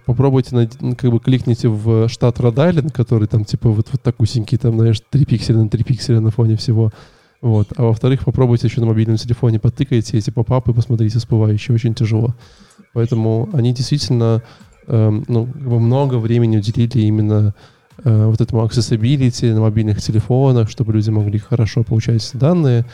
попробуйте, 0.07 0.69
как 0.97 1.11
бы 1.11 1.21
кликните 1.21 1.69
в 1.69 2.09
штат 2.09 2.41
Род-Айленд, 2.41 2.93
который 2.93 3.29
там, 3.29 3.45
типа, 3.45 3.69
вот, 3.69 3.89
вот 3.93 4.03
так 4.03 4.21
усенький, 4.21 4.59
там, 4.59 4.77
знаешь, 4.79 5.01
3 5.11 5.25
пикселя 5.25 5.59
на 5.59 5.69
3 5.69 5.85
пикселя 5.85 6.21
на 6.21 6.31
фоне 6.31 6.57
всего. 6.57 6.91
Вот. 7.43 7.73
А 7.77 7.83
во-вторых, 7.83 8.25
попробуйте 8.25 8.69
еще 8.69 8.81
на 8.81 8.87
мобильном 8.87 9.17
телефоне, 9.17 9.59
потыкайте 9.59 10.17
эти 10.17 10.31
попапы, 10.31 10.73
посмотрите 10.73 11.19
всплывающие, 11.19 11.75
очень 11.75 11.95
тяжело. 11.95 12.35
Поэтому 12.93 13.49
они 13.53 13.73
действительно 13.73 14.43
э, 14.87 15.23
ну, 15.29 15.49
много 15.57 16.17
времени 16.17 16.59
уделили 16.59 17.01
именно 17.01 17.55
э, 18.05 18.27
вот 18.27 18.41
этому 18.41 18.65
accessibility 18.65 19.53
на 19.53 19.61
мобильных 19.61 20.01
телефонах, 20.01 20.71
чтобы 20.71 20.93
люди 20.93 21.11
могли 21.11 21.41
хорошо 21.41 21.83
получать 21.83 22.31
данные. 22.35 22.87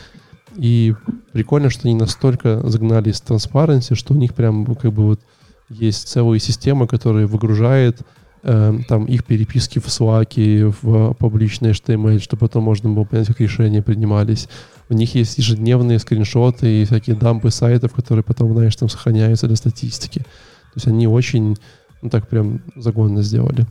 И 0.55 0.95
прикольно, 1.33 1.69
что 1.69 1.87
они 1.87 1.95
настолько 1.95 2.67
загнали 2.67 3.11
с 3.11 3.21
transparency, 3.21 3.95
что 3.95 4.13
у 4.13 4.17
них 4.17 4.33
прям 4.33 4.65
как 4.75 4.93
бы 4.93 5.03
вот 5.03 5.21
есть 5.69 6.07
целая 6.07 6.39
система, 6.39 6.87
которая 6.87 7.27
выгружает 7.27 8.01
э, 8.43 8.79
там 8.87 9.05
их 9.05 9.23
переписки 9.25 9.79
в 9.79 9.85
Slack, 9.85 10.75
в 10.81 11.13
публичный 11.13 11.71
HTML, 11.71 12.19
чтобы 12.19 12.41
потом 12.41 12.63
можно 12.63 12.89
было 12.89 13.03
понять, 13.03 13.27
как 13.27 13.39
решения 13.39 13.81
принимались. 13.81 14.47
У 14.89 14.95
них 14.95 15.13
есть 15.15 15.37
ежедневные 15.37 15.99
скриншоты 15.99 16.81
и 16.81 16.85
всякие 16.85 17.15
дампы 17.15 17.51
сайтов, 17.51 17.93
которые 17.93 18.23
потом, 18.23 18.53
знаешь, 18.53 18.75
там 18.75 18.89
сохраняются 18.89 19.47
для 19.47 19.55
статистики. 19.55 20.19
То 20.19 20.75
есть 20.75 20.87
они 20.87 21.07
очень, 21.07 21.57
ну 22.01 22.09
так 22.09 22.27
прям 22.27 22.61
загонно 22.75 23.21
сделали. 23.21 23.65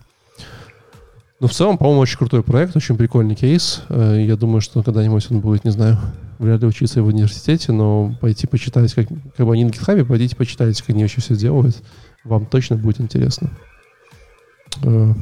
Но 1.41 1.47
в 1.47 1.53
целом, 1.53 1.79
по-моему, 1.79 2.01
очень 2.01 2.19
крутой 2.19 2.43
проект, 2.43 2.77
очень 2.77 2.97
прикольный 2.97 3.35
кейс. 3.35 3.83
Э, 3.89 4.25
я 4.25 4.37
думаю, 4.37 4.61
что 4.61 4.83
когда-нибудь 4.83 5.27
он 5.31 5.41
будет, 5.41 5.65
не 5.65 5.71
знаю, 5.71 5.99
вряд 6.39 6.61
ли 6.61 6.67
учиться 6.67 7.03
в 7.03 7.07
университете, 7.07 7.73
но 7.73 8.17
пойти 8.21 8.47
почитать, 8.47 8.93
как, 8.95 9.09
как 9.37 9.47
бы 9.47 9.53
они 9.53 9.65
на 9.65 9.71
GitHub, 9.71 10.05
пойдите 10.05 10.37
почитайте, 10.37 10.83
как 10.83 10.91
они 10.91 11.03
вообще 11.03 11.21
все 11.21 11.37
делают. 11.37 11.83
Вам 12.25 12.47
точно 12.47 12.77
будет 12.77 13.01
интересно. 13.01 13.51
Э, 14.83 15.13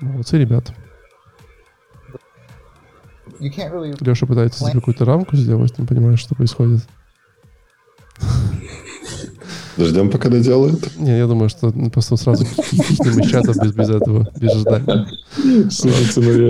молодцы, 0.00 0.38
ребята. 0.38 0.74
Really 3.38 3.96
Леша 4.00 4.26
пытается 4.26 4.70
какую-то 4.72 5.04
рамку 5.04 5.36
сделать, 5.36 5.78
не 5.78 5.86
понимаешь, 5.86 6.20
что 6.20 6.34
происходит. 6.34 6.80
Ждем, 9.78 10.10
пока 10.10 10.28
доделают. 10.28 10.96
Не, 10.96 11.18
я 11.18 11.26
думаю, 11.26 11.48
что 11.48 11.70
просто 11.92 12.16
сразу 12.16 12.44
кикнем 12.44 13.20
из 13.20 13.30
чата 13.30 13.52
без, 13.62 13.72
без 13.72 13.90
этого, 13.90 14.26
без 14.36 14.52
ожидания. 14.52 15.06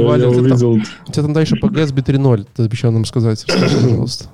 Валя, 0.07 0.23
я 0.23 0.29
увидел. 0.29 0.75
У 0.75 1.13
тебя 1.13 1.23
там 1.23 1.33
дальше 1.33 1.57
по 1.57 1.67
Gatsby 1.67 2.05
3.0, 2.05 2.47
ты 2.55 2.63
обещал 2.63 2.93
нам 2.93 3.05
сказать. 3.05 3.45
Расскажи, 3.47 3.77
пожалуйста. 3.77 4.27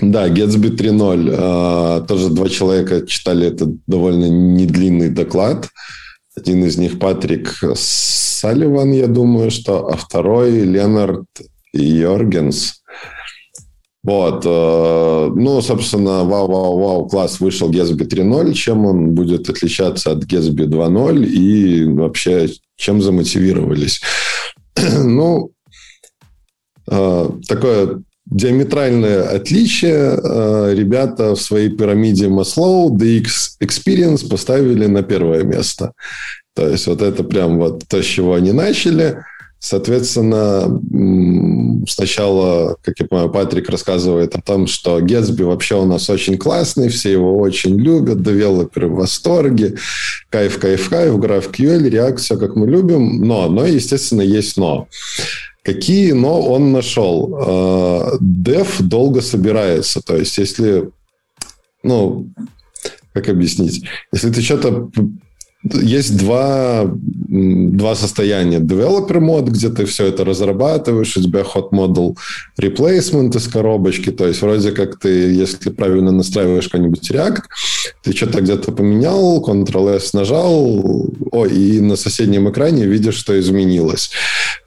Да, 0.00 0.28
Gatsby 0.28 0.76
3.0. 0.76 1.34
А, 1.36 2.00
тоже 2.02 2.28
два 2.30 2.48
человека 2.48 3.06
читали 3.06 3.46
этот 3.46 3.70
довольно 3.86 4.28
недлинный 4.28 5.10
доклад. 5.10 5.68
Один 6.36 6.64
из 6.64 6.76
них 6.76 6.98
Патрик 6.98 7.62
Салливан, 7.76 8.92
я 8.92 9.06
думаю, 9.06 9.50
что, 9.50 9.88
а 9.88 9.96
второй 9.96 10.50
Ленард 10.60 11.26
Йоргенс. 11.72 12.82
Вот. 14.04 14.42
Э, 14.44 15.30
ну, 15.34 15.62
собственно, 15.62 16.24
вау-вау-вау, 16.24 17.08
класс, 17.08 17.40
вышел 17.40 17.70
Gatsby 17.70 18.06
3.0. 18.06 18.52
Чем 18.52 18.84
он 18.84 19.14
будет 19.14 19.48
отличаться 19.48 20.12
от 20.12 20.24
Gatsby 20.24 20.66
2.0 20.66 21.24
и 21.24 21.84
вообще 21.86 22.50
чем 22.76 23.00
замотивировались? 23.00 24.02
ну, 25.02 25.50
э, 26.90 27.30
такое 27.48 28.02
диаметральное 28.26 29.22
отличие 29.22 30.18
э, 30.22 30.74
ребята 30.74 31.34
в 31.34 31.40
своей 31.40 31.70
пирамиде 31.70 32.28
Маслоу 32.28 32.94
DX 32.94 33.56
Experience 33.62 34.28
поставили 34.28 34.84
на 34.84 35.02
первое 35.02 35.44
место. 35.44 35.92
То 36.54 36.68
есть 36.68 36.86
вот 36.86 37.00
это 37.00 37.24
прям 37.24 37.58
вот 37.58 37.84
то, 37.88 38.02
с 38.02 38.04
чего 38.04 38.34
они 38.34 38.52
начали– 38.52 39.16
Соответственно, 39.64 40.78
сначала, 41.88 42.76
как 42.82 43.00
я 43.00 43.06
понимаю, 43.06 43.30
Патрик 43.30 43.70
рассказывает 43.70 44.36
о 44.36 44.42
том, 44.42 44.66
что 44.66 45.00
Gatsby 45.00 45.42
вообще 45.42 45.80
у 45.80 45.86
нас 45.86 46.10
очень 46.10 46.36
классный, 46.36 46.90
все 46.90 47.10
его 47.12 47.38
очень 47.38 47.80
любят, 47.80 48.22
девелоперы 48.22 48.88
в 48.88 48.96
восторге, 48.96 49.76
кайф, 50.28 50.58
кайф, 50.58 50.90
кайф, 50.90 51.14
GraphQL, 51.14 51.88
React, 51.88 52.16
все 52.18 52.36
как 52.36 52.56
мы 52.56 52.66
любим, 52.66 53.26
но, 53.26 53.48
но, 53.48 53.64
естественно, 53.64 54.20
есть 54.20 54.58
но. 54.58 54.86
Какие 55.62 56.12
но 56.12 56.42
он 56.42 56.70
нашел? 56.70 58.18
Дев 58.20 58.80
э, 58.80 58.84
долго 58.84 59.22
собирается, 59.22 60.02
то 60.02 60.14
есть 60.14 60.36
если, 60.36 60.90
ну, 61.82 62.28
как 63.14 63.30
объяснить, 63.30 63.82
если 64.12 64.30
ты 64.30 64.42
что-то 64.42 64.90
есть 65.72 66.16
два, 66.16 66.84
два 66.86 67.94
состояния. 67.94 68.58
Developer 68.58 69.20
мод, 69.20 69.48
где 69.48 69.70
ты 69.70 69.86
все 69.86 70.06
это 70.06 70.24
разрабатываешь, 70.24 71.16
у 71.16 71.22
тебя 71.22 71.40
hot 71.40 71.70
model 71.70 72.16
replacement 72.60 73.36
из 73.36 73.48
коробочки, 73.48 74.10
то 74.10 74.26
есть 74.26 74.42
вроде 74.42 74.72
как 74.72 74.98
ты, 74.98 75.32
если 75.32 75.70
правильно 75.70 76.12
настраиваешь 76.12 76.68
какой-нибудь 76.68 77.10
React, 77.10 77.42
ты 78.02 78.12
что-то 78.14 78.42
где-то 78.42 78.72
поменял, 78.72 79.42
Ctrl-S 79.42 80.12
нажал, 80.12 81.08
о, 81.32 81.46
и 81.46 81.80
на 81.80 81.96
соседнем 81.96 82.50
экране 82.50 82.84
видишь, 82.84 83.16
что 83.16 83.38
изменилось. 83.38 84.10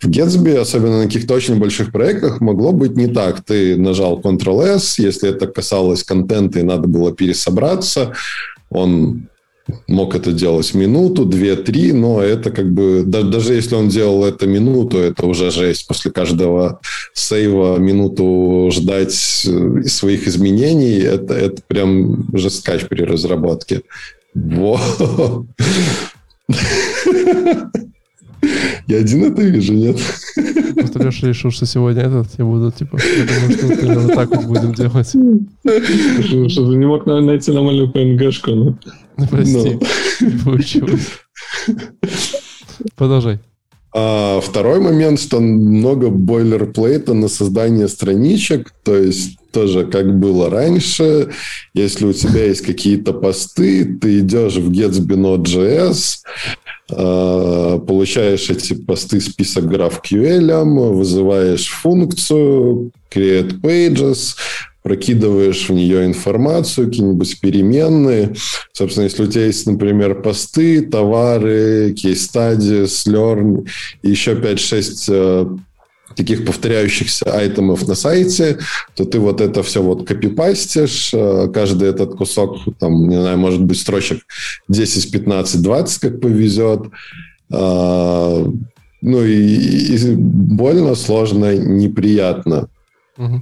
В 0.01 0.09
Gatsby, 0.09 0.57
особенно 0.57 0.99
на 0.99 1.05
каких-то 1.05 1.35
очень 1.35 1.59
больших 1.59 1.91
проектах, 1.91 2.41
могло 2.41 2.71
быть 2.71 2.95
не 2.95 3.07
так. 3.07 3.43
Ты 3.43 3.77
нажал 3.77 4.19
Ctrl-S, 4.19 4.97
если 4.99 5.29
это 5.29 5.47
касалось 5.47 6.03
контента 6.03 6.59
и 6.59 6.63
надо 6.63 6.87
было 6.87 7.11
пересобраться, 7.11 8.13
он 8.69 9.27
мог 9.87 10.15
это 10.15 10.31
делать 10.31 10.73
минуту, 10.73 11.25
две, 11.25 11.55
три, 11.55 11.93
но 11.93 12.21
это 12.21 12.51
как 12.51 12.71
бы, 12.71 13.03
даже 13.03 13.53
если 13.53 13.75
он 13.75 13.89
делал 13.89 14.25
это 14.25 14.47
минуту, 14.47 14.97
это 14.97 15.25
уже 15.25 15.51
жесть. 15.51 15.87
После 15.87 16.11
каждого 16.11 16.79
сейва 17.13 17.77
минуту 17.77 18.69
ждать 18.71 19.45
э, 19.47 19.83
своих 19.83 20.27
изменений, 20.27 20.99
это, 20.99 21.33
это 21.33 21.61
прям 21.67 22.27
жесткач 22.33 22.85
при 22.87 23.03
разработке. 23.03 23.81
Во! 24.33 24.79
Я 28.87 28.97
один 28.99 29.25
это 29.25 29.41
вижу, 29.41 29.73
нет? 29.73 29.97
Просто 30.75 31.03
Леша 31.03 31.27
решил, 31.27 31.51
что 31.51 31.65
сегодня 31.65 32.03
этот, 32.03 32.27
я 32.37 32.45
буду, 32.45 32.71
типа, 32.71 32.97
я 32.97 33.25
думаю, 33.25 33.51
что 33.51 33.67
вот 33.67 33.83
именно 33.83 34.07
так 34.15 34.29
вот 34.29 34.45
будем 34.45 34.73
делать. 34.73 35.09
Что 35.09 36.71
ты 36.71 36.77
не 36.77 36.85
мог 36.85 37.05
найти 37.05 37.51
нормальную 37.51 37.91
PNG-шку, 37.91 38.55
ну? 38.55 38.77
Ну, 39.19 39.27
прости, 39.27 39.79
не 40.21 40.43
получилось. 40.43 41.07
Продолжай. 42.95 43.39
А 43.93 44.41
второй 44.41 44.79
момент, 44.79 45.19
что 45.19 45.39
много 45.39 46.09
бойлерплейта 46.09 47.15
на 47.15 47.27
создание 47.27 47.87
страничек, 47.87 48.71
то 48.83 48.95
есть 48.95 49.37
тоже 49.51 49.87
как 49.87 50.19
было 50.19 50.51
раньше, 50.51 51.31
если 51.73 52.05
у 52.05 52.13
тебя 52.13 52.45
есть 52.45 52.61
какие-то 52.61 53.13
посты, 53.13 53.85
ты 53.85 54.19
идешь 54.19 54.57
в 54.57 54.69
Gatsby.js, 54.69 56.17
а, 56.91 57.79
получаешь 57.79 58.49
эти 58.51 58.73
посты 58.73 59.19
список 59.19 59.63
GraphQL, 59.65 60.93
вызываешь 60.93 61.67
функцию 61.67 62.91
create 63.11 63.59
pages, 63.61 64.35
прокидываешь 64.87 65.67
в 65.67 65.73
нее 65.73 66.05
информацию, 66.05 66.87
какие-нибудь 66.87 67.41
переменные. 67.41 68.35
Собственно, 68.71 69.03
если 69.03 69.23
у 69.23 69.27
тебя 69.27 69.45
есть, 69.45 69.67
например, 69.67 70.21
посты, 70.21 70.81
товары, 70.81 71.93
кейс-стадии, 71.93 72.85
learn 73.09 73.67
еще 74.01 74.35
5-6 74.35 75.09
э, 75.09 75.45
таких 76.15 76.45
повторяющихся 76.45 77.25
айтемов 77.33 77.85
на 77.85 77.95
сайте, 77.95 78.59
то 78.95 79.03
ты 79.03 79.19
вот 79.19 79.41
это 79.41 79.61
все 79.61 79.83
вот 79.83 80.07
копипастишь, 80.07 81.13
э, 81.13 81.49
каждый 81.53 81.89
этот 81.89 82.15
кусок, 82.15 82.59
там, 82.79 83.09
не 83.09 83.19
знаю, 83.19 83.37
может 83.37 83.61
быть, 83.61 83.81
строчек 83.81 84.21
10, 84.69 85.11
15, 85.11 85.61
20, 85.61 85.99
как 85.99 86.21
повезет. 86.21 86.83
А, 87.51 88.49
ну 89.01 89.23
и, 89.25 89.95
и 89.95 90.15
больно, 90.15 90.95
сложно, 90.95 91.57
неприятно. 91.57 92.69
Угу. 93.17 93.41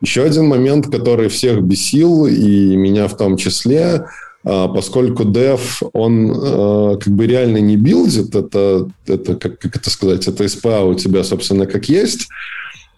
Еще 0.00 0.22
один 0.22 0.46
момент, 0.46 0.86
который 0.86 1.28
всех 1.28 1.62
бесил, 1.62 2.26
и 2.26 2.76
меня 2.76 3.08
в 3.08 3.16
том 3.16 3.36
числе, 3.36 4.06
а, 4.44 4.68
поскольку 4.68 5.24
Dev, 5.24 5.60
он 5.92 6.32
а, 6.34 6.96
как 6.96 7.12
бы 7.12 7.26
реально 7.26 7.58
не 7.58 7.76
билдит, 7.76 8.34
это, 8.34 8.88
это 9.06 9.36
как, 9.36 9.58
как 9.58 9.76
это 9.76 9.90
сказать, 9.90 10.26
это 10.26 10.44
SPA 10.44 10.88
у 10.88 10.94
тебя, 10.94 11.22
собственно, 11.22 11.66
как 11.66 11.88
есть, 11.88 12.28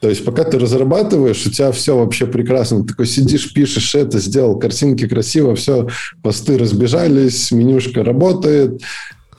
то 0.00 0.10
есть, 0.10 0.22
пока 0.24 0.44
ты 0.44 0.58
разрабатываешь, 0.58 1.46
у 1.46 1.50
тебя 1.50 1.72
все 1.72 1.96
вообще 1.96 2.26
прекрасно. 2.26 2.82
Ты 2.82 2.88
такой 2.88 3.06
сидишь, 3.06 3.54
пишешь 3.54 3.94
это, 3.94 4.18
сделал 4.18 4.58
картинки 4.58 5.08
красиво, 5.08 5.54
все, 5.54 5.88
посты 6.22 6.58
разбежались, 6.58 7.50
менюшка 7.50 8.04
работает, 8.04 8.82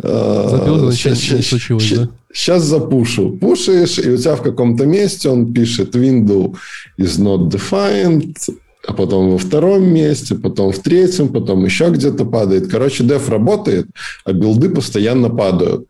Забил, 0.02 0.92
сейчас, 0.92 1.20
сейчас, 1.20 1.46
случилось, 1.46 1.84
сейчас, 1.84 2.00
да? 2.00 2.10
Сейчас 2.36 2.64
запушу. 2.64 3.32
Пушишь, 3.32 3.98
и 3.98 4.10
у 4.10 4.18
тебя 4.18 4.36
в 4.36 4.42
каком-то 4.42 4.86
месте 4.86 5.30
он 5.30 5.54
пишет 5.54 5.96
window 5.96 6.54
is 7.00 7.18
not 7.18 7.50
defined, 7.50 8.36
а 8.86 8.92
потом 8.94 9.32
во 9.32 9.38
втором 9.38 9.88
месте, 9.88 10.36
потом 10.36 10.74
в 10.74 10.80
третьем, 10.80 11.30
потом 11.30 11.64
еще 11.64 11.90
где-то 11.90 12.26
падает. 12.26 12.68
Короче, 12.68 13.06
деф 13.06 13.30
работает, 13.30 13.88
а 14.26 14.34
билды 14.34 14.70
постоянно 14.70 15.30
падают. 15.30 15.88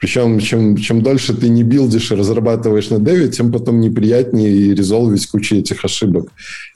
Причем, 0.00 0.40
чем, 0.40 0.76
чем 0.76 1.02
дольше 1.02 1.34
ты 1.34 1.48
не 1.48 1.62
билдишь 1.62 2.10
и 2.10 2.16
разрабатываешь 2.16 2.90
на 2.90 2.98
деве, 2.98 3.28
тем 3.28 3.52
потом 3.52 3.80
неприятнее 3.80 4.74
резолвить 4.74 5.28
кучу 5.28 5.54
этих 5.54 5.84
ошибок. 5.84 6.32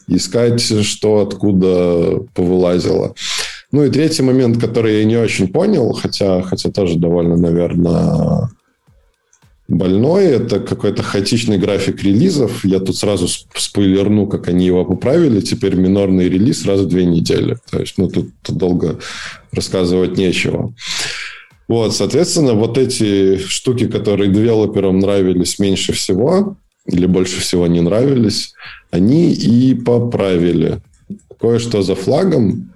Искать, 0.07 0.61
что 0.85 1.19
откуда 1.19 2.21
повылазило. 2.33 3.15
Ну 3.73 3.85
и 3.85 3.91
третий 3.91 4.23
момент, 4.23 4.61
который 4.61 5.01
я 5.01 5.05
не 5.05 5.17
очень 5.17 5.49
понял, 5.49 5.93
хотя, 5.95 6.43
хотя 6.43 6.71
тоже 6.71 6.97
довольно, 6.97 7.37
наверное, 7.37 8.51
больной, 9.71 10.27
это 10.27 10.61
какой-то 10.61 11.03
хаотичный 11.03 11.57
график 11.57 12.03
релизов. 12.03 12.65
Я 12.65 12.81
тут 12.81 12.97
сразу 12.97 13.29
спойлерну, 13.55 14.27
как 14.27 14.49
они 14.49 14.67
его 14.67 14.85
поправили. 14.85 15.41
Теперь 15.41 15.77
минорный 15.77 16.29
релиз 16.29 16.67
раз 16.67 16.81
в 16.81 16.89
две 16.89 17.05
недели. 17.05 17.57
То 17.71 17.79
есть, 17.81 17.95
ну, 17.97 18.09
тут, 18.09 18.31
долго 18.49 18.99
рассказывать 19.53 20.17
нечего. 20.19 20.75
Вот, 21.69 21.95
соответственно, 21.95 22.55
вот 22.55 22.77
эти 22.79 23.39
штуки, 23.39 23.87
которые 23.87 24.31
девелоперам 24.31 24.99
нравились 24.99 25.59
меньше 25.61 25.93
всего 25.93 26.57
или 26.87 27.07
больше 27.07 27.41
всего 27.41 27.69
не 27.69 27.81
нравились, 27.81 28.55
они 28.91 29.33
и 29.33 29.75
поправили. 29.75 30.81
Кое-что 31.41 31.83
за 31.83 31.95
флагом, 31.95 32.73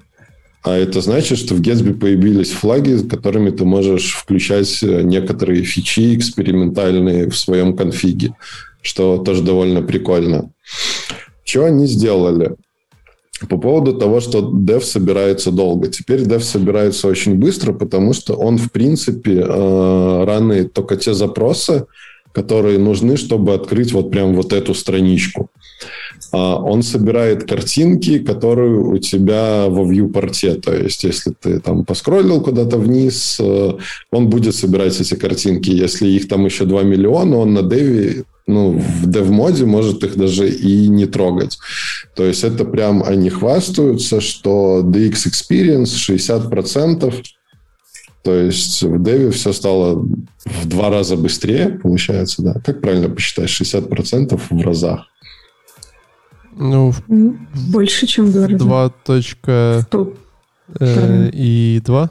а 0.64 0.78
это 0.78 1.02
значит, 1.02 1.36
что 1.38 1.54
в 1.54 1.60
Gatsby 1.60 1.92
появились 1.92 2.50
флаги, 2.50 3.06
которыми 3.06 3.50
ты 3.50 3.66
можешь 3.66 4.14
включать 4.14 4.82
э, 4.82 5.02
некоторые 5.02 5.62
фичи 5.62 6.16
экспериментальные 6.16 7.28
в 7.28 7.36
своем 7.36 7.76
конфиге, 7.76 8.34
что 8.80 9.18
тоже 9.18 9.42
довольно 9.42 9.82
прикольно. 9.82 10.50
Что 11.44 11.66
они 11.66 11.86
сделали? 11.86 12.54
По 13.50 13.58
поводу 13.58 13.92
того, 13.92 14.20
что 14.20 14.38
dev 14.40 14.80
собирается 14.80 15.50
долго. 15.50 15.88
Теперь 15.88 16.22
dev 16.22 16.40
собирается 16.40 17.08
очень 17.08 17.34
быстро, 17.34 17.74
потому 17.74 18.14
что 18.14 18.32
он, 18.34 18.56
в 18.56 18.72
принципе, 18.72 19.44
э, 19.46 20.24
ранит 20.24 20.72
только 20.72 20.96
те 20.96 21.12
запросы, 21.12 21.84
которые 22.34 22.78
нужны, 22.78 23.16
чтобы 23.16 23.54
открыть 23.54 23.92
вот 23.92 24.10
прям 24.10 24.34
вот 24.34 24.52
эту 24.52 24.74
страничку. 24.74 25.50
А, 26.32 26.56
он 26.56 26.82
собирает 26.82 27.48
картинки, 27.48 28.18
которые 28.18 28.76
у 28.76 28.98
тебя 28.98 29.66
во 29.68 29.84
вьюпорте. 29.84 30.54
То 30.54 30.74
есть, 30.74 31.04
если 31.04 31.32
ты 31.40 31.60
там 31.60 31.84
поскроллил 31.84 32.40
куда-то 32.40 32.76
вниз, 32.76 33.36
э, 33.40 33.72
он 34.10 34.28
будет 34.28 34.54
собирать 34.56 35.00
эти 35.00 35.14
картинки. 35.14 35.70
Если 35.70 36.08
их 36.08 36.26
там 36.26 36.44
еще 36.44 36.64
2 36.64 36.82
миллиона, 36.82 37.36
он 37.36 37.54
на 37.54 37.62
деве 37.62 38.24
ну, 38.46 38.72
в 38.72 39.10
дев-моде 39.10 39.64
может 39.64 40.04
их 40.04 40.16
даже 40.16 40.50
и 40.50 40.88
не 40.88 41.06
трогать. 41.06 41.56
То 42.14 42.24
есть 42.24 42.44
это 42.44 42.64
прям 42.64 43.02
они 43.02 43.30
хвастаются, 43.30 44.20
что 44.20 44.82
DX 44.84 45.28
Experience 45.28 45.94
60%, 45.94 47.14
то 48.24 48.34
есть 48.34 48.82
в 48.82 49.02
деве 49.02 49.30
все 49.30 49.52
стало 49.52 49.96
в 50.44 50.66
два 50.66 50.88
раза 50.88 51.14
быстрее, 51.16 51.68
получается, 51.68 52.42
да? 52.42 52.54
Как 52.64 52.80
правильно 52.80 53.10
посчитать? 53.10 53.50
60% 53.50 54.40
в 54.50 54.62
разах. 54.62 55.06
Ну, 56.56 56.94
больше, 57.68 58.06
чем 58.06 58.26
в 58.26 58.32
два 58.32 58.46
раза. 58.46 58.56
Два 58.56 58.88
точка 58.88 59.86
э, 60.80 61.30
и 61.34 61.82
два? 61.84 62.10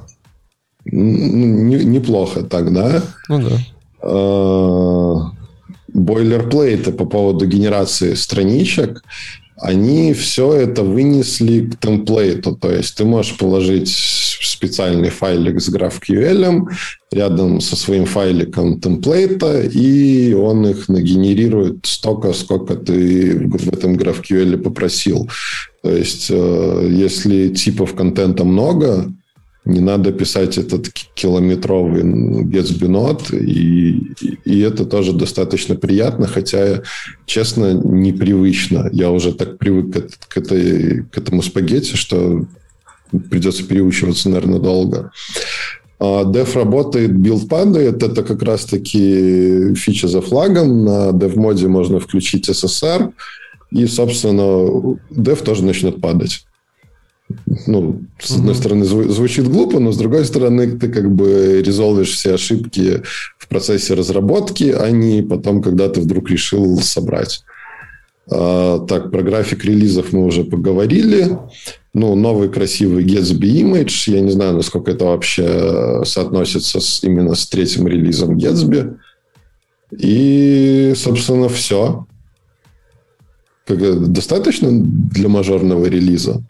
Неплохо 0.85 2.43
так, 2.43 2.71
да? 2.71 3.01
Ну 3.29 3.41
да. 3.41 3.57
А, 4.03 5.31
бойлерплейты 5.87 6.91
по 6.91 7.05
поводу 7.05 7.47
генерации 7.47 8.13
страничек, 8.13 9.03
они 9.57 10.13
все 10.13 10.53
это 10.53 10.83
вынесли 10.83 11.71
к 11.71 11.79
темплейту. 11.79 12.55
То 12.55 12.71
есть 12.71 12.97
ты 12.97 13.05
можешь 13.05 13.37
положить 13.37 14.32
специальный 14.45 15.09
файлик 15.09 15.59
с 15.61 15.73
GraphQL 15.73 16.67
рядом 17.11 17.61
со 17.61 17.75
своим 17.75 18.05
файликом 18.05 18.79
темплейта, 18.79 19.61
и 19.61 20.33
он 20.33 20.67
их 20.67 20.89
нагенерирует 20.89 21.85
столько, 21.85 22.33
сколько 22.33 22.75
ты 22.75 23.47
в 23.47 23.73
этом 23.73 23.95
GraphQL 23.95 24.57
попросил. 24.57 25.29
То 25.83 25.91
есть, 25.91 26.27
э, 26.29 26.89
если 26.91 27.49
типов 27.49 27.93
контента 27.93 28.43
много, 28.43 29.11
не 29.65 29.79
надо 29.79 30.11
писать 30.11 30.57
этот 30.57 30.89
километровый 30.89 32.03
Gatsby 32.03 33.39
и, 33.45 34.13
и 34.43 34.59
это 34.59 34.85
тоже 34.85 35.13
достаточно 35.13 35.75
приятно, 35.75 36.27
хотя, 36.27 36.81
честно, 37.25 37.73
непривычно. 37.73 38.89
Я 38.91 39.09
уже 39.11 39.33
так 39.33 39.57
привык 39.57 40.09
к, 40.27 40.37
этой, 40.37 41.05
к 41.05 41.17
этому 41.17 41.41
спагетти, 41.41 41.95
что 41.95 42.45
придется 43.29 43.63
переучиваться, 43.63 44.29
наверное, 44.29 44.59
долго. 44.59 45.11
А 45.99 46.23
Dev 46.23 46.53
работает, 46.55 47.15
build 47.15 47.47
падает. 47.47 48.03
Это 48.03 48.23
как 48.23 48.43
раз-таки 48.43 49.73
фича 49.75 50.07
за 50.07 50.21
флагом. 50.21 50.83
На 50.83 51.09
DevMode 51.11 51.67
можно 51.67 51.99
включить 51.99 52.49
SSR. 52.49 53.13
И, 53.71 53.87
собственно, 53.87 54.97
Dev 55.11 55.43
тоже 55.43 55.63
начнет 55.63 56.01
падать. 56.01 56.45
Ну, 57.67 58.01
с 58.19 58.31
одной 58.31 58.53
mm-hmm. 58.53 58.57
стороны, 58.57 58.85
звучит 58.85 59.47
глупо, 59.47 59.79
но 59.79 59.91
с 59.91 59.97
другой 59.97 60.25
стороны, 60.25 60.77
ты 60.77 60.89
как 60.89 61.09
бы 61.09 61.61
резолвишь 61.65 62.11
все 62.11 62.33
ошибки 62.33 63.01
в 63.37 63.47
процессе 63.47 63.93
разработки, 63.93 64.75
а 64.77 64.91
не 64.91 65.21
потом, 65.23 65.61
когда 65.61 65.89
ты 65.89 66.01
вдруг 66.01 66.29
решил 66.29 66.77
собрать. 66.79 67.43
А, 68.29 68.79
так, 68.79 69.11
про 69.11 69.21
график 69.21 69.65
релизов 69.65 70.13
мы 70.13 70.25
уже 70.25 70.43
поговорили. 70.43 71.37
Ну, 71.93 72.15
новый 72.15 72.49
красивый 72.49 73.05
Gatsby 73.05 73.61
Image. 73.61 74.11
Я 74.11 74.21
не 74.21 74.31
знаю, 74.31 74.55
насколько 74.55 74.91
это 74.91 75.05
вообще 75.05 76.03
соотносится 76.05 76.79
с, 76.79 77.03
именно 77.03 77.35
с 77.35 77.47
третьим 77.47 77.87
релизом 77.87 78.37
Gatsby. 78.37 78.97
И, 79.91 80.93
собственно, 80.95 81.49
все. 81.49 82.05
Как, 83.65 84.11
достаточно 84.11 84.69
для 84.71 85.29
мажорного 85.29 85.85
релиза? 85.85 86.43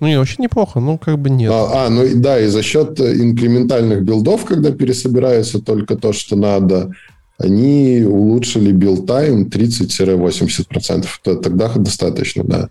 Ну, 0.00 0.06
не, 0.06 0.18
очень 0.18 0.44
неплохо, 0.44 0.80
ну, 0.80 0.98
как 0.98 1.18
бы 1.18 1.30
нет. 1.30 1.50
А, 1.52 1.86
а, 1.86 1.90
ну, 1.90 2.04
да, 2.16 2.38
и 2.38 2.46
за 2.46 2.62
счет 2.62 3.00
инкрементальных 3.00 4.02
build 4.02 4.28
ов, 4.28 4.44
когда 4.44 4.70
пересобирается 4.70 5.60
только 5.60 5.96
то, 5.96 6.12
что 6.12 6.36
надо, 6.36 6.92
они 7.38 8.02
улучшили 8.04 8.72
build 8.72 9.14
time 9.14 9.48
30-80%. 9.48 11.06
Тогда 11.40 11.72
достаточно, 11.74 12.44
да. 12.44 12.68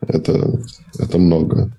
Это, 0.00 0.60
это 0.98 1.18
много. 1.18 1.70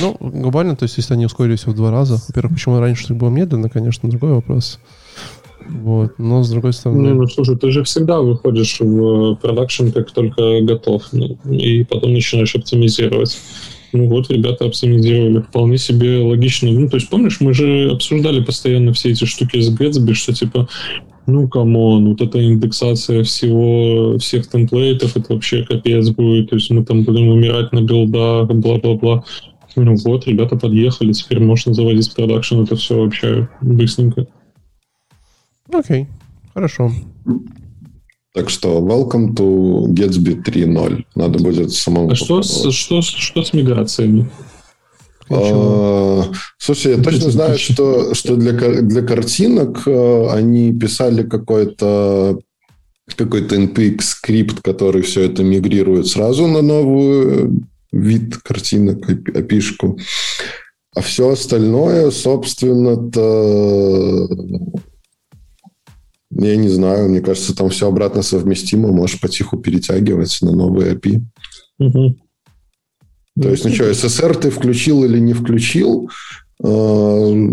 Ну, 0.00 0.16
глобально, 0.20 0.76
то 0.76 0.84
есть, 0.84 0.96
если 0.96 1.14
они 1.14 1.26
ускорились 1.26 1.66
в 1.66 1.74
два 1.74 1.90
раза, 1.90 2.18
во-первых, 2.28 2.54
почему 2.54 2.80
раньше 2.80 3.08
так 3.08 3.16
было 3.16 3.28
медленно, 3.28 3.68
конечно, 3.68 4.08
другой 4.08 4.32
вопрос. 4.32 4.78
Вот. 5.68 6.18
Но 6.18 6.42
с 6.42 6.50
другой 6.50 6.72
стороны... 6.72 7.08
Не, 7.08 7.14
ну 7.14 7.26
слушай, 7.26 7.56
ты 7.56 7.70
же 7.70 7.82
всегда 7.84 8.20
выходишь 8.20 8.80
в 8.80 9.34
production 9.36 9.88
как 9.90 10.12
только 10.12 10.60
готов, 10.62 11.02
ну, 11.12 11.36
и 11.50 11.84
потом 11.84 12.12
начинаешь 12.12 12.54
оптимизировать. 12.54 13.38
Ну 13.96 14.08
вот, 14.08 14.30
ребята 14.30 14.66
оптимизировали. 14.66 15.40
Вполне 15.40 15.78
себе 15.78 16.18
логично. 16.18 16.70
Ну, 16.70 16.88
то 16.88 16.96
есть, 16.96 17.08
помнишь, 17.08 17.40
мы 17.40 17.54
же 17.54 17.90
обсуждали 17.90 18.42
постоянно 18.42 18.92
все 18.92 19.10
эти 19.10 19.24
штуки 19.24 19.58
с 19.60 19.74
Gatsby, 19.74 20.12
что 20.12 20.34
типа, 20.34 20.68
ну, 21.26 21.48
come 21.48 21.83
on, 21.83 22.10
вот 22.10 22.20
эта 22.20 22.44
индексация 22.44 23.24
всего, 23.24 24.18
всех 24.18 24.48
template 24.48 24.98
ов, 24.98 25.16
это 25.16 25.32
вообще 25.32 25.64
капец 25.64 26.10
будет. 26.10 26.50
То 26.50 26.56
есть 26.56 26.70
мы 26.70 26.84
там 26.84 27.04
будем 27.04 27.28
умирать 27.28 27.72
на 27.72 27.80
build 27.80 28.18
ах, 28.18 28.48
бла-бла-бла. 28.48 29.24
Ну 29.76 29.94
вот, 30.04 30.26
ребята 30.26 30.56
подъехали, 30.56 31.12
теперь 31.12 31.40
можно 31.40 31.74
заводить 31.74 32.14
production, 32.14 32.62
это 32.62 32.76
все 32.76 32.98
вообще 32.98 33.48
быстренько. 33.60 34.26
Окей, 35.72 36.06
хорошо. 36.54 36.90
Так 38.36 38.50
что 38.50 38.80
welcome 38.80 39.34
to 39.34 39.86
Gatsby 39.86 40.44
3.0. 40.44 41.04
Надо 41.14 41.38
будет 41.38 41.72
самому 41.72 42.10
А 42.10 42.14
что 42.14 42.42
с, 42.42 42.70
что, 42.70 43.00
что 43.00 43.42
с 43.42 43.54
миграциями? 43.54 44.28
А, 45.30 46.24
слушай, 46.58 46.96
я 46.96 47.02
точно 47.02 47.30
знаю, 47.30 47.58
что, 47.58 48.12
что 48.12 48.36
для, 48.36 48.52
для 48.52 49.00
картинок 49.00 49.88
э, 49.88 50.28
они 50.32 50.78
писали 50.78 51.22
какой-то 51.22 52.38
какой-то 53.16 53.56
npx 53.56 54.02
скрипт, 54.02 54.60
который 54.60 55.00
все 55.00 55.22
это 55.22 55.42
мигрирует 55.42 56.06
сразу 56.06 56.46
на 56.46 56.60
новую 56.60 57.66
вид 57.90 58.36
картинок, 58.36 58.98
опишку. 59.34 59.98
А 60.94 61.00
все 61.00 61.30
остальное, 61.30 62.10
собственно-то 62.10 64.28
я 66.38 66.56
не 66.56 66.68
знаю, 66.68 67.08
мне 67.08 67.20
кажется, 67.20 67.56
там 67.56 67.70
все 67.70 67.88
обратно 67.88 68.22
совместимо, 68.22 68.92
можешь 68.92 69.20
потиху 69.20 69.58
перетягивать 69.58 70.38
на 70.42 70.52
новые 70.52 70.94
API. 70.94 71.22
Угу. 71.78 72.16
То 73.40 73.50
есть, 73.50 73.64
ну 73.64 73.74
что, 73.74 73.92
СССР 73.92 74.36
ты 74.36 74.50
включил 74.50 75.04
или 75.04 75.18
не 75.18 75.34
включил, 75.34 76.10
э, 76.62 77.48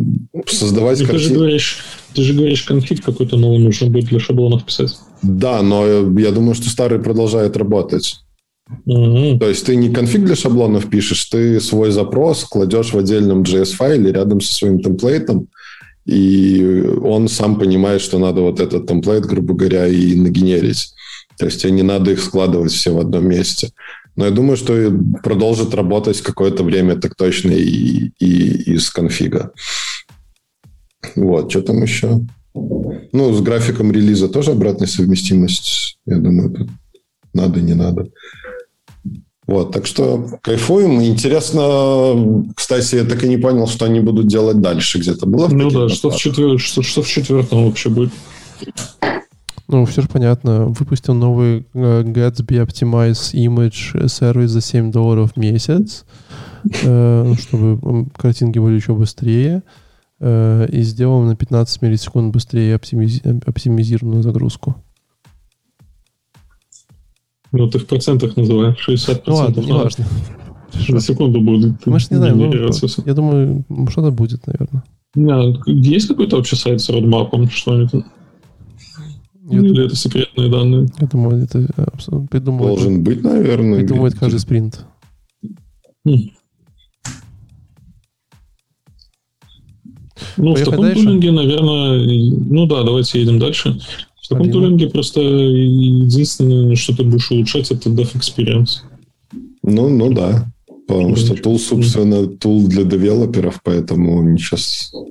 создавать 0.47 0.99
ты 0.99 1.05
картинку... 1.05 1.33
Же 1.33 1.35
говоришь, 1.35 1.83
ты 2.13 2.21
же 2.21 2.33
говоришь, 2.33 2.63
конфиг 2.63 3.03
какой-то 3.03 3.37
новый 3.37 3.59
нужно 3.59 3.89
будет 3.89 4.05
для 4.05 4.19
шаблонов 4.19 4.65
писать. 4.65 4.97
Да, 5.21 5.61
но 5.61 5.85
я 6.19 6.31
думаю, 6.31 6.55
что 6.55 6.69
старый 6.69 6.99
продолжает 6.99 7.57
работать. 7.57 8.17
Угу. 8.85 9.39
То 9.39 9.49
есть 9.49 9.65
ты 9.65 9.75
не 9.75 9.89
конфиг 9.89 10.23
для 10.23 10.35
шаблонов 10.35 10.89
пишешь, 10.89 11.25
ты 11.25 11.59
свой 11.59 11.91
запрос 11.91 12.45
кладешь 12.45 12.93
в 12.93 12.97
отдельном 12.97 13.43
JS-файле 13.43 14.13
рядом 14.13 14.39
со 14.39 14.53
своим 14.53 14.79
темплейтом, 14.79 15.49
и 16.05 16.81
он 17.01 17.27
сам 17.27 17.57
понимает, 17.57 18.01
что 18.01 18.19
надо 18.19 18.41
вот 18.41 18.59
этот 18.59 18.87
темплейт, 18.87 19.25
грубо 19.25 19.53
говоря, 19.53 19.87
и 19.87 20.15
нагенерить. 20.15 20.93
То 21.37 21.45
есть 21.45 21.63
не 21.65 21.83
надо 21.83 22.11
их 22.11 22.21
складывать 22.21 22.71
все 22.71 22.93
в 22.93 22.99
одном 22.99 23.27
месте. 23.27 23.71
Но 24.15 24.25
я 24.25 24.31
думаю, 24.31 24.57
что 24.57 24.91
продолжит 25.23 25.73
работать 25.73 26.21
какое-то 26.21 26.63
время 26.63 26.95
так 26.95 27.15
точно 27.15 27.51
и, 27.51 28.11
и 28.19 28.73
из 28.73 28.89
конфига. 28.91 29.51
Вот, 31.15 31.49
что 31.49 31.61
там 31.61 31.81
еще? 31.81 32.21
Ну, 32.53 33.33
с 33.33 33.41
графиком 33.41 33.91
релиза 33.91 34.29
тоже 34.29 34.51
обратная 34.51 34.87
совместимость. 34.87 35.97
Я 36.05 36.17
думаю, 36.17 36.51
тут 36.51 36.69
надо, 37.33 37.61
не 37.61 37.73
надо. 37.73 38.09
Вот, 39.53 39.71
так 39.71 39.85
что 39.85 40.25
кайфуем. 40.41 41.03
Интересно, 41.03 42.43
кстати, 42.55 42.95
я 42.95 43.03
так 43.03 43.23
и 43.23 43.27
не 43.27 43.37
понял, 43.37 43.67
что 43.67 43.85
они 43.85 43.99
будут 43.99 44.25
делать 44.25 44.59
дальше. 44.61 44.97
Где-то 44.97 45.27
было? 45.27 45.47
Ну 45.47 45.69
да, 45.69 45.89
что 45.89 46.09
в, 46.09 46.15
четвер... 46.15 46.57
что, 46.59 46.81
что 46.81 47.03
в 47.03 47.07
четвертом 47.07 47.67
вообще 47.67 47.89
будет? 47.89 48.11
Ну, 49.67 49.85
все 49.85 50.01
же 50.01 50.07
понятно. 50.07 50.65
Выпустил 50.65 51.13
новый 51.13 51.67
uh, 51.75 52.03
Gatsby 52.03 52.65
Optimize 52.65 53.35
Image 53.35 54.07
сервис 54.07 54.49
за 54.49 54.61
7 54.61 54.91
долларов 54.91 55.33
в 55.35 55.37
месяц, 55.39 56.05
uh, 56.63 57.39
чтобы 57.39 58.07
картинки 58.17 58.57
были 58.57 58.73
еще 58.77 58.95
быстрее. 58.95 59.61
Uh, 60.19 60.67
и 60.71 60.81
сделал 60.81 61.21
на 61.21 61.35
15 61.35 61.79
миллисекунд 61.83 62.33
быстрее 62.33 62.73
оптимизи... 62.73 63.21
оптимизированную 63.45 64.23
загрузку. 64.23 64.77
Ну, 67.53 67.69
ты 67.69 67.77
в 67.77 67.85
процентах 67.85 68.35
называешь. 68.35 68.75
60%. 68.89 69.21
Ну 69.27 69.35
ладно, 69.35 69.61
не 69.61 69.71
важно. 69.71 70.05
За 70.89 70.99
секунду 70.99 71.39
будет. 71.39 71.85
Мы 71.85 71.99
же 71.99 72.07
не 72.09 72.17
знаем. 72.17 72.39
Ну, 72.39 72.51
я 73.05 73.13
думаю, 73.13 73.63
что-то 73.89 74.09
будет, 74.09 74.47
наверное. 74.47 74.83
Не, 75.15 75.59
есть 75.71 76.07
какой-то 76.07 76.37
вообще 76.37 76.55
сайт 76.55 76.81
с 76.81 76.89
родмапом, 76.89 77.47
что-нибудь? 77.49 78.05
Я 79.51 79.59
Или 79.59 79.67
думаю, 79.67 79.85
это 79.85 79.95
секретные 79.95 80.49
данные? 80.49 80.87
Я 80.99 81.07
думаю, 81.07 81.43
это 81.43 81.67
придумывает. 82.31 82.75
Должен 82.75 83.03
быть, 83.03 83.21
наверное. 83.23 83.79
Придумывает 83.79 84.15
каждый 84.15 84.39
спринт. 84.39 84.83
Хм. 86.05 86.31
Ну, 90.37 90.53
Поехали 90.53 90.61
в 90.63 90.65
таком 90.65 90.85
дальше? 90.85 91.03
тулинге, 91.03 91.31
наверное... 91.31 91.99
Ну 92.49 92.65
да, 92.65 92.83
давайте 92.83 93.19
едем 93.19 93.37
дальше. 93.37 93.79
В 94.23 94.29
таком 94.29 94.43
Один. 94.43 94.53
tooling 94.53 94.85
е 94.85 94.89
просто 94.89 95.19
единственное, 95.19 96.75
что 96.75 96.95
ты 96.95 97.03
будешь 97.03 97.29
улучшать, 97.29 97.69
это 97.71 97.89
Dev 97.89 98.13
Experience. 98.15 98.79
Ну, 99.61 99.89
ну 99.89 100.13
да. 100.13 100.47
Потому 100.87 101.15
что 101.17 101.35
tool, 101.35 101.59
собственно, 101.59 102.27
tool 102.27 102.67
для 102.67 102.83
девелоперов, 102.83 103.61
поэтому 103.63 104.21
ничего 104.23 104.57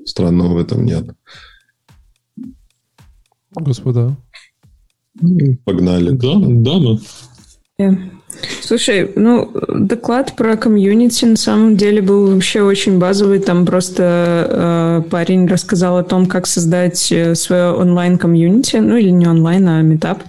странного 0.06 0.55
в 0.55 0.59
этом 0.59 0.84
нет. 0.84 1.10
Господа. 3.55 4.16
Погнали. 5.64 6.10
Да, 6.10 6.34
да, 6.36 6.98
да. 7.78 7.98
Слушай, 8.61 9.11
ну, 9.17 9.53
доклад 9.69 10.37
про 10.37 10.57
community 10.57 11.24
на 11.25 11.37
самом 11.37 11.77
деле 11.77 12.01
был 12.01 12.33
вообще 12.33 12.63
очень 12.63 12.99
базовый. 12.99 13.39
Там 13.39 13.67
просто 13.67 15.03
э, 15.05 15.11
парень 15.11 15.47
рассказал 15.47 15.99
о 15.99 16.03
том, 16.03 16.27
как 16.27 16.47
создать 16.47 17.13
э, 17.13 17.35
свое 17.35 17.73
онлайн- 17.73 18.15
community, 18.15 18.77
ну 18.77 18.97
или 18.97 19.11
не 19.11 19.27
онлайн, 19.27 19.69
а 19.69 19.83
meetup. 19.82 20.23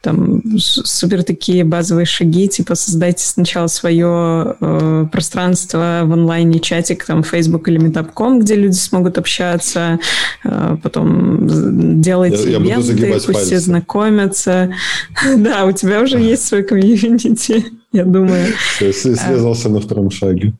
Там 0.00 0.42
супер 0.58 1.22
такие 1.22 1.64
базовые 1.64 2.06
шаги, 2.06 2.48
типа 2.48 2.74
создайте 2.74 3.24
сначала 3.24 3.66
свое 3.66 4.56
э, 4.60 5.06
пространство 5.10 6.02
в 6.04 6.12
онлайне, 6.12 6.60
чатик, 6.60 7.04
там, 7.04 7.22
Facebook 7.22 7.68
или 7.68 7.80
Meetup.com, 7.80 8.40
где 8.40 8.54
люди 8.54 8.76
смогут 8.76 9.18
общаться, 9.18 9.98
э, 10.44 10.76
потом 10.82 12.00
делайте 12.00 12.50
я, 12.50 12.58
ивенты, 12.58 13.06
я 13.06 13.12
пусть 13.12 13.26
пальцы. 13.26 13.44
все 13.44 13.58
знакомятся. 13.58 14.70
Да, 15.38 15.66
у 15.66 15.72
тебя 15.72 16.00
уже 16.00 16.18
есть 16.18 16.46
свой 16.46 16.62
комьюнити 16.62 17.47
я 17.92 18.04
думаю. 18.04 18.46
Связался 18.78 19.68
на 19.68 19.80
втором 19.80 20.10
шаге. 20.10 20.54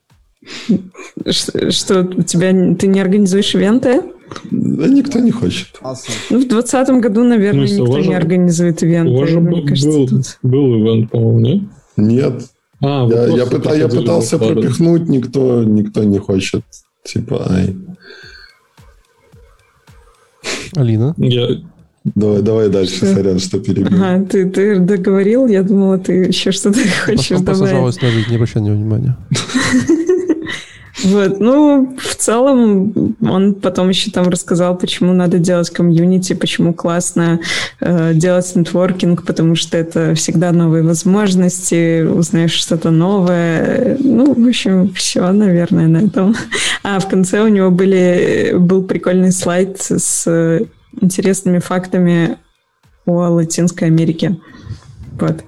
Что, 1.27 2.01
у 2.01 2.23
тебя 2.23 2.53
ты 2.75 2.87
не 2.87 3.01
организуешь 3.01 3.55
ивенты? 3.55 4.03
Да 4.51 4.87
никто 4.87 5.19
не 5.19 5.31
хочет. 5.31 5.81
Ну, 6.31 6.41
в 6.41 6.49
двадцатом 6.49 7.01
году, 7.01 7.25
наверное, 7.25 7.67
ну, 7.67 7.87
никто 7.87 7.99
не 7.99 8.15
организует 8.15 8.83
ивенты. 8.83 9.13
У 9.13 9.19
вас 9.19 9.31
же 9.31 9.41
был, 9.41 9.67
кажется, 9.67 9.89
был, 9.89 10.09
был 10.43 10.79
ивент, 10.79 11.11
по-моему, 11.11 11.39
нет? 11.41 11.63
Нет. 11.97 12.43
А, 12.81 13.09
я, 13.11 13.27
я, 13.27 13.47
пыта, 13.47 13.75
я 13.75 13.89
пытался 13.89 14.39
пропихнуть, 14.39 15.09
никто, 15.09 15.65
никто 15.65 16.05
не 16.05 16.19
хочет 16.19 16.63
Типа, 17.05 17.51
ай. 17.51 17.77
Алина? 20.77 21.15
Я, 21.17 21.49
Давай, 22.05 22.43
давай 22.43 22.69
дальше, 22.69 22.97
Что? 22.97 23.15
сорян, 23.15 23.39
что 23.39 23.59
перебил. 23.61 23.89
Ага, 23.89 24.25
ты, 24.25 24.49
ты 24.49 24.79
договорил, 24.79 25.47
я 25.47 25.63
думала, 25.63 25.99
ты 25.99 26.13
еще 26.25 26.53
что-то 26.53 26.79
хочешь 27.05 27.41
добавить. 27.41 28.01
жизнь, 28.01 28.31
не 28.31 28.37
обращай 28.37 28.63
на 28.63 28.73
внимания. 28.73 29.17
Вот, 31.05 31.39
ну, 31.39 31.97
в 31.97 32.17
целом, 32.17 33.15
он 33.21 33.55
потом 33.55 33.89
еще 33.89 34.11
там 34.11 34.29
рассказал, 34.29 34.77
почему 34.77 35.13
надо 35.13 35.39
делать 35.39 35.71
комьюнити, 35.71 36.33
почему 36.33 36.75
классно 36.75 37.41
э, 37.81 38.15
делать 38.15 38.51
нетворкинг, 38.57 39.25
потому 39.25 39.55
что 39.55 39.79
это 39.79 40.15
всегда 40.15 40.51
новые 40.51 40.83
возможности, 40.83 42.03
узнаешь 42.03 42.53
что-то 42.53 42.91
новое. 42.91 43.97
Ну, 44.01 44.35
в 44.35 44.49
общем, 44.49 44.93
все, 44.95 45.31
наверное, 45.31 45.87
на 45.87 45.99
этом. 45.99 46.35
А 46.83 46.99
в 46.99 47.09
конце 47.09 47.43
у 47.43 47.49
него 47.49 47.71
были, 47.71 48.55
был 48.59 48.83
прикольный 48.83 49.33
слайд 49.33 49.77
с 49.81 50.27
интересными 51.01 51.59
фактами 51.59 52.39
о 53.07 53.29
Латинской 53.29 53.89
Америке. 53.89 54.39
Вот. 55.21 55.45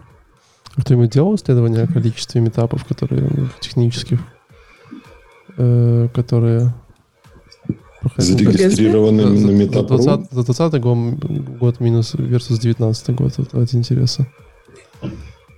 Кто-нибудь 0.76 1.10
делал 1.10 1.34
исследование 1.34 1.82
о 1.84 1.86
количестве 1.86 2.40
метапов, 2.40 2.84
которые 2.84 3.28
ну, 3.30 3.48
технических, 3.60 4.20
э, 5.56 6.08
которые? 6.14 6.72
Зарегистрированы 8.16 9.22
За- 9.24 9.28
на 9.28 9.36
за 9.36 9.52
Метапру. 9.52 9.98
20 9.98 10.32
За 10.32 10.42
20 10.44 10.80
год, 10.80 10.98
год 11.58 11.80
минус 11.80 12.14
versus 12.14 12.58
19 12.58 13.10
год. 13.14 13.38
Это 13.38 13.56
ради 13.58 13.76
интереса. 13.76 14.26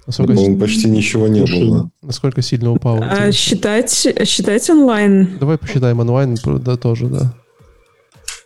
Насколько, 0.06 0.34
По-моему, 0.34 0.59
почти 0.59 0.90
ничего 0.90 1.28
не 1.28 1.42
было. 1.44 1.88
насколько 2.02 2.42
сильно 2.42 2.72
упал? 2.72 2.98
А 3.00 3.30
считать, 3.30 3.92
считать 4.26 4.68
онлайн? 4.70 5.38
Давай 5.38 5.56
посчитаем 5.56 6.00
онлайн, 6.00 6.36
да, 6.44 6.76
тоже, 6.76 7.06
да. 7.06 7.32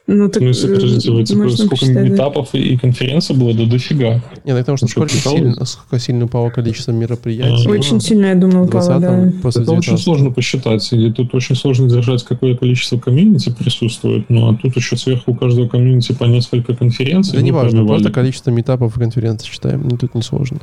Ну, 0.09 0.29
так, 0.29 0.41
ну, 0.41 0.49
если, 0.49 0.73
подождите, 0.73 1.11
вы, 1.11 1.25
типа, 1.25 1.43
можно 1.43 1.57
сколько 1.57 1.71
посчитать, 1.71 1.95
да. 1.95 2.03
метапов 2.03 2.55
и, 2.55 2.77
конференций 2.77 3.35
было, 3.35 3.53
да 3.55 3.65
дофига. 3.67 4.23
Не, 4.45 4.53
ну, 4.53 4.59
потому 4.59 4.79
что 4.79 4.87
что, 4.87 5.01
прикол? 5.01 5.37
сильно, 5.37 5.57
насколько 5.59 5.99
сильно 5.99 6.25
упало 6.27 6.51
количество 6.51 6.93
мероприятий. 6.93 7.69
Очень 7.69 8.01
сильно, 8.01 8.27
я 8.27 8.35
думаю, 8.37 8.67
в 8.67 8.69
упало, 8.69 9.01
20 9.01 9.01
да. 9.01 9.33
после 9.43 9.63
Это 9.63 9.73
очень 9.73 9.81
19 9.81 10.05
сложно 10.05 10.31
посчитать. 10.31 10.93
И 10.93 11.11
тут 11.11 11.35
очень 11.35 11.57
сложно 11.57 11.89
держать, 11.89 12.23
какое 12.23 12.57
количество 12.57 12.99
комьюнити 12.99 13.51
присутствует. 13.51 14.27
Ну, 14.31 14.49
а 14.49 14.55
тут 14.57 14.77
еще 14.77 14.97
сверху 14.97 15.33
у 15.33 15.35
каждого 15.35 15.67
комьюнити 15.67 16.13
по 16.13 16.25
несколько 16.25 16.77
конференций. 16.77 17.33
Да 17.33 17.41
ну, 17.41 17.45
не 17.45 17.51
важно, 17.51 17.79
пробивали. 17.79 18.03
просто 18.03 18.15
количество 18.15 18.51
метапов 18.53 18.97
и 18.97 19.01
конференций 19.01 19.49
считаем. 19.49 19.89
Ну, 19.89 19.99
тут 19.99 20.15
не 20.15 20.23
сложно. 20.23 20.61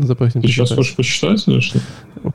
Надо 0.00 0.16
по-ихнему 0.16 0.42
Ты 0.42 0.48
сейчас 0.48 0.72
хочешь 0.72 0.96
посчитать 0.96 1.46
или 1.46 1.60
что? 1.60 1.78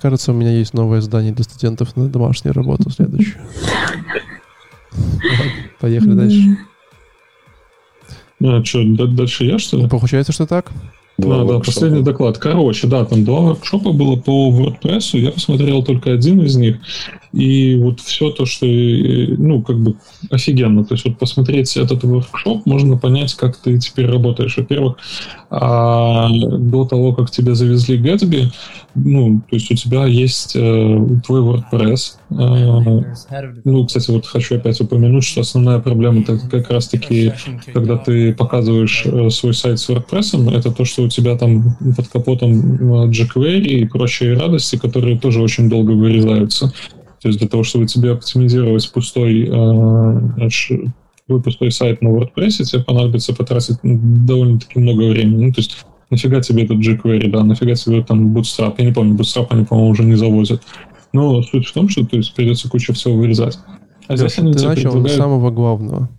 Кажется, 0.01 0.31
у 0.31 0.35
меня 0.35 0.51
есть 0.51 0.73
новое 0.73 1.01
задание 1.01 1.33
для 1.33 1.43
студентов 1.43 1.97
на 1.97 2.07
домашнюю 2.07 2.53
работу 2.53 2.89
следующую. 2.89 3.41
Поехали 5.79 6.13
дальше. 6.13 6.57
А, 8.43 8.63
что, 8.63 8.83
дальше 8.83 9.45
я, 9.45 9.57
что 9.59 9.77
ли? 9.77 9.87
Получается, 9.87 10.33
что 10.33 10.45
так? 10.45 10.71
Два 11.17 11.43
Да, 11.43 11.53
да, 11.53 11.59
последний 11.59 12.01
доклад. 12.01 12.37
Короче, 12.37 12.87
да, 12.87 13.05
там 13.05 13.23
два 13.23 13.39
воркшопа 13.39 13.91
было 13.91 14.15
по 14.15 14.51
WordPress, 14.51 15.17
я 15.17 15.31
посмотрел 15.31 15.83
только 15.83 16.11
один 16.11 16.41
из 16.41 16.55
них, 16.55 16.77
и 17.33 17.75
вот 17.75 17.99
все 17.99 18.29
то, 18.29 18.45
что, 18.45 18.65
э, 18.65 19.35
ну, 19.37 19.61
как 19.61 19.79
бы 19.79 19.95
офигенно. 20.29 20.85
То 20.85 20.93
есть 20.93 21.05
вот 21.05 21.17
посмотреть 21.17 21.75
этот 21.75 22.03
воркшоп, 22.03 22.65
можно 22.65 22.97
понять, 22.97 23.33
как 23.33 23.57
ты 23.57 23.79
теперь 23.79 24.05
работаешь. 24.05 24.55
Во-первых, 24.57 24.97
а, 25.49 26.29
до 26.29 26.85
того, 26.85 27.13
как 27.13 27.31
тебе 27.31 27.55
завезли 27.55 27.99
Gatsby, 27.99 28.51
ну, 28.95 29.41
то 29.49 29.55
есть 29.55 29.71
у 29.71 29.75
тебя 29.75 30.05
есть 30.05 30.55
э, 30.55 30.99
твой 31.25 31.41
WordPress. 31.41 32.17
э, 32.29 33.59
ну, 33.63 33.85
кстати, 33.85 34.11
вот 34.11 34.25
хочу 34.25 34.55
опять 34.55 34.79
упомянуть, 34.79 35.23
что 35.23 35.41
основная 35.41 35.79
проблема 35.79 36.21
это 36.21 36.37
как 36.37 36.69
раз-таки 36.69 37.33
когда 37.73 37.97
ты 37.97 38.33
показываешь 38.33 39.03
э, 39.05 39.29
свой 39.29 39.53
сайт 39.53 39.79
с 39.79 39.89
WordPress, 39.89 40.51
это 40.53 40.71
то, 40.71 40.85
что 40.85 41.03
у 41.03 41.09
тебя 41.09 41.37
там 41.37 41.75
под 41.95 42.07
капотом 42.07 43.05
э, 43.05 43.09
jQuery 43.09 43.61
и 43.61 43.85
прочие 43.85 44.37
радости, 44.37 44.77
которые 44.77 45.19
тоже 45.19 45.41
очень 45.41 45.69
долго 45.69 45.91
вырезаются. 45.91 46.73
То 47.23 47.29
есть 47.29 47.39
для 47.39 47.47
того, 47.47 47.63
чтобы 47.63 47.87
тебе 47.87 48.11
оптимизировать 48.11 48.91
пустой, 48.91 49.47
э, 49.49 50.49
ш- 50.49 50.91
твой 51.25 51.41
пустой 51.41 51.71
сайт 51.71 52.01
на 52.01 52.09
WordPress, 52.09 52.63
тебе 52.65 52.83
понадобится 52.83 53.33
потратить 53.33 53.77
ну, 53.81 53.97
довольно-таки 54.27 54.77
много 54.79 55.09
времени. 55.09 55.45
Ну, 55.45 55.51
то 55.53 55.61
есть 55.61 55.85
нафига 56.09 56.41
тебе 56.41 56.63
этот 56.65 56.77
jQuery, 56.79 57.29
да, 57.31 57.43
нафига 57.43 57.75
тебе 57.75 58.03
там 58.03 58.35
Bootstrap. 58.37 58.75
Я 58.77 58.85
не 58.85 58.91
помню, 58.91 59.15
Bootstrap 59.15 59.47
они, 59.51 59.63
по-моему, 59.65 59.89
уже 59.91 60.03
не 60.03 60.15
завозят. 60.15 60.61
Но 61.13 61.41
суть 61.43 61.65
в 61.67 61.73
том, 61.73 61.87
что 61.89 62.05
то 62.05 62.17
есть, 62.17 62.35
придется 62.35 62.69
кучу 62.69 62.91
всего 62.93 63.15
вырезать. 63.15 63.57
А 64.07 64.17
здесь 64.17 64.37
они 64.37 64.51
Ты 64.53 64.65
начал 64.65 64.89
с 64.89 64.93
предлагают... 64.93 65.11
самого 65.17 65.49
главного. 65.49 66.09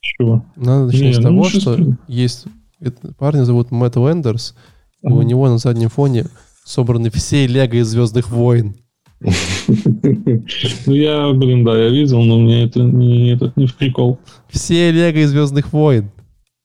Чего? 0.00 0.44
Надо 0.56 0.86
начать 0.86 1.00
Не, 1.02 1.12
с 1.12 1.18
ну, 1.18 1.22
того, 1.24 1.44
щас 1.50 1.62
что 1.62 1.78
есть... 2.08 2.44
это- 2.80 3.12
Парня 3.18 3.44
зовут 3.44 3.70
Мэтт 3.70 3.96
Лендерс, 3.96 4.54
и 5.02 5.08
у 5.08 5.20
него 5.22 5.46
на 5.48 5.58
заднем 5.58 5.90
фоне 5.90 6.24
собраны 6.64 7.10
все 7.10 7.46
лего 7.46 7.74
из 7.74 7.88
Звездных 7.88 8.30
войн. 8.30 8.76
Ну, 9.20 10.94
я, 10.94 11.32
блин, 11.32 11.64
да, 11.64 11.76
я 11.76 11.88
видел, 11.88 12.22
но 12.22 12.38
мне 12.38 12.64
это 12.64 12.80
не, 12.80 13.32
этот 13.32 13.56
не 13.56 13.66
в 13.66 13.74
прикол. 13.74 14.18
Все 14.48 14.90
лего 14.90 15.18
из 15.18 15.30
Звездных 15.30 15.72
войн. 15.72 16.10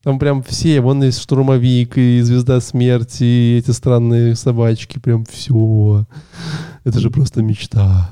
Там 0.04 0.18
прям 0.18 0.42
все, 0.42 0.82
вон 0.82 1.04
есть 1.04 1.22
штурмовик, 1.22 1.98
и 1.98 2.22
звезда 2.22 2.60
смерти, 2.60 3.24
и 3.24 3.58
эти 3.60 3.70
странные 3.72 4.36
собачки, 4.36 5.00
прям 5.00 5.26
все. 5.26 6.06
Это 6.84 7.00
же 7.00 7.12
просто 7.12 7.44
мечта. 7.44 8.10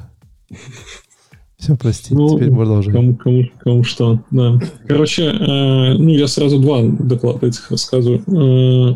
Все, 1.57 1.75
прости, 1.75 2.13
Ну, 2.13 2.37
теперь 2.37 2.51
продолжай. 2.51 2.93
Кому, 2.93 3.15
кому, 3.15 3.43
кому 3.59 3.83
что, 3.83 4.23
да. 4.31 4.59
Короче, 4.87 5.23
э, 5.23 5.93
ну, 5.97 6.09
я 6.09 6.27
сразу 6.27 6.59
два 6.59 6.81
доклада 6.83 7.47
этих 7.47 7.69
рассказываю. 7.69 8.23
Э, 8.27 8.95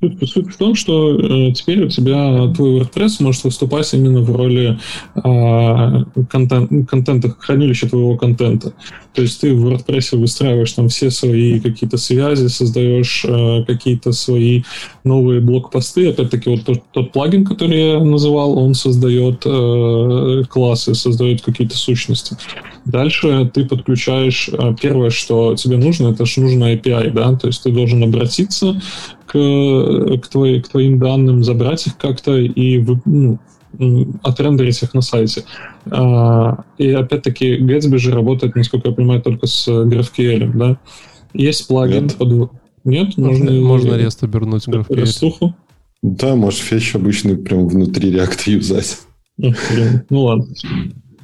суть, 0.00 0.52
в 0.52 0.56
том, 0.56 0.74
что 0.74 1.18
э, 1.18 1.52
теперь 1.52 1.84
у 1.84 1.88
тебя 1.88 2.52
твой 2.54 2.80
WordPress 2.80 3.16
может 3.20 3.44
выступать 3.44 3.92
именно 3.94 4.20
в 4.20 4.34
роли 4.34 4.78
э, 5.16 6.22
контент, 6.30 6.88
контента, 6.88 7.34
хранилища 7.38 7.88
твоего 7.88 8.16
контента. 8.16 8.72
То 9.14 9.22
есть 9.22 9.40
ты 9.40 9.54
в 9.54 9.66
WordPress 9.66 10.16
выстраиваешь 10.16 10.72
там 10.72 10.88
все 10.88 11.10
свои 11.10 11.58
какие-то 11.58 11.96
связи, 11.96 12.46
создаешь 12.46 13.24
э, 13.26 13.64
какие-то 13.66 14.12
свои 14.12 14.62
новые 15.02 15.40
блокпосты. 15.40 16.10
Опять-таки, 16.10 16.50
вот 16.50 16.64
тот, 16.64 16.82
тот 16.92 17.12
плагин, 17.12 17.44
который 17.44 17.94
я 17.94 18.04
называл, 18.04 18.56
он 18.58 18.74
создает 18.74 19.42
э, 19.44 20.42
классы, 20.48 20.94
создает 20.94 21.42
какие-то 21.42 21.76
сущности. 21.76 22.36
Дальше 22.84 23.50
ты 23.52 23.64
подключаешь... 23.64 24.48
э, 24.52 24.74
Первое, 24.80 25.10
что 25.10 25.56
тебе 25.56 25.76
нужно, 25.76 26.08
это 26.08 26.24
же 26.24 26.40
нужно 26.40 26.74
API, 26.74 27.10
да? 27.10 27.34
То 27.34 27.48
есть 27.48 27.62
ты 27.62 27.72
должен 27.72 28.02
обратиться 28.02 28.80
к, 29.28 30.20
к, 30.22 30.28
твои- 30.28 30.60
к 30.60 30.68
твоим 30.68 30.98
данным, 30.98 31.44
забрать 31.44 31.86
их 31.86 31.96
как-то 31.98 32.36
и 32.36 32.78
вы- 32.78 33.00
ну, 33.04 33.38
отрендерить 34.22 34.82
их 34.82 34.94
на 34.94 35.02
сайте. 35.02 35.44
А, 35.90 36.64
И 36.78 36.90
опять-таки 36.90 37.58
Gatsby 37.58 37.98
же 37.98 38.12
работает, 38.12 38.56
насколько 38.56 38.88
я 38.88 38.94
понимаю, 38.94 39.20
только 39.22 39.46
с 39.46 39.68
GraphQL, 39.68 40.50
да? 40.56 40.78
Есть 41.34 41.68
плагин 41.68 42.04
Нет. 42.04 42.16
под... 42.16 42.50
Нет? 42.84 43.16
Можно, 43.18 43.50
Можно, 43.52 43.94
рест 43.96 44.22
обернуть 44.24 44.64
в 44.66 44.68
GraphQL. 44.70 45.00
Растуху? 45.00 45.54
Да, 46.02 46.34
можешь 46.36 46.60
фетч 46.60 46.94
обычный 46.94 47.36
прям 47.36 47.68
внутри 47.68 48.10
реакта 48.10 48.50
юзать. 48.50 48.98
Ну 49.36 50.22
ладно. 50.22 50.46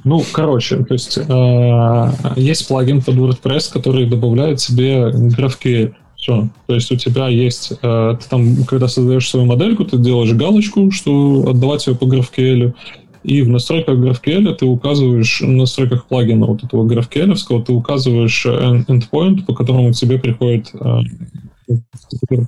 Ну, 0.03 0.23
короче, 0.31 0.77
то 0.83 0.93
есть 0.93 1.17
э, 1.17 2.11
есть 2.35 2.67
плагин 2.67 3.01
под 3.01 3.15
WordPress, 3.15 3.73
который 3.73 4.05
добавляет 4.05 4.59
себе 4.61 5.09
GraphQL. 5.11 5.93
Все. 6.25 6.49
То 6.65 6.73
есть 6.73 6.91
у 6.91 6.95
тебя 6.95 7.27
есть, 7.27 7.73
э, 7.83 8.17
ты 8.19 8.27
там, 8.27 8.63
когда 8.63 8.87
создаешь 8.87 9.29
свою 9.29 9.45
модельку, 9.45 9.85
ты 9.85 9.99
делаешь 9.99 10.33
галочку, 10.33 10.89
что 10.89 11.49
отдавать 11.49 11.85
ее 11.85 11.93
по 11.93 12.05
GraphQL. 12.05 12.73
И 13.21 13.43
в 13.43 13.49
настройках 13.49 13.99
GraphQL 13.99 14.55
ты 14.55 14.65
указываешь, 14.65 15.41
в 15.41 15.47
настройках 15.47 16.07
плагина 16.07 16.47
вот 16.47 16.63
этого 16.63 16.83
GraphQL, 16.89 17.63
ты 17.63 17.73
указываешь 17.73 18.43
э, 18.47 18.83
endpoint, 18.87 19.45
по 19.45 19.53
которому 19.53 19.93
тебе 19.93 20.17
приходит, 20.17 20.71
э, 20.73 21.01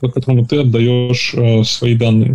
по 0.01 0.09
которому 0.09 0.47
ты 0.47 0.61
отдаешь 0.61 1.35
э, 1.35 1.63
свои 1.63 1.95
данные. 1.95 2.33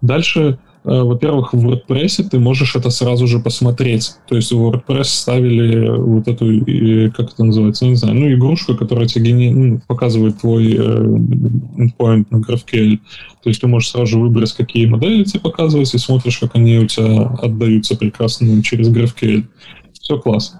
Дальше, 0.00 0.58
во-первых, 0.82 1.52
в 1.52 1.66
WordPress 1.66 2.28
ты 2.30 2.38
можешь 2.38 2.74
это 2.74 2.88
сразу 2.90 3.26
же 3.26 3.38
посмотреть. 3.38 4.12
То 4.28 4.36
есть 4.36 4.50
в 4.50 4.56
WordPress 4.56 5.04
ставили 5.04 5.88
вот 5.90 6.26
эту, 6.26 6.50
э, 6.50 7.10
как 7.10 7.32
это 7.32 7.44
называется, 7.44 7.84
не 7.86 7.96
знаю, 7.96 8.14
ну, 8.14 8.32
игрушку, 8.32 8.74
которая 8.74 9.06
тебе 9.06 9.30
гени- 9.30 9.50
ну, 9.52 9.80
показывает 9.86 10.40
твой 10.40 10.72
э, 10.72 10.78
endpoint 10.78 12.26
на 12.30 12.38
GraphQL. 12.38 12.98
То 13.42 13.50
есть 13.50 13.60
ты 13.60 13.66
можешь 13.66 13.90
сразу 13.90 14.06
же 14.12 14.18
выбрать, 14.18 14.52
какие 14.52 14.86
модели 14.86 15.24
тебе 15.24 15.40
показывать, 15.40 15.92
и 15.94 15.98
смотришь, 15.98 16.38
как 16.38 16.56
они 16.56 16.78
у 16.78 16.86
тебя 16.86 17.26
отдаются 17.42 17.96
прекрасно 17.96 18.62
через 18.62 18.88
GraphQL. 18.88 19.44
Все 19.92 20.18
класс. 20.18 20.54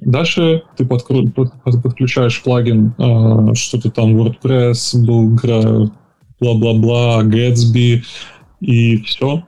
Дальше 0.00 0.62
ты 0.76 0.84
подкру- 0.84 1.30
под- 1.30 1.52
под- 1.62 1.82
подключаешь 1.82 2.42
плагин, 2.42 2.94
э, 2.98 3.54
что-то 3.54 3.90
там 3.90 4.16
WordPress, 4.16 5.04
был 5.04 5.38
бла-бла-бла, 6.40 7.22
Gatsby, 7.24 8.02
и 8.60 8.96
все. 9.02 9.44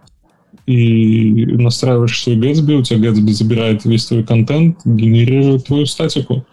И 0.66 1.46
настраиваешь 1.46 2.22
свой 2.22 2.36
Gatsby, 2.36 2.74
у 2.74 2.82
тебя 2.82 3.10
Gatsby 3.10 3.32
забирает 3.32 3.84
весь 3.84 4.06
твой 4.06 4.24
контент, 4.24 4.78
генерирует 4.84 5.66
твою 5.66 5.86
статику. 5.86 6.44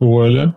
Вуаля. 0.00 0.54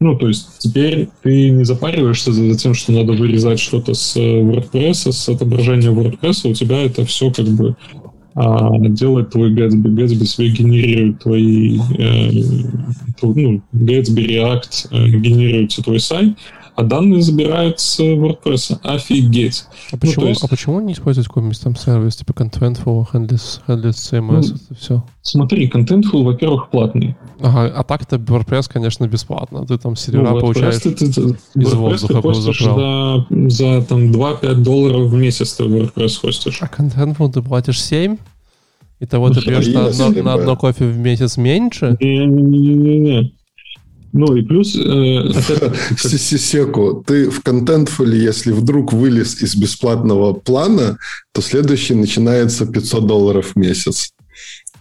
Ну, 0.00 0.16
то 0.16 0.28
есть 0.28 0.58
теперь 0.58 1.08
ты 1.22 1.50
не 1.50 1.64
запариваешься 1.64 2.32
за 2.32 2.56
тем, 2.56 2.74
что 2.74 2.92
надо 2.92 3.12
вырезать 3.12 3.58
что-то 3.58 3.94
с 3.94 4.16
WordPress, 4.16 5.12
с 5.12 5.28
отображения 5.28 5.90
WordPress, 5.90 6.48
у 6.48 6.54
тебя 6.54 6.82
это 6.84 7.04
все 7.04 7.32
как 7.32 7.46
бы 7.46 7.76
а, 8.34 8.78
делает 8.78 9.30
твой 9.30 9.52
Gatsby. 9.52 9.82
Gatsby 9.82 10.24
себе 10.24 10.48
генерирует 10.50 11.18
твои, 11.20 11.80
э, 11.98 12.30
ну, 13.22 13.60
Gatsby 13.72 14.26
React 14.28 14.88
э, 14.92 15.08
генерирует 15.18 15.74
твой 15.84 15.98
сайт, 15.98 16.38
а 16.78 16.84
данные 16.84 17.22
забирают 17.22 17.80
с 17.80 17.98
WordPress. 17.98 18.78
Офигеть. 18.84 19.64
А 19.90 19.94
ну, 19.94 19.98
почему, 19.98 20.26
есть... 20.26 20.44
а 20.44 20.46
почему 20.46 20.78
не 20.78 20.92
использовать 20.92 21.26
какой-нибудь 21.26 21.60
там 21.60 21.74
сервис, 21.74 22.14
типа 22.14 22.30
Contentful, 22.30 23.04
Handless, 23.12 23.60
Handless 23.66 23.96
CMS, 23.96 24.46
ну, 24.48 24.54
это 24.54 24.74
все? 24.78 25.04
Смотри, 25.22 25.68
Contentful, 25.68 26.22
во-первых, 26.22 26.70
платный. 26.70 27.16
Ага, 27.40 27.72
а 27.74 27.82
так-то 27.82 28.14
WordPress, 28.14 28.70
конечно, 28.72 29.08
бесплатно. 29.08 29.66
Ты 29.66 29.76
там 29.76 29.96
сервера 29.96 30.30
ну, 30.30 30.40
получаешь 30.40 30.76
ты, 30.76 30.92
ты, 30.92 31.12
ты, 31.12 31.36
из 31.56 31.74
воздуха 31.74 32.32
за, 32.32 33.26
за 33.48 33.82
там 33.82 34.12
2-5 34.12 34.54
долларов 34.62 35.08
в 35.08 35.14
месяц 35.14 35.54
ты 35.54 35.64
WordPress 35.64 36.20
хостишь. 36.20 36.62
А 36.62 36.66
Contentful 36.66 37.32
ты 37.32 37.42
платишь 37.42 37.82
7? 37.82 38.18
И 39.00 39.06
того 39.06 39.30
ты 39.30 39.40
берешь 39.44 39.66
на 39.66 39.86
одно, 39.86 40.22
на 40.22 40.34
одно 40.34 40.56
кофе 40.56 40.86
в 40.86 40.96
месяц 40.96 41.38
меньше? 41.38 41.96
Не-не-не-не. 41.98 43.32
Ну 44.12 44.36
и 44.36 44.42
плюс... 44.42 44.74
Э, 44.76 45.30
Секу, 45.96 47.04
ты 47.06 47.30
в 47.30 47.42
контентфуле, 47.42 48.22
если 48.22 48.52
вдруг 48.52 48.92
вылез 48.92 49.42
из 49.42 49.54
бесплатного 49.56 50.32
плана, 50.32 50.98
то 51.32 51.42
следующий 51.42 51.94
начинается 51.94 52.66
500 52.66 53.06
долларов 53.06 53.52
в 53.54 53.56
месяц. 53.56 54.12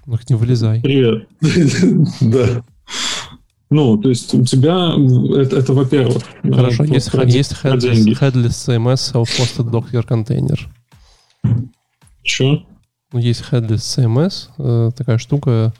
Ну, 0.05 0.17
не 0.29 0.35
вылезай. 0.35 0.81
Привет. 0.81 1.27
Да. 2.21 2.63
Ну, 3.69 3.97
то 3.97 4.07
есть 4.07 4.33
у 4.33 4.45
тебя 4.45 4.93
это, 5.41 5.57
это 5.57 5.73
во-первых. 5.73 6.23
Хорошо, 6.41 6.85
э, 6.85 6.87
есть, 6.87 7.13
есть 7.25 7.53
headless, 7.61 8.05
headless 8.17 8.47
CMS 8.47 9.13
self-hosted 9.13 9.69
Docker 9.69 10.03
контейнер. 10.03 10.69
Че? 12.23 12.65
Ну, 13.11 13.19
есть 13.19 13.43
headless 13.51 13.79
CMS, 13.79 14.47
э, 14.57 14.91
такая 14.95 15.17
штука, 15.17 15.73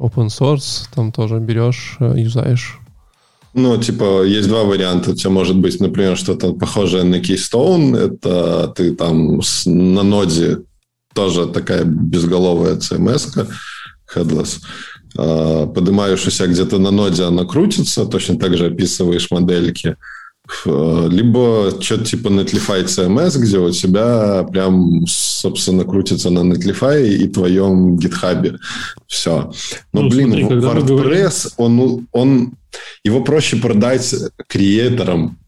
open 0.00 0.26
source, 0.26 0.88
там 0.92 1.12
тоже 1.12 1.38
берешь, 1.38 1.96
э, 2.00 2.14
юзаешь 2.16 2.80
ну, 3.58 3.76
типа, 3.76 4.24
есть 4.24 4.48
два 4.48 4.64
варианта. 4.64 5.10
У 5.10 5.14
тебя 5.14 5.30
может 5.30 5.56
быть, 5.56 5.80
например, 5.80 6.16
что-то 6.16 6.52
похожее 6.52 7.04
на 7.04 7.16
Keystone. 7.16 7.96
Это 7.96 8.72
ты 8.76 8.94
там 8.94 9.40
на 9.66 10.02
ноде 10.02 10.58
тоже 11.14 11.46
такая 11.46 11.84
безголовая 11.84 12.76
CMS, 12.76 13.48
headless. 14.14 14.60
А, 15.16 15.66
поднимаешь 15.66 16.26
у 16.26 16.30
себя 16.30 16.46
где-то 16.46 16.78
на 16.78 16.90
ноде, 16.90 17.24
она 17.24 17.44
крутится, 17.44 18.06
точно 18.06 18.38
так 18.38 18.56
же 18.56 18.66
описываешь 18.66 19.30
модельки. 19.30 19.96
Либо 20.64 21.72
что-то 21.80 22.04
типа 22.04 22.28
Netlify 22.28 22.84
CMS, 22.84 23.38
где 23.38 23.58
у 23.58 23.70
тебя 23.70 24.46
прям, 24.50 25.04
собственно, 25.06 25.84
крутится 25.84 26.30
на 26.30 26.40
Netlify 26.40 27.06
и 27.06 27.28
твоем 27.28 27.96
GitHub. 27.96 28.56
Все. 29.06 29.52
Но, 29.92 30.02
ну, 30.02 30.08
блин, 30.08 30.30
смотри, 30.30 30.82
WordPress, 30.82 31.52
он, 31.58 32.06
он 32.12 32.52
его 33.04 33.22
проще 33.22 33.56
продать 33.56 34.14
креаторам, 34.46 35.38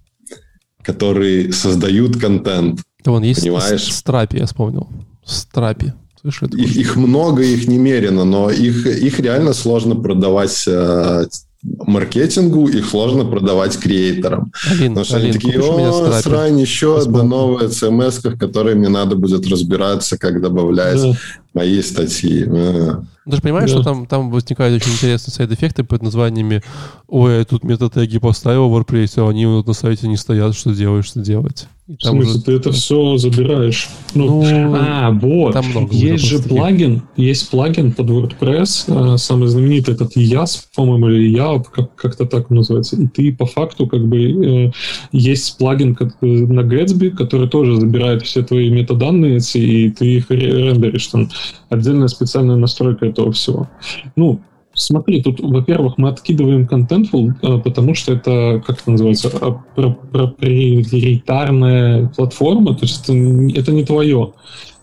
которые 0.83 1.53
создают 1.53 2.19
контент. 2.19 2.81
Да 3.05 3.13
вон 3.13 3.23
есть 3.23 3.41
понимаешь? 3.41 3.93
Страпи, 3.93 4.39
я 4.39 4.47
вспомнил. 4.47 4.89
Страпи. 5.25 5.93
Слышь, 6.21 6.43
их, 6.43 6.77
их 6.77 6.97
много, 6.97 7.43
их 7.43 7.67
немерено, 7.67 8.25
но 8.25 8.51
их, 8.51 8.87
их 8.87 9.21
реально 9.21 9.55
сложно 9.55 9.97
продавать 9.97 10.65
э, 10.67 11.25
маркетингу, 11.63 12.69
их 12.69 12.89
сложно 12.89 13.25
продавать 13.25 13.79
креаторам. 13.79 14.53
Алин, 14.71 14.89
Потому 14.89 15.05
что 15.05 15.17
Алин, 15.17 15.31
они 15.31 15.39
такие, 15.39 15.61
о, 15.61 16.13
срань, 16.21 16.61
еще 16.61 16.99
одна 16.99 17.23
новая 17.23 17.69
CMS, 17.69 18.35
в 18.35 18.39
которой 18.39 18.75
мне 18.75 18.89
надо 18.89 19.17
будет 19.17 19.47
разбираться, 19.47 20.19
как 20.19 20.43
добавлять 20.43 21.01
да. 21.01 21.17
Мои 21.55 21.82
статьи. 21.82 22.44
А. 22.47 23.02
Ты 23.27 23.36
же 23.36 23.43
понимаешь, 23.43 23.70
да. 23.70 23.77
что 23.77 23.85
там, 23.85 24.06
там 24.06 24.31
возникают 24.31 24.82
очень 24.82 24.93
интересные 24.93 25.32
сайд-эффекты 25.32 25.85
под 25.85 26.02
названиями 26.02 26.62
«Ой, 27.06 27.39
я 27.39 27.44
тут 27.44 27.64
метатеги 27.64 28.18
поставил 28.18 28.68
в 28.68 28.77
WordPress, 28.77 29.12
а 29.16 29.28
они 29.28 29.47
вот 29.47 29.66
на 29.66 29.72
сайте 29.72 30.09
не 30.09 30.16
стоят, 30.16 30.55
что 30.56 30.74
делать, 30.74 31.06
что 31.06 31.20
делать». 31.20 31.68
И 31.90 31.97
в 31.97 32.02
смысле, 32.02 32.35
уже... 32.35 32.43
ты 32.43 32.52
это 32.52 32.70
все 32.70 33.16
забираешь? 33.16 33.89
Ну, 34.14 34.44
ну 34.44 34.77
а, 34.77 35.10
вот. 35.10 35.55
Там 35.55 35.66
много 35.70 35.93
есть 35.93 36.24
же 36.24 36.39
плагин, 36.39 37.02
есть 37.16 37.51
плагин 37.51 37.90
под 37.90 38.06
WordPress, 38.10 39.14
э, 39.14 39.18
самый 39.18 39.48
знаменитый 39.48 39.94
этот 39.94 40.16
YAS, 40.16 40.66
по-моему, 40.77 41.09
или 41.09 41.36
YAP, 41.36 41.64
как- 41.72 41.97
как-то 41.97 42.27
так 42.27 42.48
называется. 42.48 42.94
И 42.94 43.09
ты 43.09 43.32
по 43.32 43.44
факту 43.44 43.89
как 43.89 44.06
бы 44.06 44.68
э, 44.68 44.72
есть 45.10 45.59
плагин 45.59 45.98
на 46.20 46.60
Gatsby, 46.60 47.10
который 47.10 47.48
тоже 47.48 47.81
забирает 47.81 48.22
все 48.22 48.44
твои 48.44 48.70
метаданные, 48.70 49.40
и 49.55 49.90
ты 49.90 50.06
их 50.18 50.31
рендеришь. 50.31 51.09
Там 51.09 51.28
отдельная 51.69 52.09
специальная 52.09 52.57
настройка 52.57 53.07
этого 53.07 53.33
всего. 53.33 53.69
Ну, 54.17 54.41
Смотри, 54.73 55.21
тут, 55.21 55.41
во-первых, 55.41 55.99
мы 55.99 56.11
откидываем 56.11 56.65
Contentful, 56.65 57.33
э, 57.43 57.59
потому 57.59 57.97
что 57.97 58.12
это, 58.12 58.62
как 58.65 58.81
это 58.81 58.93
называется, 58.93 59.29
проприетарная 59.75 62.07
платформа, 62.17 62.75
то 62.75 62.83
есть 62.83 63.03
это, 63.03 63.12
это 63.59 63.73
не 63.73 63.85
твое. 63.85 64.33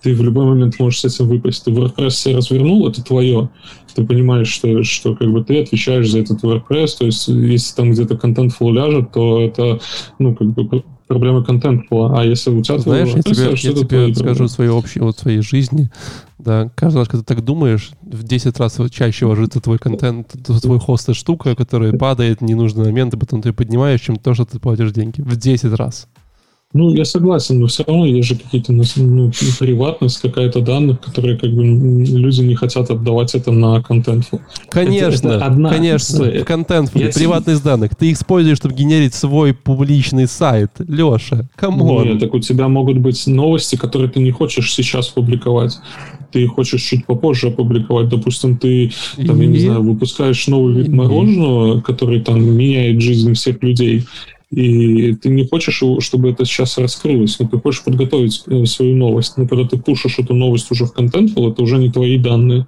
Ты 0.03 0.13
в 0.13 0.21
любой 0.21 0.45
момент 0.45 0.77
можешь 0.79 0.99
с 0.99 1.05
этим 1.05 1.29
выпасть. 1.29 1.63
Ты 1.63 1.71
WordPress 1.71 2.09
себе 2.11 2.35
развернул, 2.35 2.85
это 2.87 3.01
твое. 3.03 3.49
Ты 3.95 4.05
понимаешь, 4.05 4.49
что, 4.49 4.83
что 4.83 5.15
как 5.15 5.31
бы 5.31 5.43
ты 5.43 5.63
отвечаешь 5.63 6.11
за 6.11 6.19
этот 6.19 6.43
WordPress, 6.43 6.97
то 6.99 7.05
есть 7.05 7.27
если 7.29 7.75
там 7.75 7.89
где-то 7.91 8.13
Contentful 8.15 8.71
ляжет, 8.71 9.13
то 9.13 9.41
это, 9.41 9.79
ну, 10.19 10.35
как 10.35 10.53
бы 10.53 10.83
проблема 11.07 11.43
контентфула. 11.43 12.19
А 12.19 12.25
если 12.25 12.51
у 12.51 12.61
тебя... 12.61 12.77
Знаешь, 12.77 13.09
я 13.13 13.21
тебе, 13.21 13.73
я 13.73 13.81
тебе 13.81 14.13
скажу 14.13 14.47
свои 14.47 14.67
общие, 14.67 15.03
вот 15.03 15.17
своей 15.17 15.41
жизни, 15.41 15.89
да, 16.39 16.69
каждый 16.75 16.99
раз, 16.99 17.07
когда 17.07 17.23
ты 17.23 17.35
так 17.35 17.43
думаешь, 17.43 17.91
в 18.01 18.23
10 18.23 18.59
раз 18.59 18.79
чаще 18.91 19.25
ложится 19.25 19.59
твой 19.59 19.79
контент, 19.79 20.35
твой 20.43 20.79
хост 20.79 21.13
штука, 21.15 21.55
которая 21.55 21.93
падает 21.93 22.41
в 22.41 22.43
ненужный 22.43 22.85
момент, 22.85 23.13
и 23.13 23.17
потом 23.17 23.41
ты 23.41 23.53
поднимаешь, 23.53 24.01
чем 24.01 24.17
то, 24.17 24.33
что 24.33 24.45
ты 24.45 24.59
платишь 24.59 24.91
деньги. 24.91 25.21
В 25.21 25.35
10 25.35 25.73
раз. 25.73 26.07
Ну, 26.73 26.93
я 26.93 27.05
согласен, 27.05 27.61
но 27.61 27.67
все 27.67 27.85
равно 27.87 28.05
есть 28.05 28.27
же 28.27 28.35
какие-то 28.35 28.73
ну, 28.73 28.83
ну, 28.97 29.31
приватность, 29.57 30.19
какая-то 30.19 30.59
данных, 30.59 30.99
которые 30.99 31.37
как 31.37 31.49
бы 31.51 31.63
люди 31.63 32.41
не 32.41 32.55
хотят 32.55 32.91
отдавать 32.91 33.33
это 33.35 33.51
на 33.51 33.81
контент. 33.81 34.29
Конечно, 34.69 35.29
это, 35.29 35.37
это 35.37 35.45
одна 35.45 35.69
конечно, 35.69 36.29
контент, 36.43 36.91
приватность 36.91 37.61
тебе... 37.61 37.71
данных. 37.71 37.95
Ты 37.95 38.11
их 38.11 38.17
используешь, 38.17 38.57
чтобы 38.57 38.75
генерить 38.75 39.13
свой 39.13 39.53
публичный 39.53 40.27
сайт. 40.27 40.71
Леша, 40.79 41.47
камон. 41.55 42.03
Нет, 42.03 42.19
так 42.19 42.33
у 42.33 42.39
тебя 42.39 42.67
могут 42.67 42.97
быть 42.97 43.25
новости, 43.27 43.77
которые 43.77 44.11
ты 44.11 44.19
не 44.19 44.31
хочешь 44.31 44.73
сейчас 44.73 45.07
публиковать 45.07 45.79
ты 46.31 46.47
хочешь 46.47 46.81
чуть 46.81 47.05
попозже 47.05 47.47
опубликовать. 47.47 48.09
Допустим, 48.09 48.57
ты, 48.57 48.91
там, 49.25 49.41
я 49.41 49.47
не 49.47 49.59
знаю, 49.59 49.83
выпускаешь 49.83 50.47
новый 50.47 50.75
вид 50.75 50.89
мороженого, 50.89 51.81
который 51.81 52.21
там 52.21 52.43
меняет 52.43 53.01
жизнь 53.01 53.33
всех 53.33 53.61
людей, 53.63 54.05
и 54.49 55.13
ты 55.15 55.29
не 55.29 55.45
хочешь, 55.45 55.83
чтобы 55.99 56.29
это 56.29 56.45
сейчас 56.45 56.77
раскрылось, 56.77 57.37
но 57.39 57.47
ты 57.47 57.59
хочешь 57.59 57.83
подготовить 57.83 58.43
э, 58.47 58.65
свою 58.65 58.95
новость. 58.95 59.33
Но 59.35 59.45
когда 59.45 59.67
ты 59.67 59.77
пушишь 59.77 60.19
эту 60.19 60.35
новость 60.35 60.71
уже 60.71 60.85
в 60.85 60.95
Contentful, 60.95 61.51
это 61.51 61.61
уже 61.61 61.77
не 61.77 61.91
твои 61.91 62.17
данные 62.17 62.65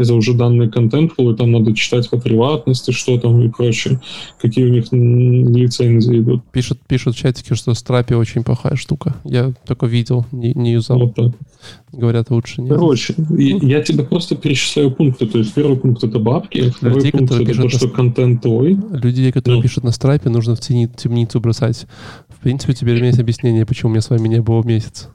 это 0.00 0.14
уже 0.14 0.34
данные 0.34 0.70
контентфул, 0.70 1.30
и 1.30 1.36
там 1.36 1.52
надо 1.52 1.74
читать 1.74 2.08
по 2.10 2.18
приватности, 2.18 2.90
что 2.90 3.18
там 3.18 3.40
и 3.42 3.48
прочее, 3.48 4.00
какие 4.40 4.64
у 4.64 4.68
них 4.70 4.86
лицензии 4.92 6.20
идут. 6.20 6.42
Пишут, 6.50 6.78
пишут 6.86 7.14
в 7.14 7.18
чатике, 7.18 7.54
что 7.54 7.74
Страпи 7.74 8.14
очень 8.14 8.42
плохая 8.42 8.76
штука. 8.76 9.16
Я 9.24 9.52
только 9.66 9.86
видел, 9.86 10.26
не, 10.32 10.52
не 10.54 10.72
юзал. 10.72 10.98
Вот 10.98 11.14
так. 11.14 11.32
Говорят, 11.92 12.30
лучше 12.30 12.62
нет. 12.62 12.72
Короче, 12.72 13.14
ну. 13.16 13.36
я 13.36 13.82
тебе 13.82 14.04
просто 14.04 14.36
перечисляю 14.36 14.90
пункты. 14.90 15.26
То 15.26 15.38
есть 15.38 15.52
первый 15.52 15.76
пункт 15.76 16.02
это 16.04 16.18
бабки, 16.18 16.70
второй 16.70 16.96
людей, 16.96 17.12
пункт 17.12 17.32
это 17.32 17.62
то, 17.62 17.68
что 17.68 17.88
контент 17.88 18.42
твой. 18.42 18.78
Людей, 18.92 19.32
которые 19.32 19.58
ну. 19.58 19.62
пишут 19.62 19.84
на 19.84 19.90
Страпе, 19.90 20.30
нужно 20.30 20.56
в 20.56 20.60
темницу 20.60 21.40
бросать. 21.40 21.86
В 22.28 22.42
принципе, 22.42 22.72
теперь 22.72 22.96
меня 22.96 23.08
есть 23.08 23.18
объяснение, 23.18 23.66
почему 23.66 23.90
у 23.90 23.92
меня 23.92 24.00
с 24.00 24.10
вами 24.10 24.28
не 24.28 24.40
было 24.40 24.62
месяц. 24.62 25.08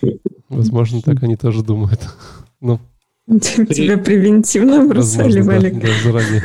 Возможно, 0.48 1.02
так 1.02 1.22
они 1.22 1.36
тоже 1.36 1.62
думают. 1.62 2.00
Ну. 2.60 2.80
Тебя 3.26 3.98
превентивно 3.98 4.86
бросали, 4.86 5.40
Валик. 5.40 5.80
Да, 5.80 5.88
заранее. 6.02 6.44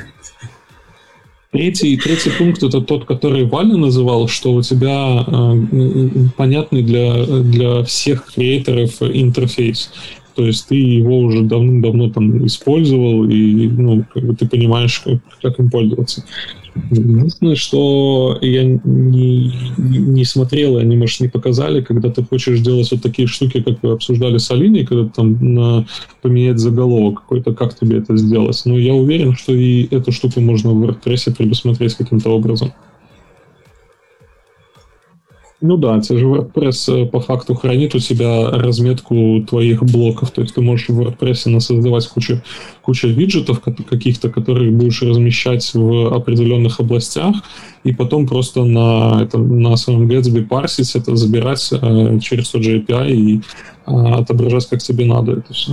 Третий, 1.51 1.97
третий 1.97 2.29
пункт 2.29 2.61
это 2.61 2.79
тот, 2.79 3.05
который 3.05 3.43
Валя 3.45 3.75
называл, 3.75 4.27
что 4.27 4.53
у 4.53 4.61
тебя 4.61 5.25
э, 5.25 6.29
понятный 6.37 6.83
для, 6.83 7.25
для 7.25 7.83
всех 7.83 8.31
креаторов 8.33 9.01
интерфейс. 9.01 9.91
то 10.35 10.45
есть 10.45 10.67
ты 10.67 10.75
его 10.75 11.17
уже 11.17 11.41
давным-давно 11.41 12.11
там 12.11 12.45
использовал, 12.45 13.27
и 13.27 13.67
ну, 13.67 14.05
как 14.13 14.23
бы 14.25 14.35
ты 14.35 14.47
понимаешь, 14.47 14.99
как, 14.99 15.17
как 15.41 15.59
им 15.59 15.71
пользоваться. 15.71 16.23
Единственное, 16.91 17.55
что 17.55 18.37
я 18.41 18.63
не, 18.63 19.53
не 19.77 20.25
смотрел, 20.25 20.77
они, 20.77 20.97
может, 20.97 21.19
не 21.19 21.27
показали, 21.27 21.81
когда 21.81 22.09
ты 22.09 22.23
хочешь 22.23 22.59
делать 22.59 22.91
вот 22.91 23.01
такие 23.01 23.27
штуки, 23.27 23.61
как 23.61 23.81
вы 23.81 23.91
обсуждали 23.91 24.37
с 24.37 24.49
Алиной, 24.51 24.85
когда 24.85 25.09
там 25.09 25.37
на, 25.55 25.87
поменять 26.21 26.59
заголовок 26.59 27.21
какой-то, 27.21 27.53
как 27.53 27.77
тебе 27.77 27.97
это 27.97 28.17
сделать. 28.17 28.61
Но 28.65 28.77
я 28.77 28.93
уверен, 28.93 29.35
что 29.35 29.53
и 29.53 29.87
эту 29.91 30.11
штуку 30.11 30.41
можно 30.41 30.71
в 30.71 30.83
WordPress 30.83 31.35
предусмотреть 31.35 31.95
каким-то 31.95 32.29
образом. 32.29 32.73
Ну 35.61 35.77
да, 35.77 35.99
це 35.99 36.17
же 36.17 36.25
WordPress 36.25 37.05
по 37.05 37.19
факту 37.19 37.55
хранит 37.55 37.95
у 37.95 37.99
себя 37.99 38.51
разметку 38.51 39.41
твоих 39.47 39.83
блоков. 39.83 40.31
То 40.31 40.41
есть 40.41 40.55
ты 40.55 40.61
можешь 40.61 40.89
в 40.89 41.01
WordPress 41.01 41.59
создавать 41.59 42.07
кучу, 42.07 42.41
кучу 42.81 43.07
виджетов 43.07 43.59
каких-то, 43.89 44.29
которые 44.29 44.71
будешь 44.71 45.01
размещать 45.01 45.71
в 45.73 46.15
определенных 46.15 46.79
областях, 46.79 47.35
и 47.83 47.93
потом 47.93 48.25
просто 48.27 48.63
на, 48.63 49.21
это, 49.21 49.37
на 49.37 49.75
своем 49.75 50.07
Gatsby 50.07 50.45
парсить 50.45 50.95
это, 50.95 51.15
забирать 51.15 51.69
э, 51.73 52.19
через 52.21 52.49
тот 52.49 52.63
же 52.63 52.79
API 52.79 53.11
и 53.11 53.41
э, 53.87 53.91
отображать, 53.91 54.69
как 54.69 54.81
тебе 54.81 55.05
надо 55.05 55.33
это 55.33 55.53
все. 55.53 55.71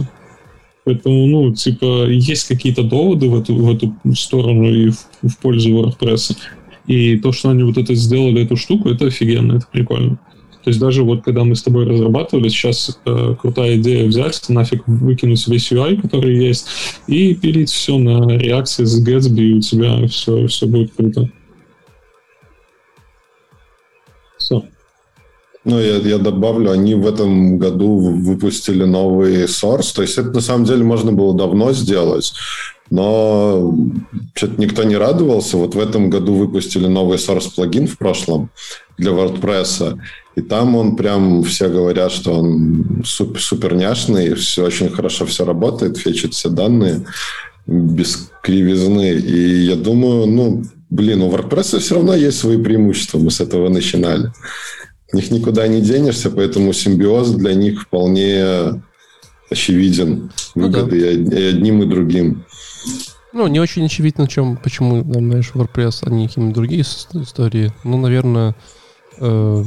Поэтому, 0.84 1.26
ну, 1.26 1.54
типа, 1.54 2.08
есть 2.08 2.48
какие-то 2.48 2.82
доводы 2.82 3.28
в 3.28 3.38
эту, 3.38 3.54
в 3.54 3.70
эту 3.70 3.94
сторону 4.14 4.64
и 4.64 4.90
в, 4.90 4.98
в 5.22 5.38
пользу 5.38 5.70
WordPress. 5.70 6.36
И 6.86 7.18
то, 7.18 7.32
что 7.32 7.50
они 7.50 7.62
вот 7.62 7.78
это 7.78 7.94
сделали, 7.94 8.44
эту 8.44 8.56
штуку, 8.56 8.88
это 8.88 9.06
офигенно, 9.06 9.56
это 9.56 9.66
прикольно. 9.70 10.18
То 10.66 10.70
есть 10.70 10.80
даже 10.80 11.04
вот 11.04 11.22
когда 11.22 11.44
мы 11.44 11.54
с 11.54 11.62
тобой 11.62 11.86
разрабатывали, 11.86 12.48
сейчас 12.48 12.98
э, 13.04 13.36
крутая 13.40 13.76
идея 13.76 14.04
взять, 14.04 14.48
нафиг 14.48 14.82
выкинуть 14.88 15.46
весь 15.46 15.70
UI, 15.70 16.02
который 16.02 16.36
есть, 16.36 16.66
и 17.06 17.36
пилить 17.36 17.70
все 17.70 17.98
на 17.98 18.36
реакции 18.36 18.82
с 18.82 19.00
Gatsby, 19.00 19.42
и 19.42 19.54
у 19.54 19.60
тебя 19.60 20.06
все, 20.08 20.48
все 20.48 20.66
будет 20.66 20.92
круто. 20.96 21.30
Все. 24.38 24.64
Ну, 25.64 25.80
я, 25.80 25.98
я 25.98 26.18
добавлю, 26.18 26.72
они 26.72 26.96
в 26.96 27.06
этом 27.06 27.58
году 27.58 27.98
выпустили 27.98 28.82
новый 28.82 29.44
source. 29.44 29.94
То 29.94 30.02
есть 30.02 30.18
это 30.18 30.30
на 30.30 30.40
самом 30.40 30.64
деле 30.64 30.82
можно 30.82 31.12
было 31.12 31.36
давно 31.36 31.72
сделать, 31.72 32.32
но 32.90 33.74
что-то 34.34 34.60
никто 34.60 34.84
не 34.84 34.96
радовался. 34.96 35.56
Вот 35.56 35.74
в 35.74 35.78
этом 35.78 36.10
году 36.10 36.34
выпустили 36.34 36.86
новый 36.86 37.18
source 37.18 37.54
плагин 37.54 37.86
в 37.86 37.98
прошлом 37.98 38.50
для 38.98 39.12
WordPress. 39.12 39.98
И 40.36 40.42
там 40.42 40.76
он 40.76 40.96
прям, 40.96 41.42
все 41.44 41.68
говорят, 41.68 42.12
что 42.12 42.34
он 42.38 43.02
супер, 43.04 43.40
супер 43.40 43.74
няшный, 43.74 44.34
все 44.34 44.66
очень 44.66 44.90
хорошо 44.90 45.24
все 45.26 45.44
работает, 45.44 45.96
фечит 45.96 46.34
все 46.34 46.48
данные 46.48 47.06
без 47.66 48.30
кривизны. 48.42 49.14
И 49.14 49.64
я 49.64 49.76
думаю, 49.76 50.26
ну, 50.26 50.62
блин, 50.90 51.22
у 51.22 51.30
WordPress 51.30 51.78
все 51.80 51.94
равно 51.96 52.14
есть 52.14 52.38
свои 52.38 52.62
преимущества. 52.62 53.18
Мы 53.18 53.30
с 53.30 53.40
этого 53.40 53.68
начинали. 53.68 54.32
Них 55.12 55.30
никуда 55.30 55.66
не 55.68 55.80
денешься, 55.80 56.30
поэтому 56.30 56.72
симбиоз 56.72 57.30
для 57.30 57.54
них 57.54 57.82
вполне 57.82 58.82
очевиден. 59.50 60.30
Выгоды 60.54 61.18
ну, 61.18 61.30
да. 61.30 61.38
и 61.38 61.44
одним, 61.44 61.82
и 61.82 61.86
другим. 61.86 62.44
Ну, 63.32 63.46
не 63.48 63.60
очень 63.60 63.84
очевидно, 63.84 64.26
чем, 64.26 64.56
почему, 64.56 65.02
там, 65.02 65.28
знаешь, 65.28 65.50
WordPress, 65.54 65.98
а 66.02 66.10
не 66.10 66.26
какие-то 66.26 66.54
другие 66.54 66.82
истории. 66.82 67.72
Ну, 67.84 67.98
наверное, 67.98 68.54
э, 69.18 69.64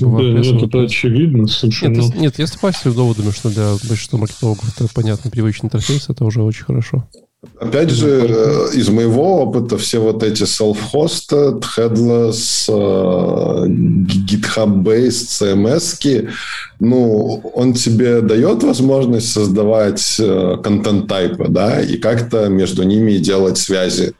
WordPress, 0.00 0.58
да, 0.60 0.66
это 0.66 0.80
очевидно, 0.82 1.46
слушай. 1.46 1.88
Нет, 1.88 2.12
ну... 2.14 2.20
нет, 2.20 2.38
если 2.38 2.58
пасть 2.58 2.82
с 2.84 2.94
доводами, 2.94 3.30
что 3.30 3.50
для 3.50 3.72
большинства 3.88 4.18
маркетологов 4.18 4.64
это 4.68 4.92
понятный 4.92 5.30
привычный 5.30 5.68
интерфейс, 5.68 6.08
это 6.08 6.24
уже 6.24 6.42
очень 6.42 6.64
хорошо. 6.64 7.08
Опять 7.58 7.90
же, 7.90 8.26
э, 8.28 8.68
из 8.74 8.88
моего 8.88 9.42
опыта 9.42 9.76
все 9.76 9.98
вот 9.98 10.22
эти 10.22 10.44
self-hosted, 10.44 11.64
headless, 11.76 12.66
э, 12.68 13.66
GitHub-based 13.66 15.26
CMS, 15.28 16.28
ну, 16.78 17.40
он 17.54 17.72
тебе 17.72 18.20
дает 18.20 18.62
возможность 18.62 19.32
создавать 19.32 20.16
э, 20.20 20.56
контент-тайпы, 20.62 21.46
да, 21.48 21.80
и 21.80 21.96
как-то 21.96 22.48
между 22.48 22.84
ними 22.84 23.14
делать 23.14 23.58
связи. 23.58 24.14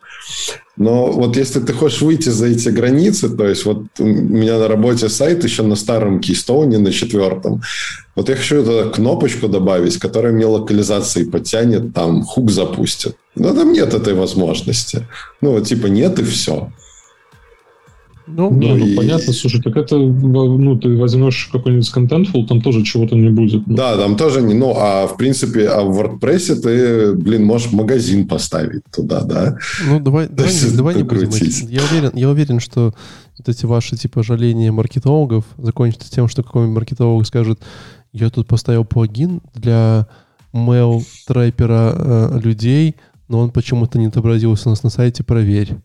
Но 0.77 1.12
вот 1.12 1.36
если 1.36 1.61
ты 1.61 1.73
хочешь 1.74 2.01
выйти 2.01 2.31
за 2.31 2.47
эти 2.47 2.70
границы, 2.70 3.28
то 3.28 3.47
есть 3.47 3.66
вот 3.66 3.85
у 3.99 4.05
меня 4.05 4.59
на 4.59 4.69
работе 4.69 5.09
сайт 5.09 5.44
еще 5.44 5.62
на 5.62 5.77
старом 5.77 6.19
Keystone, 6.19 6.78
на 6.78 6.93
четвертом. 6.93 7.62
Вот 8.16 8.28
я 8.28 8.36
хочу 8.36 8.65
туда 8.65 8.89
кнопочку 8.89 9.49
добавить, 9.49 9.99
которая 9.99 10.32
мне 10.32 10.47
локализации 10.47 11.24
подтянет, 11.24 11.93
там 11.93 12.23
хук 12.23 12.51
запустит. 12.51 13.16
Но 13.35 13.55
там 13.55 13.73
нет 13.73 13.93
этой 13.93 14.15
возможности. 14.15 15.07
Ну, 15.40 15.53
вот 15.53 15.66
типа 15.66 15.86
нет 15.86 16.19
и 16.19 16.24
все. 16.24 16.73
Ну, 18.27 18.53
не, 18.53 18.74
ну, 18.74 18.86
и... 18.86 18.94
понятно, 18.94 19.32
слушай, 19.32 19.61
так 19.61 19.77
это, 19.77 19.97
ну, 19.97 20.78
ты 20.78 20.97
возьмешь 20.97 21.49
какой-нибудь 21.51 21.90
Contentful, 21.93 22.47
там 22.47 22.61
тоже 22.61 22.85
чего-то 22.85 23.16
не 23.16 23.31
будет. 23.31 23.65
Да, 23.66 23.97
там 23.97 24.16
тоже 24.16 24.43
не, 24.43 24.55
ну, 24.55 24.74
а 24.77 25.07
в 25.07 25.16
принципе, 25.16 25.69
а 25.69 25.82
в 25.82 25.99
WordPress 25.99 26.57
ты, 26.61 27.15
блин, 27.15 27.44
можешь 27.44 27.73
магазин 27.73 28.28
поставить 28.28 28.82
туда, 28.94 29.23
да? 29.23 29.59
Ну, 29.86 29.99
давай, 30.01 30.28
давай, 30.28 30.53
не, 30.53 30.77
давай 30.77 30.94
не 30.97 31.03
будем. 31.03 31.31
Я 31.69 31.81
уверен, 31.90 32.11
я 32.15 32.31
уверен, 32.31 32.61
что 32.61 32.94
вот 33.39 33.49
эти 33.49 33.66
ваши, 33.66 33.97
типа, 33.97 34.23
жаления 34.23 34.70
маркетологов 34.70 35.44
закончатся 35.59 36.11
тем, 36.11 36.28
что 36.28 36.43
какой-нибудь 36.43 36.77
маркетолог 36.77 37.27
скажет, 37.27 37.61
я 38.12 38.31
тут 38.31 38.47
поставил 38.47 38.85
плагин 38.85 39.40
для 39.55 40.07
mail 40.53 41.03
трайпера 41.27 41.94
э, 41.94 42.40
людей, 42.40 42.97
но 43.28 43.40
он 43.40 43.51
почему-то 43.51 43.99
не 43.99 44.07
отобразился 44.07 44.69
у 44.69 44.70
нас 44.70 44.82
на 44.82 44.90
сайте, 44.90 45.24
проверь. 45.24 45.77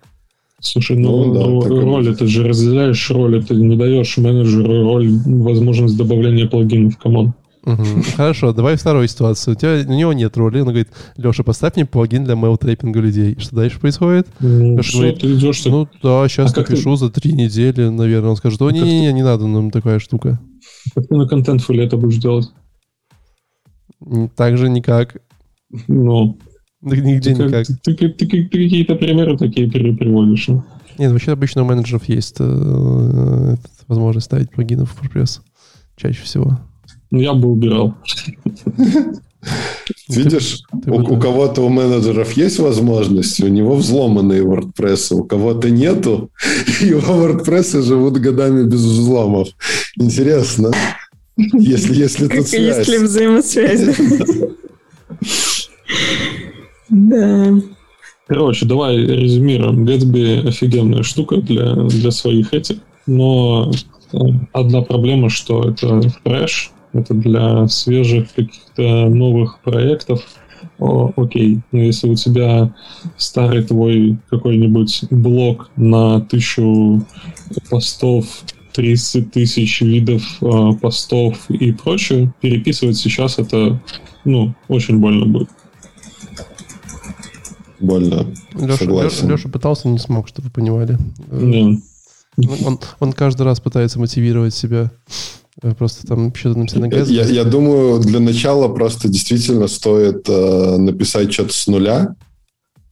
Слушай, 0.59 0.97
ну, 0.97 1.25
ну, 1.25 1.33
да, 1.33 1.69
ну 1.69 1.81
роль, 1.81 2.15
ты 2.15 2.25
же 2.25 2.47
разделяешь 2.47 3.11
роли, 3.11 3.41
ты 3.41 3.55
не 3.55 3.75
даешь 3.75 4.17
менеджеру 4.17 4.83
роль, 4.83 5.07
возможность 5.07 5.97
добавления 5.97 6.47
плагинов, 6.47 6.97
камон. 6.97 7.35
Угу. 7.63 7.83
Хорошо, 8.15 8.53
давай 8.53 8.77
вторую 8.77 9.09
ситуацию. 9.09 9.53
У, 9.53 9.59
тебя, 9.59 9.83
у 9.85 9.93
него 9.93 10.13
нет 10.13 10.37
роли. 10.37 10.61
Он 10.61 10.67
говорит, 10.67 10.87
Леша, 11.17 11.43
поставь 11.43 11.75
мне 11.75 11.85
плагин 11.85 12.23
для 12.23 12.35
mail 12.35 12.57
трейпинга 12.57 13.01
людей. 13.01 13.35
Что 13.37 13.57
дальше 13.57 13.79
происходит? 13.79 14.27
Ну, 14.39 14.77
Леша 14.77 14.89
что 14.89 14.97
говорит, 14.99 15.19
ты 15.19 15.33
идешь? 15.33 15.65
Ну 15.65 15.87
да, 16.01 16.27
сейчас 16.29 16.55
а 16.55 16.61
напишу 16.61 16.91
ты... 16.91 16.97
за 16.97 17.09
три 17.09 17.33
недели, 17.33 17.89
наверное. 17.89 18.29
Он 18.29 18.35
скажет, 18.37 18.61
о, 18.61 18.71
не-не-не, 18.71 19.11
не 19.11 19.21
надо 19.21 19.47
нам 19.47 19.69
такая 19.69 19.99
штука. 19.99 20.39
Как 20.95 21.07
ты 21.07 21.15
на 21.15 21.27
контент-фуле 21.27 21.83
это 21.83 21.97
будешь 21.97 22.19
делать? 22.19 22.49
Так 24.37 24.57
же 24.57 24.69
никак. 24.69 25.17
Ну, 25.89 26.37
Нигде 26.81 27.33
ты, 27.33 27.43
никак. 27.43 27.65
Ты, 27.65 27.93
ты, 27.93 28.09
ты, 28.09 28.25
ты 28.25 28.25
какие-то 28.27 28.95
примеры 28.95 29.37
такие 29.37 29.67
приводишь. 29.69 30.47
Ну? 30.47 30.63
Нет, 30.97 31.11
вообще 31.11 31.31
обычно 31.31 31.63
у 31.63 31.65
менеджеров 31.65 32.07
есть 32.07 32.37
э, 32.39 33.55
возможность 33.87 34.25
ставить 34.25 34.51
плагины 34.51 34.85
в 34.85 34.95
WordPress. 35.01 35.41
Чаще 35.95 36.21
всего. 36.23 36.59
Ну, 37.11 37.19
я 37.19 37.33
бы 37.33 37.47
убирал. 37.49 37.95
Видишь, 40.09 40.61
ты, 40.83 40.91
у, 40.91 40.99
у 40.99 41.19
кого-то 41.19 41.61
у 41.61 41.69
менеджеров 41.69 42.31
есть 42.33 42.59
возможность, 42.59 43.41
у 43.41 43.47
него 43.47 43.75
взломанные 43.75 44.43
WordPress, 44.43 45.13
у 45.13 45.23
кого-то 45.23 45.69
нету, 45.69 46.31
его 46.81 47.27
WordPress 47.27 47.81
живут 47.83 48.17
годами 48.17 48.63
без 48.63 48.81
взломов. 48.81 49.49
Интересно, 49.95 50.71
если, 51.37 51.95
если 51.95 52.27
тут 52.27 52.47
связь. 52.47 52.77
Есть 52.77 52.89
ли 52.89 52.97
взаимосвязь? 52.99 53.97
Да. 56.89 57.53
Короче, 58.27 58.65
давай 58.65 58.97
резюмируем. 58.97 59.85
Gatsby 59.85 60.47
офигенная 60.47 61.03
штука 61.03 61.37
для, 61.37 61.73
для 61.75 62.11
своих 62.11 62.53
этих, 62.53 62.77
но 63.05 63.71
э, 64.11 64.17
одна 64.51 64.81
проблема, 64.81 65.29
что 65.29 65.69
это 65.69 66.01
трэш, 66.23 66.71
это 66.91 67.13
для 67.13 67.67
свежих 67.67 68.33
каких-то 68.33 69.07
новых 69.07 69.59
проектов. 69.61 70.21
О, 70.77 71.11
окей, 71.15 71.61
но 71.71 71.79
если 71.79 72.09
у 72.09 72.15
тебя 72.15 72.73
старый 73.15 73.63
твой 73.63 74.17
какой-нибудь 74.29 75.05
блог 75.09 75.69
на 75.77 76.19
тысячу 76.19 77.05
постов, 77.69 78.25
30 78.73 79.31
тысяч 79.31 79.81
видов 79.81 80.21
э, 80.41 80.71
постов 80.81 81.49
и 81.49 81.71
прочее, 81.71 82.33
переписывать 82.41 82.97
сейчас 82.97 83.39
это, 83.39 83.81
ну, 84.25 84.53
очень 84.67 84.99
больно 84.99 85.25
будет 85.25 85.49
больно. 87.79 88.25
Леша, 88.53 88.77
Согласен. 88.77 89.29
Леша, 89.29 89.49
пытался, 89.49 89.87
не 89.87 89.99
смог, 89.99 90.27
чтобы 90.27 90.47
вы 90.47 90.53
понимали. 90.53 90.97
Да. 91.31 92.47
Он, 92.65 92.79
он 92.99 93.13
каждый 93.13 93.43
раз 93.43 93.59
пытается 93.59 93.99
мотивировать 93.99 94.53
себя. 94.53 94.91
Э, 95.61 95.73
просто 95.73 96.05
там 96.05 96.33
что-то 96.35 96.59
написано 96.59 96.87
на 96.87 96.95
я, 96.95 97.25
я 97.25 97.43
думаю, 97.43 97.99
для 97.99 98.19
начала 98.19 98.67
просто 98.67 99.07
действительно 99.09 99.67
стоит 99.67 100.27
э, 100.29 100.77
написать 100.77 101.33
что-то 101.33 101.53
с 101.53 101.67
нуля, 101.67 102.15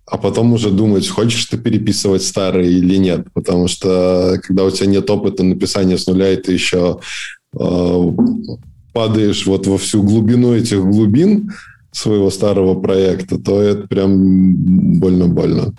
а 0.08 0.18
потом 0.18 0.54
уже 0.54 0.72
думать, 0.72 1.08
хочешь 1.08 1.46
ты 1.46 1.58
переписывать 1.58 2.24
старые 2.24 2.72
или 2.72 2.98
нет. 2.98 3.28
Потому 3.34 3.68
что 3.68 4.40
когда 4.44 4.64
у 4.64 4.72
тебя 4.72 4.88
нет 4.88 5.10
опыта 5.10 5.44
написания 5.44 5.98
с 5.98 6.08
нуля, 6.08 6.32
и 6.32 6.38
ты 6.38 6.54
еще 6.54 7.00
э, 7.60 8.12
падаешь 8.94 9.46
вот 9.46 9.68
во 9.68 9.78
всю 9.78 10.02
глубину 10.02 10.54
этих 10.54 10.82
глубин 10.82 11.52
своего 11.96 12.30
старого 12.30 12.80
проекта, 12.80 13.40
то 13.40 13.62
это 13.62 13.88
прям 13.88 15.00
больно-больно. 15.00 15.74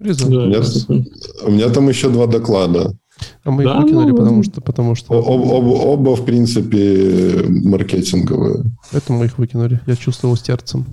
У 0.00 0.04
меня, 0.04 0.62
у 1.44 1.50
меня 1.50 1.68
там 1.68 1.88
еще 1.88 2.08
два 2.08 2.26
доклада. 2.26 2.96
А 3.44 3.50
мы 3.50 3.64
да, 3.64 3.76
их 3.76 3.82
выкинули, 3.82 4.10
ну, 4.10 4.16
потому 4.16 4.42
что... 4.42 4.60
Потому 4.62 4.94
что... 4.94 5.12
Об, 5.14 5.42
об, 5.42 5.66
оба, 5.66 6.16
в 6.16 6.24
принципе, 6.24 7.44
маркетинговые. 7.48 8.64
Это 8.92 9.12
мы 9.12 9.26
их 9.26 9.36
выкинули. 9.36 9.80
Я 9.86 9.96
чувствовал 9.96 10.36
сердцем. 10.36 10.86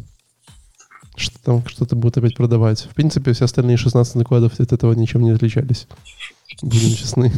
Что 1.15 1.39
там 1.41 1.63
что-то 1.65 1.95
будут 1.95 2.17
опять 2.17 2.35
продавать. 2.35 2.81
В 2.81 2.95
принципе, 2.95 3.31
все 3.31 3.45
остальные 3.45 3.77
16 3.77 4.15
докладов 4.17 4.59
от 4.59 4.73
этого 4.73 4.91
ничем 4.91 5.23
не 5.23 5.31
отличались. 5.31 5.87
Будем 6.61 6.93
честны. 6.95 7.31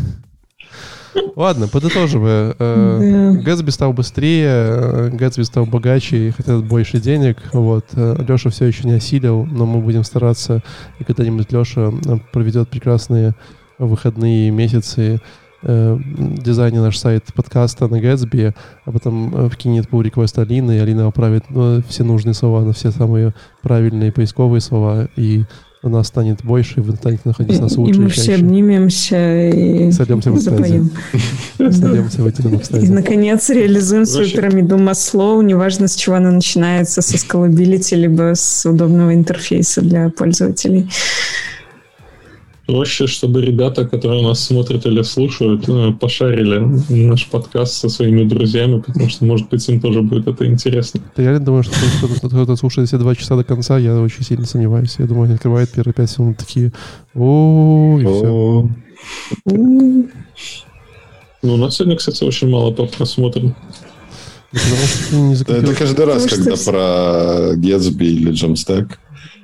Ладно, 1.35 1.67
подытоживая. 1.67 2.55
Э, 2.59 3.31
Гэтсби 3.43 3.69
стал 3.69 3.93
быстрее, 3.93 4.49
э, 4.49 5.09
Гэтсби 5.13 5.43
стал 5.43 5.65
богаче 5.65 6.27
и 6.27 6.31
хотят 6.31 6.63
больше 6.65 6.99
денег. 6.99 7.37
Вот. 7.53 7.85
Э, 7.93 8.15
Леша 8.27 8.49
все 8.49 8.65
еще 8.65 8.87
не 8.87 8.93
осилил, 8.93 9.45
но 9.45 9.65
мы 9.65 9.79
будем 9.79 10.03
стараться, 10.03 10.61
и 10.99 11.03
когда-нибудь 11.03 11.51
Леша 11.51 11.91
проведет 12.31 12.69
прекрасные 12.69 13.35
выходные 13.77 14.51
месяцы 14.51 15.21
дизайне 15.61 16.79
наш 16.79 16.97
сайт 16.97 17.25
подкаста 17.35 17.89
на 17.89 17.99
Гэтсби, 17.99 18.53
а 18.85 18.91
потом 18.93 19.49
вкинет 19.49 19.89
pull 19.89 20.09
request 20.09 20.41
Алины, 20.41 20.77
и 20.77 20.79
Алина 20.79 21.07
оправит 21.07 21.43
ну, 21.49 21.81
все 21.85 22.05
нужные 22.05 22.33
слова 22.33 22.63
на 22.63 22.71
все 22.71 22.91
самые 22.91 23.33
правильные 23.61 24.13
поисковые 24.13 24.61
слова, 24.61 25.09
и 25.17 25.43
у 25.81 25.89
нас 25.89 26.07
станет 26.07 26.43
больше, 26.43 26.79
и 26.79 26.81
вы 26.81 26.95
станете 26.95 27.21
находиться 27.25 27.61
нас 27.61 27.77
лучше. 27.77 27.99
И 27.99 28.03
мы 28.03 28.09
все 28.09 28.35
обнимемся 28.35 29.49
и 29.49 29.91
Сойдемся 29.91 30.31
в 30.31 30.39
запоем. 30.39 30.91
Сойдемся 31.57 32.21
в 32.21 32.27
эти 32.27 32.85
И, 32.85 32.89
наконец, 32.89 33.49
реализуем 33.49 34.05
свою 34.05 34.29
пирамиду 34.29 34.77
Маслоу, 34.77 35.41
неважно, 35.41 35.87
с 35.87 35.95
чего 35.95 36.15
она 36.15 36.31
начинается, 36.31 37.01
со 37.01 37.15
scalability, 37.15 37.95
либо 37.95 38.33
с 38.35 38.69
удобного 38.69 39.13
интерфейса 39.13 39.81
для 39.81 40.09
пользователей 40.09 40.89
проще, 42.69 43.07
чтобы 43.07 43.41
ребята, 43.41 43.85
которые 43.85 44.21
нас 44.21 44.45
смотрят 44.45 44.85
или 44.85 45.01
слушают, 45.01 45.67
э, 45.67 45.91
пошарили 45.99 46.59
наш 46.89 47.25
подкаст 47.25 47.73
со 47.73 47.89
своими 47.89 48.23
друзьями, 48.25 48.79
потому 48.79 49.09
что, 49.09 49.25
может 49.25 49.49
быть, 49.49 49.67
им 49.69 49.81
тоже 49.81 50.03
будет 50.03 50.27
это 50.27 50.45
интересно. 50.45 51.01
Я 51.17 51.23
реально 51.23 51.45
думаю, 51.45 51.63
что 51.63 51.73
кто-то, 51.97 52.43
кто 52.43 52.55
слушает 52.55 52.87
все 52.87 52.99
два 52.99 53.15
часа 53.15 53.35
до 53.35 53.43
конца, 53.43 53.79
я 53.79 53.99
очень 53.99 54.23
сильно 54.23 54.45
сомневаюсь. 54.45 54.97
Я 54.99 55.05
думаю, 55.05 55.25
они 55.25 55.33
открывают 55.33 55.71
первые 55.71 55.95
пять 55.95 56.11
секунд 56.11 56.37
такие 56.37 56.71
о 57.15 57.97
и 57.99 58.05
все. 58.05 58.69
Ну, 61.41 61.53
у 61.53 61.57
нас 61.57 61.75
сегодня, 61.75 61.95
кстати, 61.95 62.23
очень 62.23 62.49
мало 62.49 62.71
просмотров. 62.71 63.51
Это 64.51 65.75
каждый 65.75 66.05
раз, 66.05 66.25
когда 66.27 66.55
про 66.65 67.55
Gatsby 67.55 68.05
или 68.05 68.31
Jamstack. 68.31 68.91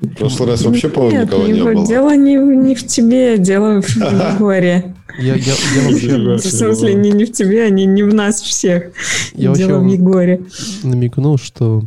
В 0.06 0.18
прошлый 0.18 0.50
раз 0.50 0.64
вообще, 0.64 0.90
по-моему, 0.90 1.24
никого 1.24 1.48
не 1.48 1.64
было. 1.64 1.86
Дело 1.86 2.16
не, 2.16 2.36
не 2.36 2.76
в 2.76 2.86
тебе, 2.86 3.38
дело 3.38 3.82
в 3.82 3.96
Егоре. 3.98 4.96
Я, 5.18 5.36
я, 5.36 5.54
я 5.76 5.90
вообще... 5.90 6.18
В 6.36 6.40
смысле, 6.40 6.94
не, 6.96 7.12
не 7.12 7.26
в 7.26 7.32
тебе, 7.32 7.64
а 7.64 7.70
не, 7.70 7.86
не 7.86 8.04
в 8.04 8.14
нас 8.14 8.42
всех. 8.42 8.92
Я 9.34 9.54
дело 9.54 9.80
в 9.80 9.88
Егоре. 9.88 10.42
намекнул, 10.84 11.38
что 11.38 11.84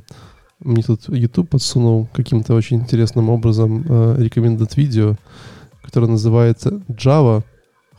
мне 0.60 0.82
тут 0.82 1.08
YouTube 1.08 1.50
подсунул 1.50 2.08
каким-то 2.12 2.54
очень 2.54 2.78
интересным 2.78 3.30
образом 3.30 3.84
э, 3.88 4.16
рекомендует 4.18 4.76
видео, 4.76 5.16
которое 5.82 6.08
называется 6.08 6.80
Java 6.88 7.42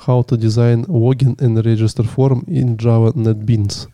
How 0.05 0.27
to 0.27 0.37
Design 0.37 0.85
Login 0.85 1.37
and 1.37 1.61
Register 1.61 2.07
Form 2.15 2.45
in 2.45 2.77
Java 2.77 3.13
NetBeans. 3.13 3.87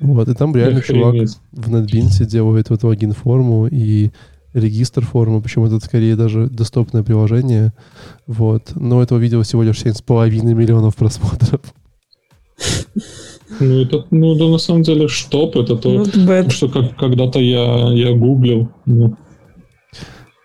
Вот, 0.00 0.28
и 0.28 0.34
там 0.34 0.54
реально 0.54 0.82
чувак 0.82 1.14
в 1.52 1.74
NetBeans 1.74 2.24
делает 2.26 2.70
вот 2.70 2.82
логин 2.82 3.12
форму 3.12 3.68
и 3.70 4.10
регистр 4.54 5.04
формы, 5.04 5.42
причем 5.42 5.64
это 5.64 5.78
скорее 5.80 6.16
даже 6.16 6.46
доступное 6.46 7.02
приложение. 7.02 7.72
Вот. 8.26 8.72
Но 8.74 9.02
этого 9.02 9.18
видео 9.18 9.42
всего 9.42 9.62
лишь 9.62 9.84
7,5 9.84 10.54
миллионов 10.54 10.96
просмотров. 10.96 11.60
Ну 13.60 13.80
это, 13.82 14.04
ну, 14.10 14.34
это 14.34 14.48
на 14.48 14.58
самом 14.58 14.82
деле 14.82 15.08
штоп, 15.08 15.56
это 15.56 15.76
то, 15.76 16.04
что 16.50 16.68
как, 16.68 16.96
когда-то 16.96 17.40
я, 17.40 17.92
я 17.92 18.14
гуглил. 18.14 18.68
Ну. 18.86 19.16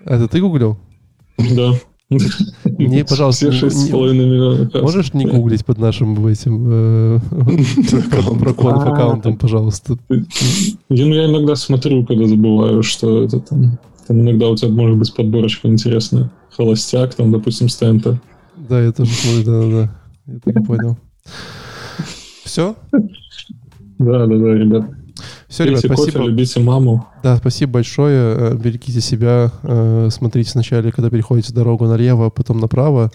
Это 0.05 0.27
ты 0.27 0.41
гуглил? 0.41 0.77
Да. 1.37 1.73
Не, 2.09 3.05
пожалуйста, 3.05 3.51
Все 3.51 3.67
6,5 3.67 4.13
миллионов. 4.13 4.81
Можешь 4.81 5.13
не 5.13 5.25
гуглить 5.25 5.63
под 5.63 5.77
нашим 5.77 6.25
этим 6.25 6.65
э, 6.67 7.19
аккаунтом, 8.11 9.37
пожалуйста? 9.37 9.97
Я 10.89 11.25
иногда 11.25 11.55
смотрю, 11.55 12.03
когда 12.05 12.25
забываю, 12.25 12.81
что 12.81 13.23
это 13.23 13.39
там 13.39 13.77
там 14.09 14.21
иногда 14.21 14.49
у 14.49 14.55
тебя 14.55 14.71
может 14.71 14.97
быть 14.97 15.13
подборочка 15.13 15.67
интересная. 15.67 16.31
Холостяк, 16.49 17.13
там, 17.13 17.31
допустим, 17.31 17.69
стента. 17.69 18.19
Да, 18.57 18.81
я 18.81 18.91
тоже 18.91 19.11
смотрю, 19.11 19.43
да-да-да. 19.45 20.01
Я 20.25 20.39
так 20.39 20.55
и 20.55 20.65
понял. 20.65 20.97
Все? 22.43 22.75
Да, 23.99 24.25
да, 24.25 24.35
да, 24.35 24.53
ребят. 24.55 24.89
Все, 25.47 25.65
ребят, 25.65 25.81
спасибо. 25.81 26.11
Кофе, 26.11 26.25
любите 26.25 26.59
маму. 26.59 27.07
Да, 27.21 27.37
спасибо 27.37 27.73
большое. 27.73 28.35
Э, 28.35 28.55
берегите 28.55 28.99
себя. 28.99 29.51
Э, 29.61 30.07
смотрите 30.09 30.49
сначала, 30.49 30.89
когда 30.89 31.11
переходите 31.11 31.53
дорогу 31.53 31.85
налево, 31.85 32.25
а 32.25 32.29
потом 32.31 32.57
направо. 32.59 33.11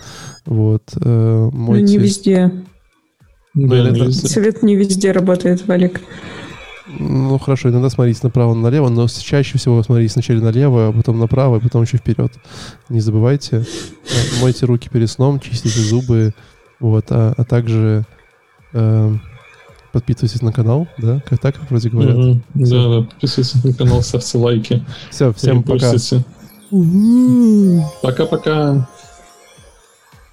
Вот. 0.46 0.92
Э, 1.04 1.50
мойте... 1.52 1.86
Ну, 1.86 1.90
не 1.90 1.98
везде. 1.98 2.52
Да, 3.54 3.90
не 3.90 4.00
везде. 4.00 4.28
Совет 4.28 4.62
не 4.62 4.76
везде 4.76 5.10
работает, 5.10 5.66
Валик. 5.66 6.00
Ну, 6.86 7.38
хорошо, 7.38 7.70
иногда 7.70 7.88
смотрите 7.88 8.20
направо-налево, 8.22 8.90
но 8.90 9.08
чаще 9.08 9.56
всего 9.56 9.82
смотрите 9.82 10.12
сначала 10.12 10.38
налево, 10.38 10.88
а 10.88 10.92
потом 10.92 11.18
направо, 11.18 11.56
а 11.56 11.60
потом 11.60 11.82
еще 11.82 11.96
вперед. 11.96 12.32
Не 12.90 13.00
забывайте. 13.00 13.58
Э, 13.58 14.40
мойте 14.40 14.66
руки 14.66 14.90
перед 14.90 15.10
сном, 15.10 15.40
чистите 15.40 15.80
зубы, 15.80 16.34
вот, 16.80 17.06
а, 17.08 17.32
а 17.36 17.44
также 17.44 18.04
э, 18.74 19.14
подписывайтесь 19.92 20.42
на 20.42 20.52
канал, 20.52 20.86
да? 20.98 21.22
Как 21.26 21.38
так 21.38 21.56
вроде 21.70 21.88
говорят? 21.88 22.16
Mm-hmm. 22.16 22.40
Да, 22.54 22.88
да, 22.88 23.06
подписывайтесь 23.06 23.64
на 23.64 23.72
канал, 23.72 24.02
ставьте 24.02 24.38
лайки. 24.38 24.84
Все, 25.10 25.32
всем 25.32 25.62
пока. 25.62 25.92
Пока-пока. 28.02 28.88